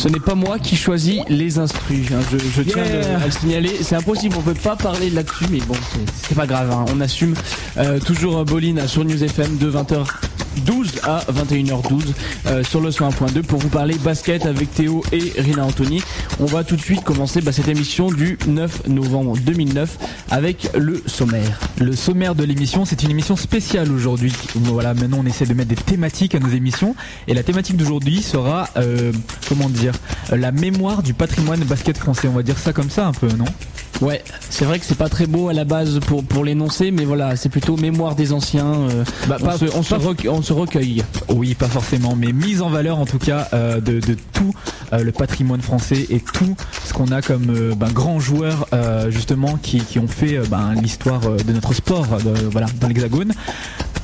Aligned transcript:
Ce 0.00 0.08
n'est 0.08 0.18
pas 0.18 0.34
moi 0.34 0.58
qui 0.58 0.76
choisis 0.76 1.20
les 1.28 1.58
instrus. 1.58 2.10
hein. 2.12 2.20
Je, 2.32 2.38
je 2.38 2.62
tiens 2.62 2.82
Yeah. 2.84 3.18
à 3.20 3.26
le 3.26 3.30
signaler. 3.30 3.70
C'est 3.82 3.96
impossible, 3.96 4.34
on 4.38 4.40
peut 4.40 4.54
pas 4.54 4.74
parler 4.74 5.10
là-dessus, 5.10 5.44
mais 5.50 5.58
bon, 5.58 5.74
c'est- 5.92 6.34
pas 6.34 6.46
grave. 6.46 6.70
hein. 6.70 6.86
On 6.94 7.00
assume. 7.02 7.34
Euh, 7.76 7.98
toujours 8.00 8.38
euh, 8.38 8.44
Boline 8.44 8.88
sur 8.88 9.04
News 9.04 9.22
FM 9.22 9.58
de 9.58 9.66
20h12 10.56 11.00
à 11.04 11.20
21h12 11.32 12.02
euh, 12.46 12.62
sur 12.64 12.80
le 12.80 12.90
101.2 12.90 13.42
pour 13.42 13.58
vous 13.58 13.68
parler 13.68 13.96
basket 13.98 14.46
avec 14.46 14.72
Théo 14.72 15.02
et 15.12 15.32
Rina 15.38 15.64
Anthony. 15.64 16.02
On 16.38 16.46
va 16.46 16.64
tout 16.64 16.76
de 16.76 16.80
suite 16.80 17.02
commencer 17.02 17.40
bah, 17.40 17.52
cette 17.52 17.68
émission 17.68 18.10
du 18.10 18.38
9 18.46 18.88
novembre 18.88 19.36
2009 19.38 19.98
avec 20.30 20.70
le 20.76 21.02
sommaire. 21.06 21.60
Le 21.78 21.94
sommaire 21.94 22.34
de 22.34 22.44
l'émission, 22.44 22.84
c'est 22.84 23.02
une 23.02 23.10
émission 23.10 23.36
spéciale 23.36 23.90
aujourd'hui. 23.92 24.32
Voilà, 24.54 24.94
maintenant 24.94 25.18
on 25.20 25.26
essaie 25.26 25.46
de 25.46 25.54
mettre 25.54 25.68
des 25.70 25.76
thématiques 25.76 26.34
à 26.34 26.38
nos 26.38 26.48
émissions. 26.48 26.94
Et 27.28 27.34
la 27.34 27.42
thématique 27.42 27.76
d'aujourd'hui 27.76 28.22
sera, 28.22 28.68
euh, 28.76 29.12
comment 29.48 29.68
dire, 29.68 29.94
la 30.30 30.52
mémoire 30.52 31.02
du 31.02 31.14
patrimoine 31.14 31.60
basket 31.60 31.98
français. 31.98 32.28
On 32.28 32.32
va 32.32 32.42
dire 32.42 32.58
ça 32.58 32.72
comme 32.72 32.90
ça 32.90 33.06
un 33.06 33.12
peu, 33.12 33.28
non? 33.28 33.46
Ouais, 34.00 34.22
c'est 34.48 34.64
vrai 34.64 34.78
que 34.78 34.86
c'est 34.86 34.96
pas 34.96 35.10
très 35.10 35.26
beau 35.26 35.48
à 35.48 35.52
la 35.52 35.64
base 35.64 36.00
pour, 36.00 36.24
pour 36.24 36.42
l'énoncer, 36.44 36.90
mais 36.90 37.04
voilà, 37.04 37.36
c'est 37.36 37.50
plutôt 37.50 37.76
mémoire 37.76 38.14
des 38.14 38.32
anciens. 38.32 38.64
euh, 38.72 39.04
Bah, 39.28 39.36
on, 39.40 39.44
pas- 39.44 39.58
se, 39.58 39.64
on, 39.74 39.82
se 39.82 39.94
pas- 39.94 39.98
recu- 40.00 40.28
on 40.30 40.40
se 40.40 40.52
recueille. 40.54 41.04
Oui, 41.28 41.54
pas 41.54 41.68
forcément, 41.68 42.16
mais 42.16 42.32
mise 42.32 42.62
en 42.62 42.70
valeur 42.70 42.98
en 42.98 43.04
tout 43.04 43.18
cas 43.18 43.48
euh, 43.52 43.80
de, 43.80 44.00
de 44.00 44.16
tout 44.32 44.54
euh, 44.94 45.04
le 45.04 45.12
patrimoine 45.12 45.60
français 45.60 46.06
et 46.08 46.20
tout 46.20 46.56
ce 46.84 46.94
qu'on 46.94 47.08
a 47.12 47.20
comme 47.20 47.74
ben, 47.76 47.90
grands 47.92 48.20
joueurs 48.20 48.66
justement 49.10 49.56
qui, 49.62 49.80
qui 49.80 49.98
ont 49.98 50.08
fait 50.08 50.38
ben, 50.48 50.72
l'histoire 50.80 51.20
de 51.20 51.52
notre 51.52 51.74
sport 51.74 52.06
voilà, 52.50 52.66
dans 52.80 52.88
l'Hexagone. 52.88 53.32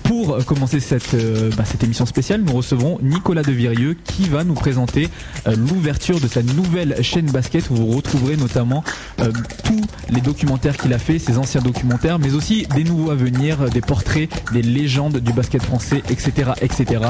Pour 0.07 0.45
commencer 0.45 0.79
cette, 0.79 1.15
euh, 1.15 1.51
ben, 1.57 1.65
cette 1.65 1.83
émission 1.83 2.07
spéciale, 2.07 2.41
nous 2.43 2.53
recevrons 2.53 3.01
Nicolas 3.03 3.43
Devirieux 3.43 3.97
qui 4.05 4.29
va 4.29 4.45
nous 4.45 4.55
présenter 4.55 5.09
euh, 5.49 5.57
l'ouverture 5.57 6.21
de 6.21 6.29
sa 6.29 6.45
nouvelle 6.45 7.03
chaîne 7.03 7.27
basket 7.27 7.71
où 7.71 7.75
vous 7.75 7.87
retrouverez 7.89 8.37
notamment 8.37 8.85
euh, 9.21 9.33
tous 9.65 9.81
les 10.11 10.21
documentaires 10.21 10.77
qu'il 10.77 10.93
a 10.93 10.99
fait, 10.99 11.19
ses 11.19 11.39
anciens 11.39 11.61
documentaires, 11.61 12.21
mais 12.21 12.35
aussi 12.35 12.69
des 12.77 12.85
nouveaux 12.85 13.11
à 13.11 13.17
venir, 13.17 13.69
des 13.71 13.81
portraits, 13.81 14.31
des 14.53 14.63
légendes 14.63 15.17
du 15.19 15.33
basket 15.33 15.63
français, 15.63 16.03
etc. 16.09 16.53
etc. 16.63 17.01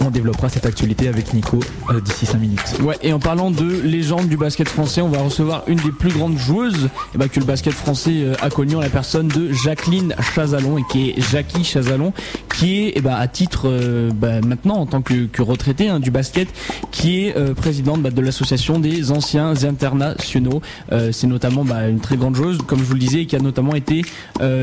On 0.00 0.10
développera 0.10 0.48
cette 0.48 0.66
actualité 0.66 1.08
avec 1.08 1.34
Nico 1.34 1.60
d'ici 2.04 2.26
5 2.26 2.38
minutes. 2.38 2.78
Ouais, 2.82 2.96
et 3.02 3.12
en 3.12 3.18
parlant 3.18 3.50
de 3.50 3.80
légende 3.82 4.28
du 4.28 4.36
basket 4.36 4.68
français, 4.68 5.00
on 5.00 5.08
va 5.08 5.18
recevoir 5.18 5.64
une 5.66 5.78
des 5.78 5.92
plus 5.92 6.10
grandes 6.10 6.38
joueuses 6.38 6.88
eh 7.14 7.18
ben, 7.18 7.28
que 7.28 7.40
le 7.40 7.46
basket 7.46 7.72
français 7.72 8.26
a 8.40 8.50
connue 8.50 8.80
la 8.80 8.90
personne 8.90 9.28
de 9.28 9.52
Jacqueline 9.52 10.14
Chazalon, 10.34 10.78
et 10.78 10.82
qui 10.90 11.10
est 11.10 11.20
Jackie 11.30 11.64
Chazalon, 11.64 12.13
qui 12.54 12.82
est 12.82 12.92
eh 12.96 13.00
ben, 13.00 13.14
à 13.14 13.26
titre 13.26 13.62
euh, 13.66 14.10
bah, 14.14 14.40
maintenant 14.40 14.76
en 14.76 14.86
tant 14.86 15.02
que, 15.02 15.26
que 15.26 15.42
retraitée 15.42 15.88
hein, 15.88 16.00
du 16.00 16.10
basket, 16.10 16.48
qui 16.90 17.24
est 17.24 17.36
euh, 17.36 17.54
présidente 17.54 18.00
bah, 18.00 18.10
de 18.10 18.20
l'association 18.20 18.78
des 18.78 19.10
anciens 19.10 19.64
internationaux. 19.64 20.62
Euh, 20.92 21.10
C'est 21.12 21.26
notamment 21.26 21.64
bah, 21.64 21.88
une 21.88 22.00
très 22.00 22.16
grande 22.16 22.36
joueuse, 22.36 22.58
comme 22.66 22.78
je 22.78 22.84
vous 22.84 22.94
le 22.94 23.00
disais, 23.00 23.26
qui 23.26 23.36
a 23.36 23.40
notamment 23.40 23.74
été 23.74 24.02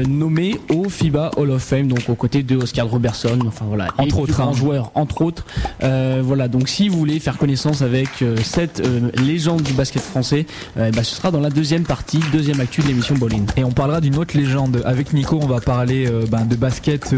nommée 0.08 0.60
au 0.70 0.90
FIBA 0.90 1.32
Hall 1.38 1.52
of 1.52 1.62
Fame, 1.62 1.88
donc 1.88 2.08
aux 2.08 2.16
côtés 2.16 2.44
de 2.44 2.56
Oscar 2.56 2.88
Robertson, 2.88 3.40
enfin 3.48 3.66
voilà, 3.68 3.88
Entre 3.98 4.20
autres, 4.20 4.34
grands 4.34 4.50
hein. 4.50 4.54
joueurs, 4.54 4.92
entre 4.96 5.22
autres. 5.22 5.46
Voilà, 5.82 6.48
donc 6.48 6.70
si 6.70 6.90
vous 6.90 6.98
voulez 6.98 7.20
faire 7.20 7.38
connaissance 7.38 7.82
avec 7.82 8.24
cette 8.44 8.82
légende 9.18 9.64
du 9.64 9.74
basket 9.74 10.02
français, 10.02 10.46
bah, 10.76 11.04
ce 11.04 11.16
sera 11.16 11.32
dans 11.32 11.40
la 11.40 11.50
deuxième 11.50 11.84
partie, 11.84 12.20
deuxième 12.32 12.60
actu 12.60 12.82
de 12.82 12.88
l'émission 12.88 13.16
Bowling. 13.16 13.46
Et 13.58 13.64
on 13.64 13.72
parlera 13.72 14.02
d'une 14.02 14.18
autre 14.18 14.38
légende. 14.38 14.82
Avec 14.86 15.14
Nico, 15.14 15.40
on 15.42 15.48
va 15.48 15.60
parler 15.60 16.10
ben, 16.30 16.46
de 16.46 16.56
basket, 16.56 17.14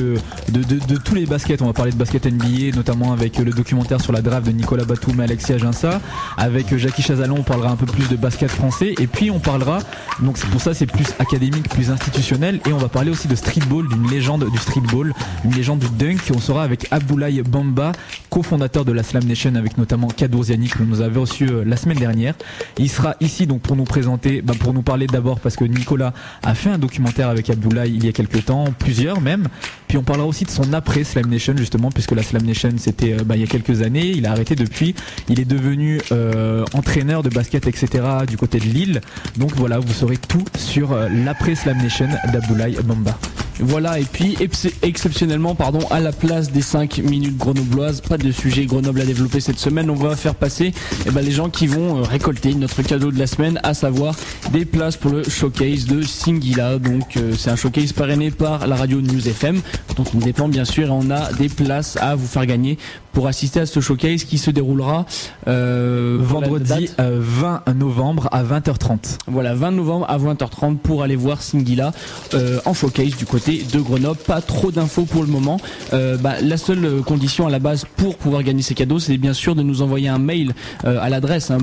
de, 0.52 0.98
tous 0.98 1.16
les 1.16 1.26
baskets. 1.26 1.62
On 1.62 1.68
va 1.68 1.74
parler 1.74 1.92
de 1.92 1.98
basket 1.98 2.26
NBA, 2.26 2.76
notamment 2.76 3.12
avec 3.12 3.40
euh, 3.40 3.44
le 3.44 3.52
documentaire 3.52 4.02
sur 4.02 4.14
la 4.14 4.22
draft 4.22 4.46
de 4.46 4.52
Nicolas 4.52 4.86
Batum 4.86 5.20
et 5.22 5.24
Alexis 5.24 5.54
Aginsa. 5.54 6.02
Avec 6.38 6.72
euh, 6.72 6.78
Jackie 6.78 7.02
Chazalon, 7.02 7.38
on 7.40 7.44
parlera 7.44 7.72
un 7.72 7.76
peu 7.76 7.86
plus 7.86 8.08
de 8.10 8.16
basket 8.16 8.50
français. 8.50 8.94
Et 9.00 9.08
puis 9.08 9.32
on 9.32 9.40
parlera, 9.40 9.80
donc 10.22 10.38
c'est 10.38 10.50
pour 10.50 10.62
ça 10.62 10.74
c'est 10.74 10.86
plus 10.86 11.08
académique, 11.20 11.70
plus 11.70 11.92
institutionnel. 11.92 12.60
Et 12.68 12.74
on 12.74 12.78
va 12.78 12.90
parler 12.90 13.12
aussi 13.12 13.28
de 13.28 13.36
streetball, 13.36 13.88
d'une 13.88 14.10
légende 14.10 14.50
du 14.50 14.58
streetball, 14.58 15.14
une 15.46 15.54
légende 15.54 15.80
du 15.80 15.90
dunk. 15.90 16.32
On 16.36 16.40
sera 16.40 16.64
avec 16.64 16.88
Abdoulaye 16.92 17.42
Bamba, 17.42 17.92
cofondateur 18.30 18.86
de 18.86 18.92
la 18.92 19.04
Slam 19.04 19.24
Nation, 19.24 19.56
avec 19.56 19.78
notamment 19.78 20.08
Kadour 20.08 20.44
Ziani 20.44 20.68
que 20.68 20.84
nous 20.84 21.02
avons 21.02 21.22
reçu 21.22 21.48
euh, 21.50 21.64
la 21.66 21.78
semaine 21.78 22.00
dernière. 22.00 22.34
Il 22.78 22.90
sera 22.90 23.16
ici 23.20 23.48
donc 23.48 23.62
pour 23.62 23.76
nous 23.76 23.84
présenter, 23.84 24.42
bah, 24.42 24.54
pour 24.60 24.74
nous 24.74 24.82
parler 24.82 25.08
d'abord 25.08 25.40
parce 25.40 25.56
que 25.56 25.66
Nicolas 25.66 26.14
a 26.44 26.56
fait 26.56 26.70
un 26.70 26.78
documentaire 26.78 27.30
avec 27.30 27.50
Abdoulaye 27.50 27.94
il 27.96 28.06
y 28.06 28.10
a 28.10 28.12
quelques 28.12 28.46
temps, 28.46 28.66
plusieurs 28.78 29.22
même. 29.22 29.48
Puis 29.88 29.98
on 29.98 30.04
parlera 30.14 30.30
aussi 30.30 30.46
de 30.46 30.52
son 30.52 30.74
après 30.74 31.04
Slam 31.04 31.26
Nation 31.26 31.56
justement, 31.58 31.90
puisque 31.90 32.12
la 32.12 32.22
Slam 32.22 32.44
Nation 32.44 32.70
c'était 32.78 33.14
euh, 33.14 33.24
bah, 33.26 33.36
il 33.36 33.42
y 33.42 33.44
a 33.44 33.48
quelques 33.48 33.82
années. 33.82 34.10
Il 34.10 34.28
a 34.28 34.32
arrêté 34.32 34.54
depuis. 34.54 34.94
Il 35.28 35.40
est 35.40 35.46
devenu 35.46 36.00
euh, 36.12 36.64
entraîneur 36.76 37.24
de 37.24 37.30
basket 37.30 37.66
etc. 37.66 38.04
du 38.28 38.38
côté 38.38 38.60
de 38.60 38.66
Lille. 38.66 39.02
Donc 39.38 39.56
voilà, 39.56 39.80
vous 39.80 39.92
saurez 39.92 40.18
tout 40.18 40.46
sur 40.56 40.92
euh, 40.92 41.10
l'après 41.10 41.56
Slam 41.56 41.80
Nation 41.80 42.10
d'Abdoulaye 42.32 42.78
Bamba. 42.84 43.18
Voilà, 43.60 44.00
et 44.00 44.04
puis 44.04 44.36
ex- 44.40 44.68
exceptionnellement, 44.82 45.56
pardon, 45.56 45.80
à 45.92 46.00
la 46.00 46.12
place 46.12 46.52
des 46.52 46.62
5 46.62 46.98
minutes 47.00 47.38
grenobloises, 47.38 48.02
pas 48.02 48.18
de 48.18 48.32
sujet 48.32 48.66
Grenoble 48.66 49.02
à 49.02 49.06
développer 49.06 49.40
cette 49.40 49.60
semaine, 49.60 49.90
on 49.90 49.96
va 49.96 50.16
faire 50.16 50.36
passer 50.36 50.74
eh 51.06 51.12
ben, 51.12 51.22
les 51.22 51.32
gens 51.32 51.50
qui 51.50 51.68
vont 51.68 52.00
euh, 52.00 52.02
récolter 52.02 52.54
notre 52.56 52.82
cadeau 52.82 53.12
de 53.12 53.20
la 53.20 53.28
semaine, 53.28 53.60
à 53.64 53.74
savoir 53.74 54.16
des 54.52 54.66
places 54.66 54.98
pour 54.98 55.12
le 55.12 55.24
showcase 55.24 55.86
de 55.86 56.02
Singila. 56.02 56.80
Donc 56.80 57.18
euh, 57.18 57.34
c'est 57.38 57.50
un 57.52 57.56
showcase 57.56 57.94
parrainé 57.94 58.32
par 58.32 58.68
la 58.68 58.76
radio 58.76 59.02
News 59.02 59.28
FM, 59.28 59.62
dont 59.96 60.06
on 60.16 60.20
dépend 60.20 60.48
bien 60.48 60.66
sûr, 60.66 60.88
et 60.88 60.92
on 60.92 61.12
a 61.12 61.32
des 61.34 61.50
places 61.50 61.98
à 62.02 62.16
vous 62.16 62.28
faire 62.28 62.46
gagner 62.46 62.78
pour 63.14 63.28
assister 63.28 63.62
à 63.62 63.66
ce 63.66 63.80
showcase 63.80 64.26
qui 64.26 64.38
se 64.38 64.52
déroulera 64.52 65.06
euh, 65.48 66.18
Vendredi 66.20 66.70
la 66.70 66.80
date 66.80 66.96
euh, 67.00 67.18
20 67.22 67.64
novembre 67.76 68.28
à 68.32 68.44
20h30. 68.44 69.20
Voilà, 69.28 69.54
20 69.54 69.72
novembre 69.72 70.06
à 70.10 70.18
20h30 70.18 70.78
pour 70.78 71.04
aller 71.04 71.16
voir 71.16 71.42
Singila 71.42 71.92
euh, 72.34 72.60
en 72.66 72.74
showcase 72.74 73.16
du 73.16 73.26
côté 73.26 73.64
de 73.72 73.80
Grenoble. 73.80 74.20
Pas 74.20 74.42
trop 74.42 74.72
d'infos 74.72 75.06
pour 75.06 75.22
le 75.22 75.30
moment. 75.30 75.60
Euh, 75.94 76.18
bah, 76.18 76.42
la 76.42 76.58
seule 76.58 76.86
euh, 76.86 77.02
condition 77.02 77.48
à 77.48 77.50
la 77.50 77.60
base 77.60 77.86
pour 77.96 78.18
pouvoir 78.18 78.44
gagner 78.44 78.62
ces 78.62 78.74
cadeaux, 78.74 79.00
c'est 79.00 79.18
bien 79.18 79.34
sûr 79.34 79.56
de 79.56 79.64
nous 79.64 79.82
envoyer 79.82 80.10
un 80.10 80.20
mail 80.20 80.54
euh, 80.86 80.98
à 81.00 81.10
l'adresse 81.10 81.52
hein, 81.52 81.60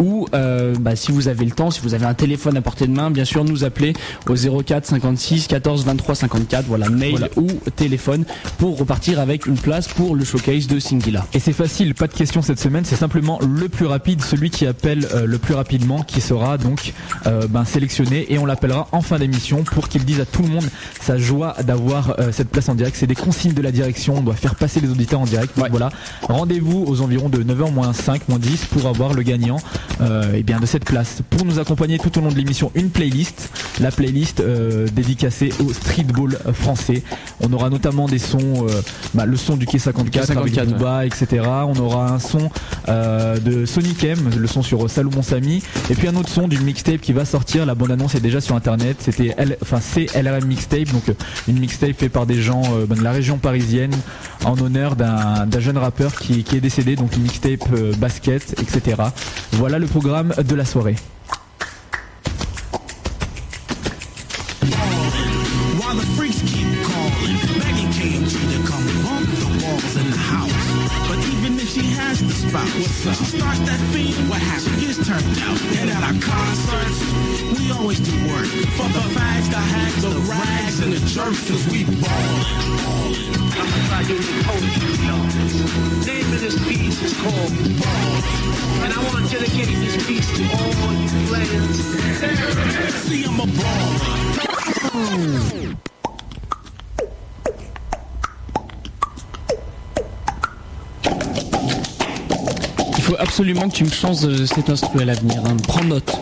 ou 0.00 0.26
euh, 0.34 0.74
bah, 0.80 0.96
si 0.96 1.12
vous 1.12 1.28
avez 1.28 1.44
le 1.44 1.50
temps, 1.52 1.70
si 1.70 1.80
vous 1.82 1.94
avez 1.94 2.06
un 2.06 2.14
téléphone 2.14 2.56
à 2.56 2.62
portée 2.62 2.86
de 2.86 2.92
main, 2.92 3.10
bien 3.10 3.24
sûr 3.24 3.44
nous 3.44 3.64
appeler 3.64 3.92
au 4.28 4.34
04 4.62 4.86
56 4.86 5.46
14 5.46 5.84
23 5.84 6.14
54. 6.14 6.64
Voilà, 6.66 6.88
mail 6.88 7.10
Voilà. 7.10 7.28
ou 7.36 7.46
téléphone 7.76 8.24
pour 8.58 8.78
repartir 8.78 9.20
avec 9.20 9.46
une 9.46 9.58
place 9.58 9.88
pour 9.88 10.16
le 10.16 10.24
showcase 10.24 10.66
de 10.66 10.78
Singila. 10.80 11.26
Et 11.34 11.38
c'est 11.38 11.52
facile, 11.52 11.94
pas 11.94 12.06
de 12.06 12.14
question 12.14 12.42
cette 12.42 12.58
semaine, 12.60 12.84
c'est 12.84 12.96
simplement 12.96 13.38
le 13.46 13.68
plus 13.68 13.86
rapide, 13.86 14.22
celui 14.22 14.50
qui 14.50 14.66
appelle 14.66 15.06
euh, 15.14 15.26
le 15.26 15.38
plus 15.38 15.54
rapidement, 15.54 16.02
qui 16.02 16.20
sera 16.20 16.58
donc 16.58 16.92
euh, 17.26 17.46
ben, 17.48 17.64
sélectionné 17.64 18.32
et 18.32 18.38
on 18.38 18.46
l'appellera 18.46 18.88
en 18.92 19.02
fin 19.02 19.18
d'émission 19.18 19.62
pour 19.64 19.88
qu'il 19.88 20.04
dise 20.04 20.20
à 20.20 20.24
tout 20.26 20.42
le 20.42 20.48
monde 20.48 20.64
sa 21.00 21.18
joie 21.18 21.54
d'avoir 21.62 22.18
euh, 22.18 22.32
cette 22.32 22.48
place 22.48 22.68
en 22.68 22.74
direct. 22.74 22.96
C'est 22.98 23.06
des 23.06 23.14
consignes 23.14 23.52
de 23.54 23.62
la 23.62 23.72
direction, 23.72 24.14
on 24.18 24.22
doit 24.22 24.34
faire 24.34 24.54
passer 24.54 24.80
les 24.80 24.88
auditeurs 24.90 25.20
en 25.20 25.24
direct. 25.26 25.54
Donc 25.56 25.64
Ouais. 25.64 25.70
voilà, 25.70 25.90
rendez-vous 26.22 26.84
aux 26.86 27.00
environs 27.02 27.28
de 27.28 27.42
9h 27.42 27.72
moins 27.72 27.92
5, 27.92 28.28
moins 28.28 28.38
10 28.38 28.66
pour 28.66 28.86
avoir 28.86 29.12
le 29.12 29.22
gagnant 29.22 29.58
euh, 30.00 30.32
eh 30.34 30.42
bien, 30.42 30.60
de 30.60 30.66
cette 30.66 30.84
place. 30.84 31.22
Pour 31.28 31.44
nous 31.44 31.58
accompagner 31.58 31.98
tout 31.98 32.16
au 32.18 32.22
long 32.22 32.30
de 32.30 32.36
l'émission, 32.36 32.70
une 32.74 32.90
playlist, 32.90 33.50
la 33.80 33.90
playlist 33.90 34.40
euh, 34.40 34.86
dédicacée 34.92 35.52
au 35.64 35.72
streetball 35.72 36.38
français. 36.54 37.02
On 37.40 37.52
aura 37.52 37.70
notamment 37.70 38.06
des 38.06 38.18
sons, 38.18 38.66
euh, 38.66 38.82
bah, 39.14 39.26
le 39.26 39.36
son 39.36 39.56
du 39.56 39.66
Quai 39.66 39.78
54, 39.78 40.26
Quai 40.26 40.38
avec 40.38 40.54
54, 40.54 40.78
Booba, 40.78 41.06
etc. 41.06 41.42
On 41.44 41.78
aura 41.78 42.12
un 42.12 42.18
son 42.18 42.50
de 42.88 43.66
Sonic 43.66 44.02
M, 44.04 44.18
le 44.36 44.46
son 44.46 44.62
sur 44.62 44.90
Salomon 44.90 45.22
Samy, 45.22 45.62
et 45.90 45.94
puis 45.94 46.08
un 46.08 46.16
autre 46.16 46.28
son 46.28 46.48
d'une 46.48 46.62
mixtape 46.62 47.00
qui 47.00 47.12
va 47.12 47.24
sortir. 47.24 47.66
La 47.66 47.74
bande 47.74 47.92
annonce 47.92 48.14
est 48.14 48.20
déjà 48.20 48.40
sur 48.40 48.56
internet. 48.56 48.96
C'était, 49.00 49.34
enfin 49.62 49.78
c'est 49.80 50.06
LRM 50.20 50.46
mixtape, 50.46 50.92
donc 50.92 51.04
une 51.46 51.58
mixtape 51.58 51.96
faite 51.96 52.12
par 52.12 52.26
des 52.26 52.40
gens 52.40 52.62
ben, 52.88 52.96
de 52.96 53.02
la 53.02 53.12
région 53.12 53.38
parisienne 53.38 53.92
en 54.44 54.58
honneur 54.60 54.96
d'un 54.96 55.60
jeune 55.60 55.78
rappeur 55.78 56.16
qui, 56.16 56.42
qui 56.42 56.56
est 56.56 56.60
décédé, 56.60 56.96
donc 56.96 57.14
une 57.16 57.22
mixtape 57.22 57.68
basket, 57.98 58.60
etc. 58.60 58.96
Voilà 59.52 59.78
le 59.80 59.86
programme 59.86 60.32
de 60.36 60.54
la 60.54 60.64
soirée. 60.64 60.96
The 72.42 72.48
spout, 72.48 72.68
when 73.04 73.14
she 73.14 73.24
starts 73.24 73.60
that 73.60 73.80
feed, 73.92 74.14
what 74.28 74.40
happens 74.40 74.80
gets 74.80 74.98
turned 75.06 75.38
out. 75.44 75.60
And 75.80 75.90
at 75.90 76.02
our 76.02 76.16
concerts, 76.20 77.00
we 77.58 77.70
always 77.72 78.00
do 78.00 78.12
work. 78.28 78.46
For 78.76 78.88
the 78.88 79.04
fags, 79.14 79.48
the 79.50 79.56
hags, 79.56 80.02
the 80.02 80.20
rags, 80.28 80.80
and 80.80 80.92
the 80.92 81.00
jerks, 81.06 81.48
cause 81.48 81.66
we 81.68 81.84
ballin'. 81.84 82.44
I'm 83.56 83.68
gonna 83.68 83.88
try 83.88 84.02
doing 84.04 84.44
poetry, 84.44 84.94
y'all. 85.06 85.24
Name 86.06 86.32
of 86.32 86.40
this 86.40 86.56
piece 86.66 87.02
is 87.02 87.14
called 87.20 87.52
Ball. 87.80 88.22
And 88.84 88.92
I 88.92 88.98
want 89.04 89.28
to 89.28 89.32
dedicate 89.32 89.68
this 89.68 89.96
piece 90.06 90.28
to 90.36 90.42
all 90.56 90.92
you 90.94 91.08
players. 91.28 91.76
See, 93.04 93.24
I'm 93.24 93.40
a 93.40 93.46
baller. 93.46 94.00
Absolument 103.40 103.70
que 103.70 103.74
tu 103.74 103.84
me 103.84 103.90
changes 103.90 104.26
euh, 104.26 104.44
cet 104.44 104.68
instrument 104.68 105.00
à 105.00 105.06
l'avenir. 105.06 105.40
Hein. 105.46 105.56
Prends 105.66 105.82
note. 105.82 106.14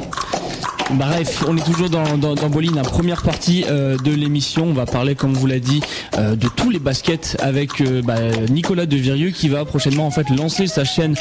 Bref, 0.93 1.43
on 1.49 1.56
est 1.56 1.65
toujours 1.65 1.91
dans, 1.91 2.17
dans, 2.17 2.37
dans 2.37 2.49
Bolin, 2.49 2.70
la 2.76 2.82
première 2.82 3.23
partie 3.23 3.65
euh, 3.69 3.97
de 3.97 4.12
l'émission. 4.12 4.67
On 4.67 4.73
va 4.73 4.87
parler, 4.87 5.17
comme 5.17 5.35
vous 5.35 5.49
l'a 5.49 5.59
dit, 5.59 5.81
euh, 6.17 6.37
de 6.37 6.47
tous 6.47 6.70
les 6.70 6.79
baskets 6.79 7.37
avec 7.41 7.81
euh, 7.81 8.03
bah, 8.03 8.20
Nicolas 8.50 8.87
De 8.87 8.94
Virieux 8.94 9.31
qui 9.31 9.49
va 9.49 9.65
prochainement 9.65 10.06
en 10.06 10.12
fait 10.12 10.31
lancer 10.31 10.69
sa 10.69 10.85
chaîne 10.85 11.17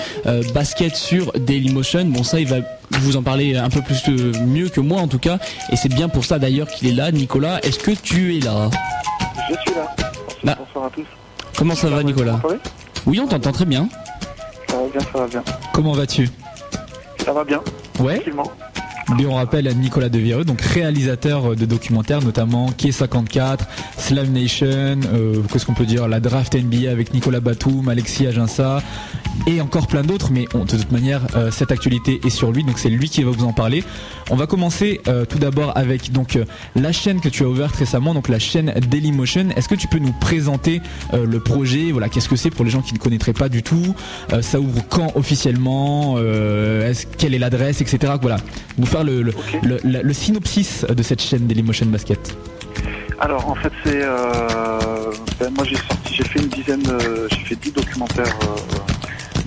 basket 0.53 0.95
sur 0.95 1.33
Dailymotion. 1.33 2.05
Bon, 2.05 2.21
ça, 2.21 2.39
il 2.39 2.45
va 2.45 2.57
vous 2.91 3.17
en 3.17 3.23
parler 3.23 3.55
un 3.55 3.69
peu 3.71 3.81
plus 3.81 4.07
mieux 4.45 4.69
que 4.69 4.81
moi 4.81 5.01
en 5.01 5.07
tout 5.07 5.17
cas. 5.19 5.39
Et 5.71 5.77
c'est 5.77 5.89
bien 5.89 6.09
pour 6.09 6.25
ça 6.25 6.37
d'ailleurs 6.37 6.67
qu'il 6.67 6.89
est 6.89 6.93
là. 6.93 7.11
Nicolas, 7.11 7.59
est-ce 7.63 7.79
que 7.79 7.89
tu 7.89 8.37
es 8.37 8.39
là? 8.41 8.69
Je 9.49 9.55
suis 9.55 9.75
là. 9.75 9.95
Bah. 10.43 10.57
Bonsoir 10.59 10.85
à 10.85 10.89
tous. 10.91 11.07
Comment 11.57 11.73
ça 11.73 11.89
va, 11.89 12.03
Nicolas? 12.03 12.39
Oui, 13.07 13.19
on 13.19 13.25
t'entend 13.25 13.51
très 13.51 13.65
bien. 13.65 13.89
Ça 14.77 14.83
va 14.83 14.89
bien, 14.89 15.01
ça 15.11 15.17
va 15.19 15.27
bien. 15.27 15.43
Comment 15.73 15.93
vas-tu? 15.93 16.29
Ça 17.25 17.33
va 17.33 17.43
bien, 17.43 17.61
Ouais. 17.99 18.15
tranquillement. 18.15 18.51
Et 19.19 19.25
on 19.25 19.35
rappelle 19.35 19.73
Nicolas 19.77 20.09
Devireux, 20.09 20.43
donc 20.43 20.61
réalisateur 20.61 21.55
de 21.55 21.65
documentaires, 21.65 22.21
notamment 22.21 22.69
K54, 22.71 23.59
Slam 23.97 24.31
Nation, 24.31 24.67
euh, 24.67 25.41
qu'est-ce 25.51 25.65
qu'on 25.65 25.73
peut 25.73 25.85
dire, 25.85 26.09
la 26.09 26.19
draft 26.19 26.53
NBA 26.55 26.91
avec 26.91 27.13
Nicolas 27.13 27.39
Batum, 27.39 27.87
Alexis 27.87 28.27
Aginsa 28.27 28.83
et 29.47 29.61
encore 29.61 29.87
plein 29.87 30.03
d'autres. 30.03 30.29
Mais 30.31 30.45
de 30.53 30.77
toute 30.77 30.91
manière, 30.91 31.21
euh, 31.35 31.51
cette 31.51 31.71
actualité 31.71 32.19
est 32.25 32.29
sur 32.29 32.51
lui, 32.51 32.63
donc 32.63 32.79
c'est 32.79 32.89
lui 32.89 33.09
qui 33.09 33.23
va 33.23 33.31
vous 33.31 33.45
en 33.45 33.53
parler. 33.53 33.83
On 34.29 34.35
va 34.35 34.45
commencer 34.45 34.99
euh, 35.07 35.23
tout 35.23 35.39
d'abord 35.39 35.71
avec 35.77 36.11
donc 36.11 36.35
euh, 36.35 36.43
la 36.75 36.91
chaîne 36.91 37.21
que 37.21 37.29
tu 37.29 37.43
as 37.43 37.47
ouverte 37.47 37.75
récemment, 37.75 38.13
donc 38.13 38.27
la 38.27 38.39
chaîne 38.39 38.73
Dailymotion. 38.89 39.49
Est-ce 39.55 39.69
que 39.69 39.75
tu 39.75 39.87
peux 39.87 39.99
nous 39.99 40.11
présenter 40.11 40.81
euh, 41.13 41.25
le 41.25 41.39
projet? 41.39 41.91
Voilà, 41.91 42.09
qu'est-ce 42.09 42.27
que 42.27 42.35
c'est 42.35 42.49
pour 42.49 42.65
les 42.65 42.71
gens 42.71 42.81
qui 42.81 42.93
ne 42.93 42.99
connaîtraient 42.99 43.33
pas 43.33 43.47
du 43.47 43.63
tout? 43.63 43.95
Ça 44.41 44.59
ouvre 44.59 44.83
quand 44.89 45.15
officiellement? 45.15 46.17
Est-ce 46.19 47.05
quelle 47.17 47.33
est 47.33 47.39
l'adresse, 47.39 47.81
etc. 47.81 48.13
Voilà, 48.21 48.37
faire 48.97 49.03
le, 49.05 49.21
le, 49.21 49.33
le- 49.63 49.79
la- 49.83 50.01
le 50.01 50.13
synopsis 50.13 50.85
de 50.85 51.03
cette 51.03 51.21
chaîne 51.21 51.47
Dailymotion 51.47 51.85
Basket. 51.87 52.35
Alors 53.19 53.49
en 53.49 53.55
fait 53.55 53.71
c'est 53.83 54.01
euh, 54.03 55.11
ben, 55.39 55.49
moi 55.55 55.65
j'ai 55.65 55.75
sorti 55.75 56.13
j'ai 56.13 56.23
fait 56.23 56.39
une 56.39 56.49
dizaine 56.49 56.83
euh, 56.89 57.27
j'ai 57.31 57.45
fait 57.45 57.55
10 57.55 57.71
documentaires 57.71 58.37
euh, 58.43 58.83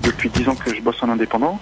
depuis 0.02 0.28
10 0.28 0.48
ans 0.48 0.54
que 0.56 0.74
je 0.74 0.80
bosse 0.80 1.00
en 1.02 1.08
indépendant. 1.10 1.60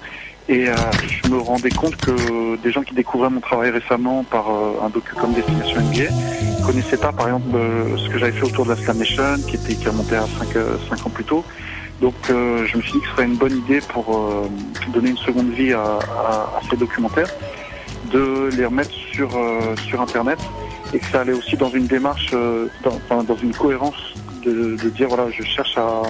Et 0.50 0.64
je 0.64 1.29
me 1.31 1.37
rendais 1.37 1.69
compte 1.69 1.94
que 1.96 2.56
des 2.62 2.73
gens 2.73 2.82
qui 2.82 2.94
découvraient 2.94 3.29
mon 3.29 3.40
travail 3.40 3.69
récemment 3.69 4.25
par 4.25 4.46
un 4.82 4.88
docu 4.88 5.14
comme 5.14 5.35
Destination 5.35 5.79
NBA 5.82 6.64
connaissaient 6.64 6.96
pas 6.96 7.12
par 7.12 7.26
exemple 7.29 7.50
ce 7.99 8.08
que 8.08 8.17
j'avais 8.19 8.32
fait 8.32 8.44
autour 8.46 8.64
de 8.64 8.70
la 8.70 8.76
Slam 8.76 8.96
Nation 8.96 9.37
qui 9.46 9.56
était 9.56 9.75
qui 9.75 9.87
remontait 9.87 10.17
à 10.17 10.25
5, 10.88 11.06
ans 11.06 11.11
plus 11.11 11.25
tôt. 11.25 11.44
Donc 12.00 12.14
je 12.29 12.76
me 12.79 12.82
suis 12.82 12.93
dit 12.93 13.00
que 13.00 13.06
ce 13.08 13.12
serait 13.12 13.25
une 13.26 13.37
bonne 13.37 13.58
idée 13.58 13.81
pour 13.93 14.06
donner 14.94 15.11
une 15.11 15.19
seconde 15.19 15.50
vie 15.52 15.75
à, 15.75 15.82
à- 15.82 16.56
à 16.56 16.61
ces 16.70 16.79
documentaires 16.79 17.29
de 18.10 18.50
les 18.56 18.64
remettre 18.64 18.93
sur, 19.12 19.37
euh, 19.37 19.75
sur 19.88 20.00
Internet 20.00 20.38
et 20.93 20.99
que 20.99 21.06
ça 21.06 21.20
allait 21.20 21.32
aussi 21.32 21.56
dans 21.56 21.70
une 21.70 21.87
démarche, 21.87 22.31
euh, 22.32 22.66
dans, 22.82 23.22
dans, 23.22 23.37
une 23.37 23.55
cohérence 23.55 24.14
de, 24.44 24.76
de, 24.76 24.88
dire 24.90 25.08
voilà, 25.08 25.31
je 25.31 25.43
cherche 25.43 25.76
à 25.76 26.02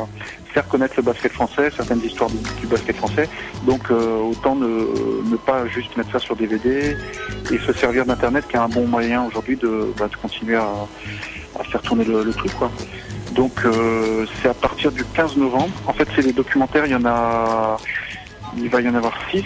faire 0.53 0.67
connaître 0.69 0.95
le 0.97 1.03
basket 1.03 1.33
français, 1.33 1.71
certaines 1.75 2.03
histoires 2.05 2.31
du, 2.31 2.67
basket 2.67 2.97
français, 2.97 3.29
donc 3.65 3.91
euh, 3.91 4.19
autant 4.19 4.55
ne, 4.55 4.67
ne, 5.31 5.37
pas 5.37 5.67
juste 5.67 5.97
mettre 5.97 6.13
ça 6.13 6.19
sur 6.19 6.37
DVD 6.37 6.97
et 7.51 7.59
se 7.59 7.73
servir 7.73 8.07
d'Internet 8.07 8.45
qui 8.49 8.57
est 8.57 8.61
un 8.61 8.69
bon 8.69 8.87
moyen 8.87 9.25
aujourd'hui 9.25 9.57
de, 9.57 9.93
bah, 9.99 10.09
de, 10.09 10.17
continuer 10.17 10.57
à, 10.57 10.69
à, 11.59 11.65
faire 11.65 11.83
tourner 11.83 12.05
le, 12.05 12.23
le 12.23 12.33
truc. 12.33 12.55
Quoi. 12.55 12.71
Donc 13.33 13.53
euh, 13.65 14.27
c'est 14.41 14.49
à 14.49 14.55
partir 14.55 14.93
du 14.93 15.05
15 15.05 15.37
novembre. 15.37 15.71
En 15.87 15.93
fait, 15.93 16.09
c'est 16.15 16.23
les 16.23 16.33
documentaires, 16.33 16.87
il 16.87 16.93
y 16.93 16.95
en 16.95 17.05
a, 17.05 17.77
il 18.57 18.69
va 18.69 18.81
y 18.81 18.89
en 18.89 18.95
avoir 18.95 19.15
6 19.31 19.45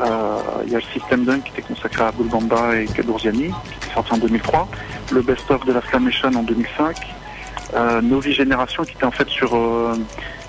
il 0.00 0.72
y 0.72 0.74
a 0.74 0.78
le 0.78 0.84
System 0.92 1.24
Dunk 1.24 1.44
qui 1.44 1.50
était 1.52 1.62
consacré 1.62 2.02
à 2.02 2.08
Abdul 2.08 2.28
Bamba 2.28 2.76
et 2.76 2.86
Kadourziani, 2.86 3.48
qui 3.48 3.76
était 3.76 3.94
sorti 3.94 4.12
en 4.12 4.18
2003. 4.18 4.68
Le 5.12 5.22
Best 5.22 5.50
of 5.50 5.64
de 5.64 5.72
la 5.72 5.82
Slam 5.82 6.04
Nation 6.04 6.28
en 6.34 6.42
2005. 6.42 6.96
Euh, 7.74 8.00
Novi 8.00 8.32
Génération 8.32 8.84
qui 8.84 8.92
était 8.92 9.04
en 9.04 9.10
fait 9.10 9.28
sur 9.28 9.56
euh, 9.56 9.96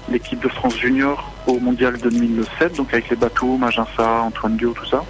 l'équipe 0.10 0.40
de 0.40 0.50
France 0.50 0.78
Junior 0.78 1.32
au 1.48 1.60
Mondial 1.60 1.98
2007, 1.98 2.76
donc 2.76 2.94
avec 2.94 3.10
les 3.10 3.16
Batum, 3.16 3.64
Aginsa, 3.64 4.22
Antoine 4.22 4.58
Dio, 4.58 4.74
tout 4.74 4.86
ça. 4.86 5.04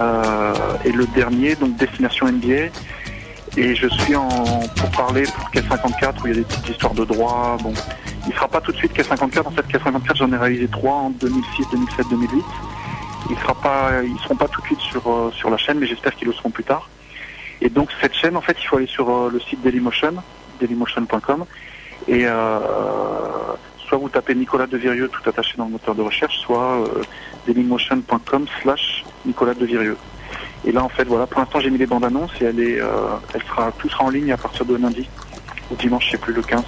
Euh, 0.00 0.54
et 0.84 0.92
le 0.92 1.06
dernier, 1.06 1.54
donc 1.54 1.76
Destination 1.76 2.26
NBA. 2.26 2.72
Et 3.56 3.74
je 3.74 3.88
suis 3.88 4.14
en 4.14 4.28
pour 4.28 4.90
parler 4.90 5.24
pour 5.24 5.50
K54 5.50 6.22
où 6.22 6.26
il 6.26 6.28
y 6.28 6.32
a 6.32 6.36
des 6.36 6.42
petites 6.42 6.68
histoires 6.70 6.94
de 6.94 7.04
droit. 7.04 7.56
Bon, 7.62 7.72
il 8.26 8.32
sera 8.34 8.48
pas 8.48 8.60
tout 8.60 8.72
de 8.72 8.76
suite 8.76 8.96
K54. 8.96 9.46
En 9.46 9.50
fait, 9.50 9.66
K54, 9.66 10.16
j'en 10.16 10.32
ai 10.32 10.36
réalisé 10.36 10.68
trois 10.68 10.94
en 10.94 11.10
2006, 11.10 11.64
2007, 11.72 12.06
2008. 12.10 12.44
Il 13.30 13.38
sera 13.38 13.54
pas, 13.54 14.02
ils 14.02 14.18
seront 14.18 14.34
pas 14.34 14.48
tout 14.48 14.60
de 14.60 14.66
suite 14.66 14.80
sur 14.80 15.06
euh, 15.06 15.30
sur 15.30 15.50
la 15.50 15.56
chaîne, 15.56 15.78
mais 15.78 15.86
j'espère 15.86 16.16
qu'ils 16.16 16.26
le 16.26 16.34
seront 16.34 16.50
plus 16.50 16.64
tard. 16.64 16.88
Et 17.60 17.68
donc 17.68 17.90
cette 18.00 18.14
chaîne, 18.14 18.36
en 18.36 18.40
fait, 18.40 18.56
il 18.60 18.66
faut 18.66 18.76
aller 18.76 18.88
sur 18.88 19.08
euh, 19.08 19.30
le 19.32 19.38
site 19.38 19.62
Dailymotion, 19.62 20.14
dailymotion.com, 20.58 21.44
et 22.08 22.26
euh, 22.26 22.58
soit 23.86 23.98
vous 23.98 24.08
tapez 24.08 24.34
Nicolas 24.34 24.66
Devirieux 24.66 25.08
tout 25.08 25.28
attaché 25.28 25.56
dans 25.56 25.66
le 25.66 25.70
moteur 25.70 25.94
de 25.94 26.02
recherche, 26.02 26.38
soit 26.38 26.84
dailymotion.com 27.46 28.46
slash 28.62 29.04
Nicolas 29.24 29.54
Devirieux. 29.54 29.96
Et 30.64 30.72
là, 30.72 30.82
en 30.82 30.88
fait, 30.88 31.04
voilà, 31.04 31.26
pour 31.26 31.40
l'instant, 31.40 31.60
j'ai 31.60 31.70
mis 31.70 31.78
les 31.78 31.86
bandes 31.86 32.04
annonces 32.04 32.32
et 32.40 32.46
elle 32.46 33.42
sera, 33.48 33.70
tout 33.78 33.88
sera 33.88 34.04
en 34.04 34.10
ligne 34.10 34.32
à 34.32 34.36
partir 34.36 34.64
de 34.64 34.74
lundi 34.74 35.08
ou 35.70 35.76
dimanche, 35.76 36.06
je 36.06 36.10
sais 36.12 36.18
plus, 36.18 36.32
le 36.32 36.42
15. 36.42 36.62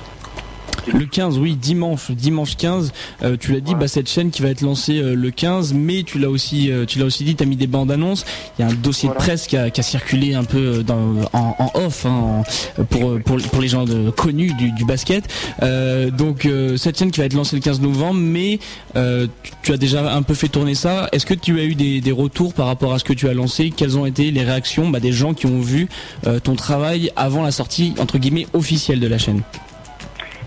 Le 0.92 1.06
15, 1.06 1.38
oui, 1.38 1.54
dimanche, 1.54 2.10
dimanche 2.10 2.56
15. 2.56 2.92
euh, 3.22 3.36
tu 3.38 3.52
l'as 3.52 3.60
dit, 3.60 3.72
Ouais. 3.72 3.78
bah 3.80 3.88
cette 3.88 4.08
chaîne 4.08 4.30
qui 4.30 4.42
va 4.42 4.48
être 4.48 4.62
lancée 4.62 4.98
euh, 4.98 5.14
le 5.14 5.30
15, 5.30 5.74
mais 5.74 6.02
tu 6.02 6.18
l'as 6.18 6.28
aussi, 6.30 6.70
euh, 6.70 6.84
tu 6.86 6.98
l'as 6.98 7.04
aussi 7.04 7.24
dit, 7.24 7.34
t'as 7.36 7.44
mis 7.44 7.56
des 7.56 7.66
bandes 7.66 7.90
annonces. 7.90 8.24
Il 8.58 8.62
y 8.62 8.64
a 8.64 8.70
un 8.70 8.74
dossier 8.74 9.08
Voilà. 9.08 9.20
de 9.20 9.24
presse 9.24 9.46
qui 9.46 9.56
a, 9.56 9.70
qui 9.70 9.80
a 9.80 9.82
circulé 9.82 10.34
un 10.34 10.44
peu 10.44 10.82
dans, 10.82 11.22
en, 11.32 11.54
en 11.58 11.70
off 11.74 12.04
hein, 12.06 12.42
en- 12.78 12.84
pour, 12.84 13.20
pour 13.20 13.36
pour 13.36 13.60
les 13.60 13.68
gens 13.68 13.84
de, 13.84 14.10
connus 14.10 14.52
du, 14.54 14.72
du 14.72 14.84
basket. 14.84 15.24
Euh, 15.62 16.10
donc 16.10 16.46
euh, 16.46 16.76
cette 16.76 16.98
chaîne 16.98 17.10
qui 17.10 17.20
va 17.20 17.26
être 17.26 17.34
lancée 17.34 17.56
le 17.56 17.62
15 17.62 17.80
novembre, 17.80 18.18
mais 18.20 18.58
euh, 18.96 19.26
tu, 19.42 19.52
tu 19.62 19.72
as 19.72 19.76
déjà 19.76 20.12
un 20.14 20.22
peu 20.22 20.34
fait 20.34 20.48
tourner 20.48 20.74
ça. 20.74 21.08
Est-ce 21.12 21.26
que 21.26 21.34
tu 21.34 21.60
as 21.60 21.64
eu 21.64 21.74
des, 21.74 22.00
des 22.00 22.12
retours 22.12 22.54
par 22.54 22.66
rapport 22.66 22.92
à 22.92 22.98
ce 22.98 23.04
que 23.04 23.12
tu 23.12 23.28
as 23.28 23.34
lancé? 23.34 23.72
Quelles 23.74 23.96
ont 23.98 24.06
été 24.06 24.30
les 24.30 24.42
réactions 24.42 24.88
bah, 24.90 25.00
des 25.00 25.12
gens 25.12 25.32
qui 25.34 25.46
ont 25.46 25.60
vu 25.60 25.88
euh, 26.26 26.40
ton 26.40 26.54
travail 26.56 27.10
avant 27.16 27.42
la 27.42 27.52
sortie 27.52 27.94
entre 28.00 28.18
guillemets 28.18 28.46
officielle 28.52 28.98
de 29.00 29.06
la 29.06 29.18
chaîne? 29.18 29.42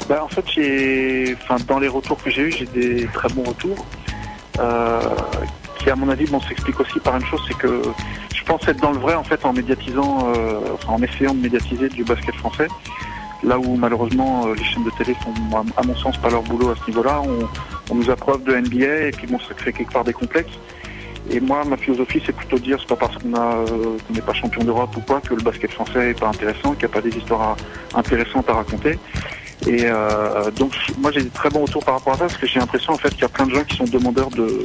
Bah, 0.09 0.23
en 0.23 0.27
fait, 0.27 0.45
dans 1.67 1.79
les 1.79 1.87
retours 1.87 2.21
que 2.21 2.29
j'ai 2.29 2.43
eus, 2.43 2.51
j'ai 2.51 2.65
des 2.65 3.05
très 3.07 3.29
bons 3.29 3.43
retours. 3.43 3.85
Euh, 4.59 4.99
qui, 5.79 5.89
à 5.89 5.95
mon 5.95 6.09
avis, 6.09 6.25
bon, 6.25 6.39
s'explique 6.41 6.79
aussi 6.79 6.99
par 6.99 7.15
une 7.15 7.25
chose, 7.25 7.41
c'est 7.47 7.57
que 7.57 7.81
je 8.33 8.43
pense 8.43 8.67
être 8.67 8.79
dans 8.81 8.91
le 8.91 8.99
vrai, 8.99 9.15
en 9.15 9.23
fait, 9.23 9.43
en 9.45 9.53
médiatisant, 9.53 10.31
euh, 10.35 10.59
en 10.87 11.01
essayant 11.01 11.33
de 11.33 11.41
médiatiser 11.41 11.89
du 11.89 12.03
basket 12.03 12.35
français. 12.35 12.67
Là 13.43 13.59
où, 13.59 13.75
malheureusement, 13.75 14.47
euh, 14.47 14.55
les 14.55 14.63
chaînes 14.63 14.83
de 14.83 14.91
télé 14.97 15.15
font, 15.15 15.33
à, 15.77 15.83
mon 15.83 15.95
sens, 15.95 16.17
pas 16.17 16.29
leur 16.29 16.43
boulot 16.43 16.69
à 16.69 16.75
ce 16.75 16.89
niveau-là. 16.89 17.21
On, 17.91 17.95
nous 17.95 18.09
approuve 18.09 18.43
de 18.43 18.55
NBA, 18.55 19.07
et 19.07 19.11
puis 19.11 19.27
bon, 19.27 19.39
ça 19.39 19.53
crée 19.53 19.73
quelque 19.73 19.91
part 19.91 20.03
des 20.03 20.13
complexes. 20.13 20.57
Et 21.29 21.39
moi, 21.39 21.63
ma 21.65 21.77
philosophie, 21.77 22.21
c'est 22.25 22.35
plutôt 22.35 22.57
de 22.57 22.63
dire, 22.63 22.77
c'est 22.79 22.87
pas 22.87 22.95
parce 22.95 23.17
qu'on 23.17 23.29
n'est 24.13 24.21
pas 24.21 24.33
champion 24.33 24.63
d'Europe 24.63 24.95
ou 24.95 25.01
quoi, 25.01 25.21
que 25.21 25.33
le 25.33 25.41
basket 25.41 25.71
français 25.71 26.11
est 26.11 26.19
pas 26.19 26.27
intéressant, 26.27 26.73
qu'il 26.73 26.87
n'y 26.87 26.91
a 26.91 26.95
pas 26.95 27.01
des 27.01 27.15
histoires 27.15 27.55
intéressantes 27.95 28.49
à 28.49 28.53
raconter. 28.53 28.97
Et 29.67 29.85
euh, 29.85 30.51
donc 30.51 30.73
moi 30.99 31.11
j'ai 31.11 31.23
des 31.23 31.29
très 31.29 31.49
bons 31.49 31.61
retours 31.61 31.83
par 31.83 31.95
rapport 31.95 32.13
à 32.13 32.17
ça 32.17 32.25
parce 32.25 32.37
que 32.37 32.45
j'ai 32.45 32.59
l'impression 32.59 32.93
en 32.93 32.97
fait 32.97 33.09
qu'il 33.09 33.21
y 33.21 33.25
a 33.25 33.29
plein 33.29 33.47
de 33.47 33.51
gens 33.51 33.63
qui 33.63 33.75
sont 33.75 33.85
demandeurs 33.85 34.29
de, 34.29 34.61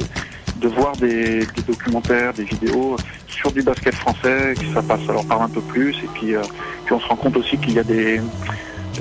de 0.57 0.67
voir 0.67 0.95
des, 0.97 1.39
des 1.39 1.61
documentaires, 1.67 2.33
des 2.33 2.43
vidéos 2.43 2.95
sur 3.27 3.51
du 3.51 3.63
basket 3.63 3.95
français, 3.95 4.53
que 4.59 4.73
ça 4.73 4.81
passe, 4.83 4.99
ça 5.07 5.13
leur 5.13 5.25
parle 5.25 5.43
un 5.43 5.49
peu 5.49 5.61
plus 5.61 5.95
et 6.03 6.09
puis, 6.13 6.35
euh, 6.35 6.41
puis 6.85 6.93
on 6.93 6.99
se 6.99 7.07
rend 7.07 7.15
compte 7.15 7.35
aussi 7.37 7.57
qu'il 7.57 7.73
y 7.73 7.79
a 7.79 7.83
des 7.83 8.21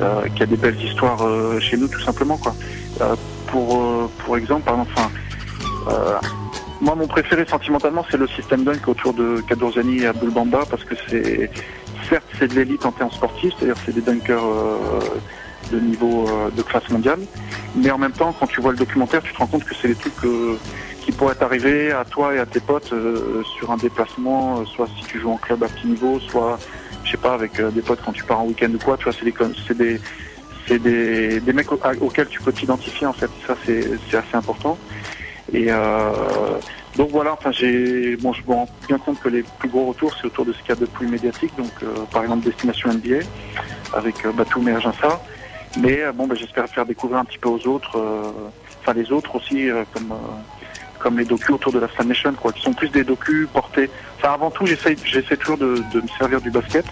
euh, 0.01 0.23
qu'il 0.29 0.41
y 0.41 0.43
a 0.45 0.47
des 0.47 0.57
belles 0.57 0.81
histoires 0.83 1.23
euh, 1.23 1.61
chez 1.61 1.77
nous 1.77 1.89
tout 1.89 2.01
simplement 2.01 2.39
quoi. 2.39 2.55
Euh, 3.03 3.15
pour 3.49 3.83
euh, 3.83 4.11
pour 4.25 4.39
exemple 4.39 4.71
enfin, 4.71 5.11
moi 6.81 6.95
mon 6.95 7.07
préféré 7.07 7.45
sentimentalement 7.47 8.07
c'est 8.11 8.17
le 8.17 8.29
système 8.29 8.65
dunk 8.65 8.89
autour 8.89 9.13
de 9.13 9.43
Kadourziani 9.47 9.99
et 9.99 10.07
Abdul 10.07 10.31
Bamba 10.31 10.61
parce 10.71 10.85
que 10.85 10.95
c'est 11.09 11.51
certes 12.09 12.25
c'est 12.39 12.49
de 12.49 12.55
l'élite 12.55 12.87
en 12.87 12.93
termes 12.93 13.11
sportifs, 13.11 13.53
c'est-à-dire 13.59 13.77
c'est 13.85 13.95
des 13.95 14.01
dunkers 14.01 14.43
de 15.71 15.79
niveau 15.79 16.29
euh, 16.29 16.51
de 16.51 16.63
classe 16.63 16.89
mondiale. 16.91 17.21
Mais 17.77 17.91
en 17.91 17.99
même 17.99 18.13
temps, 18.13 18.35
quand 18.39 18.47
tu 18.47 18.61
vois 18.61 18.73
le 18.73 18.79
documentaire, 18.79 19.23
tu 19.23 19.33
te 19.33 19.39
rends 19.39 19.47
compte 19.47 19.65
que 19.65 19.75
c'est 19.75 19.89
des 19.89 19.95
trucs 19.95 20.25
euh, 20.25 20.57
qui 21.03 21.13
pourraient 21.13 21.35
t'arriver 21.35 21.93
à 21.93 22.05
toi 22.05 22.35
et 22.35 22.39
à 22.39 22.47
tes 22.47 22.61
potes 22.61 22.93
euh, 22.93 23.43
sur 23.59 23.71
un 23.71 23.77
déplacement, 23.77 24.65
soit 24.67 24.89
si 24.99 25.05
tu 25.07 25.21
joues 25.21 25.31
en 25.31 25.37
club 25.37 25.63
à 25.63 25.69
petit 25.69 25.87
niveau, 25.87 26.19
soit, 26.21 26.59
je 27.05 27.13
sais 27.13 27.17
pas, 27.17 27.35
avec 27.35 27.61
des 27.61 27.83
potes 27.83 28.01
quand 28.05 28.13
tu 28.13 28.25
pars 28.25 28.41
en 28.41 28.47
week-end 28.47 28.71
ou 28.75 28.79
quoi. 28.79 28.97
Tu 28.97 29.05
vois, 29.05 29.13
c'est 29.13 29.25
des, 29.75 30.01
des, 30.69 30.79
des, 30.79 31.41
des 31.41 31.53
mecs 31.53 31.71
auxquels 31.73 32.29
tu 32.29 32.41
peux 32.41 32.53
t'identifier 32.53 33.07
en 33.07 33.13
fait. 33.13 33.31
Ça, 33.47 33.57
c'est, 33.65 33.87
assez 34.17 34.35
important. 34.35 34.79
Et 35.53 35.69
donc 36.97 37.11
voilà, 37.11 37.33
enfin 37.33 37.51
j'ai, 37.51 38.17
bon, 38.17 38.33
je 38.33 38.43
me 38.47 38.55
rends 38.55 38.69
bien 38.87 38.99
compte 38.99 39.21
que 39.21 39.29
les 39.29 39.43
plus 39.59 39.69
gros 39.69 39.87
retours, 39.87 40.15
c'est 40.21 40.27
autour 40.27 40.45
de 40.45 40.53
ce 40.53 40.59
qu'il 40.59 40.69
y 40.69 40.73
a 40.73 40.77
de 40.77 40.87
plus 40.87 41.09
médiatique. 41.09 41.53
Donc, 41.57 41.73
par 42.13 42.23
exemple, 42.23 42.45
Destination 42.45 42.93
NBA 42.93 43.25
avec 43.93 44.25
euh, 44.25 44.33
Batum 44.33 44.69
et 44.69 44.73
Aginsa. 44.73 45.21
Mais 45.79 46.03
euh, 46.03 46.13
bon, 46.13 46.27
bah, 46.27 46.35
j'espère 46.39 46.69
faire 46.69 46.87
découvrir 46.87 47.19
un 47.19 47.25
petit 47.25 47.39
peu 47.39 47.49
aux 47.49 47.67
autres, 47.67 47.97
euh, 47.97 48.33
enfin 48.81 48.93
les 48.93 49.13
autres 49.13 49.37
aussi, 49.37 49.69
euh, 49.71 49.85
comme 49.93 50.13
comme 50.99 51.19
les 51.19 51.25
docus 51.25 51.51
autour 51.51 51.73
de 51.73 51.79
la 51.79 51.89
Slam 51.89 52.09
Nation, 52.09 52.35
quoi, 52.35 52.53
qui 52.53 52.61
sont 52.61 52.75
plus 52.75 52.91
des 52.91 53.05
docus 53.05 53.49
portés. 53.51 53.89
Enfin, 54.19 54.35
avant 54.35 54.51
tout, 54.51 54.67
j'essaie, 54.67 54.95
toujours 55.37 55.57
de, 55.57 55.83
me 55.95 56.09
servir 56.19 56.43
du 56.43 56.51
basket 56.51 56.85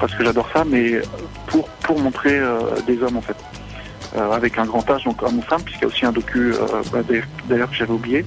parce 0.00 0.12
que 0.16 0.24
j'adore 0.24 0.48
ça, 0.52 0.64
mais 0.64 1.00
pour 1.46 1.68
pour 1.68 2.00
montrer 2.00 2.40
des 2.88 3.00
hommes 3.02 3.18
en 3.18 3.20
fait, 3.20 3.36
avec 4.16 4.58
un 4.58 4.64
grand 4.64 4.88
âge, 4.90 5.04
donc 5.04 5.22
homme 5.22 5.38
ou 5.38 5.42
femme, 5.42 5.62
puisqu'il 5.62 5.82
y 5.82 5.84
a 5.84 5.88
aussi 5.88 6.06
un 6.06 6.10
docu 6.10 6.54
bah, 6.90 7.02
d'ailleurs- 7.48 7.70
que 7.70 7.76
j'avais 7.76 7.92
oublié, 7.92 8.24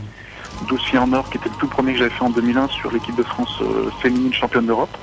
12 0.69 0.81
filles 0.83 0.99
en 0.99 1.11
or, 1.11 1.29
qui 1.29 1.37
était 1.37 1.49
le 1.49 1.55
tout 1.55 1.67
premier 1.67 1.93
que 1.93 1.99
j'avais 1.99 2.11
fait 2.11 2.23
en 2.23 2.29
2001 2.29 2.69
sur 2.69 2.89
l'équipe 2.89 3.15
de 3.17 3.23
France 3.23 3.61
féminine 4.01 4.33
championne 4.33 4.67
d'Europe. 4.67 4.95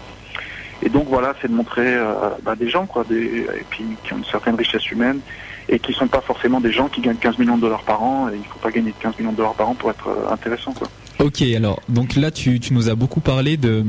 Et 0.82 0.88
donc 0.88 1.06
voilà, 1.08 1.34
c'est 1.40 1.48
de 1.48 1.54
montrer 1.54 1.94
euh, 1.94 2.30
bah, 2.42 2.56
des 2.56 2.68
gens, 2.68 2.86
quoi, 2.86 3.04
des, 3.08 3.46
et 3.58 3.64
puis 3.68 3.84
qui 4.04 4.12
ont 4.12 4.18
une 4.18 4.24
certaine 4.24 4.54
richesse 4.54 4.90
humaine 4.90 5.20
et 5.68 5.78
qui 5.78 5.92
sont 5.92 6.08
pas 6.08 6.20
forcément 6.20 6.60
des 6.60 6.72
gens 6.72 6.88
qui 6.88 7.00
gagnent 7.00 7.16
15 7.16 7.38
millions 7.38 7.56
de 7.56 7.62
dollars 7.62 7.82
par 7.82 8.02
an. 8.02 8.28
Et 8.28 8.36
il 8.36 8.44
faut 8.44 8.58
pas 8.58 8.70
gagner 8.70 8.92
15 9.00 9.18
millions 9.18 9.32
de 9.32 9.36
dollars 9.36 9.54
par 9.54 9.68
an 9.68 9.74
pour 9.74 9.90
être 9.90 10.08
euh, 10.08 10.32
intéressant, 10.32 10.72
quoi. 10.72 10.88
Ok, 11.18 11.42
alors 11.54 11.80
donc 11.90 12.16
là 12.16 12.30
tu, 12.30 12.60
tu 12.60 12.72
nous 12.72 12.88
as 12.88 12.94
beaucoup 12.94 13.20
parlé 13.20 13.58
de 13.58 13.84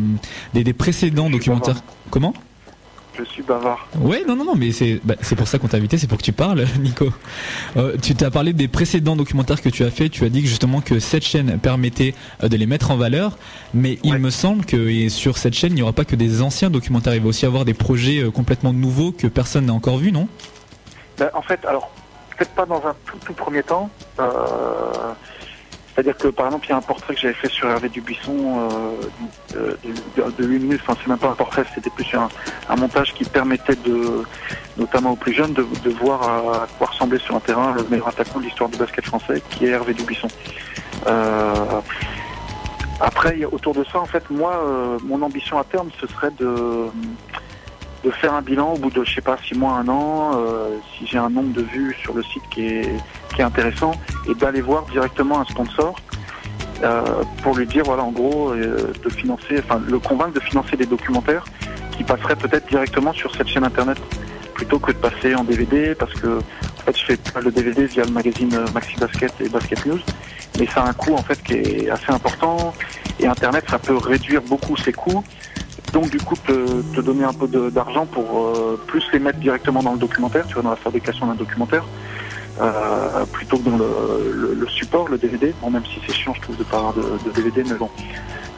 des, 0.53 0.65
des 0.65 0.73
précédents 0.73 1.29
documentaires. 1.29 1.77
Comment? 2.09 2.33
Je 3.17 3.23
suis 3.25 3.43
bavard. 3.43 3.87
Ouais, 3.99 4.23
non, 4.25 4.35
non, 4.35 4.45
non, 4.45 4.55
mais 4.55 4.71
c'est 4.71 5.01
bah, 5.03 5.15
c'est 5.21 5.35
pour 5.35 5.47
ça 5.47 5.59
qu'on 5.59 5.67
t'a 5.67 5.77
invité, 5.77 5.97
c'est 5.97 6.07
pour 6.07 6.17
que 6.17 6.23
tu 6.23 6.31
parles, 6.31 6.65
Nico. 6.79 7.09
Euh, 7.75 7.97
tu 8.01 8.15
t'as 8.15 8.31
parlé 8.31 8.53
des 8.53 8.67
précédents 8.67 9.15
documentaires 9.15 9.61
que 9.61 9.69
tu 9.69 9.83
as 9.83 9.91
fait. 9.91 10.09
Tu 10.09 10.23
as 10.23 10.29
dit 10.29 10.41
que 10.41 10.47
justement 10.47 10.81
que 10.81 10.99
cette 10.99 11.23
chaîne 11.23 11.59
permettait 11.59 12.15
euh, 12.43 12.47
de 12.47 12.55
les 12.55 12.65
mettre 12.65 12.91
en 12.91 12.95
valeur, 12.95 13.37
mais 13.73 13.99
il 14.03 14.17
me 14.17 14.29
semble 14.29 14.65
que 14.65 14.77
et 14.77 15.09
sur 15.09 15.37
cette 15.37 15.53
chaîne, 15.53 15.73
il 15.73 15.75
n'y 15.75 15.81
aura 15.81 15.93
pas 15.93 16.05
que 16.05 16.15
des 16.15 16.41
anciens 16.41 16.69
documentaires. 16.69 17.15
Il 17.15 17.21
va 17.21 17.27
aussi 17.27 17.45
avoir 17.45 17.65
des 17.65 17.73
projets 17.73 18.23
euh, 18.23 18.31
complètement 18.31 18.73
nouveaux 18.73 19.11
que 19.11 19.27
personne 19.27 19.65
n'a 19.65 19.73
encore 19.73 19.97
vus, 19.97 20.11
non? 20.11 20.27
Ben, 21.17 21.29
en 21.33 21.41
fait, 21.41 21.63
alors, 21.65 21.91
peut-être 22.35 22.51
pas 22.51 22.65
dans 22.65 22.85
un 22.85 22.95
tout, 23.05 23.17
tout 23.25 23.33
premier 23.33 23.63
temps. 23.63 23.89
Euh, 24.19 24.31
C'est-à-dire 25.93 26.15
que, 26.15 26.29
par 26.29 26.45
exemple, 26.47 26.67
il 26.67 26.69
y 26.69 26.73
a 26.73 26.77
un 26.77 26.81
portrait 26.81 27.13
que 27.15 27.19
j'avais 27.19 27.33
fait 27.33 27.49
sur 27.49 27.69
Hervé 27.69 27.89
Dubuisson 27.89 28.69
euh, 29.53 29.77
de, 29.83 30.21
de, 30.21 30.31
de 30.31 30.45
8 30.45 30.59
minutes. 30.59 30.81
Enfin, 30.83 30.97
c'est 31.01 31.09
même 31.09 31.17
pas 31.17 31.29
un 31.29 31.35
portrait, 31.35 31.63
c'était 31.75 31.89
plus 31.89 32.07
un, 32.13 32.29
un 32.69 32.75
montage 32.77 33.13
qui 33.13 33.25
permettait 33.25 33.75
de, 33.75 34.23
notamment 34.77 35.11
aux 35.11 35.17
plus 35.17 35.33
jeunes, 35.33 35.53
de, 35.53 35.89
voir 35.89 36.23
à 36.23 36.67
quoi 36.77 36.87
ressemblait 36.87 37.19
sur 37.19 37.35
un 37.35 37.39
terrain 37.41 37.73
le 37.73 37.83
meilleur 37.89 38.07
attaquant 38.07 38.39
de 38.39 38.45
l'histoire 38.45 38.69
du 38.69 38.77
basket 38.77 39.05
français, 39.05 39.41
qui 39.49 39.65
est 39.65 39.69
Hervé 39.69 39.93
Dubuisson. 39.93 40.29
Euh, 41.07 41.81
après, 43.01 43.43
autour 43.45 43.73
de 43.73 43.83
ça, 43.83 43.99
en 43.99 44.05
fait, 44.05 44.29
moi, 44.29 44.61
euh, 44.63 44.97
mon 45.03 45.21
ambition 45.21 45.57
à 45.57 45.63
terme, 45.63 45.89
ce 45.99 46.07
serait 46.07 46.31
de 46.39 46.85
de 48.03 48.09
faire 48.09 48.33
un 48.33 48.41
bilan 48.41 48.73
au 48.73 48.77
bout 48.77 48.89
de, 48.89 49.03
je 49.03 49.13
sais 49.13 49.21
pas, 49.21 49.37
six 49.47 49.55
mois, 49.55 49.73
un 49.73 49.87
an, 49.87 50.31
euh, 50.35 50.77
si 50.97 51.05
j'ai 51.05 51.17
un 51.17 51.29
nombre 51.29 51.53
de 51.53 51.61
vues 51.61 51.95
sur 52.01 52.13
le 52.13 52.23
site 52.23 52.43
qui 52.49 52.65
est, 52.65 52.89
qui 53.33 53.41
est 53.41 53.43
intéressant, 53.43 53.91
et 54.29 54.33
d'aller 54.35 54.61
voir 54.61 54.85
directement 54.85 55.39
un 55.39 55.45
sponsor 55.45 55.95
euh, 56.83 57.23
pour 57.43 57.55
lui 57.55 57.67
dire, 57.67 57.83
voilà, 57.85 58.03
en 58.03 58.11
gros, 58.11 58.51
euh, 58.51 58.91
de 59.03 59.09
financer, 59.09 59.59
enfin, 59.59 59.79
le 59.87 59.99
convaincre 59.99 60.33
de 60.33 60.39
financer 60.39 60.75
des 60.75 60.87
documentaires 60.87 61.45
qui 61.95 62.03
passeraient 62.03 62.35
peut-être 62.35 62.67
directement 62.67 63.13
sur 63.13 63.35
cette 63.35 63.47
chaîne 63.47 63.63
internet 63.63 63.97
plutôt 64.55 64.79
que 64.79 64.91
de 64.91 64.97
passer 64.97 65.35
en 65.35 65.43
DVD, 65.43 65.93
parce 65.93 66.13
que 66.13 66.39
en 66.39 66.83
fait, 66.83 66.97
je 66.97 67.05
fais 67.05 67.17
pas 67.17 67.41
le 67.41 67.51
DVD 67.51 67.85
via 67.85 68.03
le 68.03 68.11
magazine 68.11 68.57
Maxi 68.73 68.95
Basket 68.99 69.33
et 69.41 69.49
Basket 69.49 69.85
News, 69.85 69.99
mais 70.59 70.65
ça 70.65 70.83
a 70.83 70.89
un 70.89 70.93
coût 70.93 71.13
en 71.13 71.21
fait 71.21 71.41
qui 71.43 71.53
est 71.53 71.89
assez 71.91 72.11
important, 72.11 72.73
et 73.19 73.27
Internet, 73.27 73.65
ça 73.69 73.77
peut 73.77 73.97
réduire 73.97 74.41
beaucoup 74.41 74.75
ses 74.75 74.93
coûts 74.93 75.23
donc 75.93 76.09
du 76.09 76.19
coup 76.19 76.35
te, 76.35 77.01
donner 77.01 77.23
un 77.23 77.33
peu 77.33 77.47
d'argent 77.69 78.05
pour 78.05 78.47
euh, 78.47 78.81
plus 78.87 79.03
les 79.11 79.19
mettre 79.19 79.39
directement 79.39 79.83
dans 79.83 79.93
le 79.93 79.99
documentaire, 79.99 80.47
tu 80.47 80.53
vois, 80.53 80.63
dans 80.63 80.69
la 80.69 80.75
fabrication 80.77 81.27
d'un 81.27 81.35
documentaire, 81.35 81.85
euh, 82.61 83.25
plutôt 83.31 83.57
que 83.57 83.69
dans 83.69 83.77
le, 83.77 84.67
support, 84.69 85.09
le 85.09 85.17
DVD. 85.17 85.53
Bon, 85.61 85.69
même 85.69 85.83
si 85.85 85.99
c'est 86.05 86.13
chiant, 86.13 86.33
je 86.33 86.41
trouve, 86.41 86.57
de 86.57 86.63
pas 86.63 86.77
avoir 86.77 86.93
de, 86.93 87.31
DVD, 87.35 87.63
mais 87.67 87.75
bon, 87.75 87.89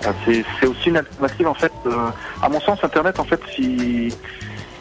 Euh, 0.06 0.12
c'est 0.60 0.68
aussi 0.68 0.90
une 0.90 0.98
alternative 0.98 1.48
en 1.48 1.54
fait. 1.54 1.72
à 2.42 2.50
mon 2.50 2.60
sens, 2.60 2.84
Internet, 2.84 3.20
en 3.20 3.24
fait, 3.24 3.40
si 3.56 4.10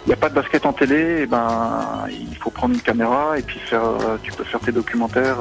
il 0.04 0.08
n'y 0.08 0.12
a 0.12 0.16
pas 0.16 0.28
de 0.28 0.34
basket 0.34 0.66
en 0.66 0.72
télé, 0.72 1.20
eh 1.22 1.26
ben 1.26 2.08
il 2.10 2.36
faut 2.36 2.50
prendre 2.50 2.74
une 2.74 2.80
caméra 2.80 3.38
et 3.38 3.42
puis 3.42 3.60
faire, 3.60 3.84
tu 4.24 4.32
peux 4.32 4.42
faire 4.42 4.58
tes 4.58 4.72
documentaires, 4.72 5.38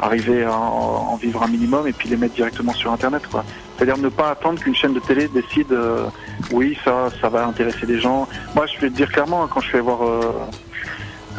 arriver 0.00 0.44
à 0.44 0.56
en, 0.56 1.16
vivre 1.16 1.42
un 1.42 1.48
minimum 1.48 1.86
et 1.86 1.92
puis 1.92 2.08
les 2.08 2.16
mettre 2.16 2.34
directement 2.34 2.72
sur 2.72 2.92
Internet, 2.92 3.22
quoi. 3.30 3.44
C'est-à-dire 3.76 3.98
ne 3.98 4.08
pas 4.08 4.30
attendre 4.30 4.60
qu'une 4.60 4.74
chaîne 4.74 4.94
de 4.94 5.00
télé 5.00 5.28
décide, 5.28 5.72
euh, 5.72 6.06
oui, 6.52 6.76
ça, 6.84 7.08
ça 7.20 7.28
va 7.28 7.46
intéresser 7.46 7.86
des 7.86 7.98
gens. 7.98 8.28
Moi, 8.54 8.66
je 8.66 8.78
vais 8.80 8.90
te 8.90 8.96
dire 8.96 9.10
clairement, 9.10 9.44
hein, 9.44 9.48
quand 9.52 9.60
je 9.60 9.72
vais 9.72 9.80
voir 9.80 10.02
euh, 10.02 10.32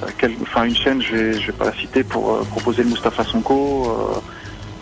euh, 0.03 0.63
une 0.63 0.75
chaîne, 0.75 1.01
je 1.01 1.15
vais, 1.15 1.33
je 1.33 1.47
vais 1.47 1.53
pas 1.53 1.65
la 1.65 1.73
citer 1.73 2.03
pour 2.03 2.39
proposer 2.47 2.83
le 2.83 2.89
Mustapha 2.89 3.23
Sonko. 3.23 4.21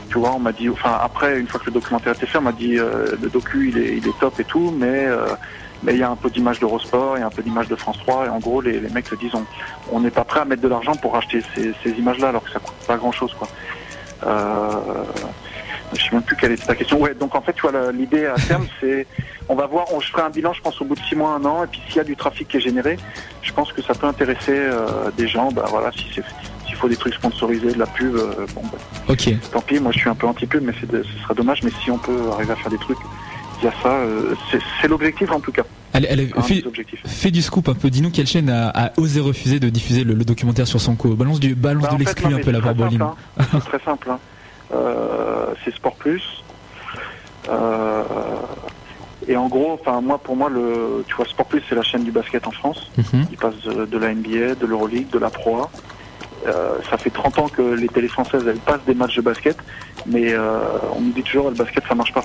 tu 0.10 0.20
vois, 0.20 0.32
on 0.32 0.40
m'a 0.40 0.52
dit, 0.52 0.70
enfin, 0.70 0.98
après, 1.02 1.40
une 1.40 1.48
fois 1.48 1.60
que 1.60 1.66
le 1.66 1.74
documentaire 1.74 2.14
était 2.14 2.26
fait, 2.26 2.38
on 2.38 2.44
m'a 2.44 2.52
dit, 2.52 2.76
le 2.76 3.30
docu, 3.30 3.70
il 3.70 3.78
est, 3.78 3.98
il 3.98 4.08
est 4.08 4.20
top 4.20 4.40
et 4.40 4.46
tout, 4.46 4.74
mais 4.78 5.08
mais 5.84 5.94
il 5.94 6.00
y 6.00 6.04
a 6.04 6.10
un 6.10 6.16
peu 6.16 6.30
d'image 6.30 6.60
d'Eurosport, 6.60 7.18
il 7.18 7.22
y 7.22 7.24
a 7.24 7.28
un 7.28 7.32
peu 7.32 7.42
d'image 7.42 7.68
de 7.68 7.76
France 7.76 7.98
3, 8.00 8.26
et 8.26 8.30
en 8.30 8.40
gros, 8.40 8.62
les, 8.62 8.80
les 8.80 8.90
mecs 8.90 9.08
se 9.08 9.16
disent, 9.16 9.32
on 9.92 10.00
n'est 10.00 10.12
pas 10.12 10.24
prêt 10.24 10.42
à 10.42 10.46
mettre 10.46 10.62
de 10.62 10.68
l'argent 10.68 10.94
pour 10.96 11.16
acheter 11.16 11.42
ces, 11.56 11.74
ces 11.84 11.92
images-là, 11.92 12.30
alors 12.30 12.44
que 12.44 12.52
ça 12.52 12.60
coûte 12.60 12.76
pas 12.88 12.98
grand-chose, 12.98 13.34
quoi. 13.38 13.48
Euh, 14.26 15.04
je 15.94 16.04
sais 16.04 16.10
même 16.12 16.22
plus 16.24 16.36
quelle 16.36 16.52
était 16.52 16.66
ta 16.66 16.76
question. 16.76 17.00
Ouais, 17.02 17.14
donc 17.16 17.34
en 17.36 17.42
fait, 17.42 17.54
tu 17.54 17.62
vois, 17.68 17.92
l'idée 17.92 18.26
à 18.26 18.36
terme, 18.36 18.68
c'est, 18.82 19.08
on 19.48 19.56
va 19.56 19.66
voir, 19.66 19.86
on, 19.94 20.00
je 20.00 20.10
ferai 20.12 20.24
un 20.24 20.30
bilan, 20.30 20.54
je 20.54 20.62
pense, 20.62 20.80
au 20.82 20.86
bout 20.86 20.96
de 20.96 21.02
six 21.02 21.16
mois, 21.16 21.32
un 21.32 21.46
an, 21.46 21.64
et 21.64 21.68
puis 21.68 21.82
s'il 21.88 21.96
y 21.98 22.00
a 22.00 22.04
du 22.04 22.16
trafic 22.16 22.48
qui 22.48 22.58
est 22.58 22.62
généré, 22.62 22.98
je 23.42 23.52
pense 23.54 23.72
que 23.74 23.82
ça 23.82 23.94
peut 23.94 24.08
intéresser 24.08 24.52
euh, 24.56 25.10
des 25.18 25.28
gens. 25.28 25.52
Bah 25.52 25.66
voilà, 25.70 25.92
si 25.94 26.06
c'est, 26.14 26.24
s'il 26.68 26.76
faut 26.76 26.88
des 26.90 26.98
trucs 26.98 27.14
sponsorisés, 27.16 27.72
de 27.72 27.80
la 27.80 27.88
pub, 27.88 28.16
euh, 28.16 28.46
bon, 28.54 28.62
bah, 28.72 28.78
Ok. 29.08 29.30
tant 29.52 29.62
pis. 29.62 29.80
Moi, 29.80 29.92
je 29.94 30.00
suis 30.00 30.10
un 30.10 30.16
peu 30.16 30.28
anti-pub, 30.28 30.64
mais 30.64 30.74
de- 30.88 31.02
ce 31.04 31.24
serait 31.24 31.34
dommage. 31.34 31.64
Mais 31.64 31.72
si 31.84 31.90
on 31.90 31.98
peut 31.98 32.20
arriver 32.34 32.52
à 32.52 32.56
faire 32.58 32.70
des 32.70 32.78
trucs 32.78 33.00
via 33.62 33.72
ça, 33.84 33.90
euh, 33.90 34.36
c'est, 34.52 34.60
c'est 34.82 34.88
l'objectif 34.88 35.32
en 35.32 35.40
tout 35.40 35.52
cas. 35.52 35.64
Allez, 35.94 36.30
fais, 37.06 37.32
du 37.32 37.42
scoop 37.42 37.68
un 37.70 37.74
peu. 37.74 37.90
Dis-nous 37.90 38.12
quelle 38.12 38.28
chaîne 38.28 38.50
a, 38.50 38.70
a 38.70 38.92
osé 38.98 39.20
refuser 39.20 39.60
de 39.60 39.70
diffuser 39.70 40.04
le, 40.04 40.14
le 40.14 40.24
documentaire 40.24 40.68
sur 40.68 40.80
son 40.80 40.96
co. 40.96 41.10
Balance 41.16 41.40
du, 41.40 41.56
balance 41.56 41.84
Bah, 41.84 41.94
de 41.94 42.00
l'exclu 42.00 42.34
un 42.34 42.40
peu 42.40 42.52
la 42.52 42.60
barboline. 42.62 43.02
hein. 43.02 43.16
C'est 43.52 43.60
très 43.66 43.80
simple. 43.80 44.10
hein. 44.12 44.20
Euh, 44.74 45.48
c'est 45.66 45.74
Sport 45.74 45.96
Plus. 45.96 46.22
Euh, 47.50 48.04
et 49.28 49.36
en 49.36 49.48
gros, 49.48 49.72
enfin 49.74 50.02
moi, 50.02 50.18
pour 50.20 50.36
moi, 50.36 50.50
le, 50.50 51.04
tu 51.08 51.16
vois, 51.16 51.26
Sport 51.26 51.48
Plus, 51.48 51.62
c'est 51.68 51.76
la 51.76 51.82
chaîne 51.84 52.04
du 52.04 52.12
basket 52.12 52.46
en 52.48 52.52
France. 52.52 52.92
Mhm. 52.98 53.26
Il 53.32 53.38
passe 53.38 53.56
de, 53.66 53.86
de 53.86 53.98
la 53.98 54.14
NBA, 54.14 54.56
de 54.56 54.66
l'Euroleague, 54.68 55.10
de 55.10 55.20
la 55.20 55.30
Pro 55.30 55.64
A. 55.64 55.70
Euh, 56.48 56.78
ça 56.90 56.98
fait 56.98 57.10
30 57.10 57.40
ans 57.40 57.48
que 57.50 57.62
les 57.62 57.88
télés 57.90 58.08
françaises 58.08 58.44
elles 58.48 58.58
passent 58.60 58.86
des 58.88 58.94
matchs 58.94 59.18
de 59.18 59.22
basket, 59.22 59.58
mais 60.06 60.34
on 60.96 61.02
nous 61.02 61.12
dit 61.12 61.22
toujours 61.24 61.50
le 61.50 61.56
basket 61.56 61.84
ça 61.88 61.96
marche 61.96 62.14
pas. 62.14 62.24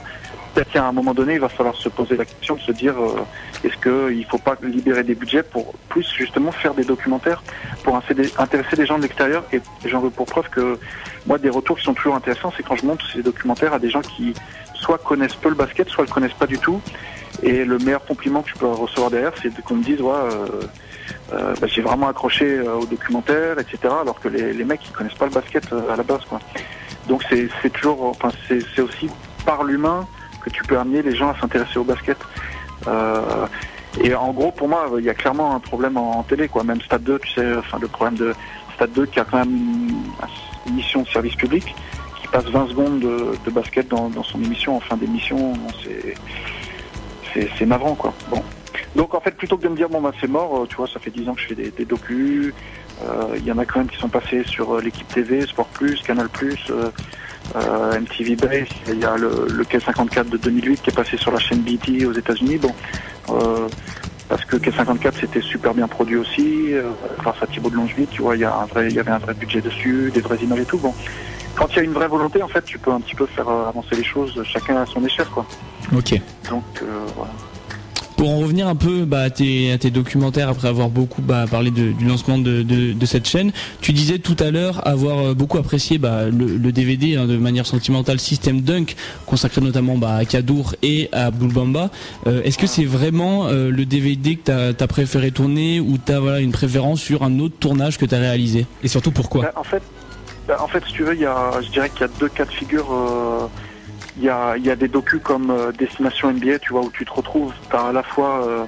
Peut-être 0.55 0.71
qu'à 0.71 0.87
un 0.87 0.93
moment 0.93 1.15
donné 1.15 1.35
il 1.35 1.41
va 1.41 1.49
falloir 1.49 1.75
se 1.75 1.89
poser 1.89 2.17
la 2.17 2.25
question 2.25 2.55
de 2.55 2.61
se 2.61 2.73
dire 2.73 2.95
euh, 2.97 3.17
est-ce 3.65 3.77
qu'il 3.79 4.19
ne 4.19 4.25
faut 4.25 4.39
pas 4.39 4.57
libérer 4.63 5.03
des 5.03 5.15
budgets 5.15 5.43
pour 5.43 5.75
plus 5.89 6.09
justement 6.17 6.53
faire 6.53 6.75
des 6.75 6.85
documentaires 6.85 7.43
pour 7.83 7.97
intéresser- 7.97 8.77
des 8.77 8.87
gens 8.87 8.99
de 8.99 9.03
l'extérieur? 9.03 9.45
Et 9.53 9.61
j'en 9.85 10.01
veux 10.01 10.11
pour 10.11 10.27
preuve 10.27 10.49
que 10.51 10.79
moi 11.27 11.39
des 11.39 11.51
retours 11.51 11.77
qui 11.77 11.85
sont 11.85 11.95
toujours 11.95 12.15
intéressants 12.15 12.53
c'est 12.57 12.63
quand 12.63 12.77
je 12.77 12.87
montre 12.87 13.05
ces 13.13 13.23
documentaires 13.23 13.75
à 13.75 13.79
des 13.79 13.91
gens 13.91 14.03
qui 14.03 14.35
soit 14.75 14.99
connaissent 14.99 15.37
peu 15.37 15.49
le 15.49 15.55
basket 15.55 15.89
soit 15.89 16.05
le 16.05 16.11
connaissent 16.11 16.33
pas 16.35 16.47
du 16.47 16.59
tout 16.59 16.81
et 17.43 17.65
le 17.65 17.79
meilleur 17.79 18.05
compliment 18.05 18.43
que 18.43 18.51
je 18.51 18.55
peux 18.55 18.67
recevoir 18.67 19.11
derrière 19.11 19.33
c'est 19.43 19.51
qu'on 19.63 19.77
me 19.77 19.83
dise 19.83 20.01
ouais, 20.01 20.13
euh, 20.13 20.47
euh, 21.33 21.55
bah, 21.61 21.67
j'ai 21.67 21.81
vraiment 21.81 22.09
accroché 22.09 22.45
euh, 22.45 22.75
au 22.75 22.87
documentaire, 22.87 23.59
etc. 23.59 23.79
Alors 24.01 24.21
que 24.21 24.29
les, 24.29 24.65
mecs 24.65 24.81
ils 24.87 24.93
connaissent 24.93 25.15
pas 25.15 25.27
le 25.27 25.33
basket 25.33 25.73
euh, 25.73 25.93
à 25.93 25.97
la 25.97 26.03
base, 26.03 26.25
quoi. 26.29 26.39
Donc 27.09 27.23
c'est 27.29 27.71
toujours, 27.71 28.03
enfin 28.07 28.31
c'est 28.49 28.81
aussi 28.81 29.11
par 29.45 29.65
l'humain 29.65 30.07
que 30.45 30.51
tu 30.51 30.63
peux 30.65 30.79
amener 30.79 31.03
les 31.03 31.15
gens 31.15 31.31
à 31.31 31.41
s'intéresser 31.41 31.79
au 31.79 31.85
basket. 31.85 32.19
Euh, 32.87 33.47
et 34.03 34.15
en 34.15 34.33
gros, 34.33 34.51
pour 34.51 34.69
moi, 34.69 34.91
il 34.99 35.05
y 35.05 35.11
a 35.11 35.15
clairement 35.15 35.55
un 35.55 35.61
problème 35.61 35.97
en, 35.97 36.23
télé, 36.25 36.49
quoi. 36.49 36.65
Même 36.65 36.81
Stade 36.81 37.05
2, 37.05 37.19
tu 37.21 37.29
sais, 37.33 37.57
enfin 37.57 37.79
le 37.81 37.89
problème 37.89 38.17
de 38.17 38.35
Stade 38.75 38.93
2 38.93 39.07
qui 39.07 39.21
a 39.21 39.25
quand 39.25 39.39
même 39.39 39.55
une, 40.67 40.75
mission 40.75 41.03
de 41.03 41.09
service 41.09 41.35
public, 41.37 41.75
qui 42.21 42.29
passe 42.29 42.47
20 42.47 42.69
secondes 42.69 43.01
de, 43.01 43.51
basket 43.51 43.89
dans, 43.89 44.11
son 44.23 44.43
émission, 44.43 44.77
en 44.77 44.81
fin 44.81 44.97
d'émission, 44.97 45.53
c'est 47.35 47.67
navrant, 47.67 47.95
quoi. 47.95 48.13
Bon. 48.31 48.43
Donc 48.97 49.15
en 49.15 49.21
fait, 49.21 49.33
plutôt 49.33 49.57
que 49.57 49.63
de 49.63 49.69
me 49.69 49.77
dire 49.77 49.89
bon 49.89 50.01
bah 50.01 50.13
c'est 50.21 50.29
mort, 50.29 50.57
euh, 50.57 50.67
tu 50.69 50.77
vois, 50.77 50.87
ça 50.87 51.01
fait 51.01 51.11
10 51.11 51.29
ans 51.29 51.35
que 51.35 51.41
je 51.41 51.49
fais 51.49 51.55
des, 51.55 51.71
des 51.71 51.85
docus. 51.85 52.55
euh, 53.03 53.35
Il 53.37 53.45
y 53.45 53.51
en 53.51 53.59
a 53.59 53.65
quand 53.65 53.81
même 53.81 53.89
qui 53.89 53.99
sont 53.99 54.09
passés 54.09 54.45
sur 54.45 54.81
l'équipe 54.81 55.07
TV, 55.09 55.45
Sport 55.47 55.67
Plus, 55.67 56.01
Canal 56.03 56.29
Plus, 56.29 56.73
euh, 57.57 58.01
MTV 58.01 58.37
Base. 58.37 58.69
Il 58.89 59.01
y 59.01 59.05
a 59.05 59.17
le, 59.17 59.47
le 59.51 59.65
K54 59.65 60.29
de 60.29 60.37
2008 60.37 60.83
qui 60.83 60.91
est 60.91 60.95
passé 60.95 61.17
sur 61.17 61.31
la 61.33 61.39
chaîne 61.39 61.61
BT 61.61 62.07
aux 62.07 62.13
États-Unis. 62.13 62.59
Bon, 62.59 62.75
euh, 63.31 63.69
parce 64.29 64.45
que 64.45 64.57
K54 64.57 65.13
c'était 65.21 65.41
super 65.41 65.75
bien 65.75 65.87
produit 65.87 66.17
aussi, 66.17 66.73
euh, 66.73 66.91
grâce 67.19 67.37
à 67.43 67.47
Thibaut 67.47 67.71
de 67.71 67.77
Longeville, 67.77 68.07
tu 68.11 68.23
vois, 68.23 68.37
il 68.37 68.41
y 68.41 68.45
a 68.45 68.55
un 68.55 68.65
vrai, 68.65 68.89
il 68.89 68.95
y 68.95 68.99
avait 68.99 69.11
un 69.11 69.19
vrai 69.19 69.35
budget 69.35 69.61
dessus, 69.61 70.11
des 70.13 70.21
vraies 70.21 70.39
images 70.43 70.61
et 70.61 70.65
tout. 70.65 70.79
Bon, 70.79 70.95
quand 71.55 71.69
il 71.71 71.77
y 71.77 71.81
a 71.81 71.83
une 71.83 71.93
vraie 71.93 72.09
volonté, 72.09 72.43
en 72.43 72.49
fait, 72.49 72.65
tu 72.65 72.79
peux 72.79 72.91
un 72.91 73.01
petit 73.01 73.15
peu 73.15 73.27
faire 73.27 73.49
euh, 73.49 73.69
avancer 73.69 73.95
les 73.95 74.05
choses, 74.05 74.43
chacun 74.45 74.77
à 74.77 74.87
son 74.87 75.05
échelle, 75.05 75.29
quoi. 75.29 75.47
Ok. 75.95 76.21
Donc 76.51 76.65
euh, 76.83 76.87
voilà. 77.17 77.33
Pour 78.17 78.31
en 78.31 78.39
revenir 78.39 78.69
un 78.69 78.77
peu 78.77 79.05
bah, 79.05 79.23
à, 79.23 79.31
tes, 79.31 79.73
à 79.73 79.79
tes 79.79 79.91
documentaires, 79.91 80.49
après 80.49 80.69
avoir 80.69 80.89
beaucoup 80.89 81.21
bah, 81.21 81.47
parlé 81.51 81.71
de- 81.71 81.93
du 81.93 82.05
lancement 82.05 82.39
de, 82.39 82.63
de, 82.63 82.93
de 82.93 83.07
cette 83.07 83.27
chaîne, 83.27 83.51
tu 83.81 83.93
disais 83.93 84.19
tout 84.19 84.37
à 84.39 84.51
l'heure 84.51 84.87
avoir 84.87 85.19
euh, 85.19 85.35
beaucoup 85.35 85.59
apprécié 85.59 85.99
bah, 85.99 86.27
le, 86.27 86.57
le 86.57 86.73
DVD 86.73 87.17
hein, 87.17 87.27
de 87.27 87.37
manière 87.37 87.67
sentimentale 87.67 88.21
System 88.21 88.61
Dunk, 88.61 88.95
consacré 89.27 89.61
notamment 89.61 89.99
bah, 89.99 90.15
à 90.15 90.25
Kadour 90.25 90.75
et 90.83 91.09
à 91.13 91.27
Abdul 91.27 91.53
Bamba. 91.53 91.91
Euh, 92.27 92.43
Est-ce 92.45 92.57
que 92.57 92.67
c'est 92.69 92.85
vraiment 92.85 93.49
euh, 93.49 93.71
le 93.71 93.85
DVD 93.85 94.37
que 94.37 94.73
tu 94.73 94.83
as, 94.83 94.87
préféré 94.87 95.33
tourner 95.33 95.81
ou 95.81 95.99
tu 95.99 96.13
as 96.13 96.21
voilà, 96.21 96.39
une 96.41 96.53
préférence 96.53 97.01
sur 97.01 97.25
un 97.25 97.39
autre 97.41 97.57
tournage 97.59 97.99
que 97.99 98.07
tu 98.07 98.15
as 98.15 98.19
réalisé? 98.19 98.67
Et 98.85 98.89
surtout 98.89 99.11
pourquoi? 99.11 99.43
Bah, 99.43 99.53
en 99.57 99.65
fait, 99.65 99.83
bah, 100.47 100.59
en 100.63 100.69
fait, 100.69 100.83
si 100.87 100.93
tu 100.93 101.03
veux, 101.03 101.15
il 101.15 101.21
y 101.21 101.27
a, 101.27 101.51
je 101.63 101.69
dirais 101.71 101.91
qu'il 101.91 102.03
y 102.03 102.05
a 102.05 102.11
deux 102.21 102.29
cas 102.29 102.45
de 102.45 102.53
figure. 102.53 102.87
euh, 102.93 103.47
Il 104.17 104.23
y, 104.25 104.29
a, 104.29 104.57
y 104.57 104.71
a 104.71 104.77
des 104.77 104.87
docus 104.89 105.21
comme 105.23 105.51
euh, 105.51 105.73
Destination 105.73 106.31
NBA, 106.33 106.61
tu 106.61 106.73
vois, 106.73 106.83
où 106.83 106.91
tu 106.91 107.05
te 107.05 107.13
retrouves, 107.13 107.53
t'as 107.71 107.89
à 107.89 107.93
la 107.93 108.03
fois, 108.05 108.47
euh, 108.47 108.65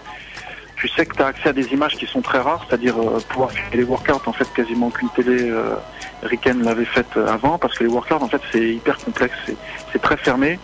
tu 0.74 0.88
sais 0.88 1.06
que 1.06 1.14
tu 1.14 1.22
as 1.22 1.26
accès 1.26 1.50
à 1.50 1.52
des 1.52 1.66
images 1.72 1.94
qui 1.96 2.06
sont 2.06 2.20
très 2.20 2.38
rares, 2.40 2.64
c'est-à-dire 2.68 2.96
euh, 3.00 3.20
pouvoir 3.28 3.52
faire 3.52 3.64
les 3.72 3.84
workouts, 3.84 4.26
en 4.28 4.32
fait, 4.32 4.52
quasiment 4.54 4.90
qu'une 4.90 5.08
télé 5.10 5.48
euh, 5.48 5.76
ricaine 6.22 6.62
l'avait 6.64 6.84
fait 6.84 7.06
euh, 7.16 7.28
avant, 7.32 7.58
parce 7.58 7.78
que 7.78 7.84
les 7.84 7.90
workouts, 7.90 8.14
en 8.24 8.28
fait, 8.28 8.40
c'est 8.50 8.60
hyper 8.74 8.96
complexe, 8.98 9.36
c'est- 9.46 9.98
très 10.00 10.16
fermé. 10.16 10.58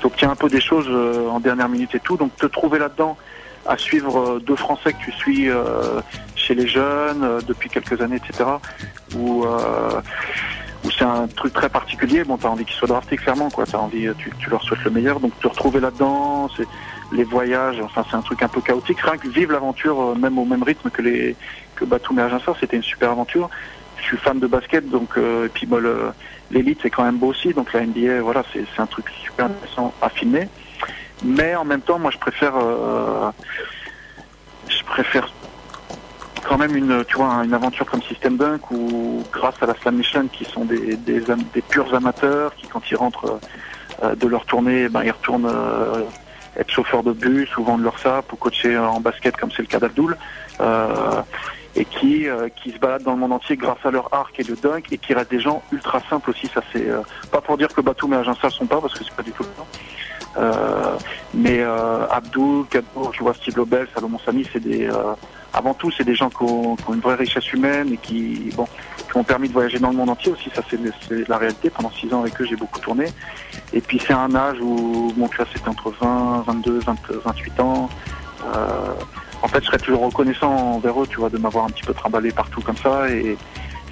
Tu 0.00 0.06
obtiens 0.06 0.30
un 0.30 0.36
peu 0.36 0.48
des 0.48 0.60
choses 0.60 0.86
euh, 0.88 1.28
en 1.28 1.38
dernière 1.40 1.68
minute 1.68 1.94
et 1.94 2.00
tout, 2.00 2.16
donc 2.16 2.34
te 2.36 2.46
trouver 2.46 2.78
là-dedans 2.78 3.16
à 3.66 3.76
suivre 3.76 4.38
deux 4.40 4.56
Français 4.56 4.92
que 4.94 4.98
tu 5.04 5.12
suis 5.12 5.48
chez 6.34 6.54
les 6.54 6.66
jeunes 6.66 7.40
depuis 7.46 7.68
quelques 7.68 8.00
années, 8.00 8.16
etc. 8.16 8.48
Euh, 9.14 10.00
où 10.84 10.90
c'est 10.90 11.04
un 11.04 11.26
truc 11.26 11.52
très 11.52 11.68
particulier. 11.68 12.24
Bon, 12.24 12.36
t'as 12.36 12.48
envie 12.48 12.64
qu'ils 12.64 12.74
soient 12.74 12.88
draftés 12.88 13.16
clairement, 13.16 13.50
quoi. 13.50 13.64
T'as 13.66 13.78
envie, 13.78 14.06
euh, 14.06 14.14
tu, 14.16 14.30
tu 14.38 14.50
leur 14.50 14.62
souhaites 14.62 14.84
le 14.84 14.90
meilleur. 14.90 15.20
Donc 15.20 15.38
te 15.40 15.48
retrouver 15.48 15.80
là-dedans, 15.80 16.48
c'est 16.56 16.66
les 17.12 17.24
voyages. 17.24 17.80
Enfin, 17.82 18.04
c'est 18.08 18.16
un 18.16 18.22
truc 18.22 18.42
un 18.42 18.48
peu 18.48 18.60
chaotique. 18.60 19.00
Rien 19.00 19.16
que 19.16 19.28
vivre 19.28 19.52
l'aventure, 19.52 20.00
euh, 20.00 20.14
même 20.14 20.38
au 20.38 20.44
même 20.44 20.62
rythme 20.62 20.90
que 20.90 21.02
les 21.02 21.36
que 21.76 21.84
Batum 21.84 22.18
et 22.18 22.22
Agincourt, 22.22 22.56
c'était 22.58 22.76
une 22.76 22.82
super 22.82 23.10
aventure. 23.10 23.48
Je 23.98 24.04
suis 24.04 24.16
fan 24.16 24.38
de 24.38 24.46
basket, 24.46 24.88
donc 24.88 25.18
euh, 25.18 25.46
et 25.46 25.48
puis 25.48 25.68
l'élite 26.50 26.78
c'est 26.82 26.90
quand 26.90 27.04
même 27.04 27.18
beau 27.18 27.28
aussi. 27.28 27.52
Donc 27.52 27.72
la 27.72 27.84
NBA, 27.84 28.22
voilà, 28.22 28.42
c'est 28.52 28.64
c'est 28.74 28.82
un 28.82 28.86
truc 28.86 29.06
super 29.22 29.46
intéressant 29.46 29.92
à 30.00 30.08
filmer. 30.08 30.48
Mais 31.22 31.54
en 31.54 31.64
même 31.64 31.82
temps, 31.82 31.98
moi, 31.98 32.10
je 32.10 32.18
préfère, 32.18 32.54
euh, 32.56 33.30
je 34.68 34.82
préfère 34.84 35.30
quand 36.50 36.58
même 36.58 36.74
une, 36.74 37.04
tu 37.04 37.16
vois, 37.16 37.28
une 37.44 37.54
aventure 37.54 37.86
comme 37.86 38.02
System 38.02 38.36
Dunk 38.36 38.72
où, 38.72 39.22
grâce 39.32 39.54
à 39.62 39.66
la 39.66 39.74
Slam 39.74 39.98
Nation, 39.98 40.26
qui 40.26 40.44
sont 40.44 40.64
des, 40.64 40.96
des, 40.96 41.22
purs 41.68 41.94
amateurs, 41.94 42.56
qui 42.56 42.66
quand 42.66 42.82
ils 42.90 42.96
rentrent 42.96 43.38
euh, 44.02 44.16
de 44.16 44.26
leur 44.26 44.44
tournée, 44.46 44.88
ben, 44.88 45.04
ils 45.04 45.12
retournent 45.12 45.48
euh, 45.48 46.02
être 46.56 46.68
chauffeurs 46.68 47.04
de 47.04 47.12
bus 47.12 47.56
ou 47.56 47.62
vendre 47.62 47.84
leur 47.84 48.00
sap 48.00 48.32
ou 48.32 48.36
coacher 48.36 48.76
en 48.76 49.00
basket 49.00 49.36
comme 49.36 49.52
c'est 49.52 49.62
le 49.62 49.68
cas 49.68 49.78
d'Abdoul. 49.78 50.16
Euh, 50.58 51.22
et 51.76 51.84
qui, 51.84 52.28
euh, 52.28 52.48
qui 52.48 52.72
se 52.72 52.78
baladent 52.78 53.04
dans 53.04 53.12
le 53.12 53.18
monde 53.18 53.32
entier 53.32 53.56
grâce 53.56 53.78
à 53.84 53.92
leur 53.92 54.12
arc 54.12 54.40
et 54.40 54.42
le 54.42 54.56
dunk 54.56 54.92
et 54.92 54.98
qui 54.98 55.14
restent 55.14 55.30
des 55.30 55.38
gens 55.38 55.62
ultra 55.70 56.00
simples 56.10 56.30
aussi. 56.30 56.48
Ça 56.48 56.62
c'est 56.72 56.88
euh, 56.88 57.02
pas 57.30 57.40
pour 57.40 57.56
dire 57.58 57.68
que 57.68 57.80
Batum 57.80 58.12
et 58.12 58.16
Aginsa 58.16 58.50
sont 58.50 58.66
pas 58.66 58.80
parce 58.80 58.92
que 58.94 59.04
c'est 59.04 59.14
pas 59.14 59.22
du 59.22 59.30
tout 59.30 59.44
le. 59.44 59.50
Euh, 60.36 60.96
mais 61.32 61.60
euh, 61.60 62.06
Abdul, 62.08 62.64
Kadour, 62.70 63.10
tu 63.12 63.22
vois 63.22 63.34
Steve 63.34 63.56
Lobel, 63.56 63.86
Salomon 63.94 64.18
Samy, 64.24 64.46
c'est 64.52 64.60
des 64.60 64.88
euh, 64.88 65.14
avant 65.52 65.74
tout 65.74 65.90
c'est 65.90 66.04
des 66.04 66.14
gens 66.14 66.30
qui 66.30 66.42
ont, 66.42 66.76
qui 66.76 66.84
ont 66.88 66.94
une 66.94 67.00
vraie 67.00 67.14
richesse 67.16 67.52
humaine 67.52 67.92
et 67.92 67.96
qui 67.96 68.50
bon 68.54 68.66
qui 69.10 69.16
ont 69.16 69.24
permis 69.24 69.48
de 69.48 69.52
voyager 69.52 69.78
dans 69.78 69.90
le 69.90 69.96
monde 69.96 70.10
entier 70.10 70.30
aussi. 70.32 70.50
Ça 70.54 70.62
c'est 70.70 71.28
la 71.28 71.36
réalité. 71.38 71.70
Pendant 71.70 71.90
six 71.90 72.12
ans 72.14 72.20
avec 72.20 72.40
eux 72.40 72.44
j'ai 72.48 72.56
beaucoup 72.56 72.78
tourné. 72.80 73.06
Et 73.72 73.80
puis 73.80 74.00
c'est 74.06 74.12
un 74.12 74.34
âge 74.34 74.58
où 74.60 75.12
mon 75.16 75.28
classe 75.28 75.48
c'était 75.54 75.68
entre 75.68 75.90
20, 76.00 76.44
22, 76.46 76.78
20, 76.80 76.96
28 77.24 77.60
ans. 77.60 77.88
Euh, 78.54 78.92
en 79.42 79.48
fait, 79.48 79.60
je 79.62 79.66
serais 79.66 79.78
toujours 79.78 80.02
reconnaissant 80.02 80.50
envers 80.52 81.02
eux, 81.02 81.06
tu 81.06 81.16
vois, 81.16 81.30
de 81.30 81.38
m'avoir 81.38 81.64
un 81.64 81.68
petit 81.70 81.82
peu 81.82 81.94
trimballé 81.94 82.30
partout 82.30 82.60
comme 82.60 82.76
ça. 82.76 83.08
Et 83.10 83.36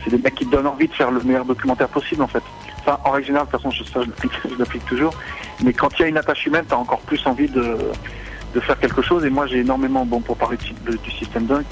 c'est 0.04 0.10
des 0.10 0.18
mecs 0.18 0.34
qui 0.34 0.44
te 0.44 0.50
donnent 0.50 0.66
envie 0.66 0.88
de 0.88 0.92
faire 0.92 1.10
le 1.10 1.20
meilleur 1.22 1.46
documentaire 1.46 1.88
possible, 1.88 2.22
en 2.22 2.26
fait. 2.26 2.42
Enfin, 2.80 2.98
en 3.04 3.10
règle 3.12 3.26
générale, 3.28 3.46
de 3.46 3.52
toute 3.52 3.62
façon, 3.62 3.70
je, 3.70 3.84
ça, 3.84 4.00
je 4.02 4.54
l'applique- 4.58 4.84
toujours. 4.84 5.14
Mais 5.62 5.72
quand 5.72 5.88
il 5.98 6.02
y 6.02 6.04
a 6.04 6.08
une 6.08 6.18
attache 6.18 6.44
humaine, 6.46 6.64
tu 6.68 6.74
as 6.74 6.78
encore 6.78 7.00
plus 7.00 7.26
envie 7.26 7.48
de, 7.48 7.78
de 8.54 8.60
faire 8.60 8.78
quelque 8.78 9.02
chose. 9.02 9.24
Et 9.24 9.30
moi, 9.30 9.46
j'ai 9.46 9.58
énormément, 9.58 10.04
bon, 10.06 10.20
pour 10.20 10.36
parler 10.36 10.56
de- 10.86 10.96
du 10.96 11.10
système 11.12 11.46
Dunk, 11.46 11.66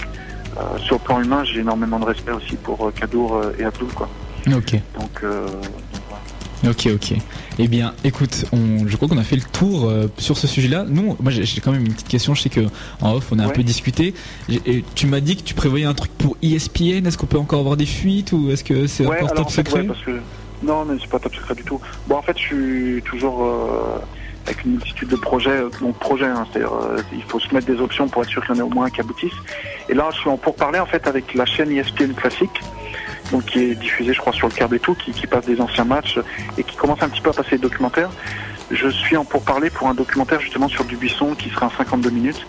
euh, 0.56 0.78
sur 0.78 0.96
le 0.96 1.00
plan 1.00 1.20
humain, 1.22 1.42
j'ai 1.44 1.60
énormément 1.60 1.98
de 1.98 2.04
respect 2.04 2.32
aussi 2.32 2.56
pour 2.56 2.86
euh, 2.86 2.90
Kadour 2.90 3.36
euh, 3.36 3.52
et 3.58 3.64
Abdul, 3.64 3.88
quoi. 3.88 4.08
Ok. 4.54 4.72
Donc, 4.98 5.20
euh, 5.22 5.46
Ok, 6.66 6.88
ok. 6.92 7.12
Eh 7.58 7.68
bien, 7.68 7.92
écoute, 8.02 8.46
on, 8.52 8.88
je 8.88 8.96
crois 8.96 9.08
qu'on 9.08 9.18
a 9.18 9.22
fait 9.24 9.36
le 9.36 9.42
tour 9.42 9.84
euh, 9.88 10.08
sur 10.16 10.36
ce 10.38 10.46
sujet-là. 10.46 10.84
Nous, 10.88 11.14
moi, 11.20 11.30
j'ai 11.30 11.60
quand 11.60 11.70
même 11.70 11.84
une 11.84 11.92
petite 11.92 12.08
question. 12.08 12.34
Je 12.34 12.42
sais 12.42 12.48
que 12.48 12.62
en 13.02 13.12
off, 13.14 13.28
on 13.30 13.38
a 13.38 13.44
un 13.44 13.50
peu 13.50 13.62
discuté. 13.62 14.14
Et 14.48 14.82
tu 14.94 15.06
m'as 15.06 15.20
dit 15.20 15.36
que 15.36 15.42
tu 15.42 15.54
prévoyais 15.54 15.84
un 15.84 15.92
truc 15.94 16.10
pour 16.16 16.36
ESPN. 16.42 17.06
Est-ce 17.06 17.18
qu'on 17.18 17.26
peut 17.26 17.38
encore 17.38 17.60
avoir 17.60 17.76
des 17.76 17.86
fuites 17.86 18.32
ou 18.32 18.50
est-ce 18.50 18.64
que 18.64 18.86
c'est 18.86 19.04
Ouais, 19.06 19.16
encore 19.16 19.32
alors 19.32 19.36
top 19.36 19.46
en 19.46 19.50
fait, 19.50 19.62
secret 19.68 19.80
ouais, 19.82 19.86
parce 19.86 20.02
que 20.02 20.10
non, 20.62 20.84
mais 20.86 20.96
c'est 20.98 21.10
pas 21.10 21.18
top 21.18 21.34
secret 21.34 21.54
du 21.54 21.62
tout. 21.62 21.78
Bon, 22.08 22.16
en 22.16 22.22
fait, 22.22 22.36
je 22.38 22.42
suis 22.42 23.02
toujours 23.02 23.44
euh, 23.44 23.98
avec 24.46 24.64
une 24.64 24.72
multitude 24.72 25.08
de 25.08 25.16
projets, 25.16 25.50
euh, 25.50 25.68
donc 25.80 25.98
projets, 25.98 26.24
hein, 26.26 26.46
c'est-à-dire 26.50 26.72
euh, 26.72 26.98
il 27.12 27.22
faut 27.24 27.38
se 27.40 27.52
mettre 27.54 27.66
des 27.66 27.80
options 27.80 28.08
pour 28.08 28.22
être 28.22 28.28
sûr 28.30 28.44
qu'il 28.44 28.54
y 28.54 28.58
en 28.58 28.60
ait 28.60 28.64
au 28.66 28.70
moins 28.70 28.86
un 28.86 28.90
qui 28.90 29.00
aboutisse. 29.00 29.32
Et 29.88 29.94
là, 29.94 30.08
je 30.12 30.18
suis 30.18 30.30
en 30.30 30.36
pourparler 30.36 30.78
en 30.78 30.86
fait 30.86 31.06
avec 31.06 31.34
la 31.34 31.44
chaîne 31.46 31.70
ESPN 31.72 32.12
classique, 32.14 32.60
donc 33.32 33.44
qui 33.46 33.58
est 33.60 33.74
diffusée, 33.74 34.12
je 34.12 34.20
crois, 34.20 34.32
sur 34.32 34.48
le 34.48 34.52
câble 34.54 34.76
et 34.76 34.80
tout, 34.80 34.94
qui, 34.94 35.12
passe 35.26 35.44
des 35.46 35.60
anciens 35.60 35.84
matchs 35.84 36.18
et 36.58 36.62
qui 36.62 36.76
commence 36.76 37.02
un 37.02 37.08
petit 37.08 37.20
peu 37.20 37.30
à 37.30 37.32
passer 37.32 37.52
des 37.56 37.62
documentaires. 37.62 38.10
Je 38.70 38.88
suis 38.88 39.16
en 39.16 39.24
pourparler 39.24 39.70
pour 39.70 39.88
un 39.88 39.94
documentaire 39.94 40.40
justement 40.40 40.68
sur 40.68 40.84
Dubuisson 40.84 41.34
qui 41.34 41.50
sera 41.50 41.66
en 41.66 41.70
52 41.70 42.10
minutes. 42.10 42.46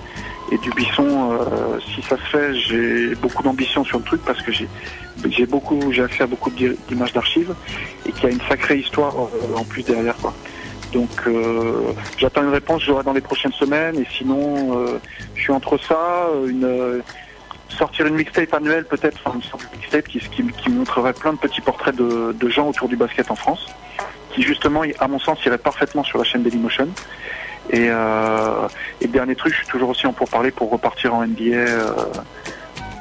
Et 0.52 0.58
Dubuisson, 0.60 1.32
euh, 1.34 1.80
si 1.94 2.02
ça 2.04 2.16
se 2.18 2.22
fait, 2.32 2.54
j'ai 2.56 3.16
beaucoup 3.16 3.44
d'ambition 3.44 3.84
sur 3.84 3.98
le 3.98 4.04
truc 4.06 4.22
parce 4.26 4.42
que 4.42 4.52
j'ai 4.52 5.46
beaucoup, 5.46 5.92
j'ai 5.92 6.04
accès 6.04 6.24
à 6.24 6.28
beaucoup 6.28 6.50
d'i- 6.52 6.78
d'images 6.88 7.12
d'archives 7.14 7.54
et 8.06 8.12
qui 8.12 8.26
a 8.26 8.30
une 8.30 8.40
sacrée 8.48 8.78
histoire 8.78 9.14
en 9.56 9.64
plus 9.66 9.84
derrière 9.84 10.16
quoi. 10.18 10.34
Donc 10.93 11.10
euh, 11.28 11.91
j'attends 12.17 12.43
une 12.43 12.50
réponse, 12.50 12.84
j'aurai 12.84 13.04
dans 13.04 13.13
les 13.13 13.21
prochaines 13.21 13.52
semaines 13.52 14.00
et 14.00 14.08
sinon 14.10 14.80
euh, 14.80 15.00
je 15.36 15.41
suis 15.41 15.52
entre 15.52 15.78
ça, 15.78 16.30
euh, 16.32 16.47
une 16.47 16.63
euh, 16.63 17.02
sortir 17.69 18.06
une 18.06 18.15
mixtape 18.15 18.54
annuelle 18.54 18.86
peut-être, 18.86 19.19
enfin 19.23 19.38
une 19.38 19.43
sorte 19.43 19.63
de 19.71 19.78
mixtape 19.78 20.08
qui, 20.08 20.19
qui, 20.19 20.43
qui 20.43 20.69
montrerait 20.69 21.13
plein 21.13 21.34
de 21.34 21.38
petits 21.38 21.62
portraits 21.62 21.95
de, 21.95 22.32
de 22.32 22.50
gens 22.50 22.69
autour 22.69 22.88
du 22.88 22.95
basket 22.95 23.30
en 23.30 23.36
France, 23.36 23.67
qui 24.34 24.41
justement, 24.41 24.84
à 25.00 25.08
mon 25.08 25.19
sens, 25.19 25.43
irait 25.45 25.58
parfaitement 25.58 26.04
sur 26.04 26.17
la 26.17 26.23
chaîne 26.23 26.43
Dailymotion. 26.43 26.88
Et, 27.69 27.88
euh, 27.89 28.67
et 29.02 29.08
dernier 29.08 29.36
truc, 29.36 29.54
je 29.54 29.60
suis 29.60 29.67
toujours 29.67 29.89
aussi 29.89 30.08
en 30.08 30.13
pourparler 30.13 30.52
pour 30.52 30.69
repartir 30.71 31.13
en 31.13 31.26
NBA. 31.26 31.65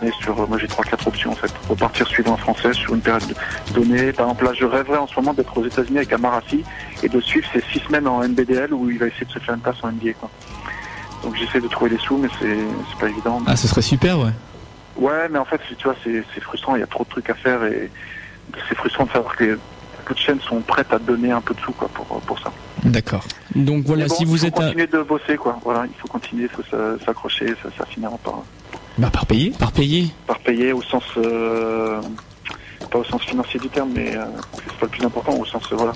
Mais 0.02 0.10
sur, 0.20 0.46
moi 0.48 0.58
j'ai 0.58 0.66
trois 0.68 0.84
quatre 0.84 1.06
options 1.08 1.32
en 1.32 1.36
fait. 1.36 1.50
Repartir 1.68 2.06
suivant 2.06 2.34
un 2.34 2.36
français 2.36 2.72
sur 2.74 2.94
une 2.94 3.00
période 3.00 3.34
donnée. 3.72 4.12
Par 4.12 4.26
exemple 4.26 4.44
là, 4.44 4.52
je 4.54 4.64
rêverais 4.66 4.98
en 4.98 5.06
ce 5.06 5.16
moment 5.16 5.32
d'être 5.32 5.56
aux 5.56 5.64
États-Unis 5.64 5.98
avec 5.98 6.12
Amarassi 6.12 6.64
et 7.02 7.08
de 7.08 7.20
suivre 7.20 7.46
ces 7.52 7.62
six 7.72 7.78
semaines 7.86 8.06
en 8.06 8.22
NBDL 8.22 8.72
où 8.74 8.90
il 8.90 8.98
va 8.98 9.06
essayer 9.06 9.24
de 9.26 9.32
se 9.32 9.38
faire 9.38 9.54
une 9.54 9.60
place 9.60 9.76
en 9.82 9.88
NBA. 9.90 10.12
Quoi. 10.20 10.30
Donc 11.22 11.34
j'essaie 11.36 11.60
de 11.60 11.68
trouver 11.68 11.90
des 11.90 11.98
sous, 11.98 12.18
mais 12.18 12.28
c'est 12.38 12.56
c'est 12.90 12.98
pas 13.00 13.08
évident. 13.08 13.40
Ah, 13.46 13.56
ce 13.56 13.66
serait 13.68 13.82
super, 13.82 14.18
ouais. 14.18 14.32
Ouais, 14.96 15.28
mais 15.30 15.38
en 15.38 15.44
fait, 15.44 15.60
tu 15.78 15.84
vois, 15.84 15.96
c'est 16.04 16.22
c'est 16.34 16.40
frustrant. 16.42 16.76
Il 16.76 16.80
y 16.80 16.82
a 16.82 16.86
trop 16.86 17.04
de 17.04 17.08
trucs 17.08 17.28
à 17.30 17.34
faire 17.34 17.64
et 17.64 17.90
c'est 18.68 18.74
frustrant 18.76 19.04
de 19.06 19.10
savoir 19.12 19.34
que 19.36 19.58
beaucoup 19.98 20.14
de 20.14 20.18
chaînes 20.18 20.40
sont 20.40 20.60
prêtes 20.60 20.92
à 20.92 20.98
donner 20.98 21.32
un 21.32 21.40
peu 21.40 21.54
de 21.54 21.60
sous 21.60 21.72
quoi 21.72 21.88
pour 21.88 22.04
pour 22.22 22.38
ça. 22.38 22.52
D'accord. 22.84 23.24
Donc 23.54 23.84
voilà, 23.86 24.06
bon, 24.06 24.14
si 24.14 24.24
vous 24.24 24.36
il 24.36 24.40
faut 24.40 24.46
êtes 24.46 24.58
à- 24.58 24.62
continuer 24.66 24.86
de 24.86 25.02
bosser 25.02 25.36
quoi. 25.36 25.58
Voilà, 25.64 25.84
il 25.86 25.94
faut 25.98 26.06
continuer, 26.08 26.44
il 26.44 26.48
faut 26.50 26.62
s'a- 26.70 27.02
s'accrocher, 27.04 27.48
ça, 27.62 27.68
ça 27.76 27.84
finira 27.86 28.16
par 28.18 28.42
Bah, 28.98 29.10
par 29.10 29.26
payer. 29.26 29.50
par 29.58 29.72
payer, 29.72 30.08
par 30.26 30.38
payer 30.40 30.72
au 30.72 30.80
sens 30.82 31.02
euh, 31.18 32.00
pas 32.90 32.98
au 32.98 33.04
sens 33.04 33.22
financier 33.24 33.60
du 33.60 33.68
terme, 33.68 33.90
mais 33.94 34.16
euh, 34.16 34.24
c'est 34.54 34.78
pas 34.78 34.86
le 34.86 34.88
plus 34.88 35.04
important, 35.04 35.34
au 35.34 35.44
sens 35.44 35.62
euh, 35.72 35.76
voilà, 35.76 35.92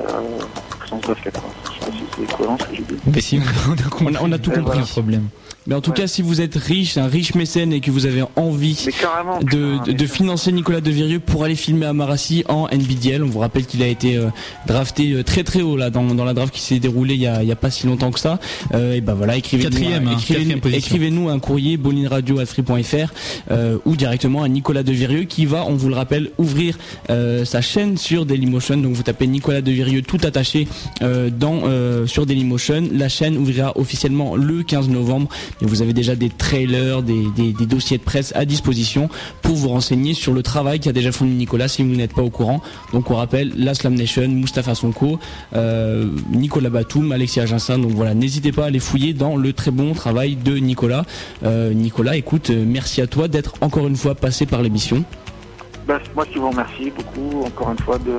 euh, 0.00 0.38
au 0.82 0.86
sens 0.86 1.02
basket. 1.06 1.34
Je 1.36 1.72
sais 1.84 1.90
pas 1.90 1.96
si 1.96 2.04
c'est 2.16 2.36
cohérent 2.36 2.56
ce 2.58 2.64
que 2.66 2.76
j'ai 2.76 2.82
dit. 2.84 2.96
Mais 3.12 3.20
si, 3.20 3.38
on 3.38 3.72
a. 3.72 3.76
On 4.00 4.14
a- 4.14 4.18
on 4.28 4.32
a 4.32 4.38
tout 4.38 4.50
compris. 4.50 4.78
de 4.80 4.84
problème. 4.86 5.28
Mais 5.68 5.74
en 5.76 5.80
tout 5.80 5.90
Ouais. 5.90 5.98
cas, 5.98 6.06
si 6.08 6.22
vous 6.22 6.40
êtes 6.40 6.56
riche, 6.56 6.96
un 6.98 7.06
riche 7.06 7.34
mécène 7.36 7.72
et 7.72 7.80
que 7.80 7.90
vous 7.92 8.06
avez 8.06 8.24
envie 8.36 8.74
de, 8.74 8.90
putain, 8.90 9.82
de, 9.86 9.92
de 9.92 10.06
financer 10.06 10.50
Nicolas 10.50 10.80
De 10.80 10.90
Virieux 10.90 11.20
pour 11.20 11.44
aller 11.44 11.54
filmer 11.54 11.86
à 11.86 11.92
Marassi 11.92 12.42
en 12.48 12.66
NBDL. 12.72 13.22
On 13.22 13.28
vous 13.28 13.38
rappelle 13.38 13.66
qu'il 13.66 13.82
a 13.82 13.86
été 13.86 14.16
euh, 14.16 14.26
drafté 14.66 15.12
euh, 15.12 15.22
très 15.22 15.44
très 15.44 15.60
haut 15.62 15.76
là 15.76 15.90
dans, 15.90 16.02
dans 16.14 16.24
la 16.24 16.34
draft 16.34 16.52
qui 16.52 16.60
s'est 16.62 16.78
déroulée 16.80 17.14
il 17.14 17.20
y 17.20 17.26
a, 17.26 17.42
il 17.42 17.48
y 17.48 17.52
a 17.52 17.56
pas 17.56 17.70
si 17.70 17.86
longtemps 17.86 18.10
que 18.10 18.18
ça. 18.18 18.40
Euh, 18.74 18.94
et 18.94 19.00
ben 19.00 19.14
voilà, 19.14 19.36
écrivez-nous 19.36 19.76
hein, 19.94 20.16
écrivez- 20.18 20.76
écrivez-nous 20.76 21.28
un 21.28 21.38
courrier 21.38 21.76
bolinradio@free.fr 21.76 23.12
euh, 23.50 23.78
ou 23.84 23.96
directement 23.96 24.42
à 24.42 24.48
Nicolas 24.48 24.82
De 24.82 24.92
Virieux 24.92 25.24
qui 25.24 25.46
va, 25.46 25.64
on 25.66 25.74
vous 25.74 25.88
le 25.88 25.94
rappelle, 25.94 26.30
ouvrir 26.38 26.78
euh, 27.10 27.44
sa 27.44 27.60
chaîne 27.60 27.96
sur 27.96 28.26
Dailymotion. 28.26 28.76
Donc 28.78 28.94
vous 28.94 29.02
tapez 29.02 29.26
Nicolas 29.26 29.60
De 29.60 29.70
Virieux 29.70 30.02
tout 30.02 30.18
attaché 30.24 30.66
euh, 31.02 31.30
dans 31.30 31.60
euh, 31.64 32.06
sur 32.06 32.26
Dailymotion. 32.26 32.88
La 32.92 33.08
chaîne 33.08 33.36
ouvrira 33.36 33.72
officiellement 33.76 34.36
le 34.36 34.62
15 34.62 34.88
novembre, 34.88 35.28
et 35.60 35.66
vous 35.66 35.82
avez 35.82 35.92
déjà 35.92 36.14
des 36.14 36.28
trailers, 36.28 37.02
des, 37.02 37.52
dossiers 37.66 37.98
de 37.98 38.02
presse 38.02 38.32
à 38.34 38.44
disposition 38.44 39.08
pour 39.42 39.54
vous 39.54 39.68
renseigner 39.68 40.14
sur 40.14 40.32
le 40.32 40.42
travail 40.42 40.80
qu'a 40.80 40.92
déjà 40.92 41.12
fourni 41.12 41.34
Nicolas 41.34 41.68
si 41.68 41.82
vous 41.82 41.94
n'êtes 41.94 42.14
pas 42.14 42.22
au 42.22 42.30
courant. 42.30 42.62
Donc 42.92 43.10
on 43.10 43.16
rappelle 43.16 43.52
la 43.56 43.74
Slam 43.74 43.94
Nation, 43.94 44.28
Mustapha 44.28 44.74
Sonko, 44.74 45.18
euh, 45.54 46.06
Nicolas 46.32 46.70
Batum, 46.70 47.12
Alexis 47.12 47.40
Aginsin. 47.40 47.78
Donc 47.78 47.92
voilà, 47.92 48.14
n'hésitez 48.14 48.52
pas 48.52 48.64
à 48.64 48.66
aller 48.66 48.78
fouiller 48.78 49.12
dans 49.12 49.36
le 49.36 49.52
très 49.52 49.70
bon 49.70 49.92
travail 49.92 50.36
de 50.36 50.56
Nicolas. 50.56 51.04
Euh, 51.44 51.72
Nicolas, 51.72 52.16
écoute, 52.16 52.50
euh, 52.50 52.64
merci 52.66 53.00
à 53.00 53.06
toi 53.06 53.28
d'être 53.28 53.54
encore 53.60 53.86
une 53.86 53.96
fois 53.96 54.14
passé 54.14 54.46
par 54.46 54.62
l'émission. 54.62 55.04
Bah, 55.86 55.98
moi 56.14 56.26
qui 56.26 56.38
vous 56.38 56.50
remercie 56.50 56.90
beaucoup, 56.90 57.44
encore 57.46 57.70
une 57.70 57.78
fois, 57.78 57.98
de, 57.98 58.12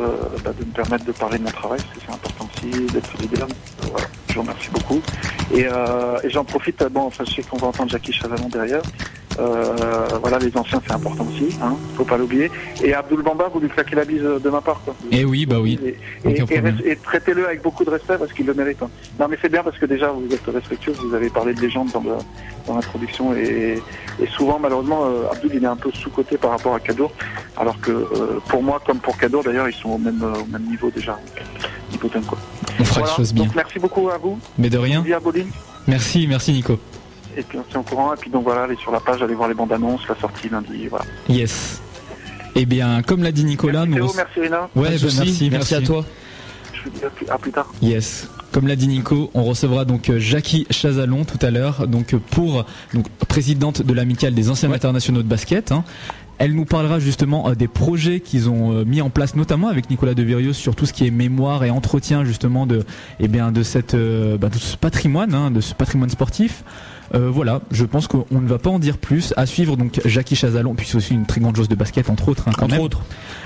bah, 0.43 0.51
de 0.59 0.65
me 0.65 0.71
permettre 0.71 1.05
de 1.05 1.11
parler 1.11 1.37
de 1.37 1.43
mon 1.43 1.51
travail, 1.51 1.79
parce 1.79 1.99
que 1.99 2.05
c'est 2.05 2.11
important 2.11 2.49
aussi 2.55 2.91
d'être 2.91 3.11
solidaire. 3.11 3.47
Voilà, 3.91 4.07
je 4.29 4.35
vous 4.35 4.41
remercie 4.41 4.69
beaucoup. 4.71 5.01
Et, 5.53 5.65
euh, 5.65 6.17
et 6.23 6.29
j'en 6.29 6.43
profite, 6.43 6.81
euh, 6.81 6.89
bon, 6.89 7.01
enfin, 7.01 7.23
je 7.27 7.33
sais 7.35 7.41
qu'on 7.43 7.57
va 7.57 7.67
entendre 7.67 7.89
Jackie 7.89 8.13
Chazalon 8.13 8.49
derrière. 8.49 8.81
Euh, 9.39 10.05
voilà, 10.21 10.37
les 10.37 10.55
anciens, 10.57 10.81
c'est 10.85 10.91
important 10.93 11.25
aussi, 11.25 11.55
hein, 11.61 11.75
faut 11.95 12.03
pas 12.03 12.17
l'oublier. 12.17 12.51
Et 12.83 12.93
Abdul 12.93 13.21
Bamba, 13.21 13.47
vous 13.53 13.59
lui 13.61 13.69
claquez 13.69 13.95
la 13.95 14.03
bise 14.03 14.21
de 14.21 14.49
ma 14.49 14.59
part, 14.59 14.81
quoi. 14.83 14.93
Eh 15.11 15.23
oui, 15.23 15.45
bah 15.45 15.59
oui. 15.61 15.79
Et, 15.85 15.95
et- 16.29 16.35
et 16.55 16.91
et 16.91 16.95
traitez-le 16.97 17.45
avec 17.47 17.61
beaucoup 17.61 17.85
de 17.85 17.89
respect 17.89 18.17
parce 18.17 18.33
qu'il 18.33 18.45
le 18.47 18.53
mérite. 18.53 18.81
hein. 18.83 18.89
Non, 19.19 19.27
mais 19.29 19.37
c'est 19.41 19.49
bien 19.49 19.63
parce 19.63 19.77
que 19.77 19.85
déjà, 19.85 20.11
vous 20.11 20.27
êtes 20.33 20.45
respectueux, 20.45 20.93
vous 20.93 21.13
avez 21.15 21.29
parlé 21.29 21.53
de 21.53 21.61
légende 21.61 21.89
dans, 21.93 22.03
l'introduction 22.75 23.33
et, 23.33 23.79
et 24.21 24.27
souvent, 24.27 24.59
malheureusement, 24.59 25.05
euh, 25.05 25.31
Abdul, 25.31 25.51
il 25.55 25.63
est 25.63 25.67
un 25.67 25.75
peu 25.77 25.89
sous-coté 25.91 26.37
par 26.37 26.51
rapport 26.51 26.75
à 26.75 26.79
Kadour, 26.79 27.11
alors 27.57 27.79
que 27.79 27.91
euh, 27.91 28.39
pour 28.49 28.61
moi, 28.61 28.81
comme 28.85 28.99
pour 28.99 29.17
Kadour, 29.17 29.43
d'ailleurs, 29.43 29.69
ils 29.69 29.73
sont 29.75 29.89
au 29.91 29.97
même, 29.97 30.21
au 30.21 30.45
même 30.51 30.63
niveau 30.69 30.91
déjà. 30.91 31.17
Quoi. 31.97 32.37
On 32.79 32.83
fera 32.83 32.99
Voilà. 33.01 33.11
les 33.11 33.15
choses 33.17 33.33
bien. 33.33 33.45
Donc, 33.45 33.55
merci 33.55 33.79
beaucoup 33.79 34.09
à 34.09 34.17
vous. 34.17 34.39
Mais 34.57 34.69
de 34.69 34.77
rien. 34.77 34.99
Merci 35.01 35.13
à 35.13 35.19
Bolin. 35.19 35.45
Merci, 35.87 36.27
merci 36.27 36.51
Nico. 36.53 36.79
Et 37.37 37.43
puis, 37.43 37.57
on 37.57 37.63
se 37.63 37.69
tient 37.69 37.79
au 37.79 37.83
courant. 37.83 38.13
Et 38.13 38.17
puis, 38.17 38.29
donc, 38.29 38.43
voilà, 38.43 38.63
allez 38.63 38.75
sur 38.77 38.91
la 38.91 38.99
page, 38.99 39.21
allez 39.21 39.33
voir 39.35 39.47
les 39.49 39.55
bandes 39.55 39.71
annonces, 39.71 40.01
la 40.07 40.15
sortie 40.19 40.49
lundi. 40.49 40.87
Voilà. 40.87 41.05
Yes. 41.27 41.81
Eh 42.55 42.65
bien, 42.65 43.01
comme 43.03 43.23
l'a 43.23 43.31
dit 43.31 43.43
Nicolas, 43.45 43.85
merci 43.85 43.99
nous. 44.01 44.07
Théo, 44.07 44.15
merci 44.17 44.39
Rina. 44.41 44.69
Ouais, 44.75 44.89
merci, 44.91 45.49
merci 45.51 45.75
à 45.75 45.81
toi. 45.81 46.03
Je 46.73 46.83
vous 46.83 46.89
dis 46.97 47.03
à 47.05 47.09
plus, 47.09 47.27
à 47.29 47.37
plus 47.37 47.51
tard. 47.51 47.67
Yes. 47.81 48.27
Comme 48.51 48.67
l'a 48.67 48.75
dit 48.75 48.87
Nico, 48.87 49.29
on 49.35 49.43
recevra 49.43 49.85
donc 49.85 50.09
euh, 50.09 50.17
Jackie 50.17 50.65
Chazalon 50.71 51.23
tout 51.23 51.37
à 51.45 51.51
l'heure, 51.51 51.87
donc 51.87 52.15
euh, 52.15 52.19
pour 52.31 52.65
donc 52.95 53.07
présidente 53.27 53.83
de 53.83 53.93
l'amicale 53.93 54.33
des 54.33 54.49
anciens 54.49 54.71
internationaux 54.71 55.21
de 55.21 55.27
basket. 55.27 55.71
hein. 55.71 55.83
Elle 56.39 56.53
nous 56.53 56.63
parlera 56.63 56.99
justement 56.99 57.49
euh, 57.49 57.53
des 57.53 57.67
projets 57.67 58.21
qu'ils 58.21 58.49
ont 58.49 58.71
euh, 58.71 58.85
mis 58.85 59.01
en 59.01 59.09
place, 59.09 59.35
notamment 59.35 59.67
avec 59.67 59.89
Nicolas 59.89 60.13
De 60.13 60.23
Virios 60.23 60.53
sur 60.53 60.73
tout 60.73 60.85
ce 60.85 60.93
qui 60.93 61.05
est 61.05 61.11
mémoire 61.11 61.65
et 61.65 61.69
entretien 61.69 62.23
justement 62.23 62.65
de, 62.65 62.85
eh 63.19 63.27
bien, 63.27 63.51
de 63.51 63.61
cette, 63.61 63.93
euh, 63.93 64.37
bah, 64.37 64.47
de 64.47 64.57
ce 64.57 64.77
patrimoine, 64.77 65.33
hein, 65.33 65.51
de 65.51 65.59
ce 65.59 65.75
patrimoine 65.75 66.09
sportif. 66.09 66.63
Euh, 67.15 67.29
voilà, 67.29 67.61
je 67.71 67.85
pense 67.85 68.07
qu'on 68.07 68.25
ne 68.31 68.47
va 68.47 68.57
pas 68.59 68.69
en 68.69 68.79
dire 68.79 68.97
plus. 68.97 69.33
À 69.37 69.45
suivre 69.45 69.75
donc 69.77 69.99
Jackie 70.05 70.35
Chazalon, 70.35 70.75
puis 70.75 70.85
c'est 70.87 70.97
aussi 70.97 71.13
une 71.13 71.25
très 71.25 71.41
grande 71.41 71.55
joueuse 71.55 71.67
de 71.69 71.75
basket 71.75 72.09
entre 72.09 72.29
autres, 72.29 72.47
hein, 72.47 72.51
quand 72.55 72.65
Entre 72.65 72.75
même. 72.75 72.83
autres. 72.83 73.01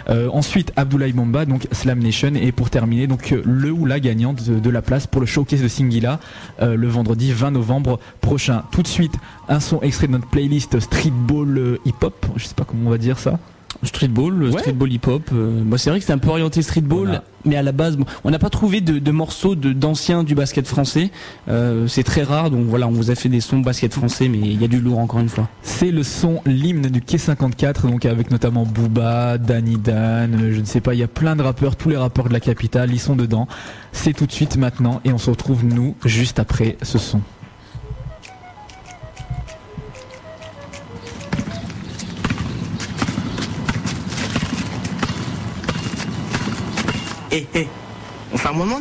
Euh, 0.09 0.29
ensuite, 0.31 0.73
Abdoulaye 0.75 1.13
Bamba, 1.13 1.45
donc 1.45 1.67
Slam 1.71 1.99
Nation, 1.99 2.33
et 2.35 2.51
pour 2.51 2.69
terminer, 2.69 3.07
donc 3.07 3.33
le 3.45 3.71
ou 3.71 3.85
la 3.85 3.99
gagnante 3.99 4.43
de, 4.43 4.59
de 4.59 4.69
la 4.69 4.81
place 4.81 5.07
pour 5.07 5.21
le 5.21 5.27
showcase 5.27 5.61
de 5.61 5.67
Singila 5.67 6.19
euh, 6.61 6.75
le 6.75 6.87
vendredi 6.87 7.31
20 7.31 7.51
novembre 7.51 7.99
prochain. 8.21 8.63
Tout 8.71 8.81
de 8.83 8.87
suite, 8.87 9.13
un 9.47 9.59
son 9.59 9.79
extrait 9.81 10.07
de 10.07 10.11
notre 10.13 10.27
playlist 10.27 10.79
Streetball 10.79 11.57
euh, 11.57 11.77
Hip 11.85 11.93
Hop. 12.03 12.25
Je 12.35 12.45
sais 12.45 12.55
pas 12.55 12.65
comment 12.65 12.87
on 12.87 12.89
va 12.91 12.97
dire 12.97 13.17
ça. 13.19 13.39
Streetball, 13.81 14.43
Ouais. 14.43 14.51
streetball 14.59 14.91
hip-hop. 14.91 15.23
euh, 15.33 15.63
moi, 15.63 15.77
c'est 15.77 15.89
vrai 15.89 15.99
que 15.99 16.05
c'est 16.05 16.13
un 16.13 16.17
peu 16.17 16.29
orienté 16.29 16.61
streetball, 16.61 17.05
Voilà. 17.07 17.23
mais 17.45 17.55
à 17.55 17.61
la 17.63 17.71
base, 17.71 17.97
bon, 17.97 18.05
on 18.23 18.29
n'a 18.31 18.39
pas 18.39 18.49
trouvé 18.49 18.81
de, 18.81 18.99
de 18.99 19.11
morceaux 19.11 19.55
de 19.55 19.73
d'anciens 19.73 20.23
du 20.23 20.35
basket 20.35 20.67
français. 20.67 21.11
Euh, 21.49 21.87
c'est 21.87 22.03
très 22.03 22.23
rare, 22.23 22.51
donc 22.51 22.65
voilà, 22.67 22.87
on 22.87 22.91
vous 22.91 23.11
a 23.11 23.15
fait 23.15 23.29
des 23.29 23.41
sons 23.41 23.59
basket 23.59 23.93
français, 23.93 24.27
mais 24.29 24.37
il 24.39 24.61
y 24.61 24.63
a 24.65 24.67
du 24.67 24.79
lourd 24.79 24.99
encore 24.99 25.19
une 25.19 25.29
fois. 25.29 25.49
C'est 25.63 25.91
le 25.91 26.03
son, 26.03 26.41
l'hymne 26.45 26.83
du 26.89 27.01
Quai 27.01 27.17
54, 27.17 27.87
donc 27.87 28.05
avec 28.05 28.31
notamment 28.31 28.63
Booba, 28.65 29.37
Danny 29.37 29.77
Dan, 29.77 30.49
je 30.51 30.59
ne 30.59 30.65
sais 30.65 30.81
pas, 30.81 30.93
il 30.93 30.99
y 30.99 31.03
a 31.03 31.07
plein 31.07 31.35
de 31.35 31.41
rappeurs, 31.41 31.75
tous 31.75 31.89
les 31.89 31.97
rappeurs 31.97 32.27
de 32.29 32.33
la 32.33 32.39
capitale, 32.39 32.91
ils 32.91 32.99
sont 32.99 33.15
dedans. 33.15 33.47
C'est 33.91 34.13
tout 34.13 34.25
de 34.25 34.31
suite 34.31 34.57
maintenant, 34.57 35.01
et 35.05 35.11
on 35.11 35.17
se 35.17 35.29
retrouve 35.29 35.65
nous 35.65 35.95
juste 36.05 36.39
après 36.39 36.77
ce 36.83 36.97
son. 36.97 37.21
Hé, 47.33 47.47
hé, 47.55 47.67
on 48.31 48.37
fait 48.37 48.49
un 48.49 48.53
moment 48.53 48.79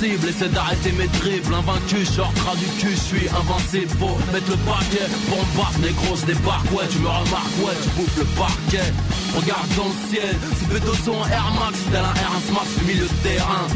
cible, 0.00 0.28
essaie 0.28 0.48
d'arrêter 0.48 0.92
mes 0.92 1.08
dribbles. 1.18 1.54
Invaincu, 1.54 2.04
sors 2.06 2.32
du 2.56 2.66
cul, 2.80 2.90
je 2.90 3.16
suis 3.18 3.28
invincible 3.28 3.90
Faut 3.98 4.16
mettre 4.32 4.50
le 4.50 4.56
paquet 4.64 5.06
pour 5.28 5.38
me 5.38 5.56
battre 5.56 6.20
je 6.20 6.26
débarque, 6.26 6.72
ouais, 6.72 6.86
tu 6.90 6.98
me 6.98 7.08
remarques, 7.08 7.58
ouais, 7.64 7.76
tu 7.82 7.88
bouffes 7.90 8.18
le 8.18 8.24
parquet. 8.36 8.88
Regarde 9.36 9.68
dans 9.76 9.90
le 9.92 9.98
ciel, 10.08 10.34
si 10.58 10.64
bédo 10.66 10.94
sont 11.04 11.20
Air 11.30 11.52
Max 11.58 11.78
Tel 11.92 12.00
un 12.00 12.14
R1 12.14 12.52
Max 12.52 12.68
du 12.78 12.84
milieu 12.84 13.06
de 13.06 13.28
terrain 13.28 13.66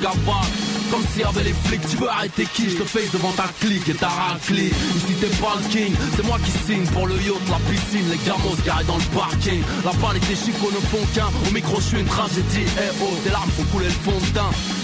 Comme 0.00 1.02
s'il 1.12 1.22
y 1.22 1.24
avait 1.24 1.44
les 1.44 1.52
flics, 1.64 1.86
tu 1.88 1.96
veux 1.96 2.08
arrêter 2.08 2.46
qui? 2.52 2.70
Je 2.70 2.76
te 2.76 2.84
face 2.84 3.10
devant 3.12 3.32
ta 3.32 3.44
clique 3.60 3.88
et 3.88 3.94
ta 3.94 4.08
raclée. 4.08 4.70
Ici 4.96 5.14
t'es 5.20 5.26
pas 5.40 5.54
le 5.56 5.68
king, 5.68 5.94
c'est 6.16 6.24
moi 6.26 6.38
qui 6.44 6.50
signe 6.66 6.84
Pour 6.92 7.06
le 7.06 7.14
yacht, 7.16 7.40
la 7.48 7.58
piscine, 7.70 8.08
les 8.10 8.18
gamos 8.26 8.56
garés 8.64 8.84
dans 8.84 8.96
le 8.96 9.04
parking. 9.14 9.62
La 9.84 9.92
balle 9.92 10.16
et 10.16 10.20
tes 10.20 10.34
chicots 10.36 10.70
ne 10.72 10.80
font 10.88 11.04
qu'un. 11.14 11.28
Au 11.48 11.52
micro 11.52 11.76
je 11.80 11.86
suis 11.86 12.00
une 12.00 12.06
tragédie, 12.06 12.64
eh 12.78 12.90
oh 13.02 13.08
Tes 13.24 13.30
larmes 13.30 13.50
font 13.50 13.64
couler 13.72 13.86
le 13.86 14.00
fond 14.04 14.12
de 14.12 14.40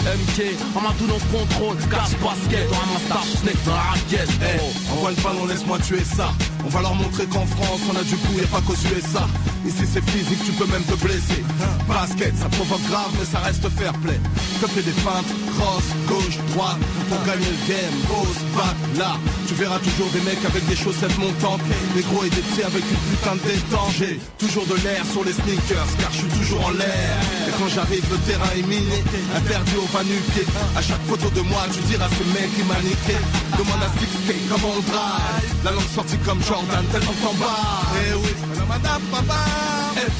MK, 0.08 0.56
Amadou 0.76 1.06
non 1.06 1.18
contrôle, 1.32 1.76
cache 1.90 2.16
basket 2.22 2.68
Dans 2.70 2.96
un 2.96 3.00
star 3.06 3.24
snake 3.40 3.64
dans 3.64 3.72
la 3.74 3.80
raquette, 3.92 4.30
eh 4.42 4.56
Eh, 4.56 4.92
envoie 4.92 5.10
le 5.10 5.16
ballon, 5.22 5.46
laisse-moi 5.46 5.78
tuer 5.80 6.04
ça. 6.04 6.32
On 6.64 6.68
va 6.68 6.80
leur 6.82 6.94
montrer 6.94 7.26
qu'en 7.26 7.44
France, 7.46 7.80
on 7.90 7.96
a 7.96 8.02
du 8.02 8.16
coup, 8.16 8.38
et 8.38 8.46
pas 8.46 8.60
qu'aux 8.60 8.74
USA. 8.74 9.26
Ici, 9.66 9.84
c'est 9.92 10.04
physique, 10.10 10.42
tu 10.44 10.52
peux 10.52 10.66
même 10.66 10.84
te 10.84 10.94
blesser. 11.04 11.42
Basket, 11.88 12.36
ça 12.36 12.48
provoque 12.48 12.82
grave, 12.88 13.10
mais 13.18 13.26
ça 13.26 13.38
reste 13.40 13.68
fair 13.70 13.92
play. 14.04 14.18
Que 14.60 14.66
fais 14.66 14.82
des 14.82 14.98
feintes, 15.04 15.32
cross, 15.56 15.84
gauche, 16.06 16.38
droite, 16.52 16.78
pour 17.08 17.20
gagner 17.24 17.46
le 17.46 17.62
game. 17.68 17.94
Pose, 18.08 18.40
back, 18.56 18.76
là. 18.98 19.16
Tu 19.46 19.54
verras 19.54 19.78
toujours 19.78 20.10
des 20.12 20.20
mecs 20.20 20.44
avec 20.44 20.66
des 20.66 20.76
chaussettes 20.76 21.16
montantes. 21.18 21.60
Des 21.94 22.02
gros 22.02 22.24
et 22.24 22.30
des 22.30 22.42
petits 22.42 22.62
avec 22.62 22.82
une 22.82 23.04
putain 23.10 23.34
de 23.36 23.42
détente. 23.48 23.92
J'ai 23.98 24.20
toujours 24.38 24.66
de 24.66 24.76
l'air 24.84 25.02
sur 25.12 25.24
les 25.24 25.32
sneakers, 25.32 25.90
car 26.00 26.10
je 26.12 26.18
suis 26.18 26.32
toujours 26.38 26.66
en 26.66 26.70
l'air. 26.70 27.16
Et 27.48 27.52
quand 27.58 27.68
j'arrive, 27.68 28.04
le 28.10 28.18
terrain 28.28 28.52
est 28.56 28.66
miné. 28.66 29.02
Interdit 29.36 29.76
au 29.76 29.88
va 29.92 30.02
nuquer. 30.04 30.46
À 30.76 30.82
chaque 30.82 31.02
photo 31.08 31.30
de 31.30 31.42
moi, 31.42 31.62
tu 31.72 31.80
diras 31.90 32.08
ce 32.08 32.24
mec 32.34 32.48
qui 32.54 32.62
m'a 32.64 32.80
niqué. 32.82 33.16
Demande 33.58 33.82
à 33.82 33.90
6K 33.98 34.34
comment 34.50 34.72
on 34.76 34.82
drive. 34.90 35.48
La 35.64 35.72
langue 35.72 35.92
sortie 35.94 36.18
comme 36.26 36.42
Jordan, 36.42 36.84
tellement 36.92 37.16
t'en 37.22 37.34
bas. 37.34 37.82
Eh 38.06 38.14
oui, 38.14 38.32
madame, 38.68 39.02
papa, 39.10 39.47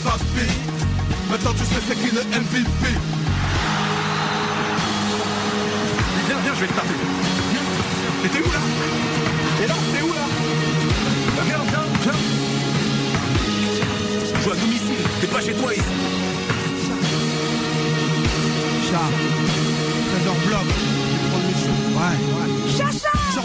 papi. 0.05 0.49
Maintenant 1.31 1.53
tu 1.53 1.65
sais 1.65 1.81
c'est 1.87 1.97
qui 1.97 2.15
le 2.15 2.23
MVP. 2.23 2.85
Viens, 6.27 6.39
viens, 6.43 6.55
je 6.55 6.61
vais 6.61 6.67
te 6.67 6.73
taper. 6.75 6.95
Viens. 7.53 7.67
Mais 8.23 8.29
t'es 8.29 8.39
où 8.41 8.51
là? 8.53 8.61
Et 9.63 9.67
là, 9.67 9.75
t'es 9.93 10.03
où 10.03 10.09
là? 10.09 10.27
Viens, 11.47 11.63
viens, 11.71 11.87
viens. 12.03 12.19
Je 14.37 14.43
joue 14.45 14.53
à 14.53 14.57
domicile, 14.57 15.03
t'es 15.21 15.27
pas 15.27 15.41
chez 15.41 15.55
toi 15.55 15.75
ici. 15.75 15.83
Chat, 18.91 19.11
trésor 20.13 20.37
bloc. 20.47 20.67
Ouais, 21.97 22.17
ouais. 22.85 22.98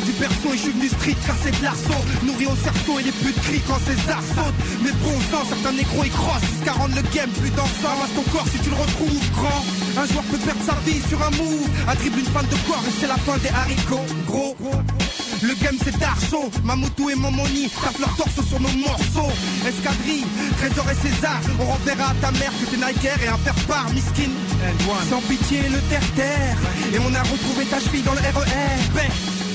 Du 0.06 0.12
perso 0.12 0.52
et 0.52 0.58
je 0.58 0.64
suis 0.64 0.72
venu 0.72 0.90
street 0.90 1.16
casser 1.26 1.52
de 1.52 1.64
l'arceau 1.64 2.00
Nourri 2.24 2.46
au 2.46 2.56
cerceau 2.62 3.00
et 3.00 3.04
les 3.04 3.12
putes 3.12 3.40
crient 3.42 3.64
quand 3.68 3.80
ces 3.88 3.98
arts 4.12 4.24
sautent. 4.36 4.62
Mais 4.84 4.92
bon 5.04 5.16
sang, 5.32 5.48
certains 5.48 5.72
négros 5.72 6.04
y 6.04 6.10
crossent. 6.10 6.44
Jusqu'à 6.52 6.74
rendre 6.74 6.96
le 6.96 7.04
game 7.16 7.30
plus 7.40 7.50
dansant 7.52 7.88
Ramasse 7.88 8.14
ton 8.16 8.24
corps 8.32 8.48
si 8.52 8.60
tu 8.60 8.70
le 8.70 8.76
retrouves 8.76 9.32
grand. 9.32 9.64
Un 9.96 10.06
joueur 10.08 10.24
peut 10.24 10.38
perdre 10.38 10.64
sa 10.66 10.76
vie 10.86 11.02
sur 11.08 11.22
un 11.24 11.32
move. 11.32 11.70
Un 11.88 11.96
dribble 11.96 12.20
une 12.20 12.26
fan 12.26 12.46
de 12.48 12.58
corps 12.68 12.84
et 12.88 12.94
c'est 13.00 13.08
la 13.08 13.18
fin 13.18 13.38
des 13.38 13.50
haricots. 13.50 14.08
Gros 14.28 14.56
le 15.44 15.56
game 15.56 15.76
c'est 15.84 15.98
Darcho, 16.00 16.50
Mamoutou 16.64 17.10
et 17.10 17.16
Momoni 17.16 17.68
tapent 17.84 18.00
leur 18.00 18.16
torse 18.16 18.48
sur 18.48 18.62
nos 18.62 18.70
morceaux. 18.70 19.32
Escadrille, 19.68 20.24
Trésor 20.58 20.86
et 20.90 20.96
César 20.96 21.42
On 21.60 21.66
renverra 21.66 22.12
à 22.12 22.14
ta 22.22 22.32
mère 22.32 22.52
que 22.60 22.66
t'es 22.66 22.78
Nike 22.78 23.10
et 23.22 23.28
un 23.28 23.38
faire 23.38 23.56
part 23.68 23.90
miskin 23.90 24.32
Sans 25.10 25.20
pitié 25.22 25.64
le 25.68 25.80
terre-terre. 25.90 26.58
Et 26.94 27.00
on 27.00 27.14
a 27.14 27.24
retrouvé 27.24 27.66
ta 27.66 27.80
cheville 27.82 28.04
dans 28.04 28.14
le 28.14 28.20
RER 28.20 28.80
Paix, 28.96 29.10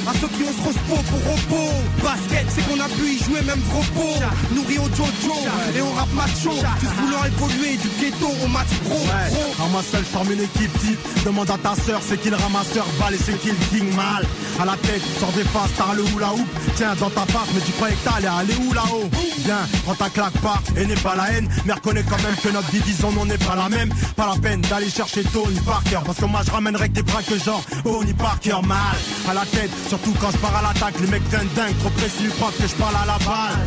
À 0.09 0.13
ceux 0.15 0.29
qui 0.29 0.43
ont 0.43 0.53
ce 0.57 0.69
repos 0.69 1.03
pour 1.11 1.33
repos. 1.33 1.75
Basket, 2.03 2.47
c'est 2.49 2.63
qu'on 2.63 2.81
a 2.81 2.89
pu 2.89 3.13
y 3.13 3.19
jouer 3.19 3.43
même 3.43 3.61
repos. 3.77 4.17
Nourri 4.55 4.79
au 4.79 4.89
Jojo 4.97 5.37
et 5.77 5.83
on 5.83 5.93
rap 5.93 6.11
macho. 6.15 6.51
Tous 6.81 7.03
voulant 7.03 7.25
évoluer 7.25 7.77
du 7.77 7.89
ghetto 8.01 8.29
au 8.43 8.49
match 8.49 8.69
pro. 8.85 8.97
pro. 8.97 9.65
À 9.65 9.69
moi 9.69 9.83
seul, 9.83 10.01
je 10.01 10.09
forme 10.09 10.33
une 10.33 10.41
équipe 10.41 10.73
type. 10.81 10.99
Demande 11.27 11.51
à 11.51 11.59
ta 11.59 11.75
sœur, 11.75 12.01
c'est 12.07 12.19
qui 12.19 12.31
le 12.31 12.37
ramasseur? 12.37 12.87
Balle 12.99 13.15
et 13.15 13.19
c'est 13.19 13.39
qui 13.39 13.49
le 13.49 13.57
king 13.71 13.95
mal? 13.95 14.25
À 14.59 14.65
la 14.65 14.77
tête, 14.77 15.03
sors 15.21 15.33
des 15.33 15.45
faces, 15.45 15.71
t'as 15.77 15.95
le 15.95 16.05
hula 16.05 16.33
hoop. 16.33 16.49
Tiens, 16.77 16.95
dans 16.99 17.11
ta 17.11 17.27
face, 17.27 17.49
mais 17.55 17.61
tu 17.61 17.73
croyais 17.73 17.95
que 17.95 18.09
t'allais 18.09 18.29
aller 18.29 18.55
où 18.67 18.73
là-haut? 18.73 19.11
Viens, 19.45 19.69
prends 19.85 19.95
ta 19.95 20.09
claque 20.09 20.39
pas 20.41 20.61
et 20.77 20.87
n'est 20.87 20.95
pas 20.95 21.17
la 21.17 21.33
haine. 21.33 21.49
Mais 21.67 21.75
reconnais 21.75 22.05
quand 22.09 22.23
même 22.23 22.37
que 22.43 22.49
notre 22.49 22.71
division 22.71 23.13
non 23.13 23.27
n'est 23.27 23.37
pas 23.37 23.57
la 23.57 23.69
même. 23.69 23.93
Pas 24.17 24.27
la 24.27 24.41
peine 24.41 24.63
d'aller 24.63 24.89
chercher 24.89 25.23
Tony 25.25 25.61
Parker. 25.61 26.01
Parce 26.07 26.19
que 26.19 26.25
moi 26.25 26.41
je 26.47 26.51
ramènerai 26.51 26.89
que 26.89 26.95
des 26.95 27.03
bras 27.03 27.23
que 27.23 27.39
genre 27.39 27.63
Tony 27.85 28.15
Parker 28.15 28.57
mal. 28.65 28.97
À 29.29 29.35
la 29.35 29.45
tête, 29.45 29.71
surtout 29.99 30.17
quand 30.21 30.31
je 30.31 30.37
pars 30.39 30.55
à 30.57 30.63
l'attaque, 30.63 30.95
les 31.01 31.07
mecs 31.07 31.23
viennent 31.29 31.49
dingue, 31.55 31.77
trop 31.79 31.91
précis, 31.91 32.25
ils 32.25 32.31
croient 32.31 32.53
que 32.59 32.67
je 32.67 32.75
parle 32.75 32.95
à 32.97 33.07
la 33.07 33.19
balle. 33.25 33.59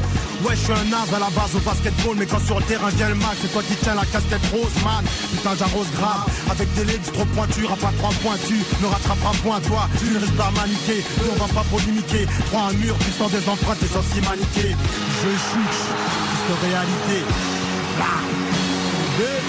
Ouais, 0.43 0.55
je 0.55 0.61
suis 0.63 0.73
un 0.73 0.85
naze 0.89 1.13
à 1.13 1.19
la 1.19 1.29
base 1.29 1.53
au 1.55 1.59
basketball, 1.59 2.15
mais 2.17 2.25
quand 2.25 2.43
sur 2.45 2.57
le 2.59 2.65
terrain 2.65 2.89
vient 2.89 3.09
le 3.09 3.15
match, 3.15 3.37
c'est 3.41 3.51
toi 3.53 3.61
qui 3.61 3.75
tiens 3.75 3.95
la 3.95 4.05
casquette 4.05 4.41
rose, 4.51 4.73
man. 4.83 5.03
Putain, 5.31 5.51
j'arrose 5.57 5.87
grave, 5.97 6.25
avec 6.49 6.73
des 6.73 6.85
legs 6.85 7.03
trop 7.13 7.25
pointus, 7.25 7.65
rap 7.67 7.79
pas 7.79 7.93
trois 7.97 8.13
pointus, 8.23 8.63
ne 8.81 8.87
rattrapera 8.87 9.31
point 9.43 9.59
toi, 9.61 9.87
tu 9.99 10.05
ne 10.09 10.19
risques 10.19 10.33
pas 10.35 10.49
à 10.49 10.51
maniquer, 10.51 11.03
on 11.31 11.37
va 11.37 11.47
pas 11.53 11.65
polémiquer, 11.69 12.25
trois 12.49 12.69
un 12.69 12.73
mur, 12.73 12.95
tu 13.05 13.11
sens 13.11 13.31
des 13.31 13.45
empreintes, 13.47 13.81
et 13.83 13.91
aussi 13.97 14.19
maniqué. 14.25 14.75
Je 15.21 15.29
shoot, 15.29 15.73
juste 16.31 16.51
réalité. 16.63 17.17
Bah. 17.99 18.17
Et- 19.19 19.41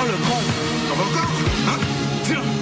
Oh 0.00 0.06
le 0.06 0.16
con 0.24 0.40
Hein? 1.68 2.57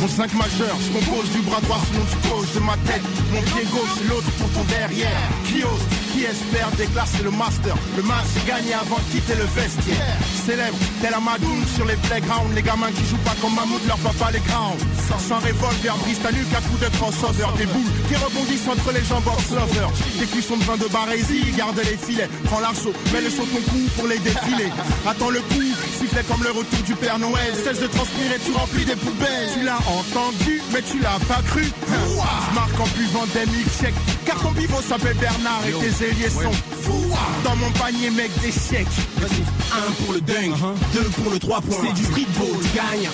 Mon 0.00 0.06
5 0.06 0.34
majeur, 0.34 0.76
je 0.80 0.92
compose 0.92 1.30
du 1.30 1.40
bras 1.42 1.60
droit 1.60 1.80
sinon 1.90 2.04
tu 2.10 2.28
gauche 2.28 2.52
de 2.54 2.60
ma 2.60 2.76
tête. 2.86 3.02
Mon 3.32 3.42
pied 3.42 3.64
gauche 3.64 4.08
l'autre 4.08 4.30
pour 4.38 4.48
ton 4.50 4.64
derrière. 4.64 5.10
Qui 5.44 5.64
ose, 5.64 5.82
qui 6.12 6.24
espère 6.24 6.70
déclasser 6.76 7.22
le 7.22 7.30
master? 7.30 7.74
Le 7.96 8.02
match 8.02 8.30
est 8.36 8.46
gagné 8.46 8.74
avant 8.74 8.96
de 8.96 9.08
quitter 9.12 9.34
le 9.34 9.44
vestiaire. 9.56 10.16
Célèbre, 10.46 10.78
tel 11.00 11.14
Amadoun 11.14 11.60
sur 11.74 11.84
les 11.84 11.96
playgrounds. 12.08 12.54
Les 12.54 12.62
gamins 12.62 12.92
qui 12.92 13.04
jouent 13.04 13.24
pas 13.24 13.34
comme 13.40 13.54
Mahmoud, 13.54 13.80
leur 13.86 13.98
papa 13.98 14.30
les 14.32 14.40
grounds. 14.40 14.78
Sans 15.08 15.40
revolver, 15.40 15.96
brise 16.04 16.20
ta 16.20 16.30
nuque 16.32 16.54
à 16.54 16.60
coups 16.60 16.80
de 16.80 16.90
crossover. 16.96 17.50
Des 17.58 17.66
boules 17.66 17.92
qui 18.08 18.16
rebondissent 18.16 18.68
entre 18.68 18.92
les 18.92 19.04
jambes 19.04 19.24
box. 19.24 19.42
Des 20.18 20.26
cuissons 20.26 20.56
de 20.56 20.64
vin 20.64 20.76
de 20.76 20.88
barésie, 20.88 21.52
garde 21.56 21.78
les 21.78 21.96
filets. 21.96 22.28
Prends 22.44 22.60
l'arceau, 22.60 22.92
mets 23.12 23.20
le 23.20 23.30
saut 23.30 23.48
ton 23.48 23.62
cou 23.70 23.80
pour 23.96 24.06
les 24.06 24.18
défiler. 24.18 24.70
Attends 25.06 25.30
le 25.30 25.40
coup, 25.40 25.62
sifflet 25.98 26.24
comme 26.28 26.42
le 26.42 26.50
retour 26.50 26.82
du 26.86 26.94
Père 26.94 27.18
Noël. 27.18 27.52
Cesse 27.64 27.80
de 27.80 27.86
transpirer, 27.86 28.38
tu 28.44 28.52
remplis 28.52 28.84
des 28.84 28.96
poubelles. 28.96 29.50
Tu 29.54 29.64
l'as 29.64 29.82
entendu, 29.98 30.62
mais 30.72 30.82
tu 30.82 30.98
l'as 31.00 31.18
pas 31.26 31.42
cru. 31.48 31.64
Je 31.64 32.80
en 32.80 32.86
buvant 32.96 33.26
des. 33.34 34.17
Car 34.28 34.38
ton 34.42 34.52
pivot 34.52 34.82
s'appelle 34.86 35.16
Bernard 35.16 35.62
et 35.66 35.72
tes 35.72 36.04
ailiers 36.04 36.28
sont 36.28 36.52
fous. 36.82 37.08
Dans 37.44 37.56
mon 37.56 37.70
panier, 37.70 38.10
mec, 38.10 38.30
des 38.42 38.52
chèques. 38.52 38.86
Vas-y, 39.16 39.40
un 39.72 39.90
pour 40.04 40.12
le 40.12 40.20
dunk, 40.20 40.54
deux 40.92 41.08
pour 41.16 41.32
le 41.32 41.38
3 41.38 41.62
points. 41.62 41.78
C'est 41.82 41.94
du 41.94 42.04
streetball, 42.04 42.60
tu 42.60 42.76
gagnes 42.76 43.08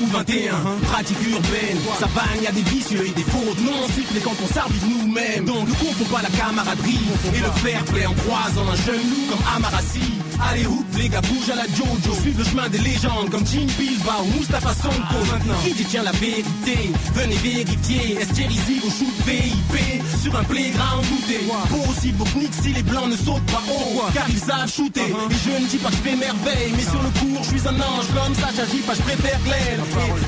11 0.00 0.02
ou 0.02 0.06
21. 0.06 0.52
Pratique 0.86 1.18
urbaine, 1.28 1.78
ça 1.98 2.06
bagne, 2.14 2.46
a 2.46 2.52
des 2.52 2.62
vicieux 2.62 3.04
et 3.04 3.10
des 3.10 3.24
fautes. 3.24 3.58
Non, 3.60 3.88
siffle 3.92 4.20
quand 4.22 4.36
on 4.40 4.54
s'arbitre 4.54 4.86
nous-mêmes. 4.86 5.46
Donc 5.46 5.66
ne 5.68 5.74
confond 5.74 6.04
pas 6.14 6.22
la 6.22 6.30
camaraderie 6.30 7.00
et 7.34 7.40
le 7.40 7.50
fair 7.60 7.84
play 7.86 8.06
en 8.06 8.14
croisant 8.14 8.68
un 8.70 8.76
jeune 8.76 9.02
loup 9.10 9.26
comme 9.30 9.42
Amarassi. 9.56 10.14
Allez, 10.48 10.66
hoop, 10.66 10.86
les 10.96 11.08
gars, 11.08 11.20
bouge 11.22 11.50
à 11.50 11.56
la 11.56 11.66
Jojo. 11.66 12.20
Suive 12.20 12.38
le 12.38 12.44
chemin 12.44 12.68
des 12.68 12.78
légendes 12.78 13.30
comme 13.30 13.46
Jim 13.46 13.66
Bilba 13.78 14.22
ou 14.22 14.38
Mustafa 14.38 14.74
Sonko. 14.74 15.24
Maintenant, 15.30 15.54
qui 15.64 15.74
détient 15.74 16.04
la 16.04 16.12
vérité? 16.12 16.92
Venez 17.14 17.36
vérifier. 17.36 18.20
Estérizy 18.20 18.80
au 18.86 18.90
shoot 18.90 19.14
VIP 19.26 20.02
sur 20.22 20.36
un 20.36 20.44
playground 20.52 21.04
douté. 21.08 21.40
Possible 21.70 22.18
pour 22.18 22.28
Knicks 22.34 22.54
si 22.62 22.72
les 22.72 22.82
blancs 22.82 23.08
ne 23.08 23.16
sautent 23.16 23.46
pas 23.46 23.62
haut. 23.68 24.02
Car 24.12 24.28
ils 24.28 24.38
savent 24.38 24.70
shooter. 24.70 25.00
Et 25.00 25.14
je 25.44 25.50
ne 25.62 25.66
dis 25.66 25.78
pas 25.78 25.88
que 25.88 25.96
je 25.96 26.02
fais 26.02 26.14
merveille, 26.16 26.72
mais 26.76 26.82
sur 26.82 27.02
le 27.02 27.08
cours, 27.18 27.42
je 27.42 27.48
suis 27.56 27.66
un 27.66 27.80
ange. 27.80 28.06
Comme 28.14 28.34
ça, 28.34 28.48
j'agis 28.54 28.82
pas, 28.82 28.92
je 28.94 29.00
préfère. 29.02 29.38
Et 29.46 29.76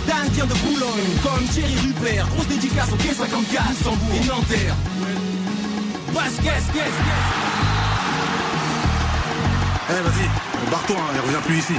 Dan 0.09 0.27
vient 0.33 0.47
de 0.47 0.55
Boulogne, 0.55 1.15
comme 1.23 1.45
Thierry 1.53 1.77
Rupert. 1.85 2.27
Grosse 2.29 2.47
dédicace 2.49 2.89
au 2.93 2.97
K54, 2.97 3.69
Luxembourg 3.71 4.15
et 4.15 4.25
Nanterre. 4.27 4.75
Qu'est-ce 6.43 6.73
Eh, 9.91 9.93
vas-y, 9.93 10.29
barre-toi, 10.71 10.97
hein, 10.99 11.13
il 11.15 11.21
revient 11.21 11.43
plus 11.47 11.59
ici. 11.59 11.75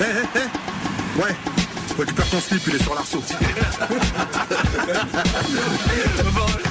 Eh, 0.00 0.04
eh, 0.04 0.26
eh. 0.36 0.48
Ouais, 1.20 1.34
récupère 1.98 2.28
ton 2.28 2.40
slip, 2.40 2.62
il 2.66 2.74
est 2.76 2.82
sur 2.82 2.94
l'arceau. 2.94 3.22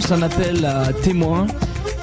lance 0.00 0.12
un 0.12 0.22
appel 0.22 0.64
à 0.64 0.92
témoins. 0.92 1.46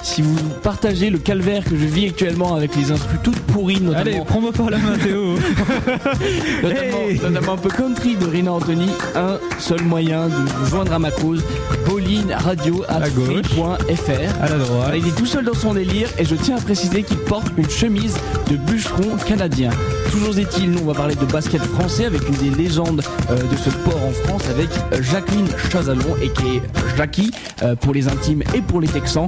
Si 0.04 0.22
vous 0.22 0.36
partagez 0.64 1.10
le 1.10 1.18
calvaire 1.18 1.64
que 1.64 1.72
je 1.72 1.86
vis 1.86 2.08
actuellement 2.08 2.56
avec 2.56 2.76
les 2.76 2.92
instrus 2.92 3.20
toutes 3.24 3.40
pourries, 3.40 3.82
notamment, 3.82 4.02
Allez, 4.02 4.22
prends-moi 4.26 4.52
par 4.54 4.70
la 4.70 4.78
main, 4.78 4.98
Théo. 4.98 5.34
notamment, 6.64 6.98
Hey 7.10 7.20
notamment 7.20 7.54
un 7.54 7.58
peu 7.58 7.70
country 7.70 8.16
de 8.16 8.26
Rina 8.26 8.54
Anthony, 8.54 8.90
un 9.16 9.38
seul 9.60 9.82
moyen 9.82 10.28
de 10.28 10.34
vous 10.34 10.66
joindre 10.70 10.94
à 10.94 11.00
ma 11.00 11.12
cause, 11.12 11.44
Pauline 11.86 12.32
Radio 12.32 12.86
à 12.88 12.98
À 12.98 13.10
gauche. 13.10 13.48
free.fr. 13.48 14.42
À 14.42 14.48
la 14.50 14.58
droite. 14.58 14.94
Il 14.96 15.08
est 15.08 15.16
tout 15.16 15.26
seul 15.26 15.44
dans 15.44 15.54
son 15.56 15.74
délire 15.74 16.10
et 16.18 16.24
je 16.26 16.36
tiens 16.36 16.58
à 16.58 16.62
préciser 16.62 17.04
qu'il 17.04 17.18
porte 17.18 17.48
une 17.58 17.70
chemise 17.70 18.16
de 18.50 18.56
bûcheron 18.56 19.18
canadien. 19.26 19.72
Toujours 20.12 20.38
est-il, 20.38 20.72
nous 20.72 20.80
on 20.80 20.86
va 20.86 20.93
parler 20.93 21.15
de 21.15 21.26
basket 21.26 21.62
français 21.62 22.06
avec 22.06 22.28
une 22.28 22.36
des 22.36 22.50
légendes 22.50 23.02
euh, 23.30 23.36
de 23.36 23.56
ce 23.58 23.70
sport 23.70 24.02
en 24.04 24.12
France 24.12 24.43
avec 24.50 24.70
euh, 24.93 25.02
Jacqueline 25.02 25.48
Chazalon 25.72 26.15
et 26.22 26.30
qui 26.30 26.58
est 26.58 26.62
Jackie 26.96 27.32
euh, 27.62 27.76
pour 27.76 27.93
les 27.93 28.08
intimes 28.08 28.43
et 28.56 28.62
pour 28.62 28.82
les 28.82 28.88
Texans, 28.88 29.28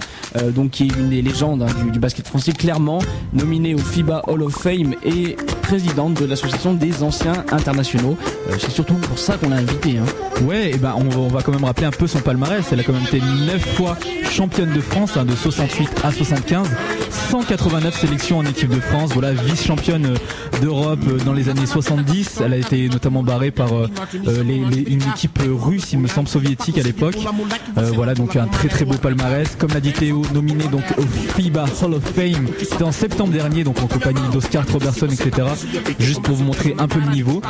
donc 0.54 0.72
qui 0.72 0.84
est 0.84 0.96
une 0.98 1.10
des 1.10 1.22
légendes 1.22 1.64
hein, 1.64 1.90
du 1.92 2.00
basket 2.00 2.28
français 2.28 2.54
clairement, 2.54 3.00
nominée 3.34 3.76
au 3.76 3.80
FIBA 3.80 4.24
Hall 4.28 4.44
of 4.44 4.54
Fame 4.54 4.96
et 5.04 5.36
présidente 5.74 6.16
de 6.16 6.26
l'association 6.26 6.74
des 6.74 7.04
anciens 7.04 7.46
internationaux. 7.52 8.18
Euh, 8.50 8.56
C'est 8.60 8.72
surtout 8.72 8.96
pour 8.96 9.20
ça 9.20 9.38
qu'on 9.38 9.50
l'a 9.50 9.58
invitée. 9.58 10.00
Hein. 10.00 10.42
Ouais, 10.44 10.72
et 10.72 10.78
ben 10.78 10.96
on, 10.98 11.28
va- 11.28 11.44
quand 11.44 11.52
même 11.52 11.64
rappeler 11.64 11.86
un 11.86 11.92
peu 11.92 12.08
son 12.08 12.20
palmarès. 12.20 12.66
Elle 12.72 12.80
a 12.80 12.84
quand 12.84 12.94
même 12.94 13.04
été 13.04 13.20
9 13.22 13.76
fois 13.76 13.96
championne 14.32 14.72
de 14.74 14.82
France, 14.82 15.16
hein, 15.16 15.26
de 15.26 15.36
68 15.36 15.90
à 16.04 16.12
75, 16.12 16.68
189 17.30 18.00
sélections 18.00 18.40
en 18.40 18.46
équipe 18.46 18.70
de 18.74 18.80
France. 18.80 19.12
Voilà, 19.14 19.34
vice-championne 19.34 20.06
euh, 20.08 20.60
d'Europe 20.62 21.00
euh, 21.08 21.18
dans 21.24 21.34
les 21.34 21.50
années 21.50 21.68
70. 21.68 22.42
Elle 22.44 22.54
a 22.54 22.58
été 22.58 22.90
notamment 22.90 23.22
barrée 23.22 23.52
par 23.52 23.70
une 24.14 25.02
équipe 25.14 25.40
russe, 25.48 25.90
il 25.94 26.00
me 26.00 26.08
semble 26.08 26.28
soviétique 26.28 26.78
à 26.80 26.82
l'époque. 26.84 27.16
Voilà, 27.94 28.16
donc 28.16 28.36
un 28.36 28.48
très 28.48 28.70
très 28.70 28.86
beau 28.86 28.96
palmarès. 28.96 29.56
Comme 29.58 29.72
l'a 29.72 29.80
dit 29.82 29.92
Théo, 29.92 30.24
nominé 30.34 30.64
donc 30.66 30.84
au 30.98 31.04
FIBA 31.36 31.66
Hall 31.84 31.94
of 31.94 32.04
Fame. 32.16 32.48
C'était 32.60 32.84
en 32.84 32.92
septembre 32.92 33.32
dernier, 33.34 33.64
donc 33.64 33.80
en 33.84 33.88
compagnie 33.88 34.28
d'Oscar 34.34 34.64
Robertson, 34.72 35.08
etc. 35.08 35.48
juste 36.00 36.22
pour 36.22 36.36
vous 36.36 36.44
montrer 36.44 36.76
un 36.78 36.88
peu 36.88 37.00
le 37.00 37.12
niveau. 37.12 37.42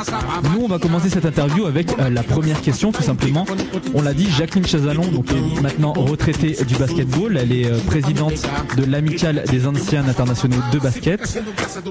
Nous, 0.53 0.63
on 0.63 0.67
va 0.67 0.79
commencer 0.79 1.09
cette 1.09 1.25
interview 1.25 1.65
avec 1.65 1.87
euh, 1.99 2.09
la 2.09 2.23
première 2.23 2.61
question, 2.61 2.91
tout 2.91 3.03
simplement. 3.03 3.45
On 3.93 4.01
l'a 4.01 4.13
dit, 4.13 4.29
Jacqueline 4.29 4.65
Chazalon, 4.65 5.07
donc 5.07 5.31
est 5.31 5.61
maintenant 5.61 5.93
retraitée 5.93 6.55
du 6.67 6.75
basketball. 6.75 7.37
Elle 7.37 7.51
est 7.51 7.65
euh, 7.65 7.79
présidente 7.85 8.33
de 8.77 8.85
l'amicale 8.85 9.43
des 9.49 9.67
anciens 9.67 10.07
internationaux 10.07 10.57
de 10.71 10.79
basket. 10.79 11.41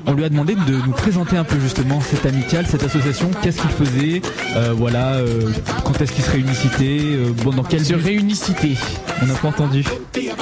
On 0.07 0.13
lui 0.13 0.25
a 0.25 0.29
demandé 0.29 0.55
de 0.55 0.87
nous 0.87 0.93
présenter 0.93 1.37
un 1.37 1.45
peu 1.45 1.59
justement 1.61 2.01
cette 2.01 2.27
amicale, 2.27 2.67
cette 2.67 2.85
association, 2.85 3.31
qu'est-ce 3.43 3.61
qu'il 3.61 3.71
faisait, 3.71 4.23
euh, 4.57 4.73
voilà, 4.77 5.15
euh, 5.15 5.51
quand 5.85 6.01
est-ce 6.01 6.13
qu'ils 6.13 6.25
se 6.25 6.31
réunissaient, 6.31 7.01
bon, 7.45 7.51
dans 7.51 7.65
quelle 7.65 7.85
Se 7.85 7.95
réunicité. 7.95 8.77
On 9.23 9.27
n'a 9.27 9.35
pas 9.35 9.49
entendu. 9.49 9.85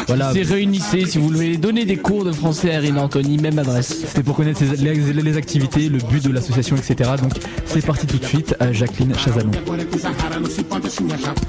Voilà. 0.06 0.32
C'est 0.32 0.42
réunissez 0.42 1.06
si 1.06 1.18
vous 1.18 1.28
voulez 1.28 1.56
donner 1.56 1.84
des 1.84 1.96
cours 1.96 2.24
de 2.24 2.32
français 2.32 2.70
à 2.74 2.82
Erin 2.82 2.96
Anthony, 2.98 3.38
même 3.38 3.58
adresse. 3.58 4.04
C'était 4.06 4.22
pour 4.22 4.36
connaître 4.36 4.62
les 4.62 5.36
activités, 5.36 5.65
le 5.74 5.98
but 6.08 6.24
de 6.24 6.32
l'association, 6.32 6.76
etc. 6.76 7.10
Donc 7.20 7.32
c'est 7.64 7.84
parti 7.84 8.06
tout 8.06 8.18
de 8.18 8.24
suite, 8.24 8.54
à 8.60 8.72
Jacqueline 8.72 9.14
Chazalon. 9.14 9.50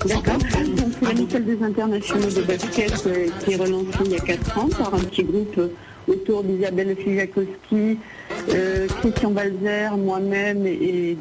D'accord. 0.06 0.38
Donc 0.38 0.92
c'est 1.00 1.08
l'amicale 1.08 1.46
des 1.46 1.64
internationaux 1.64 2.30
de 2.30 2.42
basket 2.42 3.04
euh, 3.08 3.28
qui 3.44 3.54
est 3.54 3.56
relancée 3.56 4.00
il 4.06 4.12
y 4.12 4.16
a 4.16 4.20
4 4.20 4.58
ans 4.58 4.70
par 4.70 4.94
un 4.96 5.00
petit 5.00 5.24
groupe 5.24 5.58
euh, 5.58 5.68
autour 6.08 6.44
d'Isabelle 6.44 6.96
Fijakowski, 6.98 7.98
euh, 8.54 8.88
Christian 9.02 9.32
Balzer, 9.32 9.96
moi-même 9.98 10.66
et, 10.66 11.18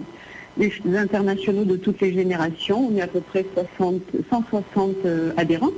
des 0.56 0.72
internationaux 0.96 1.64
de 1.64 1.76
toutes 1.76 2.00
les 2.00 2.14
générations. 2.14 2.88
On 2.90 2.96
est 2.96 3.02
à 3.02 3.06
peu 3.06 3.20
près 3.20 3.44
60, 3.78 4.00
160 4.30 4.94
euh, 5.04 5.32
adhérents. 5.36 5.72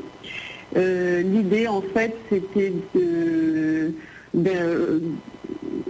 L'idée 0.77 1.67
en 1.67 1.81
fait 1.81 2.15
c'était 2.31 2.73
de- 2.95 3.93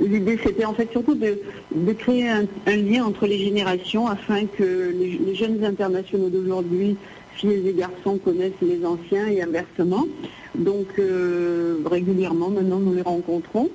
L'idée, 0.01 0.39
c'était 0.43 0.65
en 0.65 0.75
fait 0.75 0.91
surtout 0.93 1.15
de, 1.15 1.39
de 1.75 1.93
créer 1.93 2.29
un, 2.29 2.47
lien 2.67 3.05
entre 3.05 3.27
les 3.27 3.39
générations 3.39 4.07
afin 4.07 4.47
que 4.47 4.93
les, 4.95 5.35
jeunes 5.35 5.65
internationaux 5.65 6.29
d'aujourd'hui, 6.29 6.97
filles 7.35 7.69
et 7.69 7.73
garçons, 7.73 8.19
connaissent 8.19 8.53
les 8.63 8.85
anciens 8.85 9.27
et 9.29 9.43
inversement. 9.43 10.07
Donc, 10.55 10.87
euh, 10.99 11.79
régulièrement, 11.85 12.49
maintenant, 12.49 12.79
nous 12.79 12.95
les 12.95 13.03
rencontrons 13.03 13.71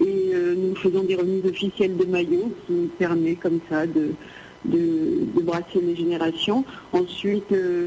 et 0.00 0.30
euh, 0.34 0.54
nous 0.56 0.74
faisons 0.76 1.02
des 1.02 1.16
remises 1.16 1.44
officielles 1.46 1.96
de 1.96 2.04
maillots 2.04 2.52
qui 2.66 2.88
permet 2.98 3.34
comme 3.34 3.60
ça 3.68 3.86
de, 3.86 4.12
de, 4.64 4.78
de 5.34 5.42
brasser 5.42 5.80
les 5.82 5.96
générations. 5.96 6.64
Ensuite, 6.92 7.52
euh, 7.52 7.86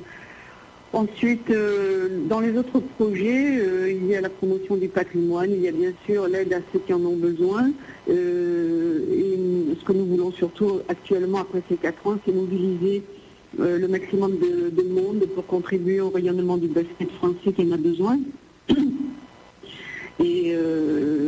Ensuite, 0.96 1.50
euh, 1.50 2.08
dans 2.30 2.40
les 2.40 2.58
autres 2.58 2.80
projets, 2.80 3.58
euh, 3.60 3.92
il 3.92 4.06
y 4.06 4.16
a 4.16 4.22
la 4.22 4.30
promotion 4.30 4.78
du 4.78 4.88
patrimoine, 4.88 5.52
il 5.52 5.60
y 5.60 5.68
a 5.68 5.74
bien 5.74 5.92
sûr 6.06 6.26
l'aide 6.30 6.54
à 6.54 6.60
ceux 6.72 6.80
qui 6.80 6.94
en 6.94 7.04
ont 7.04 7.18
besoin. 7.18 7.70
Euh, 8.10 9.00
et 9.12 9.76
ce 9.78 9.84
que 9.84 9.92
nous 9.92 10.06
voulons 10.06 10.32
surtout 10.32 10.80
actuellement, 10.88 11.40
après 11.40 11.62
ces 11.68 11.76
quatre 11.76 12.08
ans, 12.08 12.18
c'est 12.26 12.34
mobiliser 12.34 13.04
le 13.60 13.88
maximum 13.88 14.38
de, 14.38 14.70
de 14.70 14.88
monde 14.88 15.26
pour 15.36 15.46
contribuer 15.46 16.00
au 16.00 16.12
rayonnement 16.12 16.56
du 16.56 16.68
basket 16.68 17.12
français 17.12 17.52
qui 17.54 17.64
en 17.64 17.72
a 17.74 17.78
besoin. 17.78 18.18
Et 20.24 20.56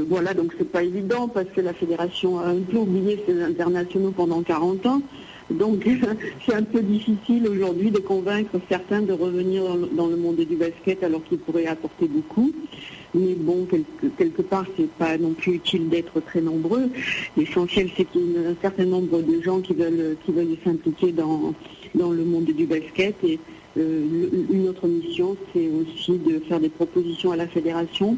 voilà, 0.09 0.33
donc 0.33 0.53
c'est 0.57 0.69
pas 0.69 0.83
évident 0.83 1.27
parce 1.27 1.47
que 1.53 1.61
la 1.61 1.73
fédération 1.73 2.39
a 2.39 2.47
un 2.47 2.61
peu 2.61 2.77
oublié 2.77 3.21
ses 3.25 3.41
internationaux 3.41 4.11
pendant 4.11 4.41
40 4.41 4.85
ans. 4.85 5.01
Donc 5.49 5.87
c'est 6.45 6.53
un 6.53 6.63
peu 6.63 6.81
difficile 6.81 7.47
aujourd'hui 7.47 7.91
de 7.91 7.99
convaincre 7.99 8.59
certains 8.69 9.01
de 9.01 9.13
revenir 9.13 9.63
dans 9.93 10.07
le, 10.07 10.17
monde 10.17 10.37
du 10.37 10.55
basket 10.55 11.03
alors 11.03 11.23
qu'ils 11.23 11.37
pourraient 11.39 11.67
apporter 11.67 12.07
beaucoup. 12.07 12.51
Mais 13.13 13.35
bon, 13.35 13.65
quelque, 13.65 14.07
quelque 14.17 14.41
part, 14.41 14.65
c'est 14.75 14.89
pas 14.91 15.17
non 15.17 15.31
plus 15.31 15.53
utile 15.53 15.87
d'être 15.87 16.19
très 16.19 16.41
nombreux. 16.41 16.89
L'essentiel, 17.37 17.89
c'est 17.95 18.03
qu'il 18.05 18.33
y 18.33 18.45
a 18.45 18.49
un 18.49 18.55
certain 18.61 18.85
nombre 18.85 19.21
de 19.21 19.41
gens 19.41 19.61
qui 19.61 19.73
veulent 19.73 20.17
qui 20.25 20.31
veulent 20.31 20.57
s'impliquer 20.63 21.11
dans 21.13 21.53
dans 21.95 22.11
le 22.11 22.23
monde 22.25 22.45
du 22.45 22.65
basket 22.65 23.15
et 23.23 23.39
euh, 23.77 24.45
une 24.51 24.67
autre 24.69 24.87
mission, 24.87 25.37
c'est 25.53 25.67
aussi 25.67 26.17
de 26.17 26.39
faire 26.39 26.59
des 26.59 26.69
propositions 26.69 27.31
à 27.31 27.35
la 27.35 27.47
fédération 27.47 28.17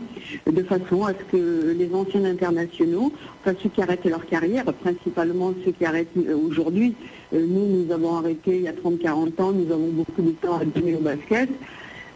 de 0.50 0.64
façon 0.64 1.06
à 1.06 1.10
ce 1.10 1.24
que 1.32 1.76
les 1.78 1.94
anciens 1.94 2.24
internationaux, 2.24 3.12
enfin 3.42 3.56
ceux 3.62 3.70
qui 3.70 3.82
arrêtent 3.82 4.06
leur 4.06 4.26
carrière, 4.26 4.66
principalement 4.66 5.54
ceux 5.66 5.72
qui 5.72 5.86
arrêtent 5.86 6.08
euh, 6.18 6.36
aujourd'hui, 6.36 6.96
nous, 7.32 7.86
nous 7.86 7.92
avons 7.92 8.18
arrêté 8.18 8.58
il 8.58 8.62
y 8.64 8.68
a 8.68 8.74
30-40 8.74 9.42
ans, 9.42 9.52
nous 9.52 9.72
avons 9.72 9.90
beaucoup 9.90 10.22
de 10.22 10.32
temps 10.32 10.58
à 10.58 10.66
donner 10.66 10.96
au 10.96 11.00
basket. 11.00 11.50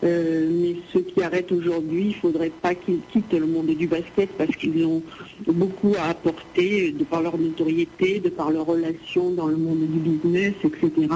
Euh, 0.04 0.50
mais 0.52 0.76
ceux 0.92 1.00
qui 1.00 1.24
arrêtent 1.24 1.52
aujourd'hui, 1.52 2.02
il 2.02 2.08
ne 2.08 2.14
faudrait 2.14 2.50
pas 2.50 2.76
qu'ils 2.76 3.00
quittent 3.12 3.34
le 3.34 3.46
monde 3.46 3.68
du 3.68 3.88
basket 3.88 4.30
parce 4.38 4.54
qu'ils 4.56 4.86
ont 4.86 5.02
beaucoup 5.48 5.94
à 5.98 6.10
apporter 6.10 6.92
de 6.92 7.04
par 7.06 7.22
leur 7.22 7.38
notoriété, 7.38 8.20
de 8.20 8.30
par 8.30 8.52
leurs 8.52 8.66
relations 8.66 9.32
dans 9.32 9.48
le 9.48 9.56
monde 9.56 9.80
du 9.80 10.00
business, 10.00 10.54
etc. 10.64 11.08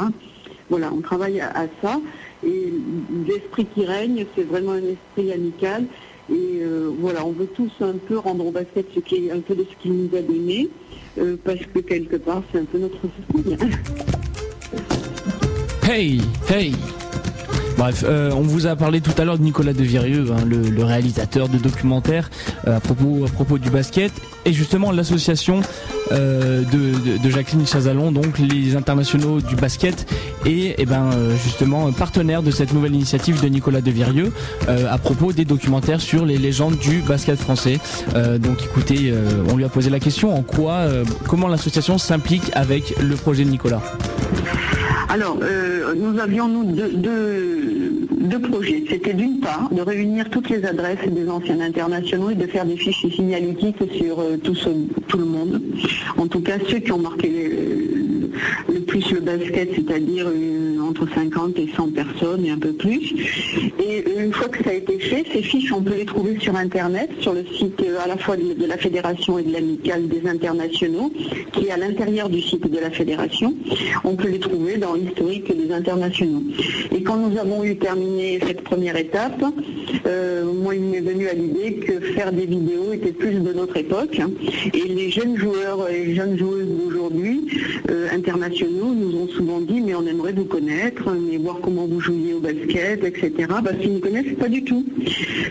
Voilà, 0.69 0.91
on 0.93 1.01
travaille 1.01 1.41
à 1.41 1.67
ça. 1.81 1.99
Et 2.45 2.71
l'esprit 3.27 3.65
qui 3.65 3.85
règne, 3.85 4.25
c'est 4.35 4.43
vraiment 4.43 4.73
un 4.73 4.83
esprit 4.83 5.33
amical. 5.33 5.85
Et 6.29 6.59
euh, 6.61 6.91
voilà, 6.99 7.25
on 7.25 7.31
veut 7.31 7.47
tous 7.47 7.71
un 7.81 7.93
peu 7.93 8.17
rendre 8.17 8.45
au 8.45 8.51
basket 8.51 8.85
ce 8.93 8.99
qui 8.99 9.27
est 9.27 9.31
un 9.31 9.39
peu 9.39 9.55
de 9.55 9.63
ce 9.63 9.81
qu'il 9.81 9.93
nous 9.93 10.15
a 10.15 10.21
donné, 10.21 10.69
euh, 11.17 11.37
parce 11.43 11.59
que 11.73 11.79
quelque 11.79 12.17
part, 12.17 12.43
c'est 12.51 12.59
un 12.59 12.65
peu 12.65 12.77
notre 12.79 12.99
famille. 13.31 13.57
Hey, 15.83 16.19
hey. 16.49 16.73
Bref, 17.77 18.03
euh, 18.07 18.31
on 18.33 18.41
vous 18.41 18.65
a 18.65 18.75
parlé 18.75 19.01
tout 19.01 19.13
à 19.19 19.23
l'heure 19.23 19.37
de 19.37 19.43
Nicolas 19.43 19.73
De 19.73 19.83
Virieux, 19.83 20.25
hein, 20.31 20.43
le, 20.47 20.83
réalisateur 20.83 21.47
de 21.47 21.59
documentaires 21.59 22.31
euh, 22.67 22.77
à 22.77 22.79
propos 22.79 23.25
à 23.25 23.29
propos 23.29 23.59
du 23.59 23.69
basket, 23.69 24.11
et 24.45 24.53
justement 24.53 24.91
l'association 24.91 25.61
euh, 26.11 26.63
de, 26.63 27.17
de, 27.19 27.29
Jacqueline 27.29 27.67
Chazalon, 27.67 28.11
donc 28.11 28.39
les 28.39 28.75
internationaux 28.75 29.41
du 29.41 29.55
basket, 29.55 30.11
et, 30.45 30.73
eh 30.79 30.85
ben 30.85 31.11
justement 31.43 31.91
partenaire 31.91 32.41
de 32.41 32.49
cette 32.49 32.73
nouvelle 32.73 32.95
initiative 32.95 33.41
de 33.41 33.47
Nicolas 33.47 33.81
De 33.81 33.91
Virieux 33.91 34.31
à 34.67 34.97
propos 34.97 35.33
des 35.33 35.45
documentaires 35.45 36.01
sur 36.01 36.25
les 36.25 36.37
légendes 36.37 36.77
du 36.77 37.01
basket 37.01 37.37
français. 37.39 37.79
Donc 38.39 38.63
écoutez, 38.63 39.13
on 39.51 39.57
lui 39.57 39.65
a 39.65 39.69
posé 39.69 39.89
la 39.89 39.99
question 39.99 40.33
en 40.35 40.41
quoi, 40.41 40.85
comment 41.27 41.47
l'association 41.47 41.97
s'implique 41.97 42.49
avec 42.53 42.95
le 43.01 43.15
projet 43.15 43.43
de 43.43 43.49
Nicolas? 43.49 43.81
Alors, 45.09 45.37
euh, 45.41 45.93
nous 45.95 46.19
avions 46.19 46.47
nous 46.47 46.63
deux, 46.63 48.39
projets. 48.39 48.83
C'était 48.89 49.13
d'une 49.13 49.39
part 49.39 49.69
de 49.71 49.81
réunir 49.81 50.29
toutes 50.29 50.49
les 50.49 50.63
adresses 50.65 51.07
des 51.07 51.29
anciens 51.29 51.59
internationaux 51.59 52.29
et 52.29 52.35
de 52.35 52.45
faire 52.45 52.65
des 52.65 52.77
fiches 52.77 53.07
signalétiques 53.15 53.77
sur 53.97 54.19
euh, 54.19 54.37
tout, 54.37 54.55
tout 55.07 55.17
le 55.17 55.25
monde. 55.25 55.61
En 56.17 56.27
tout 56.27 56.41
cas, 56.41 56.57
ceux 56.69 56.79
qui 56.79 56.91
ont 56.91 56.99
marqué 56.99 57.29
le, 57.29 57.96
le 58.67 58.79
plus 58.81 59.11
le 59.11 59.21
basket, 59.21 59.69
c'est-à-dire 59.75 60.27
euh, 60.27 60.79
entre 60.81 61.07
50 61.13 61.57
et 61.59 61.69
100 61.75 61.91
personnes 61.91 62.45
et 62.45 62.51
un 62.51 62.57
peu 62.57 62.73
plus. 62.73 63.13
Et 63.79 64.03
euh, 64.07 64.25
une 64.25 64.33
fois 64.33 64.47
que 64.47 64.63
ça 64.63 64.71
a 64.71 64.73
été 64.73 64.99
fait, 64.99 65.25
ces 65.31 65.41
fiches, 65.41 65.71
on 65.71 65.81
peut 65.81 65.95
les 65.95 66.05
trouver 66.05 66.37
sur 66.39 66.55
Internet, 66.55 67.09
sur 67.19 67.33
le 67.33 67.45
site 67.45 67.81
euh, 67.81 67.99
à 68.03 68.07
la 68.07 68.17
fois 68.17 68.35
de, 68.37 68.65
la 68.65 68.77
Fédération 68.77 69.39
et 69.39 69.43
de 69.43 69.53
l'Amicale 69.53 70.07
des 70.07 70.27
internationaux, 70.27 71.11
qui 71.51 71.67
est 71.67 71.71
à 71.71 71.77
l'intérieur 71.77 72.29
du 72.29 72.41
site 72.41 72.69
de 72.69 72.79
la 72.79 72.91
Fédération. 72.91 73.53
On 74.03 74.15
peut 74.15 74.29
les 74.29 74.39
trouver 74.39 74.77
dans 74.77 74.93
l'historique 74.93 75.55
des 75.55 75.73
internationaux. 75.73 76.43
Et 76.91 77.03
quand 77.03 77.17
nous 77.17 77.37
avons 77.37 77.63
eu 77.63 77.77
terminé 77.77 78.39
cette 78.45 78.61
première 78.61 78.97
étape, 78.97 79.41
moi 80.61 80.75
il 80.75 80.81
m'est 80.81 81.01
venu 81.01 81.27
à 81.27 81.33
l'idée 81.33 81.75
que 81.75 81.99
faire 81.99 82.31
des 82.31 82.45
vidéos 82.45 82.93
était 82.93 83.11
plus 83.11 83.35
de 83.35 83.53
notre 83.53 83.77
époque. 83.77 84.19
Et 84.73 84.87
les 84.87 85.09
jeunes 85.09 85.37
joueurs 85.37 85.89
et 85.89 86.15
jeunes 86.15 86.37
joueuses 86.37 86.67
d'aujourd'hui, 86.67 87.47
internationaux, 88.27 88.93
nous 88.93 89.17
ont 89.17 89.27
souvent 89.29 89.61
dit 89.61 89.79
mais 89.79 89.95
on 89.95 90.05
aimerait 90.05 90.33
vous 90.33 90.45
connaître, 90.45 91.09
mais 91.11 91.37
voir 91.37 91.59
comment 91.61 91.85
vous 91.85 91.99
jouiez 91.99 92.33
au 92.33 92.39
basket, 92.39 93.03
etc. 93.03 93.31
Parce 93.47 93.77
qu'ils 93.77 93.93
ne 93.93 93.99
connaissent 93.99 94.35
pas 94.37 94.49
du 94.49 94.63
tout. 94.63 94.83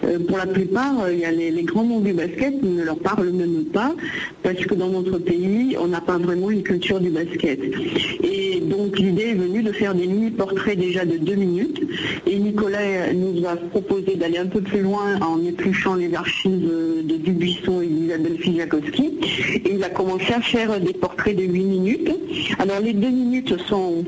Euh, 0.05 0.19
pour 0.19 0.37
la 0.37 0.47
plupart, 0.47 1.05
euh, 1.05 1.13
il 1.13 1.21
y 1.21 1.25
a 1.25 1.33
les, 1.33 1.63
grands 1.63 1.85
noms 1.85 2.01
du 2.01 2.13
basket 2.13 2.63
ne 2.63 2.83
leur 2.83 2.99
parlent 2.99 3.31
même 3.31 3.65
pas, 3.73 3.95
parce 4.43 4.65
que 4.65 4.75
dans 4.75 4.89
notre 4.89 5.19
pays, 5.19 5.77
on 5.81 5.89
n'a 5.89 6.01
pas 6.01 6.19
vraiment 6.19 6.51
une 6.51 6.63
culture 6.63 7.01
du 7.01 7.11
basket. 7.11 7.61
Et 8.23 8.61
donc 8.61 8.99
l'idée 8.99 9.31
est 9.31 9.35
venue 9.35 9.63
de 9.63 9.73
faire 9.73 9.95
des 9.95 10.07
mini-portraits 10.07 10.79
déjà 10.79 11.05
de 11.05 11.17
deux 11.17 11.35
minutes. 11.35 11.81
Et 12.27 12.37
Nicolas 12.37 13.13
nous 13.15 13.45
a 13.47 13.57
proposé 13.57 14.17
d'aller 14.17 14.39
un 14.39 14.47
peu 14.47 14.61
plus 14.61 14.83
loin 14.83 15.19
en 15.21 15.43
épluchant 15.45 15.95
les 15.95 16.15
archives 16.15 16.69
euh, 16.71 17.03
de 17.03 17.17
Dubuisson 17.17 17.81
et 17.81 17.87
d'Isabelle 17.87 18.39
Fijakowski. 18.39 19.13
Et 19.65 19.75
il 19.75 19.83
a 19.85 19.89
commencé 19.89 20.33
à 20.33 20.41
faire 20.41 20.79
des 20.81 20.93
portraits 20.93 21.37
de 21.37 21.43
8 21.43 21.65
minutes. 21.65 22.11
Les 22.83 22.93
deux 22.93 23.11
minutes 23.11 23.57
sont, 23.69 24.05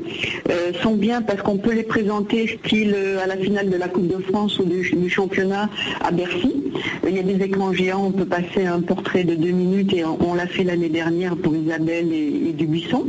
euh, 0.49 0.73
sont 0.81 0.95
bien 0.95 1.21
parce 1.21 1.41
qu'on 1.41 1.57
peut 1.57 1.73
les 1.73 1.83
présenter 1.83 2.47
style 2.47 2.93
euh, 2.95 3.23
à 3.23 3.27
la 3.27 3.37
finale 3.37 3.69
de 3.69 3.77
la 3.77 3.87
Coupe 3.87 4.07
de 4.07 4.21
France 4.21 4.59
ou 4.59 4.65
du, 4.65 5.09
championnat 5.09 5.69
à 6.01 6.11
Bercy. 6.11 6.63
Il 7.07 7.15
y 7.15 7.19
a 7.19 7.23
des 7.23 7.43
écrans 7.43 7.73
géants, 7.73 8.05
on 8.07 8.11
peut 8.11 8.25
passer 8.25 8.65
un 8.65 8.81
portrait 8.81 9.23
de 9.23 9.35
deux 9.35 9.51
minutes 9.51 9.93
et 9.93 10.03
on, 10.03 10.33
l'a 10.33 10.47
fait 10.47 10.63
l'année 10.63 10.89
dernière 10.89 11.35
pour 11.37 11.55
Isabelle 11.55 12.11
et 12.11 12.53
Dubuisson. 12.53 13.07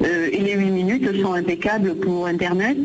Et 0.00 0.38
les 0.38 0.54
8 0.54 0.70
minutes 0.70 1.22
sont 1.22 1.32
impeccables 1.32 1.94
pour 1.96 2.26
Internet. 2.26 2.76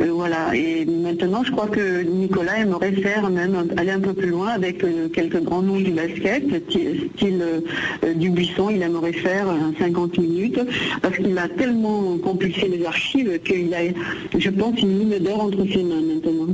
Euh, 0.00 0.10
voilà. 0.12 0.54
Et 0.54 0.84
maintenant, 0.84 1.42
je 1.44 1.52
crois 1.52 1.68
que 1.68 2.02
Nicolas 2.02 2.58
aimerait 2.58 2.92
faire 2.92 3.28
même 3.30 3.68
aller 3.76 3.90
un 3.90 4.00
peu 4.00 4.12
plus 4.12 4.28
loin 4.28 4.48
avec 4.48 4.82
euh, 4.84 5.08
quelques 5.08 5.42
grands 5.42 5.62
noms 5.62 5.80
du 5.80 5.90
basket, 5.92 6.44
style 6.68 7.42
euh, 7.42 8.14
Dubuisson. 8.14 8.70
Il 8.70 8.82
aimerait 8.82 9.12
faire 9.12 9.48
un 9.48 9.72
50 9.78 10.18
minutes 10.18 10.60
parce 11.00 11.16
qu'il 11.16 11.36
a 11.38 11.48
tellement 11.48 12.18
compulsé 12.18 12.68
les 12.68 12.84
archives 12.84 13.38
qu'il 13.44 13.72
a, 13.74 13.80
je 14.36 14.50
pense, 14.50 14.80
une 14.80 14.98
mine 14.98 15.18
d'or 15.18 15.44
entre 15.44 15.64
ses 15.66 15.82
mains 15.82 16.00
maintenant. 16.00 16.48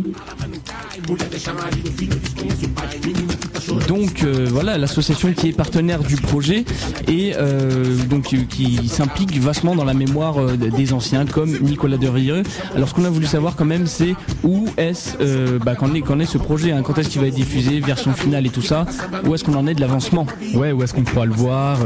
Donc 3.89 4.23
euh, 4.23 4.47
voilà, 4.51 4.79
l'association 4.79 5.33
qui 5.33 5.49
est 5.49 5.53
partenaire 5.53 6.01
du 6.01 6.17
projet 6.17 6.65
et 7.07 7.35
euh, 7.37 7.97
donc 8.09 8.35
qui 8.49 8.89
s'implique 8.89 9.39
vachement 9.39 9.75
dans 9.75 9.85
la 9.85 9.95
mémoire 9.95 10.41
euh, 10.41 10.57
des 10.57 10.93
anciens 10.93 11.27
comme 11.27 11.59
Nicolas 11.61 11.97
Derrieux. 11.97 12.43
Alors 12.75 12.89
ce 12.89 12.95
qu'on 12.95 13.05
a 13.05 13.11
voulu 13.11 13.27
savoir 13.27 13.57
quand 13.57 13.65
même 13.65 13.87
c'est 13.87 14.15
où 14.43 14.67
est-ce 14.77 15.17
bah, 15.59 15.73
est, 15.73 16.27
ce 16.27 16.39
projet, 16.39 16.73
hein, 16.73 16.83
quand 16.83 16.99
est-ce 16.99 17.09
qu'il 17.09 17.21
va 17.21 17.29
être 17.29 17.35
diffusé, 17.35 17.81
version 17.81 18.13
finale 18.13 18.47
et 18.47 18.51
tout 18.51 18.63
ça, 18.63 18.87
où 19.25 19.35
est-ce 19.35 19.45
qu'on 19.45 19.55
en 19.55 19.67
est 19.67 19.75
de 19.75 19.81
l'avancement? 19.81 20.27
Ouais, 20.55 20.73
où 20.73 20.83
est-ce 20.83 20.95
qu'on 20.95 21.05
pourra 21.05 21.27
le 21.27 21.33
voir 21.33 21.79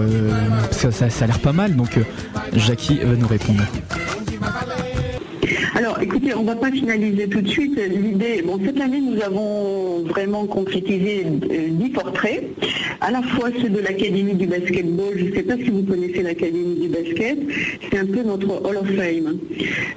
ça, 0.71 0.91
ça 1.11 1.25
a 1.25 1.27
l'air 1.27 1.39
pas 1.39 1.53
mal, 1.53 1.77
donc 1.77 1.97
euh, 1.97 2.03
Jackie 2.55 2.99
va 2.99 3.15
nous 3.15 3.29
répondre. 3.29 3.63
Alors, 5.75 5.99
écoutez, 6.03 6.35
on 6.35 6.43
ne 6.43 6.49
va 6.49 6.57
pas 6.57 6.71
finaliser 6.71 7.29
tout 7.29 7.41
de 7.41 7.49
suite. 7.49 7.81
L'idée, 7.81 8.43
bon, 8.43 8.61
cette 8.63 8.79
année, 8.79 9.01
nous 9.01 9.19
avons 9.23 10.03
vraiment 10.03 10.45
concrétisé 10.45 11.25
euh, 11.25 11.69
10 11.71 11.89
portraits, 11.91 12.45
à 13.01 13.11
la 13.11 13.23
fois 13.23 13.49
ceux 13.59 13.71
de 13.71 13.79
l'Académie 13.79 14.35
du 14.35 14.47
basketball. 14.47 15.15
Je 15.17 15.25
ne 15.25 15.35
sais 15.35 15.43
pas 15.43 15.57
si 15.57 15.71
vous 15.71 15.83
connaissez 15.83 16.23
l'Académie 16.23 16.77
du 16.77 16.89
basket. 16.89 17.39
C'est 17.91 17.99
un 17.99 18.05
peu 18.05 18.23
notre 18.23 18.49
Hall 18.49 18.77
of 18.77 18.87
Fame. 18.89 19.39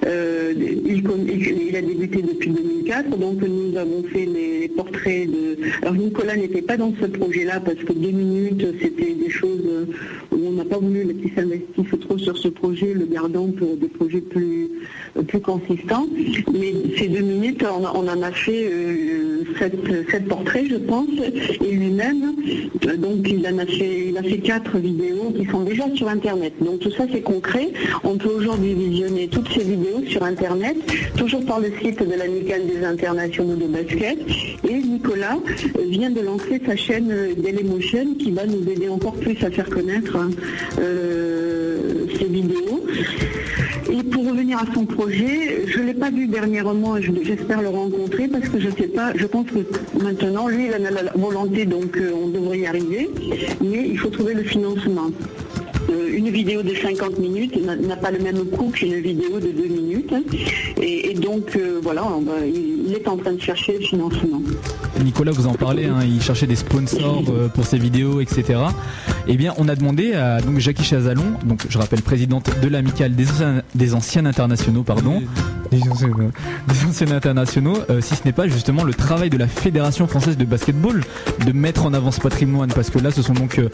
Euh, 0.05 0.53
il, 0.55 1.75
a 1.75 1.81
débuté 1.81 2.21
depuis 2.21 2.51
2004, 2.51 3.17
donc 3.17 3.41
nous 3.41 3.77
avons 3.77 4.03
fait 4.03 4.25
les 4.25 4.69
portraits 4.69 5.29
de. 5.29 5.57
Alors, 5.81 5.95
Nicolas 5.95 6.37
n'était 6.37 6.61
pas 6.61 6.77
dans 6.77 6.93
ce 7.01 7.05
projet-là 7.05 7.59
parce 7.59 7.83
que 7.83 7.91
deux 7.91 8.11
minutes, 8.11 8.65
c'était 8.81 9.13
des 9.13 9.29
choses 9.29 9.87
où 10.31 10.37
on 10.47 10.51
n'a 10.51 10.63
pas 10.63 10.77
voulu 10.77 11.05
qu'il 11.15 11.31
s'investisse 11.35 11.99
trop 11.99 12.17
sur 12.17 12.37
ce 12.37 12.47
projet, 12.47 12.93
le 12.93 13.05
gardant 13.05 13.47
pour 13.47 13.75
des 13.75 13.89
projets 13.89 14.21
plus, 14.21 14.69
plus 15.27 15.41
Mais 16.53 16.73
ces 16.97 17.07
deux 17.07 17.21
minutes, 17.21 17.63
on, 17.63 17.85
en 17.85 18.21
a 18.21 18.31
fait 18.31 18.69
euh, 18.71 19.43
sept, 19.59 20.27
portraits, 20.27 20.65
je 20.69 20.75
pense, 20.75 21.09
et 21.63 21.71
lui-même, 21.71 22.35
euh, 22.87 22.97
donc 22.97 23.27
il 23.29 23.45
en 23.47 23.57
a 23.57 23.65
fait, 23.65 24.07
il 24.09 24.17
a 24.17 24.23
fait 24.23 24.39
quatre 24.39 24.77
vidéos 24.77 25.33
qui 25.37 25.45
sont 25.49 25.61
déjà 25.61 25.83
sur 25.95 26.07
Internet. 26.09 26.53
Donc 26.61 26.79
tout 26.79 26.91
ça 26.91 27.05
c'est 27.11 27.21
concret. 27.21 27.69
On 28.03 28.17
peut 28.17 28.29
aujourd'hui 28.29 28.73
visionner 28.73 29.27
toutes 29.27 29.49
ces 29.49 29.63
vidéos 29.63 30.03
sur 30.07 30.23
Internet, 30.23 30.77
toujours 31.17 31.45
par 31.45 31.59
le 31.59 31.71
site 31.81 31.99
de 31.99 32.15
l'Amicale 32.15 32.61
des 32.67 32.83
internationaux 32.83 33.55
de 33.55 33.67
basket. 33.67 34.19
Et 34.67 34.73
Nicolas 34.73 35.37
vient 35.87 36.09
de 36.09 36.21
lancer 36.21 36.61
sa 36.65 36.75
chaîne 36.75 37.11
euh, 37.11 37.33
Dailymotion 37.37 38.15
qui 38.19 38.31
va 38.31 38.45
nous 38.45 38.69
aider 38.69 38.89
encore 38.89 39.15
plus 39.15 39.41
à 39.43 39.51
faire 39.51 39.69
connaître 39.69 40.15
hein, 40.15 40.29
euh, 40.79 42.05
ces 42.17 42.25
vidéos. 42.25 42.83
Et 43.91 44.03
pour 44.03 44.27
revenir 44.27 44.57
à 44.57 44.65
son 44.73 44.85
projet, 44.85 45.65
je 45.67 45.79
ne 45.79 45.85
l'ai 45.85 45.93
pas 45.93 46.09
vu 46.09 46.27
dernièrement, 46.27 46.99
je- 46.99 47.11
j'espère 47.23 47.61
le 47.61 47.69
rencontrer 47.69 48.27
parce 48.27 48.47
que 48.49 48.59
je 48.59 48.67
ne 48.67 48.71
sais 48.75 48.87
pas, 48.87 49.11
je 49.15 49.25
pense 49.27 49.45
que 49.47 49.59
maintenant, 50.03 50.47
lui, 50.47 50.65
il 50.67 50.71
en 50.81 50.85
a 50.85 50.91
la 51.03 51.11
volonté, 51.15 51.65
donc 51.65 51.95
euh, 51.97 52.11
on 52.23 52.27
devrait 52.29 52.59
y 52.59 52.65
arriver, 52.67 53.09
mais 53.61 53.87
il 53.87 53.97
faut 53.97 54.09
trouver 54.09 54.33
le 54.33 54.43
financement. 54.43 55.11
Euh, 55.89 56.09
une 56.17 56.29
vidéo 56.29 56.63
de 56.63 56.73
50 56.73 57.19
minutes 57.19 57.55
n'a- 57.63 57.95
pas 57.95 58.11
le 58.11 58.19
même 58.19 58.45
coût 58.45 58.69
qu'une 58.71 58.95
vidéo 59.01 59.39
de 59.39 59.51
2 59.51 59.67
minutes. 59.67 60.13
Et, 60.81 61.13
donc, 61.15 61.55
euh, 61.55 61.79
voilà, 61.81 62.03
il 62.45 62.93
est 62.93 63.07
en 63.07 63.17
train 63.17 63.33
de 63.33 63.41
chercher 63.41 63.73
le 63.79 63.85
financement. 63.85 64.41
Nicolas 65.03 65.31
vous 65.31 65.47
en 65.47 65.53
parlait, 65.53 65.85
hein, 65.85 65.99
il 66.05 66.21
cherchait 66.21 66.47
des 66.47 66.55
sponsors 66.55 67.23
euh, 67.29 67.47
pour 67.47 67.65
ses 67.65 67.77
vidéos, 67.77 68.19
etc. 68.21 68.59
Eh 69.27 69.37
bien, 69.37 69.53
on 69.57 69.67
a 69.67 69.75
demandé 69.75 70.13
à 70.13 70.41
donc 70.41 70.59
Jackie 70.59 70.83
Chazalon, 70.83 71.23
donc 71.45 71.65
je 71.69 71.77
rappelle 71.77 72.01
présidente 72.01 72.49
de 72.61 72.67
l'amicale 72.67 73.15
des, 73.15 73.25
des 73.75 73.93
anciens 73.93 74.25
internationaux, 74.25 74.83
pardon, 74.83 75.21
des 75.71 75.81
anciens, 76.85 77.11
internationaux, 77.11 77.77
euh, 77.89 78.01
si 78.01 78.15
ce 78.15 78.23
n'est 78.25 78.31
pas 78.31 78.47
justement 78.47 78.83
le 78.83 78.93
travail 78.93 79.29
de 79.29 79.37
la 79.37 79.47
Fédération 79.47 80.07
française 80.07 80.37
de 80.37 80.45
basketball 80.45 81.01
de 81.45 81.51
mettre 81.51 81.85
en 81.85 81.93
avant 81.93 82.11
ce 82.11 82.21
patrimoine, 82.21 82.71
parce 82.73 82.89
que 82.89 82.99
là, 82.99 83.11
ce 83.11 83.21
sont 83.21 83.33
donc 83.33 83.59
euh, 83.59 83.69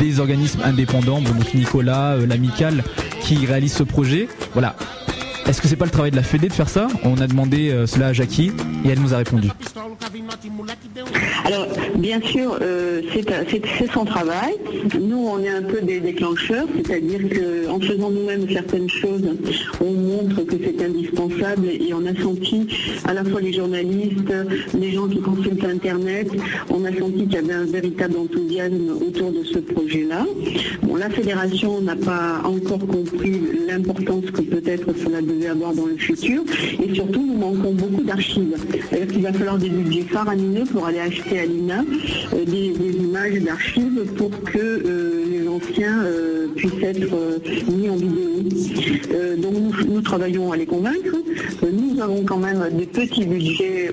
des 0.00 0.20
organismes 0.20 0.60
indépendants, 0.64 1.20
bon, 1.20 1.32
donc 1.32 1.54
Nicolas, 1.54 2.12
euh, 2.12 2.26
l'amicale, 2.26 2.84
qui 3.20 3.46
réalisent 3.46 3.74
ce 3.74 3.82
projet. 3.82 4.28
Voilà. 4.52 4.76
Est-ce 5.48 5.62
que 5.62 5.68
c'est 5.68 5.76
pas 5.76 5.84
le 5.84 5.92
travail 5.92 6.10
de 6.10 6.16
la 6.16 6.24
Fédé 6.24 6.48
de 6.48 6.52
faire 6.52 6.68
ça 6.68 6.88
On 7.04 7.20
a 7.20 7.26
demandé 7.28 7.70
euh, 7.70 7.86
cela 7.86 8.08
à 8.08 8.12
Jackie 8.12 8.50
et 8.84 8.88
elle 8.88 8.98
nous 8.98 9.14
a 9.14 9.18
répondu. 9.18 9.48
Alors, 11.44 11.66
bien 11.96 12.20
sûr, 12.20 12.58
euh, 12.60 13.00
c'est 13.12 13.92
son 13.92 14.04
travail. 14.04 14.54
Nous, 14.98 15.16
on 15.16 15.38
est 15.40 15.48
un 15.48 15.62
peu 15.62 15.80
des 15.82 16.00
déclencheurs, 16.00 16.66
c'est-à-dire 16.74 17.20
qu'en 17.28 17.78
faisant 17.78 18.10
nous-mêmes 18.10 18.48
certaines 18.50 18.88
choses, 18.88 19.22
on 19.80 19.92
montre 19.92 20.42
que 20.42 20.56
c'est 20.62 20.84
indispensable 20.84 21.68
et 21.68 21.94
on 21.94 22.04
a 22.06 22.20
senti 22.20 22.66
à 23.04 23.14
la 23.14 23.24
fois 23.24 23.40
les 23.40 23.52
journalistes, 23.52 24.32
les 24.74 24.92
gens 24.92 25.06
qui 25.06 25.20
consultent 25.20 25.64
Internet, 25.64 26.28
on 26.70 26.84
a 26.84 26.92
senti 26.92 27.24
qu'il 27.26 27.32
y 27.32 27.38
avait 27.38 27.54
un 27.54 27.66
véritable 27.66 28.16
enthousiasme 28.18 28.90
autour 29.00 29.30
de 29.30 29.44
ce 29.44 29.58
projet-là. 29.58 30.26
Bon, 30.82 30.96
la 30.96 31.10
fédération 31.10 31.80
n'a 31.80 31.96
pas 31.96 32.40
encore 32.44 32.84
compris 32.86 33.40
l'importance 33.68 34.24
que 34.32 34.42
peut-être 34.42 34.86
cela 35.04 35.20
avoir 35.44 35.74
dans 35.74 35.86
le 35.86 35.96
futur 35.96 36.42
et 36.82 36.94
surtout, 36.94 37.24
nous 37.24 37.36
manquons 37.36 37.72
beaucoup 37.72 38.02
d'archives. 38.02 38.56
C'est-à-dire 38.90 39.08
qu'il 39.08 39.22
va 39.22 39.32
falloir 39.32 39.58
des 39.58 39.68
budgets 39.68 40.02
faramineux 40.02 40.64
pour 40.64 40.86
aller 40.86 40.98
acheter 40.98 41.40
à 41.40 41.46
l'INA 41.46 41.84
euh, 42.34 42.44
des, 42.44 42.72
images 42.98 43.40
d'archives 43.42 44.04
pour 44.16 44.30
que 44.44 44.58
euh, 44.58 45.24
les 45.30 45.48
anciens 45.48 46.04
euh, 46.04 46.48
puissent 46.54 46.82
être 46.82 47.40
mis 47.70 47.88
en 47.88 47.96
vidéo. 47.96 48.30
Donc 49.38 49.54
nous, 49.88 50.00
travaillons 50.00 50.52
à 50.52 50.56
les 50.56 50.66
convaincre. 50.66 51.16
Nous 51.62 52.00
avons 52.00 52.22
quand 52.24 52.38
même 52.38 52.68
des 52.72 52.86
petits 52.86 53.24
budgets 53.24 53.90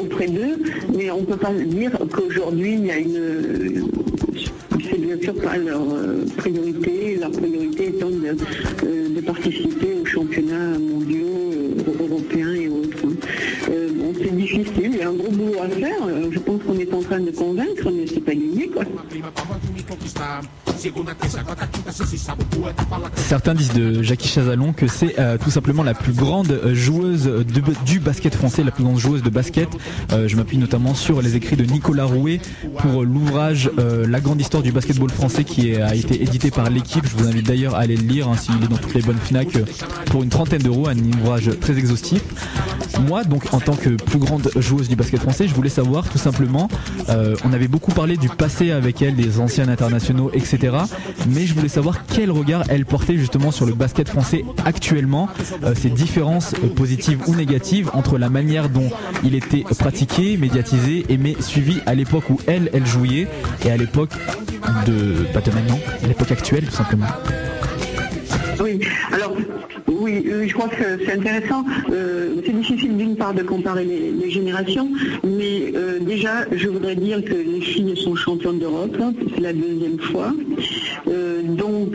auprès 0.00 0.28
d'eux, 0.28 0.58
mais 0.96 1.10
on 1.10 1.20
ne 1.20 1.26
peut 1.26 1.36
pas 1.36 1.52
dire 1.52 1.90
qu'aujourd'hui 2.12 2.74
il 2.74 2.86
y 2.86 2.90
a 2.90 2.98
une 2.98 3.88
c'est 4.90 4.98
bien 4.98 5.16
sûr 5.20 5.34
pas 5.34 5.56
leur 5.56 5.82
priorité, 6.36 7.16
leur 7.20 7.30
priorité 7.30 7.88
étant 7.88 8.10
de, 8.10 9.20
participer 9.20 9.91
championnats 10.32 10.78
mondiaux, 10.78 11.26
euh, 11.52 12.04
européens 12.08 12.54
et 12.54 12.68
autres. 12.68 12.96
hein. 13.04 13.12
Euh, 13.70 13.88
bon, 13.92 14.12
c'est 14.18 14.34
difficile, 14.34 14.90
il 14.92 14.96
y 14.96 15.02
a 15.02 15.08
un 15.08 15.12
gros 15.12 15.30
boulot 15.30 15.58
à 15.62 15.68
faire. 15.68 16.06
euh, 16.08 16.30
je 16.30 16.38
pense 16.38 16.62
qu'on 16.62 16.78
est 16.78 16.92
en 16.94 17.02
train 17.02 17.20
de 17.20 17.30
convaincre, 17.30 17.90
mais 17.92 18.06
c'est 18.06 18.20
pas 18.20 18.34
gagné 18.34 18.68
quoi. 18.68 18.84
Certains 23.16 23.54
disent 23.54 23.72
de 23.72 24.02
Jackie 24.02 24.28
Chazalon 24.28 24.72
que 24.72 24.86
c'est 24.86 25.18
euh, 25.18 25.38
tout 25.38 25.50
simplement 25.50 25.82
la 25.82 25.94
plus 25.94 26.12
grande 26.12 26.60
joueuse 26.72 27.30
du 27.86 28.00
basket 28.00 28.34
français, 28.34 28.64
la 28.64 28.70
plus 28.70 28.84
grande 28.84 28.98
joueuse 28.98 29.22
de 29.22 29.30
basket. 29.30 29.68
Euh, 30.12 30.26
je 30.28 30.36
m'appuie 30.36 30.58
notamment 30.58 30.94
sur 30.94 31.22
les 31.22 31.36
écrits 31.36 31.56
de 31.56 31.64
Nicolas 31.64 32.04
Rouet 32.04 32.40
pour 32.78 33.04
l'ouvrage 33.04 33.70
euh, 33.78 34.06
La 34.08 34.20
grande 34.20 34.40
histoire 34.40 34.62
du 34.62 34.72
basketball 34.72 35.10
français 35.10 35.44
qui 35.44 35.76
a 35.76 35.94
été 35.94 36.20
édité 36.22 36.50
par 36.50 36.68
l'équipe. 36.68 37.06
Je 37.06 37.16
vous 37.16 37.28
invite 37.28 37.46
d'ailleurs 37.46 37.74
à 37.74 37.80
aller 37.80 37.96
le 37.96 38.06
lire 38.06 38.28
hein, 38.28 38.36
s'il 38.36 38.54
est 38.62 38.68
dans 38.68 38.76
toutes 38.76 38.94
les 38.94 39.02
bonnes 39.02 39.18
FNAC 39.18 39.58
pour 40.06 40.22
une 40.22 40.30
trentaine 40.30 40.62
d'euros, 40.62 40.88
un 40.88 40.98
ouvrage 41.20 41.50
très 41.60 41.78
exhaustif. 41.78 42.22
Moi, 43.06 43.24
donc, 43.24 43.54
en 43.54 43.60
tant 43.60 43.74
que 43.74 43.90
plus 43.90 44.18
grande 44.18 44.50
joueuse 44.56 44.88
du 44.88 44.96
basket 44.96 45.20
français, 45.20 45.48
je 45.48 45.54
voulais 45.54 45.70
savoir 45.70 46.08
tout 46.08 46.18
simplement, 46.18 46.68
on 47.08 47.52
avait 47.52 47.68
beaucoup 47.68 47.92
parlé 47.92 48.16
du 48.16 48.28
passé 48.28 48.70
avec 48.70 49.02
elle, 49.02 49.14
des 49.14 49.40
anciens 49.40 49.68
internationaux, 49.68 50.30
etc. 50.34 50.71
Mais 51.28 51.46
je 51.46 51.54
voulais 51.54 51.68
savoir 51.68 52.06
quel 52.06 52.30
regard 52.30 52.64
elle 52.68 52.84
portait 52.84 53.16
justement 53.16 53.50
sur 53.50 53.66
le 53.66 53.74
basket 53.74 54.08
français 54.08 54.44
actuellement, 54.64 55.28
euh, 55.64 55.74
ces 55.74 55.90
différences 55.90 56.54
euh, 56.54 56.68
positives 56.68 57.20
ou 57.26 57.34
négatives 57.34 57.90
entre 57.94 58.18
la 58.18 58.28
manière 58.28 58.68
dont 58.68 58.90
il 59.24 59.34
était 59.34 59.64
pratiqué, 59.78 60.36
médiatisé, 60.36 61.06
aimé, 61.08 61.36
suivi 61.40 61.80
à 61.86 61.94
l'époque 61.94 62.28
où 62.30 62.38
elle, 62.46 62.70
elle 62.72 62.86
jouait 62.86 63.28
et 63.64 63.70
à 63.70 63.76
l'époque 63.76 64.12
de, 64.86 65.24
pas 65.32 65.40
de 65.40 65.50
maintenant, 65.50 65.78
à 66.02 66.06
l'époque 66.06 66.30
actuelle 66.32 66.64
tout 66.64 66.74
simplement. 66.74 67.06
Oui, 68.62 68.78
alors 69.10 69.36
oui, 69.88 70.24
euh, 70.26 70.46
je 70.46 70.54
crois 70.54 70.68
que 70.68 70.98
c'est 71.04 71.12
intéressant. 71.12 71.64
Euh, 71.90 72.36
c'est 72.46 72.56
difficile 72.56 72.96
d'une 72.96 73.16
part 73.16 73.34
de 73.34 73.42
comparer 73.42 73.84
les, 73.84 74.30
générations, 74.30 74.88
mais 75.24 75.72
euh, 75.74 75.98
déjà, 76.00 76.46
je 76.52 76.68
voudrais 76.68 76.94
dire 76.94 77.22
que 77.24 77.34
les 77.34 77.60
filles 77.60 77.96
sont 77.96 78.14
championnes 78.14 78.58
d'Europe, 78.58 78.96
hein, 79.00 79.12
c'est 79.34 79.42
la 79.42 79.52
deuxième 79.52 79.98
fois. 79.98 80.32
Donc, 81.44 81.94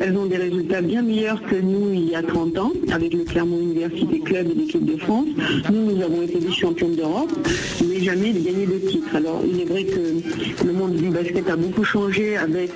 elles 0.00 0.16
ont 0.16 0.26
des 0.26 0.36
résultats 0.36 0.80
bien 0.80 1.02
meilleurs 1.02 1.40
que 1.42 1.54
nous 1.54 1.92
il 1.92 2.10
y 2.10 2.14
a 2.14 2.22
30 2.22 2.58
ans, 2.58 2.72
avec 2.92 3.12
le 3.14 3.24
Clermont 3.24 3.60
Université 3.60 4.18
Club 4.20 4.48
et 4.50 4.54
l'équipe 4.54 4.84
de 4.84 4.96
France. 4.98 5.28
Nous, 5.70 5.94
nous 5.94 6.02
avons 6.02 6.22
été 6.22 6.38
des 6.38 6.52
championnes 6.52 6.96
d'Europe, 6.96 7.30
mais 7.88 8.00
jamais 8.00 8.32
de 8.32 8.40
gagner 8.40 8.66
de 8.66 8.78
titre. 8.90 9.14
Alors, 9.14 9.42
il 9.46 9.60
est 9.60 9.64
vrai 9.66 9.84
que 9.84 10.64
le 10.66 10.72
monde 10.72 10.96
du 10.96 11.10
basket 11.10 11.48
a 11.48 11.56
beaucoup 11.56 11.84
changé 11.84 12.36
avec, 12.36 12.72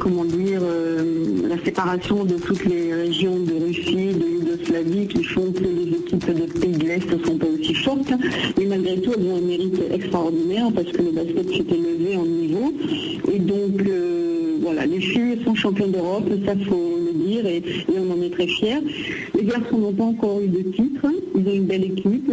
comment 0.00 0.24
dire, 0.24 0.47
euh, 0.62 1.48
la 1.48 1.64
séparation 1.64 2.24
de 2.24 2.34
toutes 2.34 2.64
les 2.64 2.94
régions 2.94 3.38
de 3.38 3.52
Russie, 3.64 4.14
de 4.14 4.26
Yougoslavie, 4.26 5.06
qui 5.06 5.24
font 5.24 5.52
que 5.52 5.62
les 5.62 5.96
équipes 5.96 6.26
de 6.26 6.60
pays 6.60 6.72
de 6.72 6.86
l'Est 6.86 7.12
ne 7.12 7.24
sont 7.24 7.36
pas 7.36 7.46
aussi 7.46 7.74
fortes. 7.74 8.12
Mais 8.58 8.66
malgré 8.66 9.00
tout, 9.00 9.12
elles 9.16 9.26
ont 9.26 9.36
un 9.36 9.40
mérite 9.40 9.80
extraordinaire 9.92 10.68
parce 10.74 10.90
que 10.90 11.02
le 11.02 11.10
basket 11.12 11.48
s'est 11.48 11.74
élevé 11.74 12.16
en 12.16 12.24
niveau. 12.24 12.72
Et 13.32 13.38
donc, 13.38 13.86
euh, 13.88 14.58
voilà, 14.62 14.86
les 14.86 15.00
filles 15.00 15.38
sont 15.44 15.54
championnes 15.54 15.92
d'Europe, 15.92 16.28
ça 16.44 16.54
faut 16.68 16.98
le 17.06 17.26
dire, 17.26 17.46
et, 17.46 17.62
on 17.96 18.12
en 18.12 18.22
est 18.22 18.30
très 18.30 18.46
fiers. 18.46 18.82
Les 19.34 19.44
garçons 19.44 19.78
n'ont 19.78 19.92
pas 19.92 20.04
encore 20.04 20.40
eu 20.40 20.48
de 20.48 20.62
titre. 20.70 21.06
Ils 21.36 21.48
ont 21.48 21.54
une 21.54 21.66
belle 21.66 21.84
équipe, 21.84 22.30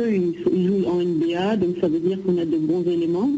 ils 0.54 0.68
jouent 0.68 0.88
en 0.90 0.98
NBA, 0.98 1.58
donc 1.58 1.76
ça 1.82 1.88
veut 1.88 2.00
dire 2.00 2.18
qu'on 2.26 2.38
a 2.38 2.46
de 2.46 2.58
bons 2.58 2.84
éléments 2.84 3.30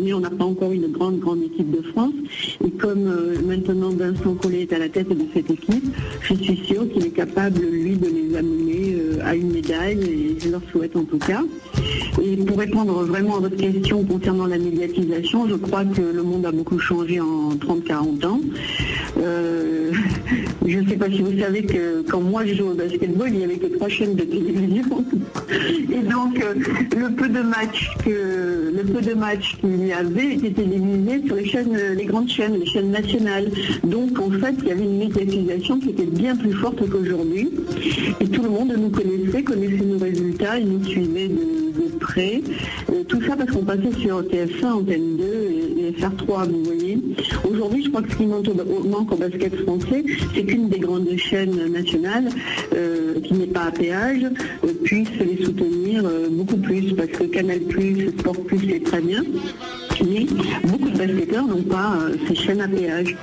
mais 0.00 0.12
on 0.12 0.20
n'a 0.20 0.30
pas 0.30 0.44
encore 0.44 0.72
une 0.72 0.88
grande, 0.88 1.18
grande 1.18 1.42
équipe 1.42 1.70
de 1.70 1.82
France. 1.82 2.12
Et 2.64 2.70
comme 2.70 3.06
euh, 3.06 3.36
maintenant 3.46 3.90
Vincent 3.90 4.34
Collet 4.34 4.62
est 4.62 4.72
à 4.72 4.78
la 4.78 4.88
tête 4.88 5.08
de 5.08 5.24
cette 5.34 5.50
équipe, 5.50 5.84
je 6.22 6.34
suis 6.34 6.56
sûre 6.64 6.88
qu'il 6.92 7.06
est 7.06 7.10
capable, 7.10 7.60
lui, 7.60 7.96
de 7.96 8.08
les 8.08 8.36
amener 8.36 8.96
euh, 8.96 9.18
à 9.24 9.34
une 9.34 9.52
médaille, 9.52 10.00
et 10.04 10.40
je 10.40 10.50
leur 10.50 10.62
souhaite 10.70 10.96
en 10.96 11.04
tout 11.04 11.18
cas. 11.18 11.42
Et 12.22 12.36
pour 12.36 12.58
répondre 12.58 13.04
vraiment 13.04 13.36
à 13.36 13.40
votre 13.40 13.56
question 13.56 14.02
concernant 14.04 14.46
la 14.46 14.58
médiatisation, 14.58 15.48
je 15.48 15.54
crois 15.54 15.84
que 15.84 16.00
le 16.00 16.22
monde 16.22 16.46
a 16.46 16.52
beaucoup 16.52 16.78
changé 16.78 17.20
en 17.20 17.54
30-40 17.54 18.26
ans. 18.26 18.40
Euh, 19.18 19.92
je 20.66 20.78
ne 20.80 20.88
sais 20.88 20.96
pas 20.96 21.08
si 21.08 21.22
vous 21.22 21.38
savez 21.38 21.62
que 21.62 22.02
quand 22.02 22.20
moi 22.20 22.44
je 22.44 22.54
jouais 22.54 22.70
au 22.70 22.74
basketball, 22.74 23.28
il 23.28 23.38
n'y 23.38 23.44
avait 23.44 23.56
que 23.56 23.66
trois 23.66 23.88
chaînes 23.88 24.14
de 24.14 24.24
télévision. 24.24 25.04
Et 25.92 26.02
donc, 26.02 26.42
euh, 26.42 26.54
le 26.96 27.14
peu 27.14 27.28
de 27.28 27.40
matchs 27.40 27.90
que 28.04 28.72
le 28.74 28.82
peu 28.82 29.00
de 29.00 29.14
matchs 29.14 29.56
qu'il 29.60 29.86
y 29.86 29.92
avait 29.92 30.34
était 30.34 30.50
télévisé 30.50 31.26
sur 31.26 31.36
les 31.36 31.46
chaînes, 31.46 31.76
euh, 31.76 31.94
les 31.94 32.04
grandes 32.04 32.28
chaînes, 32.28 32.58
les 32.58 32.66
chaînes 32.66 32.90
nationales. 32.90 33.50
Donc, 33.84 34.18
en 34.18 34.30
fait, 34.30 34.54
il 34.62 34.68
y 34.68 34.72
avait 34.72 34.84
une 34.84 34.98
médiatisation 34.98 35.78
qui 35.78 35.90
était 35.90 36.04
bien 36.04 36.34
plus 36.36 36.52
forte 36.52 36.88
qu'aujourd'hui. 36.88 37.50
Et 38.20 38.26
tout 38.26 38.42
le 38.42 38.50
monde 38.50 38.74
nous 38.76 38.90
connaissait, 38.90 39.42
connaissait 39.42 39.84
nos 39.84 39.98
résultats, 39.98 40.58
il 40.58 40.68
nous 40.68 40.84
suivait 40.84 41.28
de, 41.28 41.66
près. 42.00 42.42
Euh, 42.90 43.04
tout 43.04 43.22
ça 43.22 43.36
parce 43.36 43.50
qu'on 43.50 43.64
passait 43.64 43.92
sur 44.00 44.22
TF1, 44.22 44.66
Antenne 44.66 45.16
2 45.16 45.24
et, 45.24 45.88
et 45.88 45.92
FR3, 45.92 46.50
vous 46.50 46.64
voyez. 46.64 46.98
Aujourd'hui, 47.48 47.84
je 47.84 47.88
crois 47.90 48.02
que 48.02 48.10
ce 48.10 48.16
qui 48.16 48.26
manque 48.26 48.46
au, 48.48 48.88
manque 48.88 49.12
au 49.12 49.16
basket 49.16 49.54
français, 49.62 50.04
c'est 50.34 50.44
des 50.56 50.78
grandes 50.78 51.16
chaînes 51.16 51.72
nationales, 51.72 52.28
euh, 52.74 53.20
qui 53.20 53.34
n'est 53.34 53.46
pas 53.46 53.64
à 53.64 53.70
péage, 53.70 54.24
euh, 54.64 54.72
puisse 54.84 55.10
les 55.20 55.44
soutenir 55.44 56.04
euh, 56.04 56.28
beaucoup 56.30 56.56
plus, 56.56 56.92
parce 56.94 57.10
que 57.10 57.24
Canal+, 57.24 57.60
Sport+, 58.18 58.36
c'est 58.50 58.84
très 58.84 59.00
bien, 59.00 59.22
mais 60.04 60.26
beaucoup 60.64 60.90
de 60.90 60.98
basketteurs 60.98 61.46
n'ont 61.46 61.62
pas 61.62 61.98
ces 62.28 62.34
chaînes 62.34 62.60
à 62.60 62.68
péage. 62.68 63.16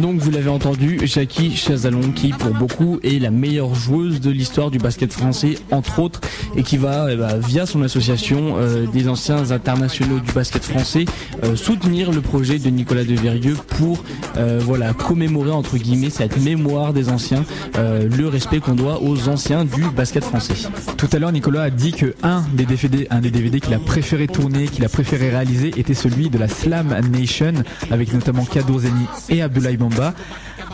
Donc 0.00 0.20
vous 0.20 0.30
l'avez 0.30 0.48
entendu, 0.48 1.00
Jackie 1.04 1.56
Chazalon 1.56 2.12
qui 2.14 2.28
pour 2.28 2.52
beaucoup 2.54 3.00
est 3.02 3.20
la 3.20 3.30
meilleure 3.30 3.74
joueuse 3.74 4.20
de 4.20 4.30
l'histoire 4.30 4.70
du 4.70 4.78
basket 4.78 5.12
français 5.12 5.56
entre 5.72 5.98
autres 5.98 6.20
et 6.56 6.62
qui 6.62 6.76
va 6.76 7.08
eh 7.10 7.16
ben, 7.16 7.38
via 7.38 7.66
son 7.66 7.82
association 7.82 8.54
euh, 8.58 8.86
des 8.86 9.08
anciens 9.08 9.50
internationaux 9.50 10.20
du 10.20 10.32
basket 10.32 10.62
français 10.62 11.04
euh, 11.44 11.56
soutenir 11.56 12.12
le 12.12 12.20
projet 12.20 12.58
de 12.58 12.70
Nicolas 12.70 13.04
Deverieux 13.04 13.56
pour 13.76 14.04
euh, 14.36 14.60
voilà 14.62 14.92
commémorer 14.92 15.50
entre 15.50 15.76
guillemets 15.76 16.10
cette 16.10 16.40
mémoire 16.42 16.92
des 16.92 17.08
anciens, 17.08 17.44
euh, 17.76 18.08
le 18.08 18.28
respect 18.28 18.60
qu'on 18.60 18.74
doit 18.74 19.02
aux 19.02 19.28
anciens 19.28 19.64
du 19.64 19.82
basket 19.96 20.24
français. 20.24 20.54
Tout 20.96 21.08
à 21.12 21.18
l'heure, 21.18 21.32
Nicolas 21.32 21.62
a 21.62 21.70
dit 21.70 21.92
que 21.92 22.14
un 22.22 22.44
des 22.54 22.66
DVD, 22.66 23.06
un 23.10 23.20
des 23.20 23.30
DVD 23.30 23.60
qu'il 23.60 23.74
a 23.74 23.78
préféré 23.78 24.26
tourner, 24.26 24.66
qu'il 24.66 24.84
a 24.84 24.88
préféré 24.88 25.30
réaliser, 25.30 25.72
était 25.76 25.94
celui 25.94 26.30
de 26.30 26.38
la 26.38 26.48
Slam 26.48 26.94
Nation, 27.10 27.52
avec 27.90 28.12
notamment 28.12 28.44
Kadour 28.44 28.80
Zeni 28.80 29.06
et 29.28 29.42
Abdoulaye 29.42 29.76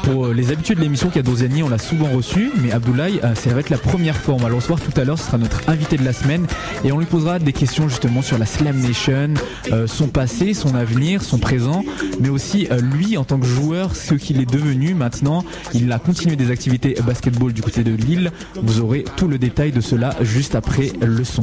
Pour 0.02 0.26
euh, 0.26 0.34
les 0.34 0.50
habitudes 0.50 0.76
de 0.76 0.82
l'émission, 0.82 1.08
Kadour 1.08 1.36
Zeni, 1.36 1.62
on 1.62 1.68
l'a 1.68 1.78
souvent 1.78 2.08
reçu, 2.08 2.50
mais 2.62 2.72
Abdoulaye, 2.72 3.20
ça 3.34 3.50
va 3.50 3.60
être 3.60 3.70
la 3.70 3.78
première 3.78 4.16
fois. 4.16 4.34
On 4.34 4.38
va 4.38 4.48
le 4.48 4.54
recevoir 4.54 4.80
tout 4.80 4.98
à 5.00 5.04
l'heure. 5.04 5.18
Ce 5.18 5.26
sera 5.26 5.38
notre 5.38 5.68
invité 5.68 5.96
de 5.96 6.04
la 6.04 6.12
semaine, 6.12 6.46
et 6.84 6.92
on 6.92 6.98
lui 6.98 7.06
posera 7.06 7.38
des 7.38 7.52
questions 7.52 7.88
justement 7.88 8.22
sur 8.22 8.38
la 8.38 8.46
Slam 8.46 8.78
Nation, 8.80 9.34
euh, 9.72 9.86
son 9.86 10.08
passé, 10.08 10.54
son 10.54 10.74
avenir, 10.74 11.22
son 11.22 11.38
présent, 11.38 11.84
mais 12.20 12.28
aussi 12.28 12.68
euh, 12.70 12.80
lui 12.80 13.16
en 13.16 13.24
tant 13.24 13.38
que 13.38 13.46
joueur, 13.46 13.96
ce 13.96 14.14
qu'il 14.14 14.40
est 14.40 14.50
devenu 14.50 14.94
maintenant. 14.94 15.44
Il 15.72 15.90
a 15.92 15.98
continué 15.98 16.36
des 16.36 16.50
activités 16.50 16.96
basketball 17.06 17.52
du 17.52 17.62
côté 17.62 17.84
de 17.84 17.92
Lille. 17.92 18.32
Vous 18.62 18.80
aurez 18.80 19.04
tout 19.16 19.28
le 19.28 19.38
détail 19.38 19.72
de 19.72 19.80
cela 19.80 20.14
juste 20.22 20.54
après 20.54 20.92
le 21.00 21.24
son. 21.24 21.42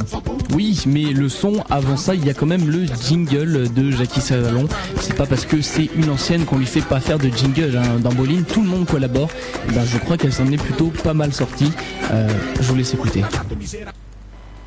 Oui, 0.54 0.82
mais 0.86 1.04
le 1.12 1.28
son, 1.28 1.64
avant 1.70 1.96
ça, 1.96 2.14
il 2.14 2.24
y 2.24 2.30
a 2.30 2.34
quand 2.34 2.46
même 2.46 2.68
le 2.68 2.86
jingle 3.08 3.72
de 3.72 3.90
Jackie 3.90 4.20
Savalon. 4.20 4.68
C'est 5.00 5.16
pas 5.16 5.26
parce 5.26 5.46
que 5.46 5.62
c'est 5.62 5.88
une 5.96 6.10
ancienne 6.10 6.44
qu'on 6.44 6.58
lui 6.58 6.66
fait 6.66 6.80
pas 6.80 7.00
faire 7.00 7.18
de 7.18 7.28
jingle. 7.28 7.61
Hein. 7.62 8.00
Dans 8.02 8.12
Boline, 8.12 8.44
tout 8.44 8.62
le 8.62 8.68
monde 8.68 8.86
collabore. 8.86 9.30
Eh 9.68 9.72
ben, 9.72 9.84
je 9.84 9.98
crois 9.98 10.16
qu'elle 10.16 10.32
s'en 10.32 10.46
est 10.50 10.60
plutôt 10.60 10.92
pas 11.04 11.14
mal 11.14 11.32
sortie. 11.32 11.70
Euh, 12.10 12.28
je 12.60 12.68
vous 12.68 12.76
laisse 12.76 12.94
écouter. 12.94 13.22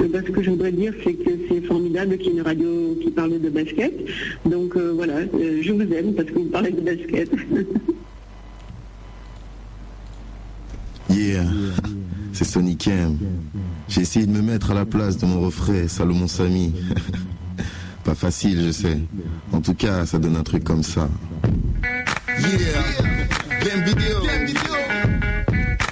Euh, 0.01 0.07
ben, 0.07 0.23
ce 0.25 0.31
que 0.31 0.41
je 0.41 0.49
voudrais 0.49 0.71
dire, 0.71 0.93
c'est 1.03 1.13
que 1.13 1.31
c'est 1.49 1.61
formidable 1.61 2.17
qu'il 2.17 2.27
y 2.27 2.29
ait 2.29 2.39
une 2.39 2.41
radio 2.41 2.97
qui 3.01 3.11
parle 3.11 3.39
de 3.39 3.49
basket. 3.49 3.93
Donc 4.45 4.75
euh, 4.75 4.93
voilà, 4.95 5.15
euh, 5.15 5.61
je 5.61 5.71
vous 5.71 5.81
aime 5.81 6.13
parce 6.13 6.29
que 6.29 6.35
vous 6.35 6.45
parlez 6.45 6.71
de 6.71 6.81
basket. 6.81 7.29
Yeah, 11.07 11.45
c'est 12.33 12.43
Sonic 12.43 12.87
M. 12.87 13.17
J'ai 13.87 14.01
essayé 14.01 14.25
de 14.25 14.31
me 14.31 14.41
mettre 14.41 14.71
à 14.71 14.73
la 14.73 14.85
place 14.85 15.17
de 15.17 15.25
mon 15.25 15.39
refrain, 15.39 15.87
Salomon 15.87 16.27
Samy. 16.27 16.73
Pas 18.03 18.15
facile, 18.15 18.63
je 18.65 18.71
sais. 18.71 18.97
En 19.53 19.61
tout 19.61 19.75
cas, 19.75 20.05
ça 20.05 20.17
donne 20.19 20.35
un 20.35 20.43
truc 20.43 20.63
comme 20.63 20.83
ça. 20.83 21.07
Yeah, 22.38 22.83
game 23.63 23.83
vidéo, 23.86 24.19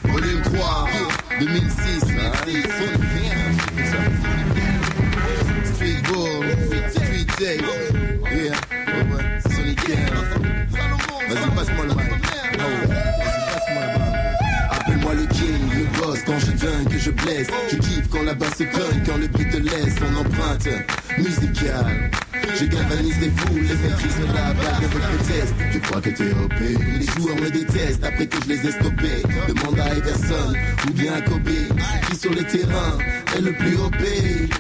volume 0.04 0.42
3, 0.42 0.90
2006, 1.40 2.02
Street 5.74 6.02
Ball, 6.10 6.44
Street 6.90 7.28
Day, 7.40 7.58
yeah, 8.32 8.56
ouais, 8.88 9.04
ouais, 9.10 9.26
Sonic 9.56 9.90
M. 9.90 9.96
Vas-y, 11.30 11.50
passe-moi 11.56 11.86
le 11.86 11.94
mic. 11.96 12.12
Oh, 12.56 12.64
vas-y, 12.88 13.42
passe-moi 13.54 13.84
le 13.86 13.98
mic. 14.00 14.18
Appelle-moi 14.72 15.14
le 15.14 15.26
king, 15.28 15.64
le 15.78 15.86
boss, 16.00 16.20
quand 16.26 16.40
je 16.40 16.52
dingue, 16.52 16.90
que 16.90 17.00
je 17.00 17.12
blesse. 17.12 17.48
Je 17.72 17.78
kiffe 17.78 18.10
quand 18.12 18.24
la 18.24 18.34
basse 18.34 18.58
se 18.58 18.64
cogne, 18.64 19.02
quand 19.06 19.18
le 19.18 19.28
beat 19.28 19.50
te 19.50 19.58
laisse. 19.58 19.96
Son 19.96 20.16
empreinte 20.20 20.68
musicale. 21.18 22.12
Je 22.56 22.66
galvanise 22.66 23.20
les 23.20 23.30
foules, 23.30 23.62
les 23.62 23.76
maîtrises 23.76 24.18
de 24.20 24.26
la 24.28 24.54
balle 24.54 24.82
de 24.82 24.88
votre 24.88 25.18
test. 25.28 25.54
Tu 25.72 25.80
crois 25.80 26.02
que 26.02 26.10
t'es 26.10 26.32
OP 26.32 26.54
Les 27.00 27.06
joueurs 27.06 27.36
me 27.36 27.50
détestent 27.50 28.04
après 28.04 28.28
que 28.28 28.38
je 28.44 28.50
les 28.50 28.68
ai 28.68 28.72
stoppés. 28.72 29.24
Demande 29.48 29.80
à 29.80 29.96
Everson 29.96 30.54
ou 30.88 30.94
bien 30.94 31.14
à 31.14 31.22
Kobe, 31.22 31.50
qui 32.10 32.16
sur 32.16 32.32
le 32.32 32.44
terrain 32.44 32.98
est 33.36 33.42
le 33.42 33.54
plus 33.54 33.76
OP. 33.78 33.96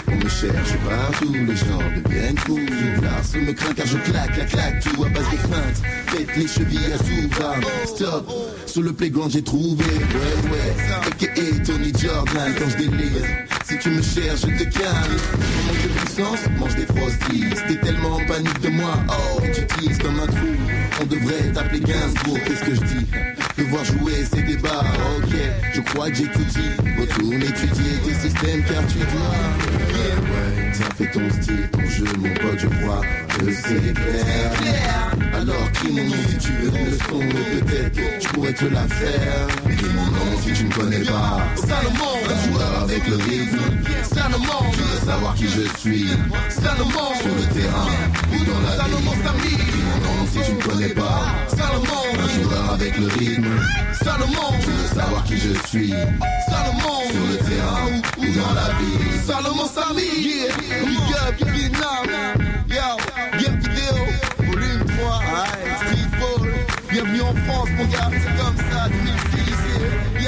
On 0.07 0.15
me 0.15 0.29
cherche 0.29 0.75
partout, 0.89 1.33
les 1.33 1.55
gens 1.55 1.83
deviennent 2.03 2.37
fous. 2.39 2.59
L'arce 3.01 3.35
me 3.35 3.51
craint 3.53 3.73
car 3.73 3.85
je 3.85 3.97
claque, 3.97 4.37
la 4.37 4.45
claque, 4.45 4.83
tout 4.83 5.03
à 5.03 5.09
base 5.09 5.29
de 5.31 5.37
feinte. 5.37 5.81
Faites 6.07 6.35
les 6.35 6.47
chevilles 6.47 6.93
à 6.93 6.97
Souva. 6.97 7.55
Stop, 7.85 8.31
sur 8.65 8.81
le 8.81 8.93
playground 8.93 9.31
j'ai 9.31 9.43
trouvé. 9.43 9.83
Ouais, 9.85 10.51
ouais, 10.51 10.75
a.k.a. 11.07 11.65
Tony 11.65 11.91
Jordan 11.97 12.53
quand 12.57 12.69
je 12.69 12.77
délire. 12.77 13.25
Si 13.65 13.77
tu 13.79 13.89
me 13.89 14.01
cherches, 14.01 14.41
je 14.41 14.63
te 14.63 14.77
calme. 14.77 15.17
Manque 15.67 15.83
de 15.83 15.87
puissance, 15.99 16.39
mange 16.59 16.75
des 16.75 16.85
frosties. 16.85 17.45
T'es 17.73 17.79
tellement 17.79 18.17
en 18.17 18.25
panique 18.25 18.61
de 18.61 18.69
moi, 18.69 18.93
oh, 19.09 19.41
tu 19.51 19.65
teases 19.65 19.97
comme 19.97 20.19
un 20.19 20.27
trou. 20.27 20.45
On 21.01 21.05
devrait 21.05 21.51
t'appeler 21.53 21.79
Gainsbourg, 21.79 22.37
qu'est-ce 22.45 22.63
que 22.63 22.75
je 22.75 22.81
dis? 22.81 23.07
Devoir 23.57 23.83
jouer 23.83 24.23
ces 24.31 24.43
débats, 24.43 24.83
ok, 25.17 25.33
je 25.73 25.81
crois 25.81 26.09
que 26.11 26.17
j'ai 26.17 26.27
tout 26.27 26.43
dit. 26.43 26.69
Retourne 26.99 27.41
étudier 27.41 27.97
tes 28.05 28.13
systèmes 28.13 28.63
car 28.65 28.85
tu 28.85 28.99
dois. 28.99 29.33
Yeah, 29.89 30.19
ouais, 30.21 30.73
ça 30.73 30.83
fait 30.95 31.11
ton 31.11 31.27
style, 31.31 31.67
ton 31.71 31.89
jeu, 31.89 32.05
mon 32.19 32.33
pote, 32.35 32.59
je 32.59 32.67
crois 32.67 33.01
que 33.39 33.51
c'est 33.51 33.93
clair. 33.93 34.51
Alors 35.33 35.71
qui 35.71 35.87
mon 35.87 36.03
nom 36.03 36.23
si 36.29 36.37
tu 36.37 36.51
veux 36.51 36.77
une 36.77 36.91
leçon, 36.91 37.19
mais 37.21 37.59
peut-être 37.59 37.99
je 38.21 38.27
pourrais 38.27 38.53
te 38.53 38.65
la 38.65 38.87
faire. 38.87 39.47
Mon 39.65 40.05
nom 40.05 40.32
si 40.43 40.53
tu 40.53 40.63
ne 40.65 40.73
connais 40.73 40.99
pas. 40.99 41.39
Salomon, 41.55 42.15
un 42.29 42.51
joueur 42.51 42.83
avec 42.83 43.07
le 43.07 43.15
rythme. 43.15 43.59
Salomon, 44.03 44.71
tu 44.73 44.79
veux 44.79 45.05
savoir 45.05 45.35
qui 45.35 45.47
je 45.47 45.79
suis. 45.79 46.07
Salomon, 46.49 47.09
sur 47.21 47.35
le 47.35 47.45
terrain 47.53 47.87
ou 48.31 48.37
dans 48.45 48.61
la 48.61 48.83
vie. 48.83 49.03
Mon 49.03 50.27
si 50.27 50.39
tu 50.45 50.53
ne 50.53 50.61
connais 50.61 50.93
pas. 50.93 51.25
Salomon, 51.47 52.03
un 52.19 52.43
joueur 52.43 52.73
avec 52.73 52.97
le 52.97 53.07
rythme. 53.07 53.47
Salomon, 54.03 54.49
tu 54.61 54.69
veux 54.69 54.99
savoir 54.99 55.23
qui 55.23 55.37
je 55.37 55.53
suis. 55.67 55.93
Salomon, 56.49 56.99
sur 57.11 57.25
le 57.31 57.37
terrain 57.37 57.87
ou 58.17 58.25
dans 58.39 58.53
la 58.53 58.69
vie. 58.79 59.25
Salomon 59.25 59.67
Samy, 59.73 60.01
yeah, 60.19 60.51
big 60.85 61.13
up 61.25 61.49
Vietnam. 61.53 62.05
Yo, 62.67 63.39
game 63.39 63.57
vidéo, 63.59 64.05
volume 64.39 64.83
3, 64.99 65.21
aïe, 65.41 65.71
street 65.77 66.09
ball. 66.19 66.49
Bienvenue 66.91 67.21
en 67.21 67.35
France, 67.45 67.69
mon 67.77 67.85
gars, 67.85 68.09
c'est 68.11 68.37
comme 68.37 68.57
ça, 68.71 68.87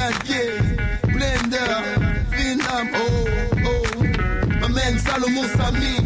2006. 0.06 0.16
Yankee, 0.26 0.60
Blender, 1.08 1.98
Vietnam, 2.30 2.90
oh, 2.94 3.26
oh. 3.66 4.60
Ma 4.60 4.68
man 4.68 5.00
Salomon 5.00 5.48
Samy. 5.58 6.05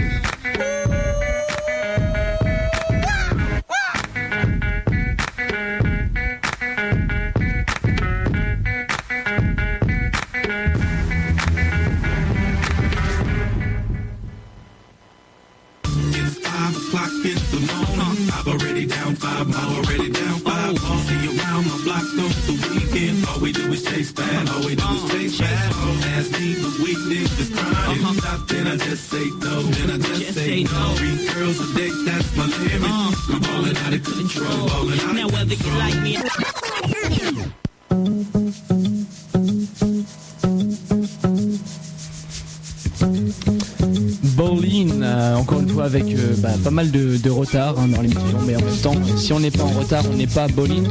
Pas 46.70 46.76
mal 46.76 46.92
de, 46.92 47.18
de 47.18 47.30
retard 47.32 47.80
hein, 47.80 47.88
dans 47.88 48.00
l'émission, 48.00 48.38
mais 48.46 48.56
en 48.56 48.60
même 48.60 48.78
temps, 48.84 48.94
si 49.18 49.34
on 49.34 49.40
n'est 49.40 49.50
pas 49.50 49.64
en 49.64 49.72
retard, 49.72 50.04
on 50.14 50.16
n'est 50.16 50.28
pas 50.28 50.48
bowling. 50.48 50.84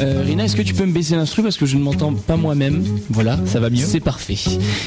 Euh, 0.00 0.22
Rina, 0.24 0.44
est-ce 0.44 0.56
que 0.56 0.62
tu 0.62 0.72
peux 0.72 0.86
me 0.86 0.92
baisser 0.92 1.14
l'instru 1.14 1.42
parce 1.42 1.58
que 1.58 1.66
je 1.66 1.76
ne 1.76 1.82
m'entends 1.82 2.14
pas 2.14 2.38
moi-même? 2.38 2.82
Voilà, 3.10 3.38
ça 3.44 3.60
va 3.60 3.68
mieux. 3.68 3.84
C'est 3.84 4.00
parfait. 4.00 4.38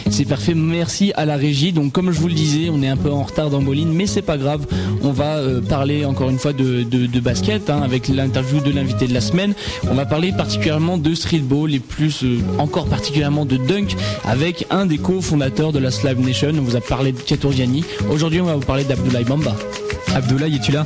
C'est 0.09 0.25
parfait. 0.25 0.55
Merci 0.55 1.13
à 1.15 1.25
la 1.25 1.35
régie. 1.35 1.71
Donc 1.71 1.91
comme 1.91 2.11
je 2.11 2.19
vous 2.19 2.29
le 2.29 2.33
disais, 2.33 2.71
on 2.71 2.81
est 2.81 2.87
un 2.87 2.97
peu 2.97 3.11
en 3.11 3.21
retard 3.21 3.51
dans 3.51 3.61
bowling, 3.61 3.93
mais 3.93 4.07
c'est 4.07 4.23
pas 4.23 4.39
grave. 4.39 4.65
On 5.03 5.11
va 5.11 5.35
euh, 5.35 5.61
parler 5.61 6.03
encore 6.03 6.31
une 6.31 6.39
fois 6.39 6.51
de, 6.51 6.81
de, 6.81 7.05
de 7.05 7.19
basket 7.19 7.69
hein, 7.69 7.83
avec 7.83 8.07
l'interview 8.07 8.59
de 8.59 8.71
l'invité 8.71 9.05
de 9.05 9.13
la 9.13 9.21
semaine. 9.21 9.53
On 9.87 9.93
va 9.93 10.07
parler 10.07 10.31
particulièrement 10.31 10.97
de 10.97 11.13
streetball 11.13 11.75
et 11.75 11.79
plus 11.79 12.23
euh, 12.23 12.39
encore 12.57 12.87
particulièrement 12.87 13.45
de 13.45 13.57
dunk 13.57 13.95
avec 14.25 14.65
un 14.71 14.87
des 14.87 14.97
cofondateurs 14.97 15.73
de 15.73 15.79
la 15.79 15.91
Slave 15.91 16.19
Nation. 16.19 16.53
On 16.57 16.61
vous 16.61 16.75
a 16.75 16.81
parlé 16.81 17.11
de 17.11 17.19
Katouriani. 17.19 17.83
Aujourd'hui, 18.09 18.41
on 18.41 18.45
va 18.45 18.55
vous 18.55 18.65
parler 18.65 18.83
d'Abdoulaye 18.83 19.25
Bamba. 19.25 19.55
Abdoulaye, 20.15 20.55
es-tu 20.55 20.71
là? 20.71 20.83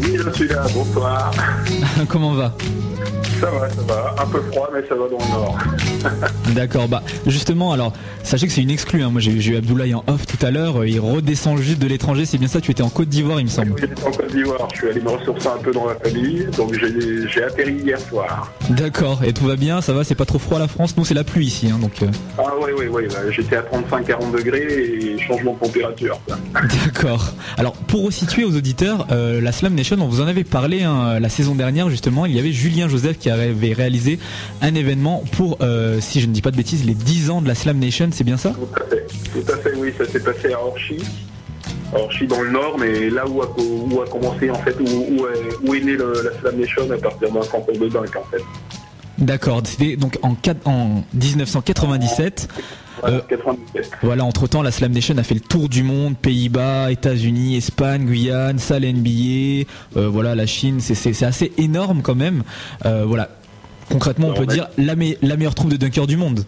Oui, 0.00 0.16
je 0.24 0.30
suis 0.30 0.48
là, 0.48 0.64
bonsoir. 0.72 1.30
Comment 2.08 2.32
va? 2.32 2.52
Ça 3.40 3.50
va, 3.50 3.68
ça 3.68 3.82
va. 3.86 4.14
Un 4.22 4.26
peu 4.26 4.40
froid, 4.52 4.70
mais 4.72 4.80
ça 4.88 4.94
va 4.94 5.08
dans 5.08 5.18
le 5.18 5.30
nord. 5.32 5.58
D'accord, 6.54 6.88
bah 6.88 7.02
justement, 7.26 7.72
alors 7.72 7.92
sachez 8.22 8.46
que 8.46 8.52
c'est 8.52 8.62
une 8.62 8.70
exclue. 8.70 9.02
hein. 9.02 9.10
Moi 9.10 9.20
j'ai 9.20 9.32
eu 9.32 9.56
Abdoulaye 9.56 9.94
en 9.94 10.04
off 10.06 10.26
tout 10.26 10.44
à 10.44 10.50
l'heure. 10.50 10.80
euh, 10.80 10.88
Il 10.88 11.00
redescend 11.00 11.58
juste 11.58 11.78
de 11.80 11.86
l'étranger, 11.86 12.24
c'est 12.26 12.38
bien 12.38 12.48
ça 12.48 12.60
Tu 12.60 12.70
étais 12.70 12.82
en 12.82 12.88
Côte 12.90 13.08
d'Ivoire, 13.08 13.40
il 13.40 13.44
me 13.44 13.50
semble. 13.50 13.74
J'étais 13.78 14.02
en 14.04 14.10
Côte 14.10 14.32
d'Ivoire, 14.32 14.68
je 14.72 14.78
suis 14.78 14.88
allé 14.88 15.00
me 15.00 15.10
ressourcer 15.10 15.48
un 15.48 15.62
peu 15.62 15.72
dans 15.72 15.86
la 15.86 15.94
famille, 15.96 16.46
donc 16.56 16.74
j'ai 16.74 17.42
atterri 17.44 17.74
hier 17.84 17.98
soir. 18.00 18.52
D'accord, 18.70 19.22
et 19.24 19.32
tout 19.32 19.44
va 19.44 19.56
bien, 19.56 19.80
ça 19.80 19.92
va, 19.92 20.04
c'est 20.04 20.14
pas 20.14 20.24
trop 20.26 20.38
froid 20.38 20.58
la 20.58 20.68
France. 20.68 20.96
Nous 20.96 21.04
c'est 21.04 21.14
la 21.14 21.24
pluie 21.24 21.46
ici, 21.46 21.68
hein, 21.72 21.78
donc. 21.80 22.02
euh, 22.02 22.06
Ah 22.38 22.42
oui, 22.60 22.70
oui, 22.78 22.86
oui, 22.90 23.02
bah, 23.10 23.16
j'étais 23.30 23.56
à 23.56 23.62
35-40 23.62 24.32
degrés 24.36 24.62
et 24.62 25.18
changement 25.18 25.54
de 25.60 25.66
température. 25.66 26.20
D'accord. 26.86 27.32
Alors 27.58 27.72
pour 27.74 28.04
resituer 28.04 28.44
aux 28.44 28.54
auditeurs, 28.56 29.06
euh, 29.10 29.40
la 29.40 29.52
Slam 29.52 29.74
Nation, 29.74 29.96
on 30.00 30.08
vous 30.08 30.20
en 30.20 30.26
avait 30.26 30.44
parlé 30.44 30.82
hein, 30.82 31.18
la 31.20 31.28
saison 31.28 31.54
dernière 31.54 31.90
justement. 31.90 32.26
Il 32.26 32.34
y 32.34 32.38
avait 32.38 32.52
Julien 32.52 32.88
Joseph 32.88 33.18
qui 33.18 33.30
avait 33.30 33.72
réalisé 33.72 34.18
un 34.62 34.74
événement 34.74 35.22
pour, 35.32 35.58
euh, 35.60 35.93
si 36.00 36.20
je 36.20 36.26
ne 36.26 36.32
dis 36.32 36.42
pas 36.42 36.50
de 36.50 36.56
bêtises, 36.56 36.84
les 36.84 36.94
10 36.94 37.30
ans 37.30 37.42
de 37.42 37.48
la 37.48 37.54
Slam 37.54 37.78
Nation, 37.78 38.08
c'est 38.12 38.24
bien 38.24 38.36
ça? 38.36 38.50
Tout 38.50 38.68
à 38.80 38.84
fait, 38.88 39.06
tout 39.32 39.52
à 39.52 39.56
fait, 39.58 39.72
oui, 39.76 39.92
ça 39.96 40.04
s'est 40.06 40.20
passé 40.20 40.52
à 40.52 40.60
Orchy. 40.60 40.96
Orchy 41.92 42.26
dans 42.26 42.42
le 42.42 42.50
nord, 42.50 42.76
mais 42.78 43.08
là 43.10 43.26
où 43.26 43.40
a, 43.42 43.48
où 43.58 44.00
a 44.02 44.06
commencé 44.08 44.50
en 44.50 44.58
fait, 44.58 44.76
où, 44.80 44.84
où 44.84 45.26
est, 45.26 45.68
où 45.68 45.74
est 45.74 45.80
née 45.80 45.92
le- 45.96 46.12
la 46.24 46.38
Slam 46.40 46.58
Nation 46.60 46.82
à 46.90 46.96
partir 46.98 47.30
d'un 47.30 47.40
canton 47.40 47.72
de 47.72 47.88
dunk 47.88 48.16
en 48.16 48.24
fait. 48.30 48.42
D'accord, 49.18 49.62
c'était 49.64 49.96
donc 49.96 50.18
en, 50.22 50.34
quatre- 50.34 50.66
en 50.66 51.04
1997. 51.12 52.48
Euh, 53.04 53.20
97. 53.28 53.90
Voilà, 54.02 54.24
entre 54.24 54.46
temps, 54.48 54.62
la 54.62 54.70
Slam 54.72 54.90
Nation 54.92 55.16
a 55.18 55.22
fait 55.22 55.34
le 55.34 55.40
tour 55.40 55.68
du 55.68 55.82
monde, 55.82 56.16
Pays-Bas, 56.16 56.90
États-Unis, 56.90 57.56
Espagne, 57.56 58.06
Guyane, 58.06 58.58
salle 58.58 58.84
NBA, 58.84 59.66
euh, 59.96 60.08
voilà, 60.08 60.34
la 60.34 60.46
Chine, 60.46 60.80
c'est- 60.80 61.22
assez 61.22 61.52
énorme 61.58 62.02
quand 62.02 62.14
même. 62.14 62.42
Euh, 62.86 63.04
voilà, 63.06 63.28
concrètement, 63.90 64.28
on 64.28 64.34
peut 64.34 64.46
dire 64.46 64.68
la, 64.78 64.94
me- 64.96 65.16
la 65.22 65.36
meilleure 65.36 65.54
troupe 65.54 65.70
de 65.70 65.76
dunkers 65.76 66.06
du 66.06 66.16
monde. 66.16 66.44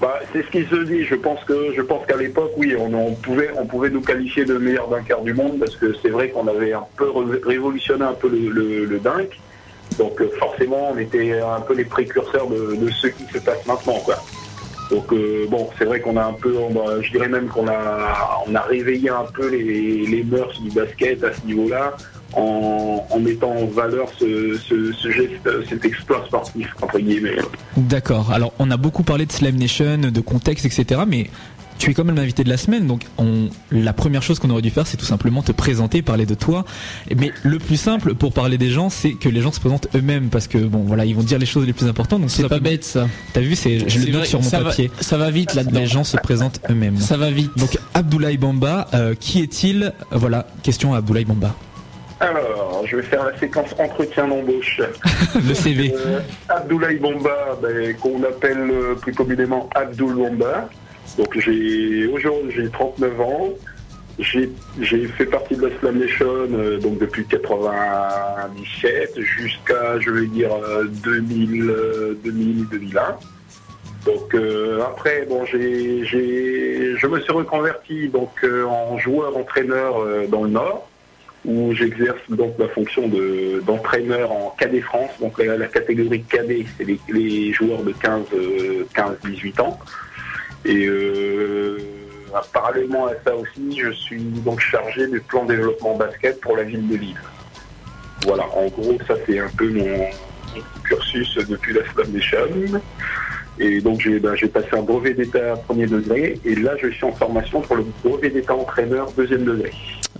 Bah, 0.00 0.18
c'est 0.32 0.42
ce 0.44 0.50
qui 0.50 0.64
se 0.68 0.82
dit. 0.84 1.04
Je 1.04 1.14
pense 1.14 1.42
que 1.44 1.72
je 1.76 1.80
pense 1.80 2.04
qu'à 2.06 2.16
l'époque, 2.16 2.52
oui, 2.56 2.74
on, 2.78 2.92
on 2.92 3.14
pouvait 3.14 3.50
on 3.56 3.64
pouvait 3.66 3.90
nous 3.90 4.00
qualifier 4.00 4.44
de 4.44 4.58
meilleur 4.58 4.88
dunker 4.88 5.22
du 5.22 5.32
monde 5.32 5.58
parce 5.60 5.76
que 5.76 5.94
c'est 6.02 6.08
vrai 6.10 6.30
qu'on 6.30 6.46
avait 6.48 6.72
un 6.72 6.84
peu 6.96 7.08
ré- 7.10 7.40
révolutionné 7.44 8.04
un 8.04 8.12
peu 8.14 8.28
le, 8.28 8.50
le, 8.50 8.84
le 8.84 8.98
dunk. 8.98 9.38
Donc 9.98 10.20
euh, 10.20 10.28
forcément, 10.38 10.90
on 10.92 10.98
était 10.98 11.40
un 11.40 11.60
peu 11.60 11.74
les 11.74 11.84
précurseurs 11.84 12.48
de, 12.48 12.74
de 12.74 12.90
ce 12.90 13.06
qui 13.06 13.24
se 13.32 13.38
passe 13.38 13.64
maintenant, 13.66 13.98
quoi. 14.04 14.16
Donc 14.90 15.10
euh, 15.12 15.46
bon, 15.48 15.70
c'est 15.78 15.84
vrai 15.84 16.00
qu'on 16.00 16.16
a 16.16 16.24
un 16.24 16.32
peu, 16.34 16.54
je 17.00 17.10
dirais 17.10 17.28
même 17.28 17.46
qu'on 17.46 17.68
a 17.68 18.42
on 18.46 18.54
a 18.54 18.60
réveillé 18.62 19.08
un 19.10 19.24
peu 19.32 19.48
les, 19.48 20.06
les 20.06 20.22
mœurs 20.24 20.60
du 20.60 20.70
basket 20.70 21.22
à 21.24 21.32
ce 21.32 21.46
niveau-là. 21.46 21.96
En, 22.36 23.06
en 23.10 23.20
mettant 23.20 23.50
en 23.52 23.66
valeur 23.66 24.08
ce, 24.18 24.58
ce, 24.68 24.92
ce 24.92 25.10
geste, 25.10 25.48
cet 25.68 25.84
exploit 25.84 26.24
sportif 26.26 26.68
entre 26.82 26.98
guillemets. 26.98 27.36
D'accord, 27.76 28.32
alors 28.32 28.52
on 28.58 28.70
a 28.70 28.76
beaucoup 28.76 29.02
parlé 29.04 29.26
de 29.26 29.32
Slam 29.32 29.56
Nation, 29.56 29.98
de 29.98 30.20
contexte, 30.20 30.64
etc. 30.66 31.02
Mais 31.06 31.30
tu 31.78 31.90
es 31.90 31.94
quand 31.94 32.04
même 32.04 32.14
l'invité 32.16 32.44
de 32.44 32.48
la 32.48 32.56
semaine, 32.56 32.86
donc 32.86 33.02
on, 33.18 33.48
la 33.72 33.92
première 33.92 34.22
chose 34.22 34.38
qu'on 34.38 34.50
aurait 34.50 34.62
dû 34.62 34.70
faire, 34.70 34.86
c'est 34.86 34.96
tout 34.96 35.04
simplement 35.04 35.42
te 35.42 35.50
présenter, 35.52 36.02
parler 36.02 36.24
de 36.24 36.34
toi. 36.34 36.64
Mais 37.16 37.32
le 37.42 37.58
plus 37.58 37.76
simple 37.76 38.14
pour 38.14 38.32
parler 38.32 38.58
des 38.58 38.70
gens, 38.70 38.90
c'est 38.90 39.12
que 39.12 39.28
les 39.28 39.40
gens 39.40 39.50
se 39.52 39.58
présentent 39.60 39.88
eux-mêmes, 39.94 40.28
parce 40.28 40.46
que 40.48 40.58
bon, 40.58 40.78
voilà, 40.86 41.04
ils 41.04 41.14
vont 41.16 41.22
dire 41.24 41.38
les 41.38 41.46
choses 41.46 41.66
les 41.66 41.72
plus 41.72 41.86
importantes. 41.88 42.20
Donc 42.20 42.30
C'est 42.30 42.48
pas 42.48 42.60
bête 42.60 42.84
ça. 42.84 43.08
T'as 43.32 43.40
vu, 43.40 43.56
c'est, 43.56 43.88
je 43.88 43.98
le 44.06 44.12
note 44.12 44.26
sur 44.26 44.40
mon 44.40 44.48
ça 44.48 44.60
va- 44.60 44.70
papier. 44.70 44.90
ça 45.00 45.18
va 45.18 45.30
vite 45.30 45.54
là-dedans. 45.54 45.80
Les 45.80 45.86
gens 45.86 46.04
se 46.04 46.16
présentent 46.16 46.60
eux-mêmes. 46.70 46.96
Ça 46.98 47.16
va 47.16 47.30
vite. 47.30 47.50
Donc 47.58 47.76
Abdoulaye 47.94 48.38
Bamba, 48.38 48.86
euh, 48.94 49.14
qui 49.18 49.40
est-il? 49.40 49.92
Voilà, 50.12 50.46
question 50.62 50.94
à 50.94 50.98
Abdoulaye 50.98 51.24
Bamba. 51.24 51.54
Alors, 52.20 52.84
je 52.86 52.96
vais 52.96 53.02
faire 53.02 53.24
la 53.24 53.36
séquence 53.38 53.74
entretien 53.78 54.28
d'embauche. 54.28 54.80
Le 55.34 55.54
CV. 55.54 55.92
Euh, 55.94 56.20
Abdoulaye 56.48 56.98
Bomba, 56.98 57.58
ben, 57.60 57.94
qu'on 57.96 58.22
appelle 58.22 58.70
euh, 58.70 58.94
plus 58.94 59.12
communément 59.12 59.68
Abdoul 59.74 60.14
Bomba. 60.14 60.68
Donc 61.18 61.38
j'ai 61.38 62.06
aujourd'hui 62.06 62.52
j'ai 62.56 62.70
39 62.70 63.20
ans. 63.20 63.48
J'ai 64.18 64.48
fait 65.18 65.26
partie 65.26 65.56
de 65.56 65.66
la 65.66 65.78
Slam 65.78 65.98
Nation 65.98 66.26
euh, 66.28 66.78
donc 66.78 66.98
depuis 66.98 67.26
97 67.26 69.18
jusqu'à 69.20 69.98
je 69.98 70.10
vais 70.10 70.26
dire 70.28 70.52
euh, 70.54 70.84
2000 70.84 71.70
euh, 71.70 72.18
2000 72.24 72.68
2001. 72.70 73.16
Donc 74.06 74.34
euh, 74.34 74.82
après 74.82 75.26
bon 75.28 75.44
j'ai 75.46 76.04
j'ai 76.04 76.94
je 76.96 77.06
me 77.08 77.20
suis 77.20 77.32
reconverti 77.32 78.08
donc 78.08 78.32
euh, 78.44 78.64
en 78.64 78.98
joueur 78.98 79.36
entraîneur 79.36 80.00
euh, 80.00 80.26
dans 80.28 80.44
le 80.44 80.50
Nord 80.50 80.88
où 81.44 81.74
j'exerce 81.74 82.20
donc 82.28 82.54
la 82.58 82.68
fonction 82.68 83.08
de- 83.08 83.60
d'entraîneur 83.66 84.32
en 84.32 84.54
cadet 84.58 84.80
France. 84.80 85.10
Donc 85.20 85.38
la, 85.42 85.56
la 85.56 85.66
catégorie 85.66 86.22
cadet, 86.22 86.64
c'est 86.76 86.86
les, 87.08 87.52
joueurs 87.52 87.82
de 87.82 87.92
15, 87.92 88.26
euh, 88.34 88.84
15-18 88.94 89.60
ans. 89.60 89.78
Et 90.64 90.86
euh, 90.86 91.78
parallèlement 92.52 93.06
à 93.06 93.12
ça 93.24 93.36
aussi, 93.36 93.78
je 93.78 93.90
suis 93.90 94.22
donc 94.22 94.60
chargé 94.60 95.06
du 95.06 95.20
plan 95.20 95.44
développement 95.44 95.96
basket 95.96 96.40
pour 96.40 96.56
la 96.56 96.64
ville 96.64 96.88
de 96.88 96.96
Lille. 96.96 97.20
Voilà, 98.24 98.46
en 98.56 98.66
gros, 98.68 98.96
ça 99.06 99.14
c'est 99.26 99.38
un 99.38 99.50
peu 99.56 99.68
mon, 99.68 100.08
cursus 100.84 101.36
depuis 101.48 101.74
la 101.74 101.82
Slam 101.92 102.12
Nation. 102.12 102.80
Et 103.58 103.80
donc 103.80 104.00
j'ai 104.00 104.18
ben, 104.18 104.34
j'ai 104.34 104.48
passé 104.48 104.68
un 104.72 104.82
brevet 104.82 105.14
d'état 105.14 105.56
premier 105.66 105.86
degré 105.86 106.38
et 106.44 106.54
là 106.56 106.72
je 106.82 106.88
suis 106.88 107.04
en 107.04 107.12
formation 107.12 107.60
pour 107.60 107.76
le 107.76 107.84
brevet 108.02 108.30
d'état 108.30 108.54
entraîneur 108.54 109.12
deuxième 109.16 109.44
degré. 109.44 109.70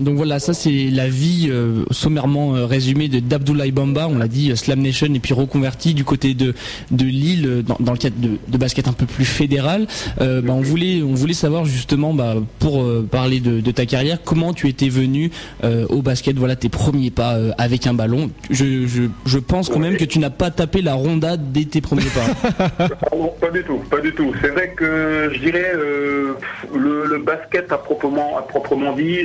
Donc 0.01 0.17
voilà, 0.17 0.41
ça 0.41 0.55
c'est 0.55 0.91
la 0.91 1.09
vie 1.09 1.49
euh, 1.51 1.85
sommairement 1.93 2.57
euh, 2.57 2.67
résumée 2.67 3.07
de 3.09 3.21
d'Abdoulaye 3.21 3.71
Bamba, 3.71 4.09
on 4.11 4.19
l'a 4.19 4.27
dit, 4.27 4.51
euh, 4.51 4.57
Slam 4.57 4.81
Nation 4.81 5.07
et 5.15 5.21
puis 5.21 5.35
reconverti 5.35 5.95
du 5.95 6.05
côté 6.05 6.35
de 6.35 6.53
de 6.91 7.05
Lille 7.05 7.47
euh, 7.47 7.63
dans, 7.63 7.77
dans 7.79 7.93
le 7.93 7.99
cadre 7.99 8.17
de, 8.19 8.31
de 8.49 8.59
basket 8.59 8.89
un 8.89 8.93
peu 8.93 9.07
plus 9.07 9.25
fédéral. 9.25 9.87
Bah, 10.19 10.43
on 10.49 10.61
voulait 10.61 11.03
on 11.03 11.15
voulait 11.15 11.35
savoir 11.35 11.65
justement 11.65 12.13
bah, 12.13 12.37
pour 12.59 12.85
parler 13.11 13.41
de, 13.41 13.61
de 13.61 13.71
ta 13.71 13.87
carrière, 13.87 14.19
comment 14.25 14.53
tu 14.53 14.69
étais 14.69 14.89
venu 14.89 15.31
au 15.63 16.03
basket, 16.03 16.37
voilà 16.37 16.57
tes 16.57 16.69
premiers 16.69 17.11
pas 17.11 17.37
avec 17.59 17.87
un 17.87 17.95
ballon. 17.95 18.31
Je, 18.51 18.87
je, 18.87 19.03
je 19.27 19.39
pense 19.39 19.69
quand 19.69 19.79
même 19.79 19.97
que 19.97 20.05
tu 20.05 20.19
n'as 20.19 20.31
pas 20.31 20.51
tapé 20.51 20.83
la 20.83 20.95
ronda 20.95 21.37
dès 21.37 21.65
tes 21.65 21.81
premiers 21.81 22.03
pas. 22.05 22.89
Pas 23.29 23.51
du 23.51 23.63
tout, 23.65 23.79
pas 23.79 24.01
du 24.01 24.15
tout. 24.15 24.35
C'est 24.41 24.49
vrai 24.49 24.71
que 24.71 25.31
je 25.33 25.39
dirais 25.39 25.73
euh, 25.75 26.35
le, 26.75 27.19
basket 27.19 27.73
à 27.73 27.79
proprement, 27.79 28.37
à 28.37 28.43
proprement 28.43 28.93
dit, 28.93 29.23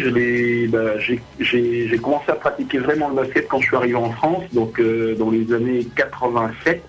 bah, 0.67 0.97
j'ai, 0.99 1.97
commencé 2.01 2.29
à 2.29 2.35
pratiquer 2.35 2.79
vraiment 2.79 3.09
le 3.09 3.15
basket 3.15 3.47
quand 3.47 3.59
je 3.59 3.67
suis 3.67 3.75
arrivé 3.75 3.95
en 3.95 4.11
France, 4.11 4.43
donc 4.53 4.79
euh, 4.79 5.15
dans 5.15 5.29
les 5.29 5.51
années 5.53 5.85
87. 5.95 6.81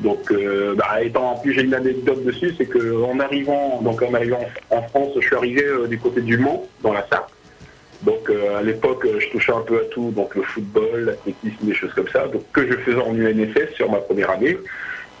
Donc, 0.00 0.30
euh, 0.30 0.74
bah, 0.76 1.02
étant 1.02 1.32
en 1.32 1.38
plus 1.38 1.52
j'ai 1.52 1.62
une 1.62 1.74
anecdote 1.74 2.24
dessus, 2.24 2.54
c'est 2.56 2.66
que 2.66 3.02
en 3.02 3.18
arrivant, 3.20 3.80
donc 3.82 4.02
en 4.02 4.14
arrivant 4.14 4.40
en 4.70 4.82
France, 4.82 5.10
je 5.20 5.26
suis 5.26 5.36
arrivé 5.36 5.64
du 5.88 5.98
côté 5.98 6.20
du 6.20 6.38
Mans, 6.38 6.66
dans 6.82 6.92
la 6.92 7.06
Sarthe. 7.08 7.30
Donc 8.02 8.30
à 8.30 8.62
l'époque, 8.62 9.06
je 9.18 9.28
touchais 9.30 9.52
un 9.52 9.60
peu 9.60 9.80
à 9.80 9.84
tout, 9.90 10.10
donc 10.10 10.34
le 10.36 10.42
football, 10.42 11.04
l'athlétisme, 11.06 11.66
des 11.66 11.74
choses 11.74 11.92
comme 11.94 12.08
ça, 12.08 12.26
donc 12.28 12.42
que 12.52 12.66
je 12.66 12.76
faisais 12.78 13.00
en 13.00 13.12
UNSS 13.12 13.74
sur 13.74 13.90
ma 13.90 13.98
première 13.98 14.30
année. 14.30 14.56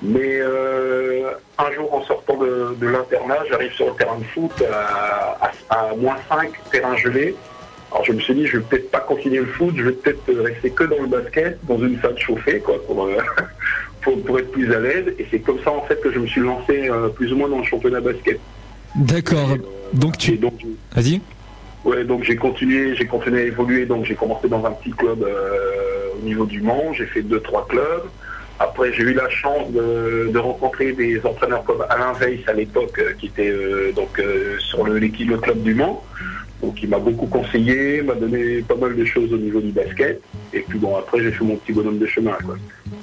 Mais 0.02 0.38
euh, 0.40 1.30
un 1.58 1.72
jour, 1.72 1.92
en 1.92 2.02
sortant 2.04 2.36
de, 2.36 2.76
de 2.78 2.86
l'internat, 2.86 3.38
j'arrive 3.50 3.72
sur 3.72 3.86
le 3.86 3.92
terrain 3.94 4.18
de 4.18 4.24
foot 4.24 4.52
à, 4.72 5.50
à, 5.70 5.74
à 5.90 5.94
moins 5.96 6.16
5, 6.28 6.52
terrain 6.70 6.96
gelé. 6.96 7.34
Alors 7.90 8.04
je 8.04 8.12
me 8.12 8.20
suis 8.20 8.34
dit, 8.34 8.46
je 8.46 8.58
vais 8.58 8.64
peut-être 8.64 8.90
pas 8.90 9.00
continuer 9.00 9.38
le 9.38 9.46
foot, 9.46 9.74
je 9.76 9.82
vais 9.82 9.92
peut-être 9.92 10.32
rester 10.40 10.70
que 10.70 10.84
dans 10.84 11.02
le 11.02 11.08
basket, 11.08 11.58
dans 11.66 11.78
une 11.78 12.00
salle 12.00 12.18
chauffée, 12.18 12.60
quoi, 12.60 12.76
pour, 12.86 13.06
euh, 13.06 13.16
pour, 14.02 14.22
pour 14.22 14.38
être 14.38 14.52
plus 14.52 14.72
à 14.72 14.78
l'aise. 14.78 15.14
Et 15.18 15.26
c'est 15.30 15.40
comme 15.40 15.58
ça 15.64 15.72
en 15.72 15.82
fait 15.82 16.00
que 16.00 16.12
je 16.12 16.18
me 16.18 16.26
suis 16.26 16.42
lancé 16.42 16.88
euh, 16.88 17.08
plus 17.08 17.32
ou 17.32 17.36
moins 17.36 17.48
dans 17.48 17.58
le 17.58 17.64
championnat 17.64 18.00
basket. 18.00 18.38
D'accord. 18.94 19.56
Donc 19.94 20.18
tu. 20.18 20.38
Vas-y. 20.94 21.20
Ouais, 21.84 22.04
donc 22.04 22.24
j'ai 22.24 22.36
continué, 22.36 22.94
j'ai 22.94 23.06
continué 23.06 23.42
à 23.42 23.44
évoluer. 23.44 23.86
Donc 23.86 24.04
j'ai 24.04 24.14
commencé 24.14 24.48
dans 24.48 24.64
un 24.64 24.72
petit 24.72 24.90
club 24.90 25.26
au 26.16 26.24
niveau 26.24 26.44
du 26.44 26.60
Mans. 26.60 26.92
J'ai 26.92 27.06
fait 27.06 27.22
deux 27.22 27.40
trois 27.40 27.66
clubs. 27.66 28.04
Après, 28.60 28.92
j'ai 28.92 29.04
eu 29.04 29.14
la 29.14 29.28
chance 29.28 29.70
de, 29.70 30.36
rencontrer 30.38 30.92
des 30.92 31.20
entraîneurs 31.24 31.64
comme 31.64 31.84
Alain 31.88 32.12
Weiss 32.14 32.40
à 32.48 32.52
l'époque, 32.52 32.98
euh, 32.98 33.12
qui 33.18 33.26
était 33.26 33.48
euh, 33.48 33.92
donc 33.92 34.18
euh, 34.18 34.58
sur 34.58 34.84
le, 34.84 34.98
le 34.98 35.36
club 35.38 35.62
du 35.62 35.74
Mans. 35.74 36.02
Donc 36.62 36.82
il 36.82 36.88
m'a 36.88 36.98
beaucoup 36.98 37.26
conseillé, 37.26 38.02
m'a 38.02 38.14
donné 38.14 38.62
pas 38.62 38.74
mal 38.74 38.96
de 38.96 39.04
choses 39.04 39.32
au 39.32 39.36
niveau 39.36 39.60
du 39.60 39.70
basket. 39.70 40.20
Et 40.52 40.60
puis 40.60 40.78
bon, 40.78 40.96
après 40.96 41.22
j'ai 41.22 41.30
fait 41.30 41.44
mon 41.44 41.56
petit 41.56 41.72
bonhomme 41.72 41.98
de 41.98 42.06
chemin. 42.06 42.36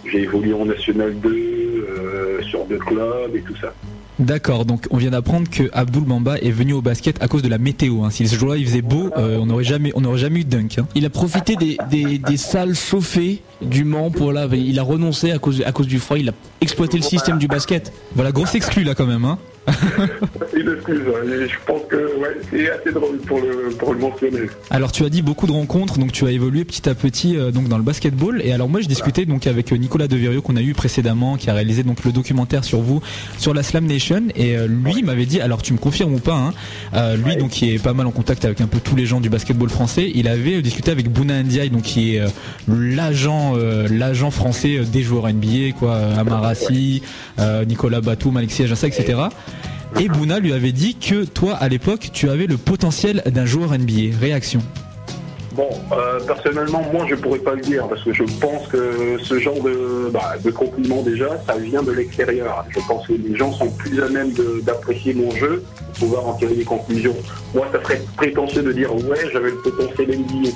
J'ai 0.06 0.24
évolué 0.24 0.53
en 0.53 0.66
National 0.66 1.18
2, 1.20 1.30
euh, 1.30 2.41
sur 2.43 2.66
deux 2.66 2.78
clubs 2.78 3.34
et 3.34 3.41
tout 3.41 3.56
ça. 3.56 3.74
D'accord, 4.18 4.63
donc 4.63 4.88
on 4.91 4.97
vient 4.97 5.11
d'apprendre 5.11 5.49
que 5.49 5.70
Abdul 5.74 6.03
Bamba 6.03 6.38
est 6.38 6.51
venu 6.51 6.72
au 6.72 6.82
basket 6.82 7.22
à 7.22 7.28
cause 7.28 7.41
de 7.41 7.49
la 7.49 7.57
météo. 7.57 8.03
hein. 8.03 8.09
Si 8.11 8.28
ce 8.28 8.36
jour-là 8.38 8.55
il 8.55 8.66
faisait 8.66 8.82
beau, 8.82 9.09
euh, 9.18 9.39
on 9.41 9.47
n'aurait 9.47 9.66
jamais, 9.66 9.91
on 9.93 10.01
n'aurait 10.01 10.20
jamais 10.20 10.39
eu 10.39 10.45
de 10.45 10.49
dunk. 10.49 10.78
hein. 10.80 10.88
Il 10.95 11.05
a 11.05 11.09
profité 11.09 11.57
des, 11.57 11.78
des, 11.91 12.18
des 12.18 12.38
salles 12.38 12.76
chauffées 12.76 13.41
du 13.61 13.84
Mans 13.84 14.11
pour 14.11 14.32
là. 14.32 14.47
Il 14.53 14.80
a 14.80 14.84
renoncé 14.84 15.32
à 15.32 15.38
cause, 15.38 15.61
à 15.66 15.72
cause 15.74 15.88
du 15.88 15.99
froid. 15.99 16.18
Il 16.18 16.30
a 16.30 16.34
exploité 16.61 16.95
le 16.95 17.03
système 17.03 17.38
du 17.39 17.47
basket. 17.49 17.91
Voilà, 18.16 18.32
grosse 18.32 18.55
exclu 18.55 18.84
là 18.86 18.95
quand 18.95 19.05
même. 19.05 19.26
Hein. 19.26 19.38
Une 20.55 20.74
excuse, 20.74 21.01
et 21.26 21.49
je 21.49 21.55
pense 21.66 21.82
que 21.89 21.95
ouais, 22.20 22.38
c'est 22.49 22.70
assez 22.70 22.91
drôle 22.91 23.18
pour 23.20 23.39
le, 23.39 23.70
pour 23.78 23.93
le 23.93 23.99
mentionner. 23.99 24.47
Alors 24.70 24.91
tu 24.91 25.03
as 25.05 25.09
dit 25.09 25.22
beaucoup 25.22 25.47
de 25.47 25.51
rencontres, 25.51 25.97
donc 25.97 26.11
tu 26.11 26.26
as 26.26 26.32
évolué 26.32 26.66
petit 26.66 26.88
à 26.88 26.93
petit 26.95 27.36
euh, 27.38 27.51
donc 27.51 27.68
dans 27.68 27.78
le 27.78 27.84
basketball. 27.84 28.41
Et 28.43 28.51
alors 28.53 28.70
moi 28.70 28.82
je 28.82 28.88
discutais 28.88 29.26
donc 29.26 29.47
avec 29.47 29.72
euh, 29.72 29.78
Nicolas 29.78 30.07
Deverio 30.07 30.41
qu'on 30.41 30.55
a 30.55 30.61
eu 30.61 30.74
précédemment, 30.74 31.38
qui 31.38 31.49
a 31.49 31.53
réalisé 31.53 31.84
donc 31.84 32.03
le 32.03 32.11
documentaire 32.11 32.63
sur 32.63 32.82
vous 32.82 33.01
sur 33.38 33.53
la 33.53 33.63
Slam 33.63 33.86
Nation. 33.86 34.24
Et 34.36 34.55
euh, 34.55 34.68
lui 34.68 34.93
il 34.97 35.05
m'avait 35.05 35.26
dit, 35.26 35.41
alors 35.41 35.61
tu 35.61 35.74
me 35.74 35.80
confirmes 35.80 36.13
ou 36.13 36.20
pas, 36.20 36.36
hein, 36.36 36.53
euh, 36.93 37.18
lui 37.18 37.36
donc 37.36 37.49
qui 37.49 37.74
est 37.74 37.82
pas 37.82 37.93
mal 37.93 38.05
en 38.07 38.11
contact 38.11 38.45
avec 38.45 38.61
un 38.61 38.68
peu 38.68 38.80
tous 38.80 38.95
les 38.95 39.05
gens 39.05 39.20
du 39.20 39.30
basketball 39.30 39.70
français, 39.70 40.11
il 40.13 40.28
avait 40.28 40.61
discuté 40.61 40.91
avec 40.91 41.09
Bouna 41.09 41.41
Ndiaye, 41.41 41.70
donc 41.70 41.84
qui 41.84 42.16
est 42.16 42.24
l'agent 42.68 43.55
l'agent 43.89 44.32
français 44.32 44.80
des 44.91 45.01
joueurs 45.01 45.28
NBA, 45.28 45.74
quoi, 45.78 45.95
Amarassi, 46.18 47.01
euh, 47.39 47.66
Nicolas 47.66 48.01
Batum, 48.01 48.38
Alexis 48.38 48.63
Ajassa, 48.63 48.88
etc. 48.88 49.20
Et 50.00 50.10
Bouna 50.10 50.39
lui 50.39 50.52
avait 50.52 50.74
dit 50.74 50.96
que 50.96 51.24
toi 51.24 51.54
à 51.54 51.70
l'époque 51.70 52.10
tu 52.12 52.30
avais 52.30 52.48
le 52.48 52.58
potentiel 52.58 53.24
d'un 53.28 53.46
joueur 53.46 53.72
NBA. 53.72 54.18
Réaction. 54.20 54.62
Bon, 55.54 55.70
euh, 55.93 56.20
personnellement, 56.28 56.84
moi, 56.91 57.06
je 57.10 57.16
pourrais 57.16 57.39
pas 57.39 57.56
le 57.56 57.62
dire 57.62 57.88
parce 57.88 58.04
que 58.04 58.14
je 58.14 58.24
pense 58.41 58.68
que 58.68 59.18
ce 59.24 59.39
genre 59.39 59.62
de, 59.64 60.10
bah, 60.12 60.34
de 60.43 60.52
compliment 60.52 61.02
déjà, 61.02 61.30
ça 61.48 61.56
vient 61.56 61.82
de 61.82 61.93
l'extérieur. 61.93 62.66
Je 62.72 62.80
pense 62.86 63.08
que 63.08 63.14
les 63.14 63.38
gens 63.38 63.54
sont 63.54 63.70
plus 63.70 64.04
à 64.04 64.10
même 64.10 64.34
d'apprécier 64.64 65.14
mon 65.14 65.32
jeu 65.32 65.64
pour 65.78 66.08
pouvoir 66.08 66.28
en 66.28 66.34
tirer 66.34 66.56
des 66.56 66.66
conclusions. 66.66 67.16
Moi, 67.54 67.68
ça 67.72 67.82
serait 67.84 68.02
prétentieux 68.18 68.64
de 68.64 68.74
dire 68.74 68.93
ouais, 68.93 69.30
j'avais 69.32 69.52
le 69.52 69.58
potentiel 69.58 70.20
NBA. 70.20 70.50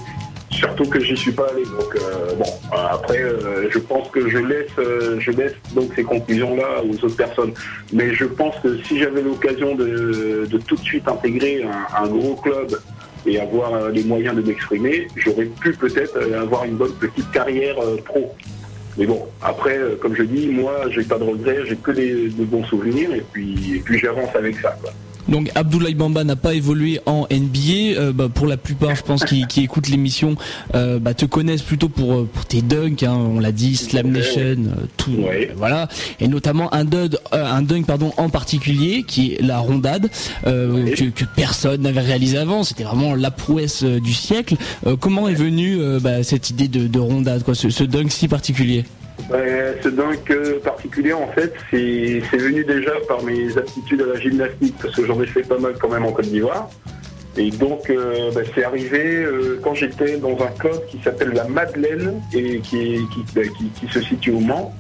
Surtout 0.60 0.84
que 0.90 1.00
j'y 1.00 1.16
suis 1.16 1.32
pas 1.32 1.48
allé. 1.54 1.64
Donc 1.64 1.96
euh, 1.96 2.36
bon, 2.36 2.46
après, 2.74 3.22
euh, 3.22 3.70
je 3.70 3.80
pense 3.80 4.10
que 4.10 4.30
je 4.30 4.40
laisse, 4.40 4.68
euh, 4.78 5.18
je 5.18 5.32
laisse 5.32 5.54
donc 5.74 5.94
ces 5.96 6.04
conclusions-là 6.04 6.84
aux 6.84 7.06
autres 7.06 7.16
personnes. 7.16 7.54
Mais 7.94 8.14
je 8.14 8.26
pense 8.26 8.56
que 8.62 8.78
si 8.84 9.00
j'avais 9.00 9.22
l'occasion 9.22 9.76
de, 9.76 10.50
tout 10.68 10.76
de 10.76 10.82
suite 10.82 11.08
intégrer 11.08 11.66
un, 11.98 12.08
gros 12.08 12.36
club 12.36 12.78
et 13.26 13.40
avoir 13.40 13.90
les 13.90 14.04
moyens 14.04 14.36
de 14.36 14.42
m'exprimer, 14.42 15.08
j'aurais 15.16 15.46
pu 15.46 15.72
peut-être 15.72 16.18
avoir 16.34 16.66
une 16.66 16.76
bonne 16.76 16.94
petite 16.94 17.32
carrière 17.32 17.78
pro. 18.04 18.36
Mais 18.98 19.06
bon, 19.06 19.28
après, 19.42 19.80
comme 20.02 20.14
je 20.14 20.24
dis, 20.24 20.48
moi, 20.50 20.74
j'ai 20.90 21.04
pas 21.04 21.18
de 21.18 21.24
regrets, 21.24 21.60
j'ai 21.68 21.78
que 21.78 21.92
des, 21.92 22.28
de 22.28 22.44
bons 22.44 22.66
souvenirs 22.66 23.14
et 23.14 23.24
puis, 23.32 23.82
j'avance 24.02 24.36
avec 24.36 24.58
ça. 24.58 24.78
Donc 25.30 25.52
Abdoulaye 25.56 25.94
Bamba 25.94 26.24
n'a 26.24 26.36
pas 26.36 26.54
évolué 26.54 27.00
en 27.06 27.28
NBA. 27.32 28.00
Euh, 28.00 28.12
bah, 28.12 28.30
pour 28.34 28.48
la 28.48 28.58
plupart, 28.58 28.96
je 28.96 29.04
pense, 29.04 29.24
qui, 29.24 29.46
qui 29.48 29.62
écoutent 29.64 29.88
l'émission, 29.88 30.36
euh, 30.76 31.00
bah, 31.00 31.14
te 31.14 31.26
connaissent 31.26 31.62
plutôt 31.62 31.90
pour, 31.90 32.14
euh, 32.14 32.30
pour 32.32 32.46
tes 32.46 32.62
dunks. 32.62 33.04
Hein, 33.04 33.16
on 33.16 33.40
l'a 33.40 33.52
dit, 33.52 33.76
Slam 33.76 34.10
Nation, 34.10 34.42
euh, 34.42 34.86
tout, 34.98 35.12
euh, 35.20 35.46
voilà. 35.56 35.88
Et 36.20 36.28
notamment 36.28 36.74
un 36.74 36.84
dunk, 36.86 37.16
euh, 37.34 37.46
un 37.46 37.62
dunk 37.62 37.86
pardon, 37.86 38.12
en 38.18 38.30
particulier, 38.30 39.04
qui 39.04 39.34
est 39.34 39.42
la 39.42 39.60
rondade, 39.60 40.10
euh, 40.48 40.94
que, 40.96 41.06
que 41.06 41.26
personne 41.36 41.82
n'avait 41.82 42.02
réalisé 42.02 42.38
avant. 42.38 42.64
C'était 42.64 42.84
vraiment 42.84 43.16
la 43.16 43.32
prouesse 43.32 43.84
du 43.84 44.14
siècle. 44.14 44.56
Euh, 44.88 44.96
comment 44.96 45.28
est 45.28 45.36
venue 45.36 45.78
euh, 45.80 46.00
bah, 46.00 46.24
cette 46.24 46.50
idée 46.50 46.68
de, 46.68 46.88
de 46.88 47.00
rondade, 47.00 47.44
quoi, 47.44 47.56
ce, 47.56 47.70
ce 47.70 47.84
dunk 47.84 48.10
si 48.12 48.28
particulier? 48.28 48.86
Ouais, 49.32 49.78
ce 49.84 49.90
dunk 49.90 50.34
particulier, 50.64 51.14
en 51.14 51.28
fait, 51.28 51.54
c'est 51.70 52.38
venu 52.38 52.64
déjà 52.64 52.94
par 53.08 53.24
mes 53.24 53.58
aptitudes 53.58 54.02
à 54.02 54.14
la 54.14 54.20
gymnastique, 54.20 54.76
parce 54.82 54.96
que 54.96 55.06
j'en 55.06 55.22
ai 55.22 55.28
fait 55.28 55.44
pas 55.44 55.58
mal 55.58 55.74
quand 55.80 55.90
même 55.90 56.06
en 56.06 56.12
Côte 56.12 56.26
d'Ivoire. 56.26 56.70
Et 57.38 57.52
donc, 57.52 57.90
euh, 57.90 58.32
bah, 58.34 58.42
c'est 58.54 58.64
arrivé 58.64 59.18
euh, 59.18 59.60
quand 59.64 59.74
j'étais 59.74 60.18
dans 60.18 60.38
un 60.42 60.52
club 60.58 60.86
qui 60.88 61.00
s'appelle 61.04 61.32
la 61.34 61.46
Madeleine 61.46 62.22
et 62.34 62.60
qui, 62.60 63.00
qui 63.80 63.88
se 63.88 64.02
situe 64.02 64.32
au 64.32 64.40
Mans. 64.40 64.74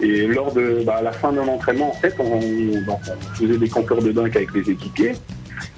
Et 0.00 0.26
lors 0.26 0.52
de 0.52 0.84
la 0.84 1.12
fin 1.12 1.32
d'un 1.32 1.46
entraînement, 1.46 1.90
en 1.90 1.94
fait, 1.94 2.14
on, 2.18 2.40
on 2.40 3.34
faisait 3.34 3.58
des 3.58 3.68
concours 3.68 4.02
de 4.02 4.12
dunk 4.12 4.36
avec 4.36 4.52
les 4.54 4.70
équipiers. 4.70 5.12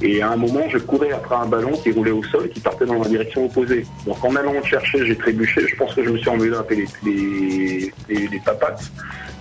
Et 0.02 0.22
à 0.22 0.30
un 0.30 0.36
moment, 0.36 0.68
je 0.68 0.78
courais 0.78 1.12
après 1.12 1.36
un 1.36 1.46
ballon 1.46 1.72
qui 1.72 1.92
roulait 1.92 2.10
au 2.10 2.22
sol, 2.24 2.48
qui 2.50 2.60
partait 2.60 2.86
dans 2.86 3.02
la 3.02 3.08
direction 3.08 3.46
opposée. 3.46 3.86
Donc 4.06 4.22
en 4.24 4.34
allant 4.36 4.52
le 4.52 4.64
chercher, 4.64 5.06
j'ai 5.06 5.16
trébuché. 5.16 5.66
Je 5.66 5.76
pense 5.76 5.94
que 5.94 6.04
je 6.04 6.10
me 6.10 6.18
suis 6.18 6.28
emmêlé 6.28 6.56
un 6.56 6.62
peu 6.62 6.76
les, 7.04 7.92
les, 8.08 8.40
papates. 8.44 8.82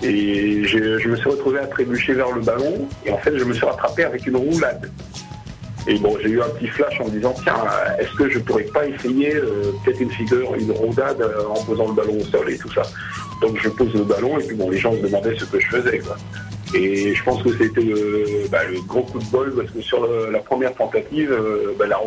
Et 0.01 0.63
je 0.65 1.07
me 1.07 1.15
suis 1.15 1.29
retrouvé 1.29 1.59
à 1.59 1.67
trébucher 1.67 2.13
vers 2.13 2.31
le 2.31 2.41
ballon. 2.41 2.87
Et 3.05 3.11
en 3.11 3.17
fait, 3.17 3.37
je 3.37 3.43
me 3.43 3.53
suis 3.53 3.65
rattrapé 3.65 4.03
avec 4.05 4.25
une 4.27 4.37
roulade. 4.37 4.89
Et 5.87 5.99
bon, 5.99 6.17
j'ai 6.21 6.29
eu 6.29 6.41
un 6.41 6.49
petit 6.49 6.67
flash 6.67 6.99
en 6.99 7.05
me 7.05 7.11
disant, 7.11 7.35
tiens, 7.43 7.63
est-ce 7.99 8.11
que 8.15 8.29
je 8.29 8.39
pourrais 8.39 8.63
pas 8.63 8.87
essayer 8.87 9.35
euh, 9.35 9.71
peut-être 9.83 9.99
une 9.99 10.11
figure, 10.11 10.55
une 10.55 10.71
roulade 10.71 11.21
euh, 11.21 11.45
en 11.47 11.63
posant 11.63 11.89
le 11.89 11.93
ballon 11.93 12.17
au 12.19 12.23
sol 12.23 12.49
et 12.49 12.57
tout 12.57 12.71
ça. 12.73 12.81
Donc 13.41 13.57
je 13.61 13.69
pose 13.69 13.93
le 13.93 14.03
ballon 14.03 14.39
et 14.39 14.43
puis 14.43 14.55
bon, 14.55 14.69
les 14.71 14.77
gens 14.77 14.93
se 14.93 15.01
demandaient 15.01 15.37
ce 15.37 15.45
que 15.45 15.59
je 15.59 15.67
faisais. 15.67 15.99
Quoi. 15.99 16.17
Et 16.75 17.15
je 17.15 17.23
pense 17.23 17.41
que 17.41 17.51
c'était 17.57 17.81
le, 17.81 18.47
bah, 18.51 18.63
le 18.69 18.81
gros 18.81 19.01
coup 19.03 19.19
de 19.19 19.25
bol 19.25 19.53
parce 19.55 19.71
que 19.71 19.81
sur 19.81 20.05
le- 20.05 20.31
la 20.31 20.39
première 20.39 20.73
tentative, 20.75 21.31
euh, 21.31 21.73
bah, 21.79 21.85
la. 21.87 21.97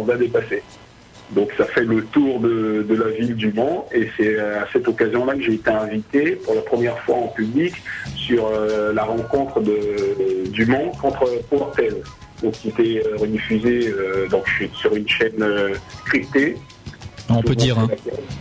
Donc 1.32 1.50
ça 1.58 1.64
fait 1.66 1.84
le 1.84 2.02
tour 2.04 2.40
de, 2.40 2.82
de 2.88 2.94
la 2.94 3.10
ville 3.10 3.34
du 3.34 3.52
Mans 3.52 3.86
et 3.92 4.08
c'est 4.16 4.38
à 4.38 4.66
cette 4.72 4.88
occasion-là 4.88 5.34
que 5.34 5.42
j'ai 5.42 5.54
été 5.54 5.70
invité 5.70 6.30
pour 6.42 6.54
la 6.54 6.62
première 6.62 6.98
fois 7.00 7.16
en 7.16 7.28
public 7.28 7.74
sur 8.16 8.46
euh, 8.46 8.94
la 8.94 9.04
rencontre 9.04 9.60
de, 9.60 10.48
du 10.50 10.64
Mans 10.64 10.90
contre 11.02 11.26
Portel. 11.50 11.96
Donc 12.42 12.52
qui 12.52 12.68
était 12.70 13.02
euh, 13.04 13.16
rediffusée 13.16 13.88
euh, 13.88 14.26
donc, 14.28 14.46
sur 14.74 14.94
une 14.96 15.06
chaîne 15.08 15.44
cryptée. 16.06 16.56
On 17.28 17.42
peut 17.42 17.54
dire. 17.54 17.78
Hein. 17.78 17.88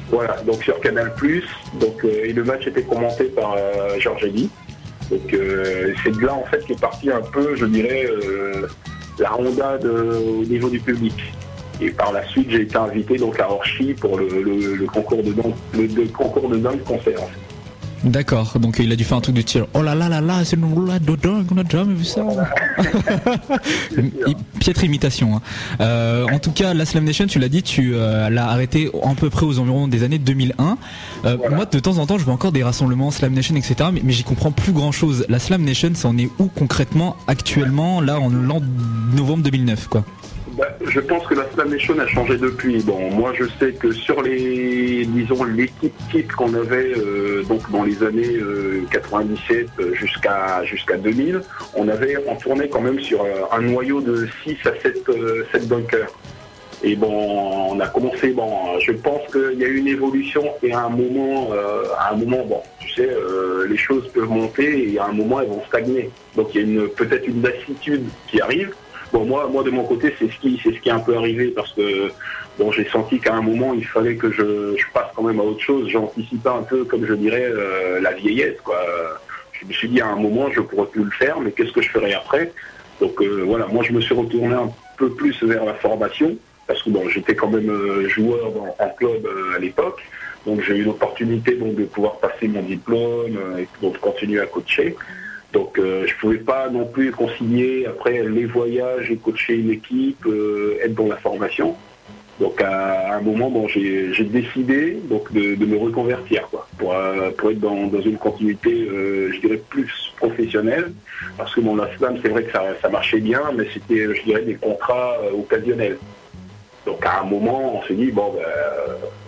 Voilà, 0.10 0.38
donc 0.46 0.64
sur 0.64 0.80
Canal+. 0.80 1.12
Donc 1.82 2.06
et 2.06 2.32
le 2.32 2.44
match 2.46 2.68
était 2.68 2.84
commenté 2.84 3.26
par 3.26 3.58
Georges 4.00 4.24
Eddy. 4.24 4.50
Donc 5.10 5.34
euh, 5.34 5.94
c'est 6.04 6.12
de 6.12 6.26
là 6.26 6.34
en 6.34 6.44
fait 6.46 6.66
qu'est 6.66 6.80
parti 6.80 7.10
un 7.12 7.22
peu, 7.22 7.56
je 7.56 7.66
dirais, 7.66 8.10
euh, 8.10 8.68
la 9.20 9.30
rondade 9.30 9.86
euh, 9.86 10.42
au 10.42 10.44
niveau 10.44 10.70
du 10.70 10.80
public. 10.80 11.14
Et 11.80 11.92
par 11.92 12.12
la 12.12 12.26
suite, 12.28 12.50
j'ai 12.50 12.62
été 12.62 12.76
invité 12.76 13.18
à 13.40 13.52
Orchy 13.52 13.94
pour 13.94 14.18
le, 14.18 14.86
concours 14.88 15.22
de 15.22 15.32
dunk, 15.32 15.54
le, 15.74 16.08
concours 16.08 16.50
concert. 16.86 17.20
D'accord, 18.08 18.58
donc 18.60 18.78
il 18.80 18.90
a 18.92 18.96
dû 18.96 19.04
faire 19.04 19.18
un 19.18 19.22
truc 19.22 19.36
de 19.36 19.42
tir. 19.42 19.68
Oh 19.74 19.82
là 19.82 19.94
là 19.94 20.08
là 20.08 20.22
là, 20.22 20.46
c'est 20.46 20.56
une 20.56 20.64
roulade 20.74 21.04
de 21.04 21.16
dingue, 21.16 21.46
on 21.54 21.58
a 21.58 21.68
jamais 21.70 21.94
vu 21.94 22.06
ça. 22.06 22.22
Piètre 24.60 24.84
imitation. 24.86 25.36
hein. 25.36 25.42
Euh, 25.82 26.26
en 26.32 26.40
tout 26.40 26.52
cas, 26.52 26.74
la 26.74 26.86
Slam 26.86 27.04
Nation, 27.04 27.26
tu 27.28 27.38
l'as 27.40 27.50
dit, 27.50 27.64
tu 27.64 27.92
euh, 27.96 28.30
l'as 28.30 28.48
arrêté 28.48 28.90
à 29.04 29.14
peu 29.16 29.30
près 29.30 29.46
aux 29.46 29.60
environs 29.60 29.88
des 29.90 30.04
années 30.04 30.20
2001. 30.20 30.78
Euh, 31.26 31.38
Moi, 31.52 31.66
de 31.66 31.80
temps 31.80 31.98
en 31.98 32.06
temps, 32.06 32.18
je 32.18 32.24
vois 32.24 32.34
encore 32.34 32.52
des 32.54 32.64
rassemblements 32.64 33.12
Slam 33.12 33.34
Nation, 33.34 33.56
etc. 33.56 33.90
Mais, 33.92 34.02
mais 34.04 34.14
j'y 34.14 34.24
comprends 34.24 34.52
plus 34.52 34.72
grand 34.72 34.92
chose. 34.94 35.26
La 35.28 35.40
Slam 35.40 35.64
Nation, 35.64 35.92
ça 35.94 36.08
en 36.08 36.18
est 36.18 36.30
où 36.40 36.46
concrètement 36.48 37.18
actuellement, 37.28 38.00
là, 38.00 38.20
en 38.20 38.30
l'an 38.30 38.62
novembre 39.14 39.44
2009, 39.44 39.88
quoi? 39.90 40.06
Bah, 40.58 40.70
je 40.88 41.00
pense 41.00 41.24
que 41.28 41.36
la 41.36 41.48
Slam 41.52 41.70
Nation 41.70 42.00
a 42.00 42.08
changé 42.08 42.36
depuis. 42.36 42.82
Bon, 42.82 43.12
moi 43.12 43.32
je 43.38 43.44
sais 43.60 43.74
que 43.74 43.92
sur 43.92 44.24
les, 44.24 45.06
disons, 45.06 45.44
l'équipe 45.44 45.94
type 46.10 46.32
qu'on 46.32 46.52
avait 46.56 46.98
euh, 46.98 47.44
donc 47.44 47.70
dans 47.70 47.84
les 47.84 48.02
années 48.02 48.38
euh, 48.38 48.82
97 48.90 49.68
jusqu'à 49.94 50.64
jusqu'à 50.66 50.98
2000, 50.98 51.42
on 51.76 51.88
avait 51.88 52.18
on 52.28 52.36
tournait 52.38 52.70
quand 52.70 52.82
même 52.82 53.00
sur 53.00 53.22
euh, 53.22 53.44
un 53.52 53.62
noyau 53.62 54.02
de 54.02 54.28
6 54.44 54.58
à 54.66 54.72
7, 54.82 55.08
euh, 55.10 55.46
7 55.52 55.68
bunkers. 55.68 56.10
Et 56.84 56.96
bon, 56.96 57.72
on 57.72 57.80
a 57.80 57.88
commencé. 57.88 58.32
Bon, 58.32 58.80
je 58.80 58.92
pense 58.92 59.22
qu'il 59.32 59.60
y 59.60 59.64
a 59.64 59.68
eu 59.68 59.78
une 59.78 59.88
évolution 59.88 60.44
et 60.62 60.74
à 60.74 60.86
un 60.86 60.90
moment, 60.90 61.50
euh, 61.52 61.84
à 61.98 62.14
un 62.14 62.18
moment, 62.18 62.44
bon, 62.46 62.62
tu 62.80 62.90
sais, 62.94 63.10
euh, 63.10 63.68
les 63.68 63.78
choses 63.78 64.08
peuvent 64.14 64.30
monter 64.30 64.94
et 64.94 65.00
à 65.00 65.06
un 65.06 65.12
moment 65.12 65.40
elles 65.42 65.50
vont 65.50 65.64
stagner. 65.68 66.10
Donc 66.36 66.50
il 66.54 66.62
y 66.62 66.64
a 66.64 66.68
une 66.68 66.88
peut-être 66.90 67.28
une 67.28 67.42
lassitude 67.42 68.06
qui 68.28 68.42
arrive. 68.42 68.74
Bon, 69.14 69.26
moi, 69.26 69.48
moi 69.48 69.64
de 69.64 69.70
mon 69.70 69.84
côté, 69.84 70.14
c'est 70.20 70.30
ce 70.30 70.38
qui, 70.40 70.60
c'est 70.62 70.74
ce 70.74 70.80
qui 70.80 70.90
est 70.90 70.94
un 70.94 71.00
peu 71.00 71.16
arrivé 71.16 71.48
parce 71.48 71.72
que 71.74 72.12
bon, 72.60 72.72
j'ai 72.72 72.88
senti 72.90 73.20
qu'à 73.20 73.36
un 73.36 73.42
moment, 73.42 73.74
il 73.74 73.86
fallait 73.86 74.16
que 74.16 74.32
je, 74.32 74.76
passe 74.94 75.08
quand 75.16 75.24
même 75.24 75.40
à 75.40 75.44
autre 75.44 75.62
chose. 75.62 75.90
J'anticipais 75.90 76.50
un 76.50 76.64
peu, 76.64 76.84
comme 76.84 77.06
je 77.06 77.14
dirais, 77.14 77.46
euh, 77.46 78.02
la 78.02 78.14
vieillesse, 78.14 78.60
quoi. 78.64 78.80
je 79.54 79.66
me 79.66 79.72
suis 79.72 79.88
dit 79.88 80.02
à 80.02 80.08
un 80.08 80.16
moment, 80.18 80.50
je 80.52 80.62
pourrais 80.62 80.88
plus 80.88 81.04
le 81.04 81.12
faire, 81.12 81.40
mais 81.40 81.52
qu'est-ce 81.52 81.72
que 81.72 81.82
je 81.82 81.90
ferais 81.90 82.14
après? 82.14 82.52
Donc 83.00 83.22
euh, 83.22 83.44
voilà, 83.46 83.68
moi 83.68 83.84
je 83.84 83.94
me 83.94 84.02
suis 84.02 84.16
retourné 84.16 84.56
un 84.56 84.72
peu 84.98 85.10
plus 85.12 85.42
vers 85.44 85.64
la 85.64 85.76
formation, 85.76 86.36
parce 86.66 86.82
que 86.82 86.90
bon, 86.90 87.08
j'étais 87.08 87.36
quand 87.36 87.50
même 87.50 87.70
euh, 87.70 88.10
joueur 88.10 88.52
en 88.80 88.90
club 88.90 89.28
à 89.56 89.60
l'époque, 89.60 90.02
donc 90.46 90.62
j'ai 90.62 90.78
eu 90.78 90.84
l'opportunité 90.84 91.56
donc 91.56 91.76
de 91.76 91.86
pouvoir 91.86 92.18
passer 92.18 92.48
mon 92.48 92.64
diplôme 92.64 93.38
et 93.60 93.68
donc 93.82 93.94
de 93.94 94.00
continuer 94.00 94.42
à 94.42 94.48
coacher. 94.48 94.96
Donc 95.54 95.80
euh, 95.80 96.06
je 96.06 96.16
pouvais 96.16 96.38
pas 96.38 96.70
non 96.70 96.86
plus 96.86 97.12
concilier 97.12 97.86
après 97.86 98.24
les 98.24 98.46
voyages 98.46 99.10
et 99.10 99.16
coacher 99.16 99.56
une 99.56 99.72
équipe, 99.72 100.26
euh, 100.26 100.78
être 100.84 100.94
dans 100.94 101.08
la 101.08 101.18
formation. 101.18 101.76
Donc 102.40 102.62
à 102.62 103.16
un 103.16 103.22
moment, 103.22 103.50
bon, 103.50 103.68
j'ai 103.68 104.12
décidé 104.24 105.00
donc 105.10 105.32
de, 105.34 105.66
me 105.66 105.78
reconvertir 105.78 106.48
quoi, 106.52 106.68
pour, 106.78 106.94
euh, 106.94 107.32
pour 107.32 107.50
être 107.50 107.60
dans, 107.60 107.88
dans 107.88 108.02
une 108.02 108.18
continuité, 108.18 108.88
je 108.88 109.40
dirais 109.40 109.60
plus 109.70 109.92
professionnelle, 110.18 110.92
parce 111.36 111.56
que 111.56 111.62
mon 111.62 111.76
la 111.76 111.90
slam, 111.98 112.20
c'est 112.22 112.30
vrai 112.30 112.44
que 112.44 112.52
ça, 112.52 112.64
ça 112.80 112.90
marchait 112.90 113.22
bien, 113.22 113.42
mais 113.56 113.68
c'était, 113.74 114.14
je 114.14 114.22
dirais, 114.22 114.44
des 114.44 114.54
contrats 114.54 115.18
occasionnels. 115.34 115.98
Donc 116.86 117.04
à 117.04 117.22
un 117.22 117.24
moment, 117.24 117.80
on 117.80 117.88
s'est 117.88 117.96
dit 117.96 118.12
bon, 118.12 118.34
ben, 118.34 118.44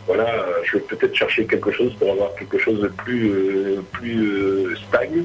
voilà, 0.05 0.45
je 0.65 0.77
vais 0.77 0.83
peut-être 0.83 1.15
chercher 1.15 1.45
quelque 1.45 1.71
chose 1.71 1.95
pour 1.95 2.11
avoir 2.11 2.35
quelque 2.35 2.59
chose 2.59 2.79
de 2.79 2.89
plus, 2.89 3.31
plus 3.91 4.77
stable. 4.87 5.23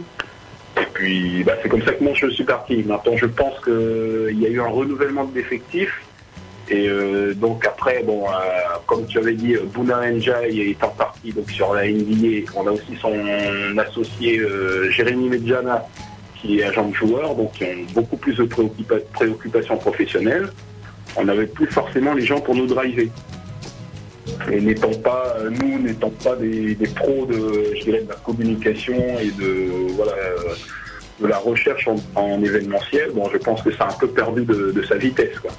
Et 0.76 0.86
puis, 0.92 1.44
bah, 1.44 1.54
c'est 1.62 1.68
comme 1.68 1.82
ça 1.82 1.92
que 1.92 2.02
moi 2.02 2.12
je 2.14 2.26
suis 2.28 2.44
parti. 2.44 2.82
Maintenant, 2.84 3.16
je 3.16 3.26
pense 3.26 3.54
qu'il 3.64 4.38
y 4.40 4.46
a 4.46 4.48
eu 4.48 4.60
un 4.60 4.66
renouvellement 4.68 5.24
d'effectifs. 5.24 6.02
Et 6.70 6.88
euh, 6.88 7.34
donc 7.34 7.66
après, 7.66 8.02
bon, 8.02 8.24
euh, 8.26 8.32
comme 8.86 9.06
tu 9.06 9.18
avais 9.18 9.34
dit, 9.34 9.54
Bouna 9.74 10.10
Njai 10.10 10.70
étant 10.70 10.88
parti 10.88 11.30
donc 11.30 11.50
sur 11.50 11.74
la 11.74 11.86
NBA, 11.86 12.50
on 12.56 12.66
a 12.66 12.70
aussi 12.70 12.96
son 13.00 13.12
associé 13.78 14.38
euh, 14.38 14.90
Jérémy 14.90 15.28
Medjana 15.28 15.84
qui 16.40 16.60
est 16.60 16.64
agent 16.64 16.88
de 16.88 16.94
joueur, 16.94 17.34
donc 17.34 17.52
qui 17.52 17.64
ont 17.64 17.76
beaucoup 17.92 18.16
plus 18.16 18.34
de 18.36 18.44
préoccupa- 18.44 19.02
préoccupations 19.12 19.76
professionnelles. 19.76 20.48
On 21.16 21.24
n'avait 21.24 21.46
plus 21.46 21.66
forcément 21.66 22.14
les 22.14 22.24
gens 22.24 22.40
pour 22.40 22.54
nous 22.54 22.66
driver. 22.66 23.08
Et 24.50 24.60
n'étant 24.60 24.92
pas, 24.92 25.36
euh, 25.38 25.50
nous 25.50 25.78
n'étant 25.80 26.10
pas 26.10 26.36
des, 26.36 26.76
pros 26.94 27.26
de, 27.26 27.74
je 27.76 27.84
dirais, 27.84 28.02
de 28.02 28.08
la 28.08 28.16
communication 28.16 28.96
et 29.20 29.30
de, 29.30 29.92
voilà, 29.96 30.12
euh, 30.12 30.54
de 31.20 31.26
la 31.26 31.38
recherche 31.38 31.88
en, 31.88 31.96
en 32.14 32.42
événementiel, 32.42 33.10
bon, 33.12 33.28
je 33.30 33.38
pense 33.38 33.62
que 33.62 33.72
ça 33.72 33.84
a 33.84 33.90
un 33.90 33.98
peu 33.98 34.08
perdu 34.08 34.44
de, 34.44 34.82
sa 34.88 34.96
vitesse, 34.96 35.38
quoi. 35.38 35.50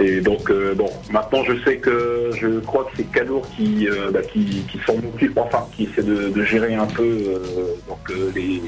Et 0.00 0.20
donc, 0.20 0.50
euh, 0.50 0.74
bon, 0.74 0.90
maintenant 1.10 1.44
je 1.44 1.52
sais 1.64 1.76
que 1.76 2.30
je 2.34 2.58
crois 2.60 2.84
que 2.84 2.96
c'est 2.96 3.20
euh, 3.20 4.10
bah, 4.10 4.22
qui, 4.22 4.64
qui 4.68 4.80
s'en 4.84 4.98
occupe, 4.98 5.38
enfin, 5.38 5.66
qui 5.76 5.84
essaie 5.84 6.02
de, 6.02 6.42
gérer 6.42 6.74
un 6.74 6.86
peu 6.86 7.40
donc, 7.88 8.12
les, 8.34 8.60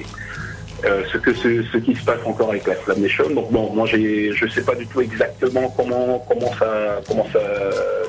ce, 1.12 1.18
que, 1.18 1.34
ce, 1.34 1.64
ce 1.64 1.78
qui 1.78 1.96
se 1.96 2.04
passe 2.04 2.24
encore 2.24 2.50
avec 2.50 2.64
la 2.68 2.76
Slam 2.76 3.00
Nation. 3.00 3.28
Donc, 3.30 3.50
bon, 3.50 3.72
moi 3.74 3.86
je 3.86 4.48
sais 4.48 4.62
pas 4.62 4.76
du 4.76 4.86
tout 4.86 5.00
exactement 5.00 5.68
comment, 5.76 6.24
comment, 6.28 6.52
ça, 6.60 7.00
comment 7.08 7.26
ça, 7.32 7.40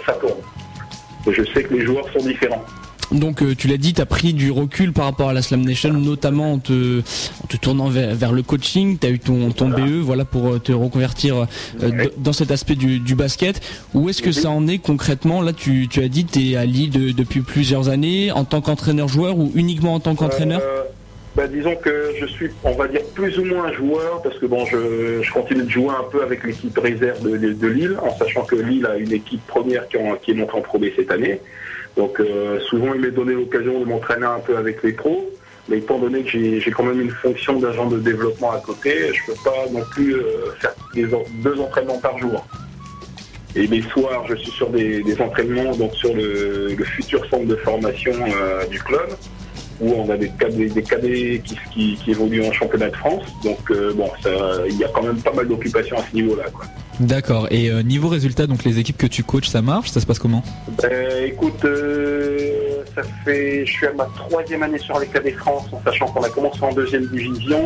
ça 0.05 0.13
tourne. 0.13 0.37
Je 1.31 1.43
sais 1.53 1.63
que 1.63 1.73
les 1.73 1.85
joueurs 1.85 2.05
sont 2.17 2.25
différents. 2.25 2.63
Donc 3.09 3.41
euh, 3.41 3.55
tu 3.55 3.69
l'as 3.69 3.77
dit, 3.77 3.93
tu 3.93 4.01
as 4.01 4.05
pris 4.05 4.33
du 4.33 4.51
recul 4.51 4.91
par 4.91 5.05
rapport 5.05 5.29
à 5.29 5.33
la 5.33 5.41
Slam 5.41 5.61
Nation, 5.63 5.93
notamment 5.93 6.51
en 6.53 6.57
te, 6.59 6.99
en 7.41 7.47
te 7.47 7.55
tournant 7.55 7.87
vers, 7.87 8.13
vers 8.13 8.33
le 8.33 8.43
coaching, 8.43 8.97
tu 8.99 9.07
as 9.07 9.09
eu 9.11 9.19
ton, 9.19 9.51
ton 9.51 9.69
BE 9.69 10.01
voilà, 10.01 10.25
pour 10.25 10.49
euh, 10.49 10.59
te 10.59 10.73
reconvertir 10.73 11.47
euh, 11.81 11.89
dans 12.17 12.33
cet 12.33 12.51
aspect 12.51 12.75
du, 12.75 12.99
du 12.99 13.15
basket. 13.15 13.61
Où 13.93 14.09
est-ce 14.09 14.21
que 14.21 14.33
ça 14.33 14.49
en 14.49 14.67
est 14.67 14.79
concrètement? 14.79 15.41
Là 15.41 15.53
tu, 15.53 15.87
tu 15.87 16.01
as 16.01 16.09
dit 16.09 16.25
tu 16.25 16.49
es 16.51 16.55
à 16.57 16.65
Lille 16.65 16.89
de- 16.89 17.11
depuis 17.11 17.39
plusieurs 17.39 17.87
années 17.87 18.29
en 18.33 18.43
tant 18.43 18.59
qu'entraîneur-joueur 18.59 19.37
ou 19.37 19.53
uniquement 19.55 19.93
en 19.93 20.01
tant 20.01 20.15
qu'entraîneur? 20.15 20.59
Euh, 20.61 20.83
bah, 21.37 21.47
disons 21.47 21.75
que 21.75 21.95
je 22.19 22.25
suis, 22.25 22.49
on 22.63 22.73
va 22.73 22.87
dire, 22.87 23.03
plus 23.13 23.37
ou 23.37 23.45
moins 23.45 23.71
joueur, 23.71 24.21
parce 24.23 24.37
que 24.39 24.47
bon, 24.47 24.65
je, 24.65 25.21
je 25.21 25.31
continue 25.31 25.63
de 25.63 25.69
jouer 25.69 25.93
un 25.97 26.03
peu 26.11 26.23
avec 26.23 26.43
l'équipe 26.43 26.75
réserve 26.77 27.21
de, 27.21 27.37
de- 27.37 27.67
Lille, 27.67 27.95
en 28.01 28.13
sachant 28.17 28.43
que 28.43 28.55
Lille 28.55 28.85
a 28.87 28.97
une 28.97 29.13
équipe 29.13 29.45
première 29.45 29.87
qui, 29.87 29.97
qui 30.23 30.31
est 30.31 30.33
montée 30.33 30.53
en 30.53 30.61
Pro 30.61 30.79
B 30.79 30.85
cette 30.95 31.11
année. 31.11 31.39
Donc 31.95 32.19
euh, 32.19 32.59
souvent, 32.61 32.93
il 32.95 33.01
m'est 33.01 33.11
donné 33.11 33.33
l'occasion 33.33 33.79
de 33.79 33.85
m'entraîner 33.85 34.25
un 34.25 34.39
peu 34.39 34.57
avec 34.57 34.81
les 34.83 34.93
pros, 34.93 35.29
mais 35.69 35.77
étant 35.77 35.99
donné 35.99 36.23
que 36.23 36.29
j'ai 36.29 36.71
quand 36.75 36.83
même 36.83 37.01
une 37.01 37.11
fonction 37.11 37.59
d'agent 37.59 37.85
de 37.87 37.99
développement 37.99 38.51
à 38.51 38.59
côté, 38.59 38.91
je 39.13 39.31
peux 39.31 39.37
pas 39.43 39.65
non 39.71 39.83
plus 39.91 40.15
euh, 40.15 40.51
faire 40.59 40.73
deux 41.43 41.59
entraînements 41.59 41.99
par 41.99 42.17
jour. 42.17 42.47
Et 43.55 43.65
les 43.67 43.81
soirs, 43.83 44.23
je 44.29 44.35
suis 44.35 44.51
sur 44.51 44.69
des, 44.69 45.01
des 45.03 45.19
entraînements 45.21 45.75
donc 45.75 45.93
sur 45.95 46.13
le, 46.15 46.69
le 46.75 46.83
futur 46.85 47.25
centre 47.29 47.45
de 47.45 47.55
formation 47.57 48.13
euh, 48.13 48.65
du 48.67 48.79
club, 48.79 49.09
où 49.79 49.93
on 49.93 50.09
a 50.09 50.17
des 50.17 50.29
cadets, 50.29 50.69
des 50.69 50.83
cadets 50.83 51.41
qui, 51.43 51.57
qui, 51.73 51.95
qui 51.95 52.11
évoluent 52.11 52.45
en 52.45 52.51
championnat 52.51 52.89
de 52.89 52.95
France. 52.95 53.23
Donc 53.43 53.59
euh, 53.71 53.93
bon, 53.93 54.09
il 54.67 54.77
y 54.77 54.83
a 54.83 54.87
quand 54.89 55.03
même 55.03 55.17
pas 55.17 55.33
mal 55.33 55.47
d'occupations 55.47 55.97
à 55.97 56.03
ce 56.09 56.15
niveau-là. 56.15 56.45
D'accord. 56.99 57.47
Et 57.51 57.69
euh, 57.69 57.83
niveau 57.83 58.07
résultat, 58.07 58.47
donc 58.47 58.63
les 58.63 58.79
équipes 58.79 58.97
que 58.97 59.05
tu 59.05 59.23
coaches, 59.23 59.49
ça 59.49 59.61
marche? 59.61 59.91
Ça 59.91 60.01
se 60.01 60.05
passe 60.05 60.17
comment? 60.17 60.43
Ben, 60.81 61.25
écoute, 61.25 61.63
euh, 61.63 62.83
ça 62.95 63.03
fait, 63.23 63.65
je 63.67 63.71
suis 63.71 63.85
à 63.85 63.93
ma 63.93 64.05
troisième 64.15 64.63
année 64.63 64.79
sur 64.79 64.97
les 64.99 65.05
cadets 65.05 65.33
France, 65.33 65.65
en 65.71 65.81
sachant 65.83 66.07
qu'on 66.07 66.23
a 66.23 66.29
commencé 66.29 66.59
en 66.63 66.73
deuxième 66.73 67.05
division. 67.07 67.63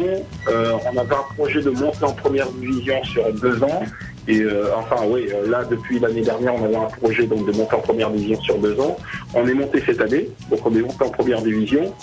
On 0.47 0.97
avait 0.97 1.15
un 1.15 1.35
projet 1.35 1.61
de 1.61 1.69
monter 1.69 2.03
en 2.03 2.11
première 2.11 2.51
division 2.51 3.01
sur 3.05 3.31
deux 3.33 3.63
ans. 3.63 3.83
Et 4.27 4.39
euh, 4.41 4.65
enfin, 4.77 4.97
oui, 5.07 5.27
euh, 5.33 5.49
là, 5.49 5.63
depuis 5.63 5.99
l'année 5.99 6.21
dernière, 6.21 6.53
on 6.55 6.63
avait 6.65 6.75
un 6.75 6.85
projet 7.01 7.25
donc 7.25 7.45
de 7.45 7.57
monter 7.57 7.75
en 7.75 7.79
première 7.79 8.09
division 8.11 8.39
sur 8.41 8.57
deux 8.59 8.79
ans. 8.79 8.95
On 9.33 9.47
est 9.47 9.53
monté 9.53 9.81
cette 9.85 9.99
année, 9.99 10.29
donc 10.49 10.59
on 10.65 10.75
est 10.75 10.81
monté 10.81 11.03
en 11.03 11.09
première 11.09 11.41
division. 11.41 11.93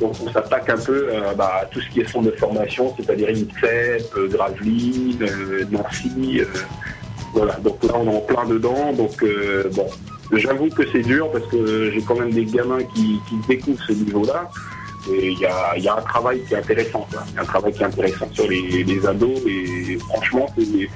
Donc 0.00 0.14
on 0.24 0.32
s'attaque 0.32 0.68
un 0.68 0.78
peu 0.78 1.08
euh, 1.10 1.32
bah, 1.34 1.60
à 1.62 1.64
tout 1.66 1.80
ce 1.80 1.88
qui 1.90 2.00
est 2.00 2.08
centre 2.08 2.26
de 2.30 2.36
formation, 2.36 2.92
c'est-à-dire 2.96 3.28
INSEP, 3.28 4.02
euh, 4.16 4.28
Gravelines, 4.28 5.22
euh, 5.22 5.64
Nancy. 5.70 6.40
euh, 6.40 6.44
voilà, 7.34 7.54
donc 7.62 7.82
là 7.84 7.92
on 7.94 8.10
est 8.10 8.16
en 8.16 8.20
plein 8.20 8.44
dedans. 8.46 8.92
Donc 8.92 9.24
bon, 9.74 9.86
j'avoue 10.32 10.68
que 10.70 10.82
c'est 10.90 11.02
dur 11.02 11.30
parce 11.30 11.46
que 11.46 11.92
j'ai 11.92 12.02
quand 12.02 12.18
même 12.18 12.32
des 12.32 12.44
gamins 12.46 12.82
qui, 12.94 13.20
qui 13.28 13.36
découvrent 13.48 13.82
ce 13.86 13.92
niveau-là. 13.92 14.50
Il 15.08 15.38
y 15.38 15.46
a, 15.46 15.78
y 15.78 15.86
a 15.88 15.96
un 15.96 16.02
travail 16.02 16.40
qui 16.46 16.54
est 16.54 16.58
intéressant, 16.58 17.06
quoi. 17.10 17.22
Il 17.28 17.34
y 17.36 17.38
a 17.38 17.42
un 17.42 17.44
travail 17.44 17.72
qui 17.72 17.82
est 17.82 17.86
intéressant 17.86 18.28
sur 18.32 18.48
les, 18.48 18.82
les 18.84 19.06
ados 19.06 19.40
et 19.46 19.96
franchement, 20.08 20.46
c'est- 20.58 20.88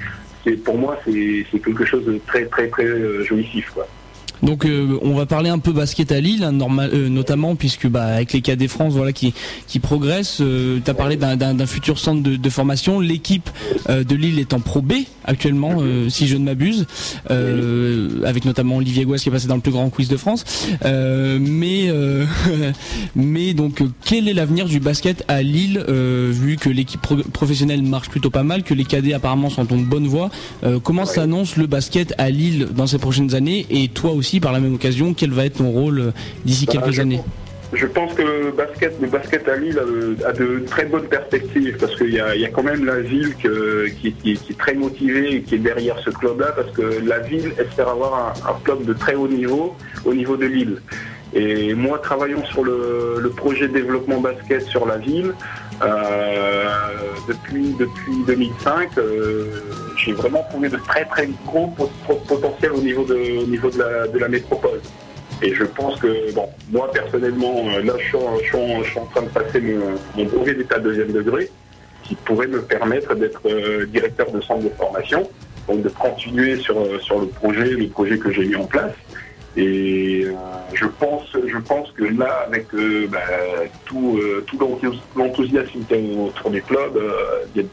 pour 0.51 0.77
moi, 0.77 0.97
c'est, 1.05 1.45
quelque 1.63 1.85
chose 1.85 2.05
de 2.05 2.19
très, 2.27 2.45
très, 2.45 2.67
très 2.67 2.85
euh, 2.85 3.23
jouissif. 3.23 3.73
Donc 4.45 4.65
euh, 4.65 4.99
on 5.01 5.15
va 5.15 5.25
parler 5.25 5.49
un 5.49 5.59
peu 5.59 5.71
basket 5.71 6.11
à 6.11 6.21
Lille, 6.21 6.43
hein, 6.43 6.57
euh, 6.79 7.09
notamment 7.09 7.55
puisque 7.55 7.87
bah, 7.87 8.05
avec 8.05 8.31
les 8.31 8.41
cadets 8.41 8.67
France 8.67 8.93
voilà 8.93 9.11
qui 9.11 9.33
qui 9.67 9.79
progressent. 9.79 10.37
tu 10.37 10.89
as 10.89 10.93
parlé 10.93 11.17
d'un- 11.17 11.65
futur 11.65 11.97
centre 11.97 12.21
de, 12.21 12.49
formation. 12.49 12.99
L'équipe 12.99 13.49
euh, 13.89 14.03
de 14.03 14.15
Lille 14.15 14.37
est 14.39 14.53
en 14.53 14.59
Pro 14.59 14.81
B 14.81 14.93
actuellement, 15.25 15.77
euh, 15.79 16.09
si 16.09 16.27
je 16.27 16.37
ne 16.37 16.43
m'abuse, 16.45 16.85
euh, 17.31 18.21
avec 18.25 18.45
notamment 18.45 18.77
Olivier 18.77 19.03
Gouas 19.05 19.17
qui 19.17 19.29
est 19.29 19.31
passé 19.31 19.47
dans 19.47 19.55
le 19.55 19.61
plus 19.61 19.71
grand 19.71 19.89
quiz 19.89 20.07
de 20.09 20.17
France. 20.17 20.45
Euh, 20.85 21.39
mais 21.41 21.85
euh, 21.89 22.25
mais 23.15 23.53
donc 23.53 23.81
euh, 23.81 23.87
quel 24.05 24.27
est 24.27 24.33
l'avenir 24.33 24.65
du 24.67 24.79
basket 24.79 25.23
à 25.27 25.41
Lille 25.41 25.83
euh, 25.89 26.31
vu 26.31 26.57
que 26.57 26.69
l'équipe 26.69 27.01
pro- 27.01 27.17
professionnelle 27.33 27.81
marche 27.81 28.09
plutôt 28.09 28.29
pas 28.29 28.43
mal, 28.43 28.61
que 28.63 28.73
les 28.75 28.83
cadets 28.85 29.13
apparemment 29.13 29.49
sont 29.49 29.71
en 29.73 29.77
bonne 29.77 30.07
voie. 30.07 30.29
Euh, 30.63 30.79
comment 30.79 31.05
s'annonce 31.05 31.55
le 31.57 31.65
basket 31.67 32.13
à 32.19 32.29
Lille 32.29 32.67
dans 32.75 32.87
ces 32.87 32.99
prochaines 32.99 33.33
années? 33.33 33.65
Et 33.69 33.87
toi 33.87 34.11
aussi 34.11 34.34
par 34.39 34.51
la 34.51 34.59
même 34.59 34.75
occasion 34.75 35.13
quel 35.13 35.31
va 35.31 35.45
être 35.45 35.57
ton 35.57 35.69
rôle 35.69 35.99
euh, 35.99 36.11
d'ici 36.45 36.65
Bah, 36.65 36.73
quelques 36.73 36.99
années 36.99 37.21
Je 37.73 37.85
pense 37.87 38.13
que 38.13 38.21
le 38.21 38.51
basket, 38.51 38.93
le 39.01 39.07
basket 39.07 39.47
à 39.49 39.57
Lille 39.57 39.79
a, 40.25 40.27
a 40.29 40.31
de 40.33 40.63
très 40.67 40.85
bonnes 40.85 41.07
perspectives 41.07 41.75
parce 41.79 41.95
qu'il 41.97 42.09
y 42.09 42.15
y 42.15 42.45
a 42.45 42.49
quand 42.49 42.63
même 42.63 42.85
la 42.85 42.99
ville 43.01 43.35
que- 43.41 43.87
qui, 44.01 44.13
qui- 44.13 44.35
qui 44.35 44.51
est 44.53 44.57
très 44.57 44.73
motivée 44.75 45.35
et 45.35 45.41
qui 45.41 45.55
est 45.55 45.59
derrière 45.59 45.97
ce 45.99 46.09
club-là 46.11 46.53
parce 46.55 46.71
que 46.71 47.05
la 47.05 47.19
ville 47.19 47.51
espère 47.59 47.89
avoir 47.89 48.13
un, 48.45 48.49
un 48.51 48.55
club 48.63 48.85
de 48.85 48.93
très 48.93 49.15
haut 49.15 49.27
niveau 49.27 49.75
au 50.05 50.13
niveau 50.13 50.37
de 50.37 50.45
Lille. 50.45 50.77
Et 51.33 51.73
moi, 51.73 51.97
travaillant 51.97 52.45
sur 52.45 52.63
le, 52.63 53.17
le 53.19 53.29
projet 53.29 53.67
de 53.67 53.73
développement 53.73 54.21
basket 54.21 54.61
sur 54.67 54.85
la 54.85 54.97
ville, 54.97 55.31
euh, 55.33 55.33
depuis, 57.27 57.73
depuis 57.79 58.23
2005, 58.27 58.97
euh, 58.97 59.45
j'ai 59.97 60.13
vraiment 60.13 60.43
trouvé 60.49 60.69
de 60.69 60.77
très 60.77 61.05
très 61.05 61.27
gros 61.45 61.67
pot- 61.67 61.91
pot- 62.07 62.21
potentiel 62.27 62.71
au 62.73 62.81
niveau 62.81 63.03
de, 63.03 63.43
au 63.43 63.47
niveau 63.47 63.69
de 63.69 63.79
la, 63.79 64.07
de 64.07 64.17
la 64.19 64.27
métropole. 64.27 64.79
Et 65.41 65.53
je 65.53 65.63
pense 65.63 65.99
que, 65.99 66.33
bon, 66.33 66.47
moi 66.71 66.89
personnellement, 66.91 67.65
euh, 67.75 67.81
là 67.83 67.93
je 67.99 68.05
suis, 68.05 68.17
en- 68.17 68.37
je 68.83 68.89
suis 68.89 68.99
train 69.13 69.21
de 69.23 69.29
passer 69.29 69.59
mon, 69.61 69.95
mon 70.15 70.29
brevet 70.29 70.53
d'état 70.55 70.79
deuxième 70.79 71.11
degré, 71.11 71.49
qui 72.03 72.15
pourrait 72.15 72.47
me 72.47 72.61
permettre 72.61 73.15
d'être 73.15 73.41
euh, 73.45 73.85
directeur 73.87 74.31
de 74.31 74.39
centre 74.41 74.63
de 74.63 74.69
formation, 74.69 75.29
donc 75.67 75.81
de 75.81 75.89
continuer 75.89 76.57
sur, 76.57 76.79
euh, 76.79 76.99
sur 76.99 77.19
le 77.19 77.27
projet, 77.27 77.65
le 77.65 77.87
projet 77.87 78.17
que 78.17 78.31
j'ai 78.31 78.45
mis 78.45 78.55
en 78.55 78.65
place. 78.65 78.93
Et 79.57 80.23
euh, 80.25 80.33
je 80.73 80.85
pense, 80.85 81.25
je 81.33 81.57
pense 81.59 81.89
que 81.91 82.03
là, 82.03 82.45
avec 82.47 82.73
euh, 82.73 83.07
bah, 83.07 83.19
tout, 83.85 84.17
euh, 84.19 84.43
tout 84.47 84.57
l'enthous- 84.57 85.01
l'enthousiasme 85.15 85.85
qui 85.87 85.93
est 85.93 86.17
autour 86.17 86.49
du 86.49 86.61
club, 86.61 86.99
y 87.55 87.65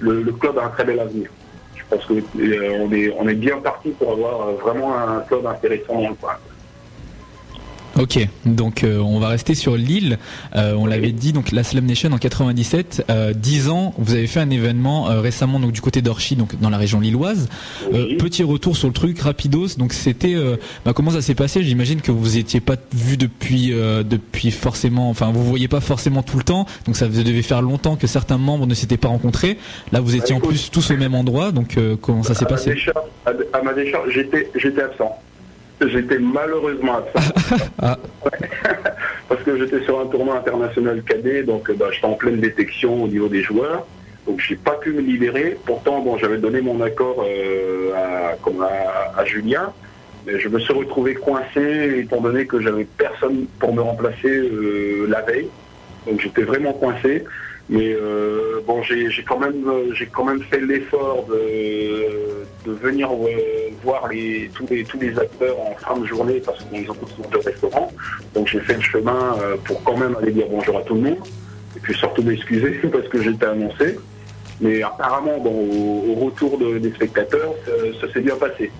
le, 0.00 0.32
club 0.32 0.58
a 0.58 0.64
un 0.64 0.70
très 0.70 0.84
bel 0.84 0.98
avenir. 0.98 1.30
Je 1.76 1.82
pense 1.88 2.04
qu'on 2.06 2.14
on 2.14 2.92
est, 2.92 3.14
on 3.18 3.28
est 3.28 3.34
bien 3.34 3.58
parti 3.58 3.90
pour 3.90 4.12
avoir 4.12 4.52
vraiment 4.52 4.96
un 4.96 5.20
club 5.20 5.46
intéressant 5.46 6.00
dans 6.00 6.08
le 6.08 6.14
coin. 6.14 6.32
Ok, 8.00 8.18
donc 8.46 8.82
euh, 8.82 8.98
on 8.98 9.18
va 9.20 9.28
rester 9.28 9.54
sur 9.54 9.76
l'île. 9.76 10.18
Euh, 10.56 10.74
on 10.74 10.86
l'avait 10.86 11.12
dit, 11.12 11.34
donc 11.34 11.52
la 11.52 11.62
Slam 11.62 11.84
Nation 11.84 12.10
en 12.12 12.16
97, 12.16 13.04
euh, 13.10 13.34
10 13.34 13.68
ans. 13.68 13.92
Vous 13.98 14.14
avez 14.14 14.26
fait 14.26 14.40
un 14.40 14.48
événement 14.48 15.10
euh, 15.10 15.20
récemment 15.20 15.60
donc 15.60 15.72
du 15.72 15.82
côté 15.82 16.00
d'Orchy, 16.00 16.34
donc 16.34 16.58
dans 16.60 16.70
la 16.70 16.78
région 16.78 16.98
lilloise. 17.00 17.50
Petit 18.18 18.42
retour 18.42 18.74
sur 18.78 18.88
le 18.88 18.94
truc 18.94 19.20
rapidos. 19.20 19.76
Donc 19.76 19.92
c'était, 19.92 20.34
bah, 20.84 20.92
comment 20.94 21.10
ça 21.10 21.20
s'est 21.20 21.34
passé? 21.34 21.62
J'imagine 21.62 22.00
que 22.00 22.10
vous 22.10 22.38
étiez 22.38 22.60
pas 22.60 22.76
vu 22.94 23.18
depuis 23.18 23.70
depuis 23.70 24.50
forcément, 24.50 25.10
enfin 25.10 25.30
vous 25.30 25.44
voyez 25.44 25.68
pas 25.68 25.80
forcément 25.80 26.22
tout 26.22 26.38
le 26.38 26.44
temps. 26.44 26.64
Donc 26.86 26.96
ça 26.96 27.06
devait 27.06 27.42
faire 27.42 27.60
longtemps 27.60 27.96
que 27.96 28.06
certains 28.06 28.38
membres 28.38 28.66
ne 28.66 28.74
s'étaient 28.74 28.96
pas 28.96 29.08
rencontrés. 29.08 29.58
Là 29.92 30.00
vous 30.00 30.16
étiez 30.16 30.34
en 30.34 30.40
plus 30.40 30.70
tous 30.70 30.90
au 30.90 30.96
même 30.96 31.14
endroit. 31.14 31.52
Donc 31.52 31.76
comment 32.00 32.22
ça 32.22 32.34
s'est 32.34 32.46
passé? 32.46 32.74
à, 33.26 33.32
à 33.58 33.62
ma 33.62 33.74
décharge, 33.74 34.10
j'étais, 34.14 34.50
j'étais 34.54 34.82
absent. 34.82 35.18
J'étais 35.86 36.18
malheureusement 36.18 36.98
absent. 36.98 37.32
Ah. 37.82 37.96
Parce 39.28 39.42
que 39.42 39.58
j'étais 39.58 39.82
sur 39.84 40.00
un 40.00 40.06
tournoi 40.06 40.36
international 40.36 41.02
cadet, 41.02 41.42
donc 41.42 41.70
euh, 41.70 41.74
bah, 41.74 41.86
j'étais 41.92 42.06
en 42.06 42.12
pleine 42.12 42.40
détection 42.40 43.04
au 43.04 43.08
niveau 43.08 43.28
des 43.28 43.42
joueurs. 43.42 43.86
Donc 44.26 44.40
j'ai 44.40 44.56
pas 44.56 44.72
pu 44.72 44.92
me 44.92 45.00
libérer. 45.00 45.56
Pourtant, 45.64 46.00
bon, 46.00 46.18
j'avais 46.18 46.38
donné 46.38 46.60
mon 46.60 46.80
accord 46.80 47.24
euh, 47.26 47.92
à, 47.94 48.36
comme 48.42 48.62
à, 48.62 49.18
à 49.18 49.24
Julien. 49.24 49.72
Mais 50.26 50.38
je 50.38 50.48
me 50.48 50.58
suis 50.58 50.72
retrouvé 50.74 51.14
coincé 51.14 52.02
étant 52.04 52.20
donné 52.20 52.46
que 52.46 52.60
j'avais 52.60 52.84
personne 52.84 53.46
pour 53.58 53.74
me 53.74 53.80
remplacer 53.80 54.28
euh, 54.28 55.06
la 55.08 55.22
veille. 55.22 55.48
Donc 56.06 56.20
j'étais 56.20 56.42
vraiment 56.42 56.72
coincé. 56.74 57.24
Mais 57.70 57.94
euh, 57.94 58.60
bon, 58.66 58.82
j'ai 58.82 59.08
quand 59.26 59.38
même 59.38 59.64
j'ai 59.94 60.06
quand 60.06 60.24
même 60.24 60.42
fait 60.42 60.60
l'effort 60.60 61.24
de, 61.26 62.68
de 62.68 62.72
venir 62.76 63.10
voir 63.82 64.08
tous 64.54 64.98
les 65.00 65.18
acteurs 65.18 65.56
en 65.60 65.74
fin 65.76 65.98
de 65.98 66.06
journée 66.06 66.40
parce 66.44 66.62
qu'ils 66.64 66.90
ont 66.90 66.94
tous 66.94 67.30
de 67.30 67.44
restaurant. 67.44 67.92
Donc 68.34 68.48
j'ai 68.48 68.60
fait 68.60 68.74
le 68.74 68.82
chemin 68.82 69.36
euh, 69.40 69.56
pour 69.64 69.82
quand 69.82 69.96
même 69.96 70.16
aller 70.16 70.32
dire 70.32 70.46
bonjour 70.50 70.78
à 70.78 70.82
tout 70.82 70.94
le 70.94 71.00
monde 71.00 71.18
et 71.76 71.80
puis 71.80 71.94
surtout 71.94 72.22
m'excuser 72.22 72.80
parce 72.92 73.08
que 73.08 73.22
j'étais 73.22 73.46
annoncé. 73.46 73.98
Mais 74.62 74.82
apparemment, 74.82 75.38
au, 75.42 76.26
retour 76.26 76.58
de- 76.58 76.76
des 76.78 76.92
spectateurs, 76.92 77.54
ça, 77.98 78.12
s'est 78.12 78.20
bien 78.20 78.36
passé. 78.36 78.70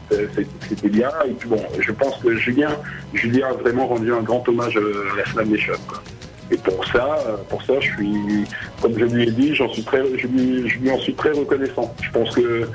C'était 0.69 0.91
bien. 0.91 1.09
Et 1.27 1.31
puis 1.31 1.49
bon, 1.49 1.63
je 1.79 1.91
pense 1.93 2.17
que 2.19 2.37
Julien, 2.37 2.77
Julien 3.15 3.49
a 3.49 3.53
vraiment 3.55 3.87
rendu 3.87 4.13
un 4.13 4.21
grand 4.21 4.47
hommage 4.47 4.77
euh, 4.77 5.05
à 5.15 5.17
la 5.17 5.25
Slam 5.25 5.49
quoi. 5.89 6.03
Et 6.51 6.57
pour 6.57 6.85
ça, 6.87 7.19
euh, 7.27 7.37
pour 7.49 7.63
ça, 7.63 7.75
je 7.81 7.93
suis, 7.93 8.45
comme 8.83 8.99
je 8.99 9.05
lui 9.05 9.29
ai 9.29 9.31
dit, 9.31 9.55
j'en 9.55 9.69
suis 9.69 9.85
très, 9.85 10.03
je 10.19 10.27
lui, 10.27 10.69
je 10.69 10.79
lui 10.81 10.91
en 10.91 10.99
suis 10.99 11.15
très 11.15 11.31
reconnaissant. 11.31 11.95
Je 12.03 12.11
pense 12.11 12.35
que 12.35 12.69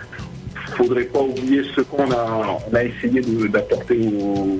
faudrait 0.76 1.04
pas 1.06 1.22
oublier 1.22 1.62
ce 1.76 1.82
qu'on 1.82 2.10
a, 2.12 2.60
on 2.72 2.76
a 2.76 2.84
essayé 2.84 3.22
d'apporter 3.50 4.00
aux, 4.08 4.60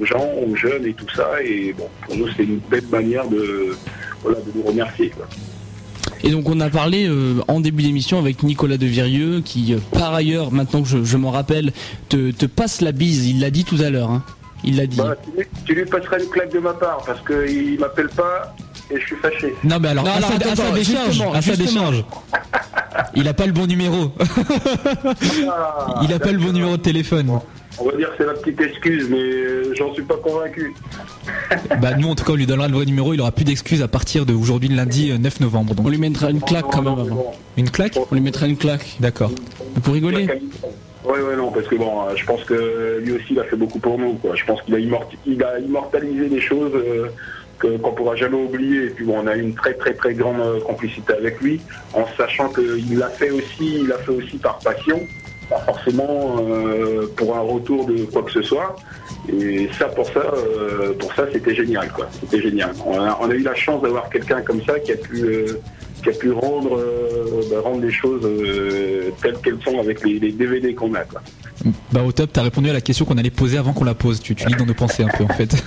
aux 0.00 0.04
gens, 0.04 0.26
aux 0.46 0.54
jeunes 0.56 0.86
et 0.86 0.94
tout 0.94 1.06
ça. 1.14 1.28
Et 1.44 1.72
bon, 1.76 1.88
pour 2.06 2.16
nous, 2.16 2.28
c'est 2.36 2.44
une 2.44 2.58
belle 2.70 2.86
manière 2.90 3.28
de, 3.28 3.76
voilà, 4.22 4.38
de 4.38 4.50
nous 4.54 4.62
remercier. 4.62 5.10
quoi. 5.10 5.26
Et 6.24 6.30
donc 6.30 6.48
on 6.48 6.60
a 6.60 6.70
parlé 6.70 7.08
euh, 7.08 7.40
en 7.48 7.58
début 7.60 7.82
d'émission 7.82 8.18
avec 8.20 8.44
Nicolas 8.44 8.76
de 8.76 8.86
Virieux 8.86 9.40
qui 9.44 9.74
euh, 9.74 9.78
par 9.90 10.14
ailleurs 10.14 10.52
maintenant 10.52 10.82
que 10.82 10.88
je, 10.88 11.02
je 11.02 11.16
m'en 11.16 11.32
rappelle 11.32 11.72
te, 12.08 12.30
te 12.30 12.46
passe 12.46 12.80
la 12.80 12.92
bise, 12.92 13.26
il 13.26 13.40
l'a 13.40 13.50
dit 13.50 13.64
tout 13.64 13.78
à 13.82 13.90
l'heure 13.90 14.10
hein. 14.10 14.22
Il 14.62 14.76
l'a 14.76 14.86
dit. 14.86 14.96
Bah, 14.98 15.16
tu, 15.24 15.36
lui- 15.36 15.46
tu 15.64 15.74
lui 15.74 15.84
passeras 15.84 16.20
une 16.20 16.28
claque 16.28 16.52
de 16.52 16.60
ma 16.60 16.72
part 16.74 17.02
parce 17.04 17.20
qu'il 17.26 17.80
m'appelle 17.80 18.08
pas 18.10 18.54
et 18.94 19.00
je 19.00 19.06
suis 19.06 19.16
fâché. 19.16 19.54
Non 19.64 19.78
mais 19.80 19.88
alors 19.88 20.04
Non, 20.04 20.10
à, 20.12 20.20
sa, 20.20 20.34
attends, 20.34 20.50
à 20.52 20.56
sa 20.56 20.62
attends, 20.64 20.74
décharge, 20.74 21.10
justement, 21.12 21.32
à 21.34 21.42
sa 21.42 21.56
décharge. 21.56 22.04
Il 23.14 23.26
a 23.28 23.34
pas 23.34 23.46
le 23.46 23.52
bon 23.52 23.66
numéro. 23.66 24.12
Ah, 25.50 26.00
Il 26.02 26.12
a 26.12 26.18
pas 26.18 26.32
le 26.32 26.38
bon 26.38 26.52
numéro 26.52 26.76
de 26.76 26.82
téléphone. 26.82 27.38
On 27.78 27.84
va 27.86 27.96
dire 27.96 28.10
que 28.10 28.14
c'est 28.18 28.26
la 28.26 28.34
petite 28.34 28.60
excuse, 28.60 29.06
mais 29.10 29.16
euh, 29.18 29.72
j'en 29.74 29.92
suis 29.94 30.02
pas 30.02 30.16
convaincu. 30.16 30.74
Bah 31.80 31.94
nous 31.96 32.08
en 32.10 32.14
tout 32.14 32.22
cas 32.24 32.32
on 32.32 32.36
lui 32.36 32.46
donnera 32.46 32.68
le 32.68 32.74
vrai 32.74 32.84
numéro, 32.84 33.14
il 33.14 33.20
aura 33.20 33.32
plus 33.32 33.44
d'excuses 33.44 33.82
à 33.82 33.88
partir 33.88 34.26
d'aujourd'hui 34.26 34.68
lundi 34.68 35.10
euh, 35.10 35.16
9 35.18 35.40
novembre. 35.40 35.72
On 35.78 35.82
Donc 35.82 35.90
lui 35.90 35.98
mettra 35.98 36.30
une 36.30 36.40
claque 36.42 36.66
quand 36.70 36.82
même 36.82 36.92
avant. 36.98 37.32
une 37.56 37.70
claque 37.70 37.96
On 38.10 38.14
lui 38.14 38.20
mettra 38.20 38.46
une 38.46 38.58
claque. 38.58 38.96
D'accord. 39.00 39.30
Pour 39.82 39.94
rigoler. 39.94 40.26
Ouais, 41.04 41.20
ouais, 41.20 41.34
non, 41.36 41.50
parce 41.50 41.66
que 41.66 41.74
bon, 41.76 42.02
euh, 42.02 42.12
je 42.14 42.24
pense 42.26 42.44
que 42.44 43.00
lui 43.02 43.12
aussi, 43.12 43.28
il 43.30 43.40
a 43.40 43.44
fait 43.44 43.56
beaucoup 43.56 43.78
pour 43.80 43.98
nous, 43.98 44.12
quoi. 44.14 44.36
Je 44.36 44.44
pense 44.44 44.60
qu'il 44.62 44.74
a, 44.74 44.78
immorti- 44.78 45.16
il 45.26 45.42
a 45.42 45.58
immortalisé 45.58 46.28
des 46.28 46.40
choses 46.40 46.70
euh, 46.74 47.08
qu'on 47.62 47.92
pourra 47.92 48.16
jamais 48.16 48.36
oublier. 48.36 48.86
Et 48.86 48.90
puis 48.90 49.04
bon, 49.04 49.20
on 49.22 49.26
a 49.26 49.36
une 49.36 49.54
très, 49.54 49.74
très, 49.74 49.94
très 49.94 50.14
grande 50.14 50.40
euh, 50.40 50.60
complicité 50.60 51.12
avec 51.12 51.40
lui, 51.40 51.60
en 51.94 52.04
sachant 52.16 52.48
qu'il 52.48 52.98
l'a 52.98 53.08
fait 53.08 53.30
aussi, 53.30 53.76
il 53.80 53.88
l'a 53.88 53.98
fait 53.98 54.10
aussi 54.10 54.36
par 54.38 54.58
passion, 54.58 55.00
pas 55.48 55.60
forcément 55.60 56.36
euh, 56.40 57.06
pour 57.16 57.36
un 57.36 57.40
retour 57.40 57.86
de 57.86 58.04
quoi 58.06 58.22
que 58.22 58.32
ce 58.32 58.42
soit. 58.42 58.76
Et 59.32 59.68
ça, 59.78 59.86
pour 59.86 60.06
ça, 60.06 60.20
euh, 60.20 60.94
pour 60.98 61.14
ça, 61.14 61.26
c'était 61.32 61.54
génial, 61.54 61.88
quoi. 61.92 62.08
C'était 62.20 62.42
génial. 62.42 62.72
On 62.84 63.30
a, 63.30 63.34
eu 63.34 63.42
la 63.42 63.54
chance 63.54 63.80
d'avoir 63.82 64.10
quelqu'un 64.10 64.42
comme 64.42 64.62
ça 64.64 64.80
qui 64.80 64.92
a 64.92 64.96
pu, 64.96 65.46
qui 66.02 66.08
a 66.10 66.12
pu 66.12 66.30
rendre, 66.32 66.76
euh, 66.78 67.42
bah, 67.50 67.56
rendre 67.62 67.80
les 67.82 67.92
choses 67.92 68.22
euh, 68.24 69.10
telles 69.22 69.36
qu'elles 69.38 69.58
sont 69.64 69.78
avec 69.78 70.04
les, 70.04 70.18
les 70.18 70.32
DVD 70.32 70.74
qu'on 70.74 70.94
a, 70.94 71.00
quoi. 71.04 71.20
Bah 71.92 72.02
au 72.04 72.10
top, 72.10 72.30
t'as 72.32 72.42
répondu 72.42 72.70
à 72.70 72.72
la 72.72 72.80
question 72.80 73.04
qu'on 73.04 73.18
allait 73.18 73.30
poser 73.30 73.56
avant 73.56 73.72
qu'on 73.72 73.84
la 73.84 73.94
pose. 73.94 74.18
Tu, 74.20 74.34
tu 74.34 74.48
lis 74.48 74.56
dans 74.56 74.66
nos 74.66 74.74
pensées 74.74 75.04
un 75.04 75.08
peu 75.16 75.22
en 75.22 75.28
fait. 75.28 75.62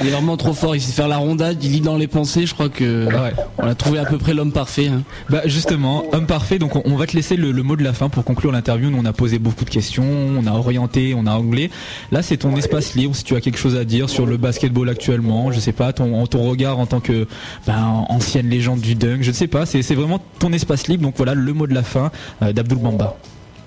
Il 0.00 0.06
est 0.06 0.10
vraiment 0.10 0.36
trop 0.36 0.52
fort, 0.52 0.76
il 0.76 0.80
sait 0.80 0.92
faire 0.92 1.08
la 1.08 1.16
rondade, 1.16 1.58
il 1.64 1.72
lit 1.72 1.80
dans 1.80 1.96
les 1.96 2.06
pensées, 2.06 2.46
je 2.46 2.54
crois 2.54 2.68
que 2.68 3.06
Ouais. 3.06 3.32
on 3.58 3.66
a 3.66 3.74
trouvé 3.74 3.98
à 3.98 4.04
peu 4.04 4.18
près 4.18 4.34
l'homme 4.34 4.52
parfait. 4.52 4.86
hein. 4.86 5.02
Bah 5.30 5.40
justement, 5.46 6.04
homme 6.12 6.26
parfait, 6.26 6.60
donc 6.60 6.76
on, 6.76 6.82
on 6.84 6.94
va 6.94 7.06
te 7.08 7.16
laisser 7.16 7.34
le, 7.34 7.50
le 7.50 7.62
mot 7.64 7.74
de 7.74 7.82
la 7.82 7.92
fin 7.92 8.08
pour 8.08 8.22
conclure 8.22 8.52
l'interview. 8.52 8.88
Nous 8.90 8.98
on 8.98 9.04
a 9.04 9.12
posé 9.12 9.40
beaucoup 9.40 9.64
de 9.64 9.70
questions, 9.70 10.04
on 10.06 10.46
a 10.46 10.52
orienté, 10.52 11.12
on 11.16 11.26
a 11.26 11.32
anglais. 11.32 11.70
Là 12.12 12.22
c'est 12.22 12.36
ton 12.36 12.54
espace 12.56 12.94
libre 12.94 13.16
si 13.16 13.24
tu 13.24 13.34
as 13.34 13.40
quelque 13.40 13.58
chose 13.58 13.74
à 13.74 13.84
dire 13.84 14.08
sur 14.10 14.26
le 14.26 14.36
basketball 14.36 14.88
actuellement, 14.90 15.50
je 15.50 15.58
sais 15.58 15.72
pas, 15.72 15.92
ton, 15.92 16.24
ton 16.28 16.48
regard 16.48 16.78
en 16.78 16.86
tant 16.86 17.00
que 17.00 17.26
ben, 17.66 18.04
ancienne 18.10 18.48
légende 18.48 18.80
du 18.80 18.94
dunk, 18.94 19.22
je 19.22 19.30
ne 19.30 19.34
sais 19.34 19.48
pas, 19.48 19.66
c'est 19.80 19.94
vraiment 19.94 20.20
ton 20.38 20.52
espace 20.52 20.88
libre. 20.88 21.04
Donc 21.04 21.14
voilà 21.16 21.34
le 21.34 21.52
mot 21.54 21.66
de 21.66 21.74
la 21.74 21.82
fin 21.82 22.10
euh, 22.42 22.52
d'Abdul 22.52 22.78
Bamba. 22.78 23.16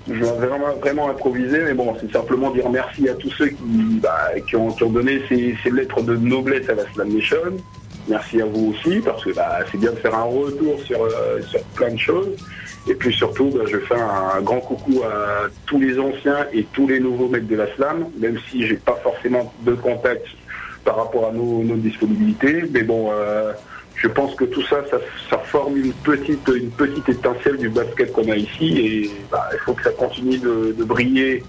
Je 0.08 0.14
vais 0.14 0.46
vraiment, 0.46 0.72
vraiment 0.80 1.10
improviser, 1.10 1.62
mais 1.64 1.74
bon, 1.74 1.96
c'est 2.00 2.12
simplement 2.12 2.52
dire 2.52 2.70
merci 2.70 3.08
à 3.08 3.14
tous 3.14 3.30
ceux 3.32 3.48
qui, 3.48 4.00
bah, 4.00 4.30
ont, 4.54 4.90
donné 4.90 5.20
ces, 5.28 5.56
ces 5.64 5.70
lettres 5.70 6.00
de 6.02 6.14
noblesse 6.14 6.68
à 6.68 6.74
la 6.74 6.84
Slam 6.92 7.12
Nation. 7.12 7.38
Merci 8.08 8.40
à 8.40 8.44
vous 8.44 8.72
aussi, 8.72 9.00
parce 9.00 9.24
que 9.24 9.30
bah, 9.34 9.58
c'est 9.70 9.78
bien 9.78 9.90
de 9.90 9.96
faire 9.96 10.14
un 10.14 10.22
retour 10.22 10.80
sur, 10.84 11.02
euh, 11.02 11.42
sur 11.42 11.60
plein 11.74 11.90
de 11.90 11.98
choses. 11.98 12.28
Et 12.88 12.94
puis 12.94 13.12
surtout, 13.12 13.50
bah, 13.52 13.64
je 13.66 13.78
fais 13.78 13.96
un, 13.96 14.40
grand 14.42 14.60
coucou 14.60 15.02
à 15.02 15.48
tous 15.66 15.80
les 15.80 15.98
anciens 15.98 16.46
et 16.52 16.64
tous 16.72 16.86
les 16.86 17.00
nouveaux 17.00 17.26
mecs 17.26 17.48
de 17.48 17.56
la 17.56 17.66
Slam, 17.74 18.06
même 18.18 18.38
si 18.48 18.64
j'ai 18.64 18.76
pas 18.76 18.98
forcément 19.02 19.52
de 19.62 19.74
contact 19.74 20.24
par 20.84 20.96
rapport 20.98 21.30
à 21.30 21.32
nos, 21.32 21.64
nos 21.64 21.74
disponibilités. 21.74 22.62
Mais 22.70 22.82
bon, 22.82 23.08
euh, 23.10 23.52
je 23.96 24.08
pense 24.08 24.34
que 24.34 24.44
tout 24.44 24.62
ça, 24.62 24.84
ça, 24.90 24.98
ça 25.30 25.38
forme 25.38 25.76
une 25.78 25.92
petite, 25.92 26.48
une 26.48 26.70
petite 26.70 27.08
étincelle 27.08 27.56
du 27.56 27.68
basket 27.68 28.12
qu'on 28.12 28.30
a 28.30 28.36
ici 28.36 28.78
et 28.78 29.10
bah, 29.30 29.48
il 29.52 29.58
faut 29.60 29.72
que 29.72 29.82
ça 29.82 29.90
continue 29.90 30.38
de, 30.38 30.74
de 30.76 30.84
briller 30.84 31.42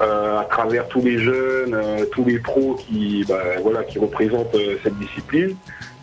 euh, 0.00 0.38
à 0.38 0.44
travers 0.44 0.86
tous 0.88 1.02
les 1.02 1.18
jeunes, 1.18 1.74
euh, 1.74 2.04
tous 2.12 2.24
les 2.24 2.38
pros 2.38 2.74
qui, 2.74 3.24
bah, 3.28 3.42
voilà, 3.62 3.82
qui 3.82 3.98
représentent 3.98 4.54
euh, 4.54 4.76
cette 4.82 4.96
discipline. 4.98 5.56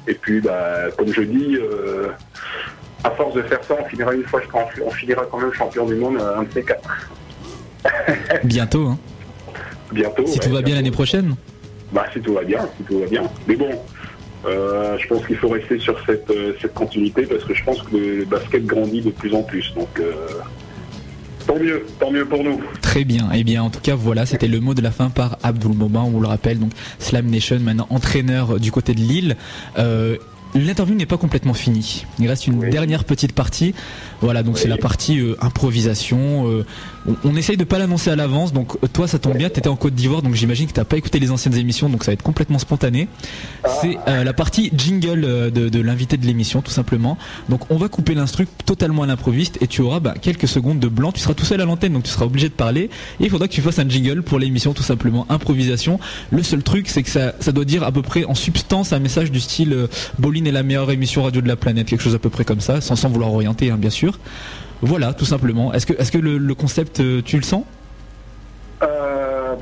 Et 0.08 0.14
puis, 0.14 0.42
bah, 0.42 0.92
comme 0.98 1.14
je 1.14 1.22
dis, 1.22 1.58
à 3.04 3.12
force 3.12 3.34
de 3.36 3.42
faire 3.44 3.64
ça, 3.64 3.76
on 3.80 3.86
finira 3.86 4.14
une 4.14 4.24
fois, 4.24 4.42
je 4.44 4.48
crois, 4.48 4.68
on 4.86 4.92
finira 4.92 5.26
quand 5.32 5.40
même 5.40 5.54
champion 5.54 5.86
du 5.86 5.96
monde, 5.96 6.18
un 6.18 6.44
de 6.44 6.52
ces 6.52 6.64
quatre. 6.64 7.10
Bientôt, 8.44 8.88
hein. 8.88 8.98
Bientôt. 9.92 10.26
Si 10.26 10.40
tout 10.40 10.52
va 10.52 10.62
bien 10.62 10.76
l'année 10.76 10.92
prochaine. 10.92 11.36
Bah, 11.92 12.06
si 12.12 12.20
tout 12.20 12.34
va 12.34 12.44
bien, 12.44 12.68
si 12.78 12.84
tout 12.84 13.00
va 13.00 13.08
bien. 13.08 13.24
Mais 13.48 13.56
bon, 13.56 13.70
euh, 14.48 14.98
je 14.98 15.08
pense 15.08 15.26
qu'il 15.26 15.38
faut 15.38 15.50
rester 15.50 15.80
sur 15.80 15.96
cette, 16.06 16.30
euh, 16.30 16.54
cette 16.62 16.74
continuité 16.74 17.24
parce 17.26 17.44
que 17.44 17.54
je 17.54 17.64
pense 17.64 17.82
que 17.84 17.96
le 17.96 18.26
basket 18.26 18.66
grandit 18.66 19.02
de 19.02 19.10
plus 19.12 19.34
en 19.34 19.44
plus. 19.44 19.74
Donc, 19.76 19.88
euh, 20.00 20.12
tant 21.48 21.58
mieux, 21.60 21.86
tant 22.00 22.12
mieux 22.12 22.26
pour 22.26 22.44
nous. 22.44 22.62
Très 22.82 23.04
bien. 23.06 23.30
Eh 23.34 23.44
bien, 23.44 23.64
en 23.64 23.70
tout 23.70 23.80
cas, 23.82 23.96
voilà, 23.96 24.26
c'était 24.26 24.48
le 24.48 24.60
mot 24.60 24.74
de 24.74 24.82
la 24.82 24.92
fin 24.92 25.10
par 25.10 25.38
Abdul 25.44 25.72
Boba. 25.74 26.02
On 26.02 26.10
vous 26.12 26.20
le 26.22 26.28
rappelle, 26.28 26.60
donc 26.60 26.72
Slam 27.00 27.28
Nation, 27.28 27.60
maintenant 27.60 27.88
entraîneur 27.90 28.60
du 28.60 28.72
côté 28.72 28.94
de 28.94 29.00
Lille. 29.00 29.36
Euh, 29.78 30.18
L'interview 30.58 30.96
n'est 30.96 31.06
pas 31.06 31.18
complètement 31.18 31.54
finie. 31.54 32.06
Il 32.18 32.30
reste 32.30 32.48
une 32.48 32.60
Oui. 32.64 32.70
dernière 32.70 33.04
petite 33.04 33.34
partie. 33.34 33.76
Voilà, 34.22 34.44
donc 34.44 34.58
c'est 34.58 34.68
la 34.68 34.78
partie 34.78 35.20
euh, 35.20 35.36
improvisation. 35.42 36.50
Euh, 36.50 36.66
on, 37.08 37.16
on 37.24 37.36
essaye 37.36 37.58
de 37.58 37.64
pas 37.64 37.80
l'annoncer 37.80 38.10
à 38.10 38.16
l'avance. 38.16 38.54
Donc 38.54 38.76
euh, 38.84 38.88
toi, 38.92 39.08
ça 39.08 39.20
tombe 39.20 39.38
bien, 39.38 39.50
t'étais 39.50 39.70
en 39.70 39.76
Côte 39.76 39.94
d'Ivoire, 39.94 40.22
donc 40.22 40.34
j'imagine 40.36 40.68
que 40.68 40.74
t'as 40.74 40.86
pas 40.86 40.98
écouté 40.98 41.20
les 41.20 41.32
anciennes 41.32 41.56
émissions, 41.56 41.90
donc 41.90 42.04
ça 42.04 42.12
va 42.12 42.14
être 42.14 42.24
complètement 42.24 42.60
spontané. 42.60 43.08
C'est 43.82 43.98
euh, 44.08 44.24
la 44.24 44.34
partie 44.34 44.72
jingle 44.76 45.52
de, 45.52 45.70
de 45.70 45.80
l'invité 45.82 46.18
de 46.18 46.26
l'émission, 46.26 46.62
tout 46.62 46.72
simplement. 46.72 47.18
Donc 47.50 47.70
on 47.72 47.78
va 47.78 47.88
couper 47.90 48.16
l'instru 48.16 48.48
totalement 48.66 49.04
à 49.04 49.08
l'improviste 49.08 49.58
et 49.62 49.68
tu 49.68 49.82
auras 49.82 50.00
bah, 50.00 50.16
quelques 50.20 50.48
secondes 50.48 50.80
de 50.80 50.88
blanc. 50.88 51.12
Tu 51.12 51.20
seras 51.20 51.34
tout 51.34 51.46
seul 51.46 51.62
à 51.62 51.66
l'antenne, 51.66 51.94
donc 51.94 52.04
tu 52.04 52.12
seras 52.12 52.26
obligé 52.26 52.50
de 52.50 52.54
parler. 52.54 52.90
Et 53.20 53.26
il 53.26 53.30
faudra 53.30 53.48
que 53.48 53.54
tu 53.54 53.62
fasses 53.62 53.80
un 53.80 53.88
jingle 53.88 54.24
pour 54.24 54.40
l'émission, 54.40 54.74
tout 54.74 54.84
simplement 54.84 55.26
improvisation. 55.30 56.00
Le 56.32 56.44
seul 56.44 56.64
truc, 56.64 56.88
c'est 56.90 57.04
que 57.04 57.10
ça, 57.10 57.34
ça 57.40 57.52
doit 57.52 57.66
dire 57.66 57.84
à 57.84 57.92
peu 57.92 58.02
près 58.02 58.24
en 58.26 58.36
substance 58.36 58.94
un 58.94 59.00
message 59.00 59.32
du 59.32 59.40
style 59.40 59.74
euh, 59.74 59.88
Bolin 60.20 60.46
est 60.46 60.52
la 60.52 60.64
meilleure 60.64 60.92
émission 60.92 61.24
radio 61.24 61.42
de 61.42 61.48
la 61.48 61.56
planète, 61.56 61.88
quelque 61.88 62.02
chose 62.02 62.16
à 62.16 62.20
peu 62.20 62.30
près 62.30 62.46
comme 62.46 62.62
ça, 62.62 62.82
sans, 62.82 62.96
sans 62.96 63.10
vouloir 63.10 63.34
orienter, 63.34 63.72
hein, 63.72 63.78
bien 63.78 63.90
sûr. 63.90 64.05
Voilà, 64.82 65.14
tout 65.14 65.26
simplement. 65.26 65.74
Est-ce 65.74 65.86
que, 65.86 65.94
est-ce 65.94 66.12
que 66.12 66.18
le, 66.18 66.38
le 66.38 66.56
concept, 66.56 67.00
euh, 67.00 67.22
tu 67.24 67.38
le 67.38 67.44
sens? 67.44 67.64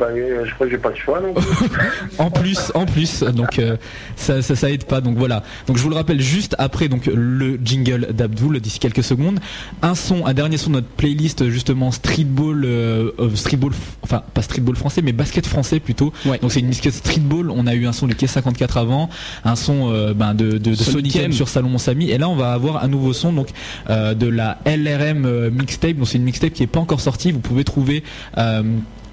Euh, 0.01 0.39
pas, 0.39 0.45
je 0.45 0.53
crois 0.53 0.67
que 0.67 0.71
j'ai 0.71 0.77
pas 0.77 0.91
de 0.91 0.97
choix 0.97 1.21
non 1.21 1.33
plus. 1.33 1.43
En 2.19 2.29
plus, 2.29 2.71
en 2.75 2.85
plus, 2.85 3.23
donc 3.23 3.59
euh, 3.59 3.77
ça, 4.15 4.41
ça, 4.41 4.55
ça 4.55 4.69
aide 4.69 4.85
pas. 4.85 5.01
Donc 5.01 5.17
voilà. 5.17 5.43
Donc 5.67 5.77
je 5.77 5.83
vous 5.83 5.89
le 5.89 5.95
rappelle 5.95 6.21
juste 6.21 6.55
après 6.59 6.87
donc 6.87 7.05
le 7.07 7.59
jingle 7.63 8.07
d'Abdul 8.13 8.59
d'ici 8.59 8.79
quelques 8.79 9.03
secondes. 9.03 9.39
Un 9.81 9.95
son, 9.95 10.25
un 10.25 10.33
dernier 10.33 10.57
son 10.57 10.69
de 10.69 10.75
notre 10.75 10.87
playlist 10.87 11.49
justement 11.49 11.91
streetball, 11.91 12.63
euh, 12.65 13.11
euh, 13.19 13.35
streetball, 13.35 13.71
enfin 14.03 14.23
pas 14.33 14.41
streetball 14.41 14.75
français, 14.75 15.01
mais 15.01 15.11
basket 15.11 15.45
français 15.47 15.79
plutôt. 15.79 16.13
Donc 16.41 16.51
c'est 16.51 16.59
une 16.59 16.67
mixtape 16.67 16.93
streetball. 16.93 17.49
On 17.49 17.67
a 17.67 17.73
eu 17.73 17.87
un 17.87 17.93
son 17.93 18.07
de 18.07 18.13
K54 18.13 18.79
avant, 18.79 19.09
un 19.43 19.55
son 19.55 19.91
euh, 19.91 20.13
ben, 20.13 20.33
de, 20.33 20.51
de, 20.51 20.57
de 20.57 20.75
Sonic 20.75 21.15
M 21.15 21.33
sur 21.33 21.47
Salomon 21.49 21.77
Samy. 21.77 22.11
Et 22.11 22.17
là 22.17 22.29
on 22.29 22.35
va 22.35 22.53
avoir 22.53 22.83
un 22.83 22.87
nouveau 22.87 23.13
son 23.13 23.33
donc 23.33 23.49
euh, 23.89 24.13
de 24.13 24.27
la 24.27 24.59
LRM 24.65 25.25
euh, 25.25 25.49
mixtape. 25.51 25.97
Donc 25.97 26.07
c'est 26.07 26.17
une 26.17 26.23
mixtape 26.23 26.53
qui 26.53 26.63
est 26.63 26.67
pas 26.67 26.79
encore 26.79 27.01
sortie. 27.01 27.31
Vous 27.31 27.39
pouvez 27.39 27.63
trouver 27.63 28.03
euh, 28.37 28.63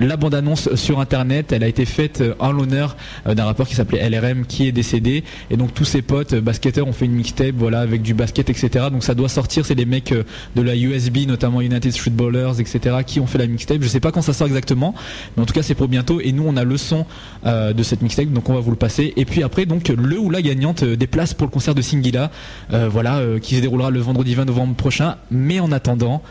la 0.00 0.16
bande-annonce 0.16 0.74
sur 0.76 0.98
internet, 0.98 1.52
elle 1.52 1.62
a 1.62 1.68
été 1.68 1.84
faite 1.84 2.22
euh, 2.22 2.34
en 2.38 2.52
l'honneur 2.52 2.96
euh, 3.26 3.34
d'un 3.34 3.44
rappeur 3.44 3.68
qui 3.68 3.74
s'appelait 3.74 4.08
LRM 4.08 4.46
qui 4.46 4.66
est 4.66 4.72
décédé. 4.72 5.24
Et 5.50 5.56
donc 5.58 5.74
tous 5.74 5.84
ses 5.84 6.00
potes 6.00 6.32
euh, 6.32 6.40
basketteurs 6.40 6.88
ont 6.88 6.92
fait 6.92 7.04
une 7.04 7.12
mixtape 7.12 7.54
voilà 7.54 7.80
avec 7.80 8.00
du 8.00 8.14
basket 8.14 8.48
etc 8.48 8.86
donc 8.90 9.04
ça 9.04 9.14
doit 9.14 9.28
sortir. 9.28 9.66
C'est 9.66 9.74
des 9.74 9.84
mecs 9.84 10.12
de 10.12 10.62
la 10.62 10.74
USB 10.74 11.18
notamment 11.28 11.60
United 11.60 11.92
Street 11.92 12.10
Ballers 12.10 12.60
etc 12.60 12.96
qui 13.06 13.20
ont 13.20 13.26
fait 13.26 13.38
la 13.38 13.46
mixtape. 13.46 13.82
Je 13.82 13.88
sais 13.88 14.00
pas 14.00 14.10
quand 14.10 14.22
ça 14.22 14.32
sort 14.32 14.46
exactement 14.46 14.94
mais 15.36 15.42
en 15.42 15.46
tout 15.46 15.52
cas 15.52 15.62
c'est 15.62 15.74
pour 15.74 15.88
bientôt. 15.88 16.20
Et 16.20 16.32
nous 16.32 16.44
on 16.46 16.56
a 16.56 16.64
le 16.64 16.76
son 16.76 17.04
de 17.44 17.82
cette 17.82 18.02
mixtape. 18.02 18.28
Donc 18.28 18.48
on 18.48 18.54
va 18.54 18.60
vous 18.60 18.70
le 18.70 18.76
passer. 18.76 19.12
Et 19.16 19.24
puis 19.24 19.42
après 19.42 19.66
donc 19.66 19.88
le 19.88 20.18
ou 20.18 20.30
la 20.30 20.40
gagnante 20.42 20.82
des 20.82 21.06
places 21.06 21.34
pour 21.34 21.46
le 21.46 21.52
concert 21.52 21.74
de 21.74 21.82
Singila 21.82 22.30
voilà 22.70 23.20
qui 23.42 23.56
se 23.56 23.60
déroulera 23.60 23.90
le 23.90 24.00
vendredi 24.00 24.34
20 24.34 24.46
novembre 24.46 24.74
prochain. 24.74 25.16
Mais 25.30 25.60
en 25.60 25.72
attendant 25.72 26.22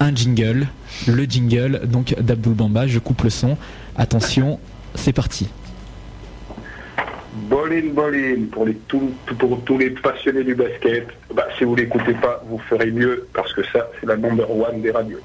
un 0.00 0.14
jingle, 0.14 0.66
le 1.06 1.24
jingle 1.24 1.82
donc 1.86 2.14
d'Abdul 2.20 2.54
Bamba. 2.54 2.86
Je 2.86 2.98
coupe 2.98 3.22
le 3.22 3.30
son. 3.30 3.56
Attention, 3.96 4.58
c'est 4.94 5.12
parti. 5.12 5.48
Bolin 7.50 7.92
Bolin 7.92 8.46
pour, 8.50 8.64
les, 8.64 8.74
tous- 8.88 9.12
pour 9.38 9.62
tous 9.64 9.78
les 9.78 9.90
passionnés 9.90 10.42
du 10.44 10.54
basket. 10.54 11.06
Bah, 11.34 11.46
si 11.58 11.64
vous 11.64 11.74
l'écoutez 11.76 12.14
pas, 12.14 12.42
vous 12.48 12.58
ferez 12.58 12.90
mieux 12.90 13.26
parce 13.34 13.52
que 13.52 13.62
ça, 13.72 13.88
c'est 14.00 14.06
la 14.06 14.16
number 14.16 14.50
one 14.50 14.80
des 14.80 14.90
radios. 14.90 15.18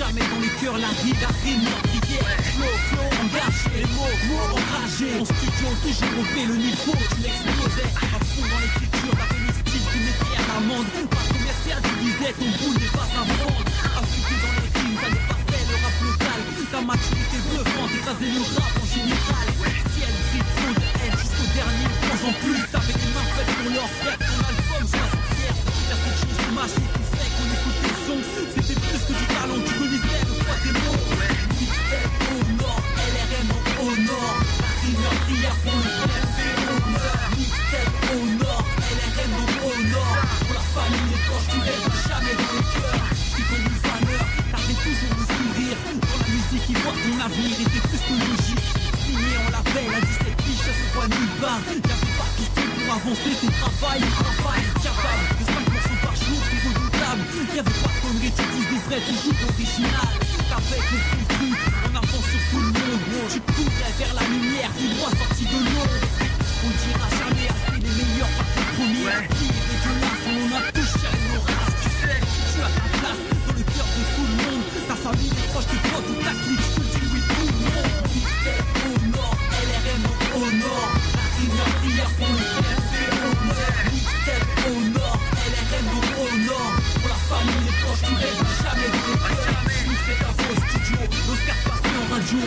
Jamais 0.00 0.24
dans 0.32 0.40
les 0.40 0.54
cœurs, 0.56 0.78
la 0.80 0.88
rime, 0.96 1.20
la 1.20 1.28
meurtrière 1.28 2.40
Flow, 2.56 2.74
flow, 2.88 3.08
engagé, 3.20 3.68
les 3.76 3.90
mots, 3.92 4.16
mots 4.32 4.56
enragés. 4.56 5.12
En 5.20 5.26
studio, 5.28 5.68
toujours 5.84 6.16
au 6.16 6.24
le 6.24 6.56
niveau, 6.56 6.96
tu 6.96 7.18
l'explosais. 7.20 7.90
À 8.00 8.16
fond 8.24 8.46
dans 8.48 8.60
l'écriture, 8.64 9.14
la 9.20 9.28
style, 9.60 9.84
tu 9.92 9.98
mettais 10.00 10.36
à 10.40 10.44
l'amende 10.48 10.88
Pas 11.12 11.24
commercial, 11.28 11.80
tu 11.84 11.94
disais, 12.00 12.32
ton 12.32 12.48
boule 12.48 12.76
n'est 12.80 12.94
pas 12.96 13.08
un 13.12 13.26
vendre. 13.28 13.60
Affûté 14.00 14.34
dans 14.40 14.54
les 14.56 14.68
rimes, 14.72 14.98
ça 15.04 15.08
dépassait 15.12 15.64
le 15.68 15.76
rap 15.84 15.96
local. 16.00 16.40
Ta 16.72 16.80
maturité 16.80 17.38
bluffante, 17.44 17.92
écraser 17.92 18.30
le 18.32 18.42
rap 18.56 18.72
en 18.80 18.86
général. 18.88 19.46
Ciel, 19.92 20.14
gris, 20.32 20.46
trop 20.48 20.72
de 20.80 20.86
haine 20.96 21.16
jusqu'au 21.20 21.48
dernier 21.52 21.88
point 22.00 22.20
En 22.24 22.34
plus, 22.40 22.60
t'avais 22.72 22.96
les 22.96 23.10
mains 23.12 23.28
faites 23.36 23.52
pour 23.52 23.68
leur 23.68 23.90
frère 24.00 24.16
Ton 24.16 24.38
album, 24.48 24.82
sois 24.88 25.12
fier 25.36 25.54
Y'a 25.92 25.96
cette 26.00 26.18
chose 26.24 26.40
de 26.40 26.50
magique 26.56 26.88
qui 26.88 27.04
fait 27.12 27.30
qu'on 27.36 27.48
écoute 27.52 27.78
tes 27.84 27.96
sons 28.08 28.59
Que 29.06 29.12
du 29.12 29.24
tu 29.24 30.64
des 30.64 30.78
mots 30.80 31.00
au 32.30 32.44
nord, 32.60 32.82
LRM 32.96 33.50
au 33.80 33.90
nord. 34.08 34.36
La 34.60 34.70
rime 34.80 34.98
meurtrière 35.00 35.56
pour 35.64 35.76
le 35.76 35.88
frère 36.00 36.28
fait 36.36 36.56
honneur. 36.68 37.18
Mixtape 37.36 37.96
au 38.12 38.24
nord, 38.44 38.64
LRM 38.98 39.34
au 39.40 39.74
nord. 39.94 40.18
Pour 40.44 40.54
la 40.54 40.64
famille, 40.74 41.16
proches, 41.26 41.48
tu 41.50 41.58
rêves 41.60 41.90
jamais 42.08 42.34
dans 42.40 42.52
le 42.52 42.62
cœur. 42.74 43.00
J'suis 43.16 43.46
connu 43.50 43.74
faneur, 43.80 44.24
t'avais 44.52 44.78
toujours 44.84 45.14
le 45.16 45.24
sourire. 45.32 45.78
Dans 46.00 46.18
la 46.20 46.28
musique, 46.28 46.66
y 46.68 46.74
voir 46.74 46.94
ton 46.94 47.16
avenir 47.24 47.56
était 47.60 47.84
plus 47.88 48.02
que 48.04 48.14
logique. 48.20 48.66
Signé 49.00 49.34
en 49.40 49.48
label 49.50 49.90
à 49.96 50.00
17 50.00 50.36
piges, 50.44 50.64
ça 50.66 50.72
se 50.76 50.84
voit 50.92 51.08
nulle 51.08 51.34
part. 51.40 51.62
Y'avait 51.66 52.14
pas 52.20 52.30
pour 52.76 52.94
avancer, 52.94 53.32
c'est 53.40 53.52
travail, 53.60 54.00
redoutable 57.10 57.56
Y'avait 57.56 57.78
pas 57.82 57.88
de 57.88 58.00
conneries, 58.02 58.32
tu 58.36 58.42
dis 58.42 58.64
des 58.70 58.80
vrais, 58.86 59.00
toujours 59.00 59.38
original 59.50 60.10
T'avais 60.48 60.82
compris 60.90 61.20
le 61.20 61.26
truc, 61.34 61.58
en 61.86 61.96
avance 61.96 62.26
sur 62.30 62.42
tout 62.50 62.60
le 62.60 62.72
monde. 62.72 63.30
Tu 63.30 63.40
courais 63.40 63.94
vers 63.98 64.14
la 64.14 64.24
lumière, 64.30 64.70
tout 64.78 64.90
droit 64.94 65.10
sorti 65.10 65.44
de 65.44 65.58
l'ombre 65.58 65.98
On 66.66 66.70
dira 66.70 67.06
jamais 67.10 67.48
assez 67.50 67.78
les 67.80 67.92
meilleurs 67.98 68.34
parties 68.38 68.68
premières 68.76 69.26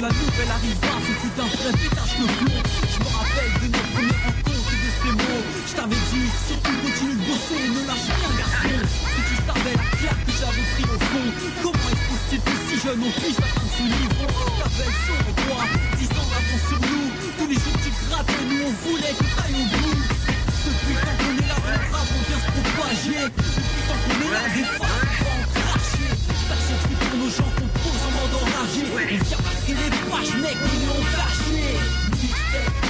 La 0.03 0.09
nouvelle 0.09 0.51
arriva, 0.51 0.99
ce 0.99 1.13
fut 1.15 1.31
un 1.39 1.47
vrai 1.47 1.71
pétage 1.79 2.19
de 2.19 2.27
plomb. 2.27 2.59
Je 2.91 2.99
me 2.99 3.07
rappelle 3.07 3.55
de 3.55 3.67
nos 3.71 3.85
premières 3.95 4.23
rencontres 4.27 4.71
et 4.75 4.81
de 4.83 4.91
ces 4.99 5.13
mots. 5.15 5.43
Je 5.63 5.73
t'avais 5.79 6.03
dit, 6.11 6.27
surtout 6.43 6.75
continue 6.83 7.15
de 7.15 7.23
bosser, 7.23 7.63
ne 7.71 7.81
lâche 7.87 8.11
rien 8.11 8.31
garçon. 8.35 8.83
Si 8.83 9.21
tu 9.31 9.35
savais 9.47 9.75
la 9.79 9.87
claque 9.95 10.23
que 10.27 10.33
j'avais 10.35 10.67
pris 10.75 10.87
au 10.91 10.99
fond 11.07 11.27
Comment 11.63 11.87
est-ce 11.87 12.03
possible 12.11 12.43
que 12.43 12.55
si 12.67 12.75
jeune 12.83 12.99
on 12.99 13.13
puisse 13.15 13.39
atteindre 13.47 13.71
ce 13.79 13.85
niveau? 13.95 14.27
T'avais 14.59 14.91
en 14.91 15.31
toi, 15.39 15.61
10 15.71 16.03
ans 16.19 16.27
d'avance 16.35 16.65
sur 16.67 16.79
nous. 16.83 17.07
Tous 17.39 17.47
les 17.47 17.59
jours 17.63 17.79
tu 17.79 17.91
grattes 18.03 18.27
et 18.27 18.43
nous 18.43 18.59
on 18.59 18.73
voulait 18.83 19.15
que 19.15 19.27
t'ailles 19.39 19.55
au 19.55 19.67
bout. 19.71 20.03
Depuis 20.03 20.95
tant 20.99 21.15
qu'on 21.15 21.31
est 21.31 21.47
là 21.47 21.57
le 21.63 21.79
rap 21.95 22.07
on 22.11 22.21
vient 22.27 22.41
se 22.43 22.49
propager. 22.51 23.23
Depuis 23.31 23.83
tant 23.87 23.99
qu'on 24.03 24.19
est 24.19 24.31
là 24.35 24.43
des 24.51 24.67
fois 24.67 24.91
on 24.99 25.15
va 25.15 25.31
en 25.31 25.47
cracher. 25.47 26.11
Sachez 26.51 26.75
que 26.75 26.91
c'est 26.91 26.99
pour 27.07 27.15
nos 27.23 27.31
gens 27.31 27.62
enragé 28.93 29.19
On 29.19 29.23
vient 29.23 29.37
marquer 29.43 29.73
les 29.73 29.89
pages 30.09 30.35
mec 30.41 30.57
l'ont 30.85 31.03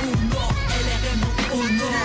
au 0.03 0.15
nord, 0.33 0.53
LRM 0.69 1.21
au 1.51 1.63
nord 1.73 2.03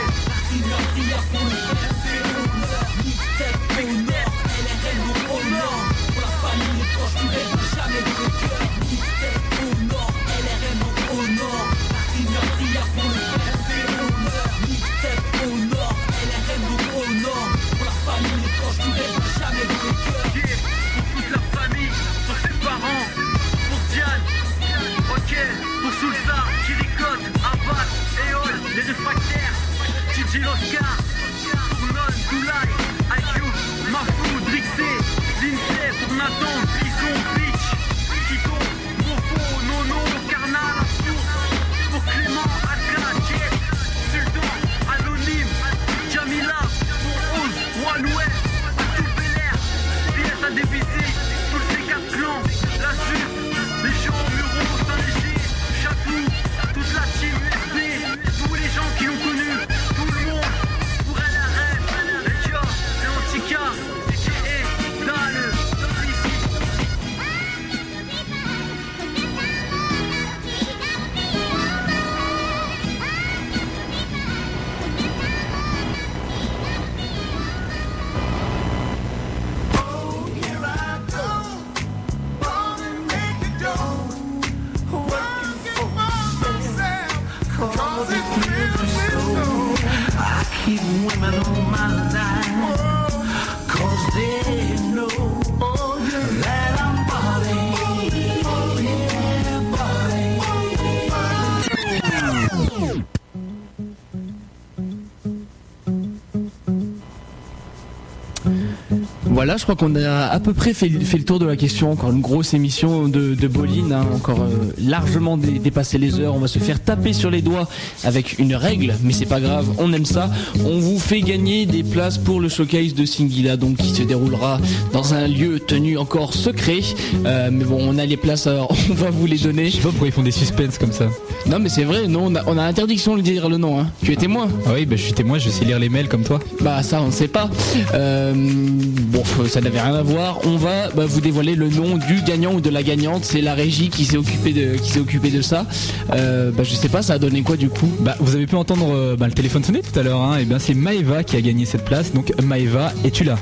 je 109.58 109.62
crois 109.64 109.76
qu'on 109.76 109.94
a 109.96 110.26
à 110.28 110.40
peu 110.40 110.54
près 110.54 110.72
fait, 110.72 110.88
fait 110.88 111.18
le 111.18 111.24
tour 111.24 111.38
de 111.38 111.46
la 111.46 111.56
question. 111.56 111.90
Encore 111.92 112.10
une 112.10 112.20
grosse 112.20 112.54
émission 112.54 113.08
de, 113.08 113.34
de 113.34 113.48
bowling, 113.48 113.92
hein, 113.92 114.06
encore 114.14 114.40
euh, 114.40 114.72
largement 114.82 115.36
dé- 115.36 115.58
dépassé 115.58 115.98
les 115.98 116.20
heures. 116.20 116.34
On 116.34 116.38
va 116.38 116.48
se 116.48 116.58
faire 116.58 116.82
taper 116.82 117.12
sur 117.12 117.30
les 117.30 117.42
doigts 117.42 117.68
avec 118.04 118.38
une 118.38 118.54
règle, 118.54 118.94
mais 119.02 119.12
c'est 119.12 119.26
pas 119.26 119.40
grave, 119.40 119.66
on 119.78 119.92
aime 119.92 120.04
ça. 120.06 120.30
On 120.64 120.78
vous 120.78 120.98
fait 120.98 121.20
gagner 121.20 121.66
des 121.66 121.82
places 121.82 122.18
pour 122.18 122.40
le 122.40 122.48
showcase 122.48 122.94
de 122.94 123.04
Singila, 123.04 123.56
donc 123.56 123.76
qui 123.76 123.90
se 123.90 124.02
déroulera 124.02 124.60
dans 124.92 125.14
un 125.14 125.26
lieu 125.26 125.58
tenu 125.60 125.98
encore 125.98 126.34
secret. 126.34 126.80
Euh, 127.26 127.50
mais 127.52 127.64
bon, 127.64 127.78
on 127.80 127.98
a 127.98 128.06
les 128.06 128.16
places, 128.16 128.46
alors 128.46 128.74
on 128.90 128.94
va 128.94 129.10
vous 129.10 129.26
les 129.26 129.38
donner. 129.38 129.66
Je 129.70 129.76
sais 129.76 129.82
pas 129.82 129.88
pourquoi 129.90 130.08
ils 130.08 130.12
font 130.12 130.22
des 130.22 130.30
suspens 130.30 130.78
comme 130.78 130.92
ça. 130.92 131.06
Non, 131.46 131.58
mais 131.58 131.68
c'est 131.68 131.84
vrai, 131.84 132.06
non, 132.08 132.26
on 132.26 132.34
a, 132.34 132.42
on 132.46 132.56
a 132.58 132.62
interdiction 132.62 133.16
de 133.16 133.22
dire 133.22 133.48
le 133.48 133.56
nom. 133.56 133.80
Hein. 133.80 133.86
Tu 134.02 134.12
es 134.12 134.16
témoin 134.16 134.48
Ah 134.66 134.70
oui, 134.74 134.86
bah, 134.86 134.96
je 134.96 135.02
suis 135.02 135.12
témoin, 135.12 135.38
je 135.38 135.48
sais 135.50 135.64
lire 135.64 135.78
les 135.78 135.88
mails 135.88 136.08
comme 136.08 136.22
toi. 136.22 136.38
Bah 136.60 136.82
ça 136.82 137.00
on 137.02 137.10
sait 137.10 137.28
pas. 137.28 137.48
Euh, 137.94 138.32
bon 138.34 139.22
ça 139.48 139.60
n'avait 139.60 139.80
rien 139.80 139.94
à 139.94 140.02
voir. 140.02 140.40
On 140.44 140.56
va 140.56 140.88
bah, 140.90 141.04
vous 141.06 141.20
dévoiler 141.20 141.54
le 141.54 141.68
nom 141.68 141.96
du 141.96 142.22
gagnant 142.22 142.52
ou 142.54 142.60
de 142.60 142.70
la 142.70 142.82
gagnante. 142.82 143.24
C'est 143.24 143.40
la 143.40 143.54
régie 143.54 143.88
qui 143.88 144.04
s'est 144.04 144.16
occupée 144.16 144.52
de 144.52 144.76
qui 144.76 144.90
s'est 144.90 145.00
occupée 145.00 145.30
de 145.30 145.42
ça. 145.42 145.66
Euh, 146.12 146.50
bah 146.50 146.62
je 146.64 146.74
sais 146.74 146.88
pas 146.88 147.02
ça 147.02 147.14
a 147.14 147.18
donné 147.18 147.42
quoi 147.42 147.56
du 147.56 147.68
coup? 147.68 147.90
Bah, 148.00 148.16
vous 148.20 148.34
avez 148.34 148.46
pu 148.46 148.54
entendre 148.56 148.86
euh, 148.94 149.16
bah, 149.16 149.26
le 149.26 149.32
téléphone 149.32 149.64
sonner 149.64 149.80
tout 149.82 149.98
à 149.98 150.02
l'heure. 150.02 150.20
Hein. 150.20 150.38
Et 150.38 150.44
bien, 150.44 150.58
c'est 150.58 150.74
Maeva 150.74 151.24
qui 151.24 151.36
a 151.36 151.40
gagné 151.40 151.64
cette 151.64 151.84
place. 151.84 152.12
Donc, 152.12 152.32
Maeva, 152.42 152.92
es-tu 153.04 153.24
là? 153.24 153.36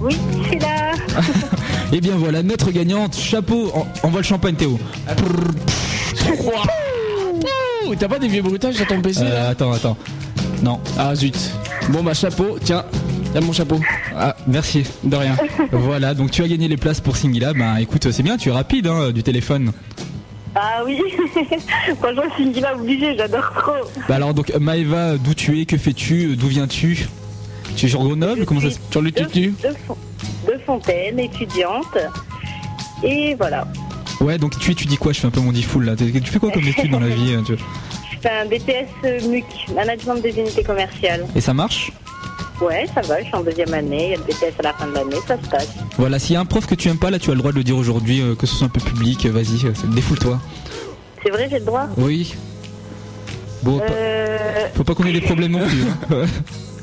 Oui, 0.00 0.16
je 0.42 0.48
suis 0.48 0.58
là. 0.58 0.92
Et 1.92 2.00
bien 2.00 2.14
voilà, 2.16 2.42
notre 2.42 2.70
gagnante. 2.70 3.16
Chapeau. 3.16 3.70
En- 3.74 3.86
envoie 4.06 4.20
le 4.20 4.26
champagne, 4.26 4.54
Théo. 4.54 4.78
T'as 7.98 8.08
pas 8.08 8.18
des 8.18 8.28
vieux 8.28 8.42
bruitages 8.42 8.76
sur 8.76 8.86
ton 8.86 9.00
PC 9.02 9.24
là 9.24 9.30
Euh, 9.30 9.50
attends, 9.50 9.72
attends. 9.72 9.96
Non. 10.62 10.80
Ah 10.98 11.14
zut. 11.14 11.36
Bon 11.90 12.02
bah 12.02 12.14
chapeau. 12.14 12.56
Tiens. 12.62 12.84
Tiens 13.32 13.40
mon 13.42 13.52
chapeau. 13.52 13.78
Ah, 14.16 14.34
merci. 14.46 14.84
De 15.04 15.14
rien. 15.16 15.36
voilà, 15.72 16.14
donc 16.14 16.30
tu 16.30 16.42
as 16.42 16.48
gagné 16.48 16.66
les 16.68 16.76
places 16.76 17.00
pour 17.00 17.16
Singila. 17.16 17.52
Bah, 17.54 17.80
écoute, 17.80 18.10
c'est 18.10 18.22
bien, 18.22 18.36
tu 18.36 18.48
es 18.48 18.52
rapide 18.52 18.86
hein, 18.88 19.10
du 19.12 19.22
téléphone. 19.22 19.72
Ah 20.56 20.82
oui. 20.84 20.98
Franchement, 22.00 22.22
diva 22.52 22.74
obligée, 22.74 23.16
j'adore 23.16 23.52
trop. 23.56 23.72
Bah 24.08 24.16
alors 24.16 24.34
donc 24.34 24.52
Maeva, 24.58 25.16
d'où 25.16 25.32
tu 25.32 25.60
es, 25.60 25.64
que 25.64 25.76
fais-tu, 25.78 26.34
d'où 26.34 26.48
viens-tu? 26.48 27.06
Tu 27.76 27.86
es 27.86 27.88
sur 27.88 28.02
Grenoble? 28.02 28.44
Comment 28.46 28.60
ça 28.60 28.70
se 28.72 28.78
Sur 28.90 29.00
le 29.00 29.12
De, 29.12 29.20
de, 29.22 29.52
Fon- 29.86 29.96
de 30.48 30.58
Fontaine, 30.66 31.20
étudiante. 31.20 31.96
Et 33.04 33.36
voilà. 33.36 33.68
Ouais, 34.20 34.38
donc 34.38 34.58
tu 34.58 34.72
étudies 34.72 34.96
quoi? 34.96 35.12
Je 35.12 35.20
fais 35.20 35.28
un 35.28 35.30
peu 35.30 35.40
mon 35.40 35.52
dit 35.52 35.62
full 35.62 35.84
là. 35.84 35.94
Tu 35.94 36.10
fais 36.24 36.40
quoi 36.40 36.50
comme 36.50 36.66
études 36.66 36.90
dans 36.90 36.98
la 36.98 37.08
vie 37.14 37.32
hein, 37.34 37.44
tu- 37.46 37.54
Je 37.56 38.18
fais 38.20 38.30
un 38.30 38.46
BTS 38.46 39.28
MUC, 39.28 39.44
Management 39.72 40.16
des 40.20 40.36
unités 40.36 40.64
commerciales. 40.64 41.26
Et 41.36 41.40
ça 41.40 41.54
marche? 41.54 41.92
Ouais, 42.60 42.86
ça 42.94 43.00
va, 43.02 43.20
je 43.20 43.24
suis 43.26 43.34
en 43.34 43.42
deuxième 43.42 43.72
année, 43.72 44.06
il 44.06 44.10
y 44.10 44.14
a 44.14 44.16
le 44.18 44.22
BTS 44.22 44.58
à 44.58 44.62
la 44.64 44.72
fin 44.74 44.86
de 44.86 44.94
l'année, 44.94 45.16
ça 45.26 45.36
se 45.42 45.48
passe. 45.48 45.68
Voilà, 45.96 46.18
s'il 46.18 46.34
y 46.34 46.36
a 46.36 46.40
un 46.40 46.44
prof 46.44 46.66
que 46.66 46.74
tu 46.74 46.88
aimes 46.88 46.98
pas, 46.98 47.10
là 47.10 47.18
tu 47.18 47.30
as 47.30 47.34
le 47.34 47.38
droit 47.38 47.52
de 47.52 47.56
le 47.56 47.64
dire 47.64 47.76
aujourd'hui, 47.76 48.20
euh, 48.20 48.34
que 48.34 48.46
ce 48.46 48.54
soit 48.54 48.66
un 48.66 48.70
peu 48.70 48.80
public, 48.80 49.24
euh, 49.26 49.30
vas-y, 49.30 49.64
euh, 49.66 49.72
défoule-toi. 49.94 50.38
C'est 51.22 51.30
vrai, 51.30 51.48
j'ai 51.50 51.58
le 51.58 51.64
droit 51.64 51.86
Oui. 51.96 52.34
Bon, 53.62 53.78
pas- 53.78 53.84
faut 54.74 54.84
pas 54.84 54.94
qu'on 54.94 55.04
ait 55.04 55.12
des 55.12 55.20
problèmes 55.22 55.52
non 55.52 55.66
plus. 55.66 55.82
hein. 55.82 56.26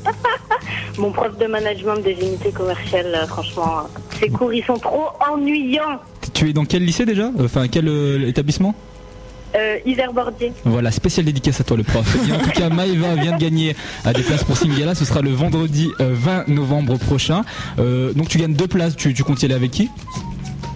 Mon 0.98 1.12
prof 1.12 1.36
de 1.38 1.46
management 1.46 1.96
des 2.02 2.12
unités 2.12 2.50
commerciales, 2.50 3.10
là, 3.12 3.26
franchement, 3.26 3.84
ces 4.18 4.28
cours 4.30 4.52
ils 4.52 4.64
sont 4.64 4.78
trop 4.78 5.06
ennuyants. 5.32 6.00
tu 6.34 6.48
es 6.48 6.52
dans 6.52 6.64
quel 6.64 6.84
lycée 6.84 7.04
déjà? 7.06 7.30
Enfin, 7.40 7.68
quel 7.68 7.86
euh, 7.88 8.26
établissement? 8.28 8.74
Euh, 9.56 9.78
Isère 9.86 10.12
Bordier. 10.12 10.52
Voilà, 10.64 10.90
spécial 10.90 11.24
dédicace 11.24 11.60
à 11.60 11.64
toi 11.64 11.76
le 11.76 11.82
prof. 11.82 12.16
Bien, 12.24 12.36
en 12.36 12.38
tout 12.40 12.50
cas, 12.50 12.68
Maëva 12.68 13.14
vient 13.14 13.32
de 13.32 13.40
gagner 13.40 13.74
euh, 14.06 14.12
des 14.12 14.22
places 14.22 14.44
pour 14.44 14.56
Singala. 14.56 14.94
Ce 14.94 15.04
sera 15.04 15.22
le 15.22 15.30
vendredi 15.30 15.88
euh, 16.00 16.10
20 16.12 16.48
novembre 16.48 16.98
prochain. 16.98 17.44
Euh, 17.78 18.12
donc 18.12 18.28
tu 18.28 18.38
gagnes 18.38 18.54
deux 18.54 18.66
places. 18.66 18.94
Tu, 18.96 19.14
tu 19.14 19.24
comptes 19.24 19.42
y 19.42 19.46
aller 19.46 19.54
avec 19.54 19.70
qui? 19.70 19.88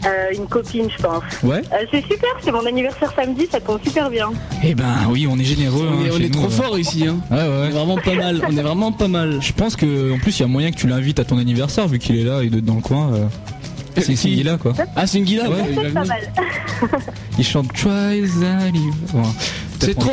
Euh, 0.05 0.35
une 0.37 0.47
copine, 0.47 0.89
je 0.91 1.01
pense. 1.01 1.23
Ouais. 1.45 1.63
Euh, 1.73 1.85
c'est 1.93 2.01
super, 2.03 2.29
c'est 2.43 2.51
mon 2.51 2.67
anniversaire 2.67 3.13
samedi, 3.15 3.47
ça 3.53 3.61
tombe 3.61 3.79
super 3.85 4.11
bien. 4.11 4.33
Eh 4.65 4.75
ben 4.75 4.87
oui, 5.09 5.29
on 5.31 5.39
est 5.39 5.45
généreux. 5.45 5.89
On 5.93 6.05
est, 6.05 6.09
hein, 6.09 6.13
on 6.15 6.19
est 6.21 6.23
nous, 6.25 6.31
trop 6.31 6.47
euh. 6.47 6.51
fort 6.51 6.79
ici. 6.79 7.07
Hein. 7.07 7.19
Ouais, 7.31 7.37
ouais. 7.37 7.47
On 7.47 7.65
est 7.67 7.71
vraiment 7.71 7.97
pas 7.99 8.15
mal. 8.15 8.43
On 8.49 8.57
est 8.57 8.63
vraiment 8.63 8.91
pas 8.91 9.07
mal. 9.07 9.39
Je 9.41 9.53
pense 9.53 9.77
que 9.77 10.13
en 10.13 10.19
plus 10.19 10.37
il 10.39 10.43
y 10.43 10.45
a 10.45 10.49
moyen 10.49 10.73
que 10.73 10.77
tu 10.77 10.89
l'invites 10.89 11.21
à 11.21 11.25
ton 11.25 11.39
anniversaire 11.39 11.87
vu 11.87 12.01
qu'il 12.01 12.17
est 12.19 12.25
là 12.25 12.43
et 12.43 12.49
de- 12.51 12.59
dans 12.59 12.75
le 12.77 12.81
coin. 12.81 13.13
euh, 13.13 13.27
c'est 14.01 14.17
Singila 14.17 14.57
quoi. 14.57 14.73
Ah 14.97 15.07
Singila. 15.07 15.51
Ouais. 15.51 15.57
il 15.71 15.75
va 15.77 15.83
C'est 15.83 15.91
pas 15.93 16.01
venir. 16.03 16.15
mal. 16.15 16.91
Il 17.39 17.45
chante 17.45 17.73
Tries 17.73 18.23
Bon, 19.13 19.23
C'est 19.81 19.99
trop. 19.99 20.11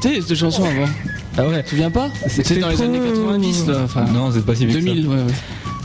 Tu 0.00 0.08
sais 0.08 0.20
cette 0.20 0.36
chanson 0.36 0.64
avant. 0.64 0.90
Ah 1.36 1.46
ouais. 1.46 1.64
Tu 1.68 1.76
viens 1.76 1.90
pas 1.90 2.08
C'est 2.22 2.44
C'était 2.46 2.60
dans 2.60 2.68
les 2.68 2.74
trop- 2.74 2.84
années 2.84 2.98
90 2.98 3.66
là. 3.68 3.74
Enfin, 3.84 4.04
non, 4.12 4.30
c'est 4.32 4.44
pas 4.44 4.54
si 4.54 4.66
vieux 4.66 4.78
que 4.80 4.84
ça. 4.86 4.92
2000. 4.94 5.06
Ouais, 5.08 5.14
ouais. 5.16 5.22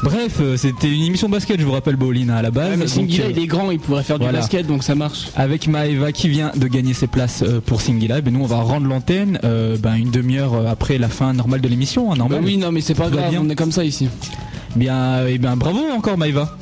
Bref, 0.03 0.33
euh, 0.41 0.57
c'était 0.57 0.89
une 0.91 1.03
émission 1.03 1.29
basket, 1.29 1.57
je 1.61 1.65
vous 1.65 1.71
rappelle, 1.71 1.95
Bowling 1.95 2.29
à 2.29 2.41
la 2.41 2.51
base. 2.51 2.71
Ouais, 2.71 2.75
mais 2.77 2.87
Singila 2.87 3.23
euh, 3.25 3.31
il 3.31 3.39
est 3.39 3.47
grand, 3.47 3.71
il 3.71 3.79
pourrait 3.79 4.03
faire 4.03 4.19
du 4.19 4.27
basket 4.27 4.67
donc 4.67 4.83
ça 4.83 4.95
marche. 4.95 5.29
Avec 5.37 5.67
Maeva 5.69 6.11
qui 6.11 6.27
vient 6.27 6.51
de 6.55 6.67
gagner 6.67 6.93
ses 6.93 7.07
places 7.07 7.41
euh, 7.47 7.61
pour 7.65 7.79
Singila, 7.79 8.19
ben 8.19 8.33
nous 8.33 8.41
on 8.41 8.45
va 8.47 8.57
rendre 8.57 8.85
l'antenne 8.87 9.39
euh, 9.45 9.77
ben, 9.77 9.95
une 9.95 10.11
demi-heure 10.11 10.67
après 10.67 10.97
la 10.97 11.07
fin 11.07 11.31
normale 11.31 11.61
de 11.61 11.69
l'émission, 11.69 12.07
hein, 12.11 12.15
Bah 12.15 12.19
normal. 12.19 12.41
oui, 12.43 12.57
non 12.57 12.73
mais 12.73 12.81
c'est 12.81 12.95
pas 12.95 13.09
grave, 13.09 13.29
bien. 13.29 13.41
on 13.45 13.49
est 13.49 13.55
comme 13.55 13.71
ça 13.71 13.85
ici. 13.85 14.09
Bien, 14.75 15.25
et 15.25 15.37
bien 15.37 15.55
bravo 15.55 15.79
encore 15.95 16.17
Maeva. 16.17 16.57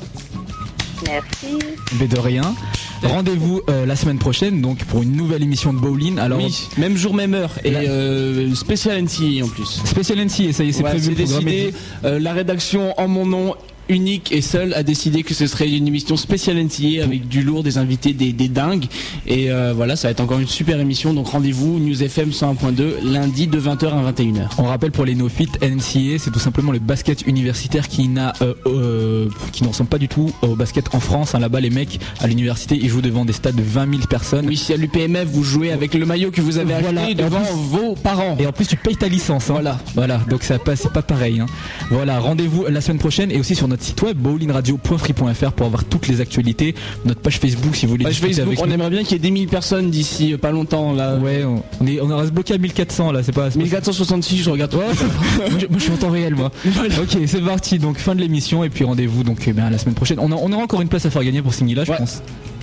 Merci. 1.06 1.58
Mais 1.98 2.06
de 2.08 2.18
rien. 2.18 2.54
Rendez-vous 3.02 3.60
euh, 3.68 3.84
la 3.86 3.96
semaine 3.96 4.18
prochaine 4.18 4.60
donc 4.60 4.84
pour 4.84 5.02
une 5.02 5.12
nouvelle 5.16 5.42
émission 5.42 5.72
de 5.72 5.78
Bowling. 5.78 6.18
Alors 6.18 6.38
oui, 6.38 6.68
même 6.78 6.96
jour, 6.96 7.14
même 7.14 7.34
heure. 7.34 7.50
Et 7.64 7.74
euh, 7.74 8.54
spécial 8.54 9.02
NCA 9.02 9.44
en 9.44 9.48
plus. 9.48 9.80
spécial 9.84 10.18
NC, 10.20 10.52
ça 10.52 10.62
y 10.64 10.68
est, 10.68 10.72
c'est 10.72 10.82
Ouais, 10.84 10.90
prévu. 10.90 11.04
c'est 11.06 11.14
décidé. 11.14 11.74
euh, 12.04 12.18
la 12.20 12.32
rédaction 12.32 12.94
en 13.00 13.08
mon 13.08 13.26
nom 13.26 13.54
unique 13.88 14.32
et 14.32 14.40
seule 14.42 14.74
a 14.74 14.82
décidé 14.82 15.22
que 15.22 15.34
ce 15.34 15.46
serait 15.46 15.70
une 15.70 15.86
émission 15.88 16.16
spéciale 16.16 16.56
NCA 16.62 17.02
avec 17.04 17.28
du 17.28 17.42
lourd, 17.42 17.62
des 17.62 17.78
invités, 17.78 18.12
des, 18.12 18.32
des 18.32 18.48
dingues. 18.48 18.86
Et 19.26 19.50
euh, 19.50 19.72
voilà, 19.74 19.96
ça 19.96 20.08
va 20.08 20.12
être 20.12 20.20
encore 20.20 20.38
une 20.38 20.46
super 20.48 20.78
émission. 20.80 21.12
Donc 21.14 21.28
rendez-vous 21.28 21.78
News 21.78 22.02
FM 22.02 22.30
101.2 22.30 23.02
lundi 23.04 23.46
de 23.46 23.60
20h 23.60 23.86
à 23.88 24.12
21h. 24.12 24.48
On 24.58 24.64
rappelle 24.64 24.92
pour 24.92 25.04
les 25.04 25.14
néophytes, 25.14 25.58
NCA, 25.62 26.18
c'est 26.18 26.30
tout 26.30 26.38
simplement 26.38 26.72
le 26.72 26.78
basket 26.78 27.26
universitaire 27.26 27.88
qui 27.88 28.08
n'a, 28.08 28.32
euh, 28.42 28.54
euh, 28.66 29.28
qui 29.52 29.62
ne 29.64 29.68
ressemble 29.68 29.90
pas 29.90 29.98
du 29.98 30.08
tout 30.08 30.32
au 30.42 30.54
basket 30.54 30.94
en 30.94 31.00
France. 31.00 31.34
hein. 31.34 31.38
Là-bas, 31.40 31.60
les 31.60 31.70
mecs 31.70 31.98
à 32.20 32.26
l'université, 32.26 32.78
ils 32.80 32.88
jouent 32.88 33.02
devant 33.02 33.24
des 33.24 33.32
stades 33.32 33.56
de 33.56 33.62
20 33.62 33.90
000 33.90 34.02
personnes. 34.08 34.46
Oui, 34.46 34.56
si 34.56 34.72
à 34.72 34.76
l'UPMF 34.76 35.26
vous 35.26 35.42
jouez 35.44 35.72
avec 35.72 35.94
le 35.94 36.06
maillot 36.06 36.30
que 36.30 36.40
vous 36.40 36.58
avez 36.58 36.74
acheté 36.74 37.14
devant 37.14 37.40
plus- 37.40 37.52
vos 37.54 37.94
parents. 37.94 38.36
Et 38.38 38.46
en 38.46 38.52
plus, 38.52 38.66
tu 38.66 38.76
payes 38.76 38.96
ta 38.96 39.08
licence. 39.08 39.50
hein. 39.50 39.54
Voilà. 39.54 39.78
Voilà. 39.94 40.18
Donc 40.30 40.42
ça 40.44 40.58
passe, 40.58 40.80
c'est 40.82 40.92
pas 40.92 41.02
pareil. 41.02 41.40
hein. 41.40 41.46
Voilà. 41.90 42.18
Rendez-vous 42.18 42.64
la 42.68 42.80
semaine 42.80 42.98
prochaine 42.98 43.30
et 43.30 43.38
aussi 43.38 43.54
sur 43.54 43.68
notre 43.68 43.81
site 43.82 44.00
web 44.02 44.16
bowlingradio.free.fr 44.18 45.52
pour 45.52 45.66
avoir 45.66 45.84
toutes 45.84 46.08
les 46.08 46.20
actualités. 46.20 46.74
Notre 47.04 47.20
page 47.20 47.38
Facebook 47.38 47.74
si 47.76 47.86
vous 47.86 47.92
voulez 47.92 48.04
Page 48.04 48.14
discuter 48.14 48.34
Facebook, 48.34 48.52
avec 48.54 48.62
on 48.64 48.66
nous. 48.68 48.72
aimerait 48.74 48.90
bien 48.90 49.02
qu'il 49.02 49.12
y 49.12 49.16
ait 49.16 49.18
des 49.18 49.30
1000 49.30 49.48
personnes 49.48 49.90
d'ici 49.90 50.32
euh, 50.32 50.38
pas 50.38 50.50
longtemps 50.50 50.92
là. 50.92 51.16
Ouais, 51.16 51.44
on, 51.44 51.62
on 51.80 51.86
est, 51.86 52.00
on 52.00 52.16
reste 52.16 52.32
bloqué 52.32 52.54
à 52.54 52.58
1400 52.58 53.12
là. 53.12 53.22
C'est 53.22 53.32
pas. 53.32 53.50
c'est 53.50 53.58
pas- 53.58 53.62
1466, 53.64 54.42
je 54.42 54.50
regarde. 54.50 54.74
Ouais, 54.74 54.84
moi, 55.50 55.58
je, 55.60 55.66
moi, 55.66 55.78
je 55.78 55.82
suis 55.82 55.92
en 55.92 55.96
temps 55.96 56.10
réel 56.10 56.34
moi. 56.34 56.50
Ok, 57.02 57.18
c'est 57.26 57.40
parti. 57.40 57.78
Donc 57.78 57.98
fin 57.98 58.14
de 58.14 58.20
l'émission 58.20 58.64
et 58.64 58.70
puis 58.70 58.84
rendez-vous 58.84 59.22
donc 59.24 59.38
eh 59.46 59.52
bien, 59.52 59.70
la 59.70 59.78
semaine 59.78 59.94
prochaine. 59.94 60.18
On, 60.20 60.30
a, 60.32 60.34
on 60.36 60.52
aura 60.52 60.62
encore 60.62 60.80
une 60.82 60.88
place 60.88 61.06
à 61.06 61.10
faire 61.10 61.24
gagner 61.24 61.42
pour 61.42 61.54
Singila, 61.54 61.84
je 61.84 61.90
Ouais. 61.90 61.98
pense. 61.98 62.22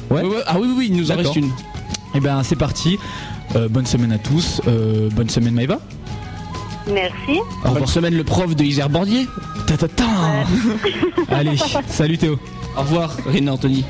Ouais. 0.10 0.22
Ouais, 0.22 0.28
ouais. 0.28 0.42
Ah 0.48 0.58
oui, 0.60 0.68
oui, 0.70 0.74
oui, 0.78 0.88
il 0.92 0.98
nous 0.98 1.12
en 1.12 1.16
reste 1.16 1.36
une. 1.36 1.50
Et 2.16 2.20
ben 2.20 2.42
c'est 2.44 2.56
parti. 2.56 2.98
Euh, 3.56 3.68
bonne 3.68 3.86
semaine 3.86 4.12
à 4.12 4.18
tous. 4.18 4.62
Euh, 4.68 5.10
bonne 5.16 5.30
semaine 5.30 5.54
Maëva. 5.54 5.80
Merci. 6.92 7.40
Au 7.40 7.68
revoir. 7.68 7.74
Bonne 7.74 7.88
semaine, 7.88 8.16
le 8.16 8.24
prof 8.24 8.56
de 8.56 8.64
Isère 8.64 8.90
Bordier. 8.90 9.28
Ta, 9.68 9.78
ta, 9.78 9.88
ta. 9.88 10.06
Allez, 11.30 11.58
salut 11.88 12.18
Théo. 12.18 12.40
Au 12.78 12.82
revoir, 12.82 13.16
René 13.26 13.50
Anthony. 13.50 13.86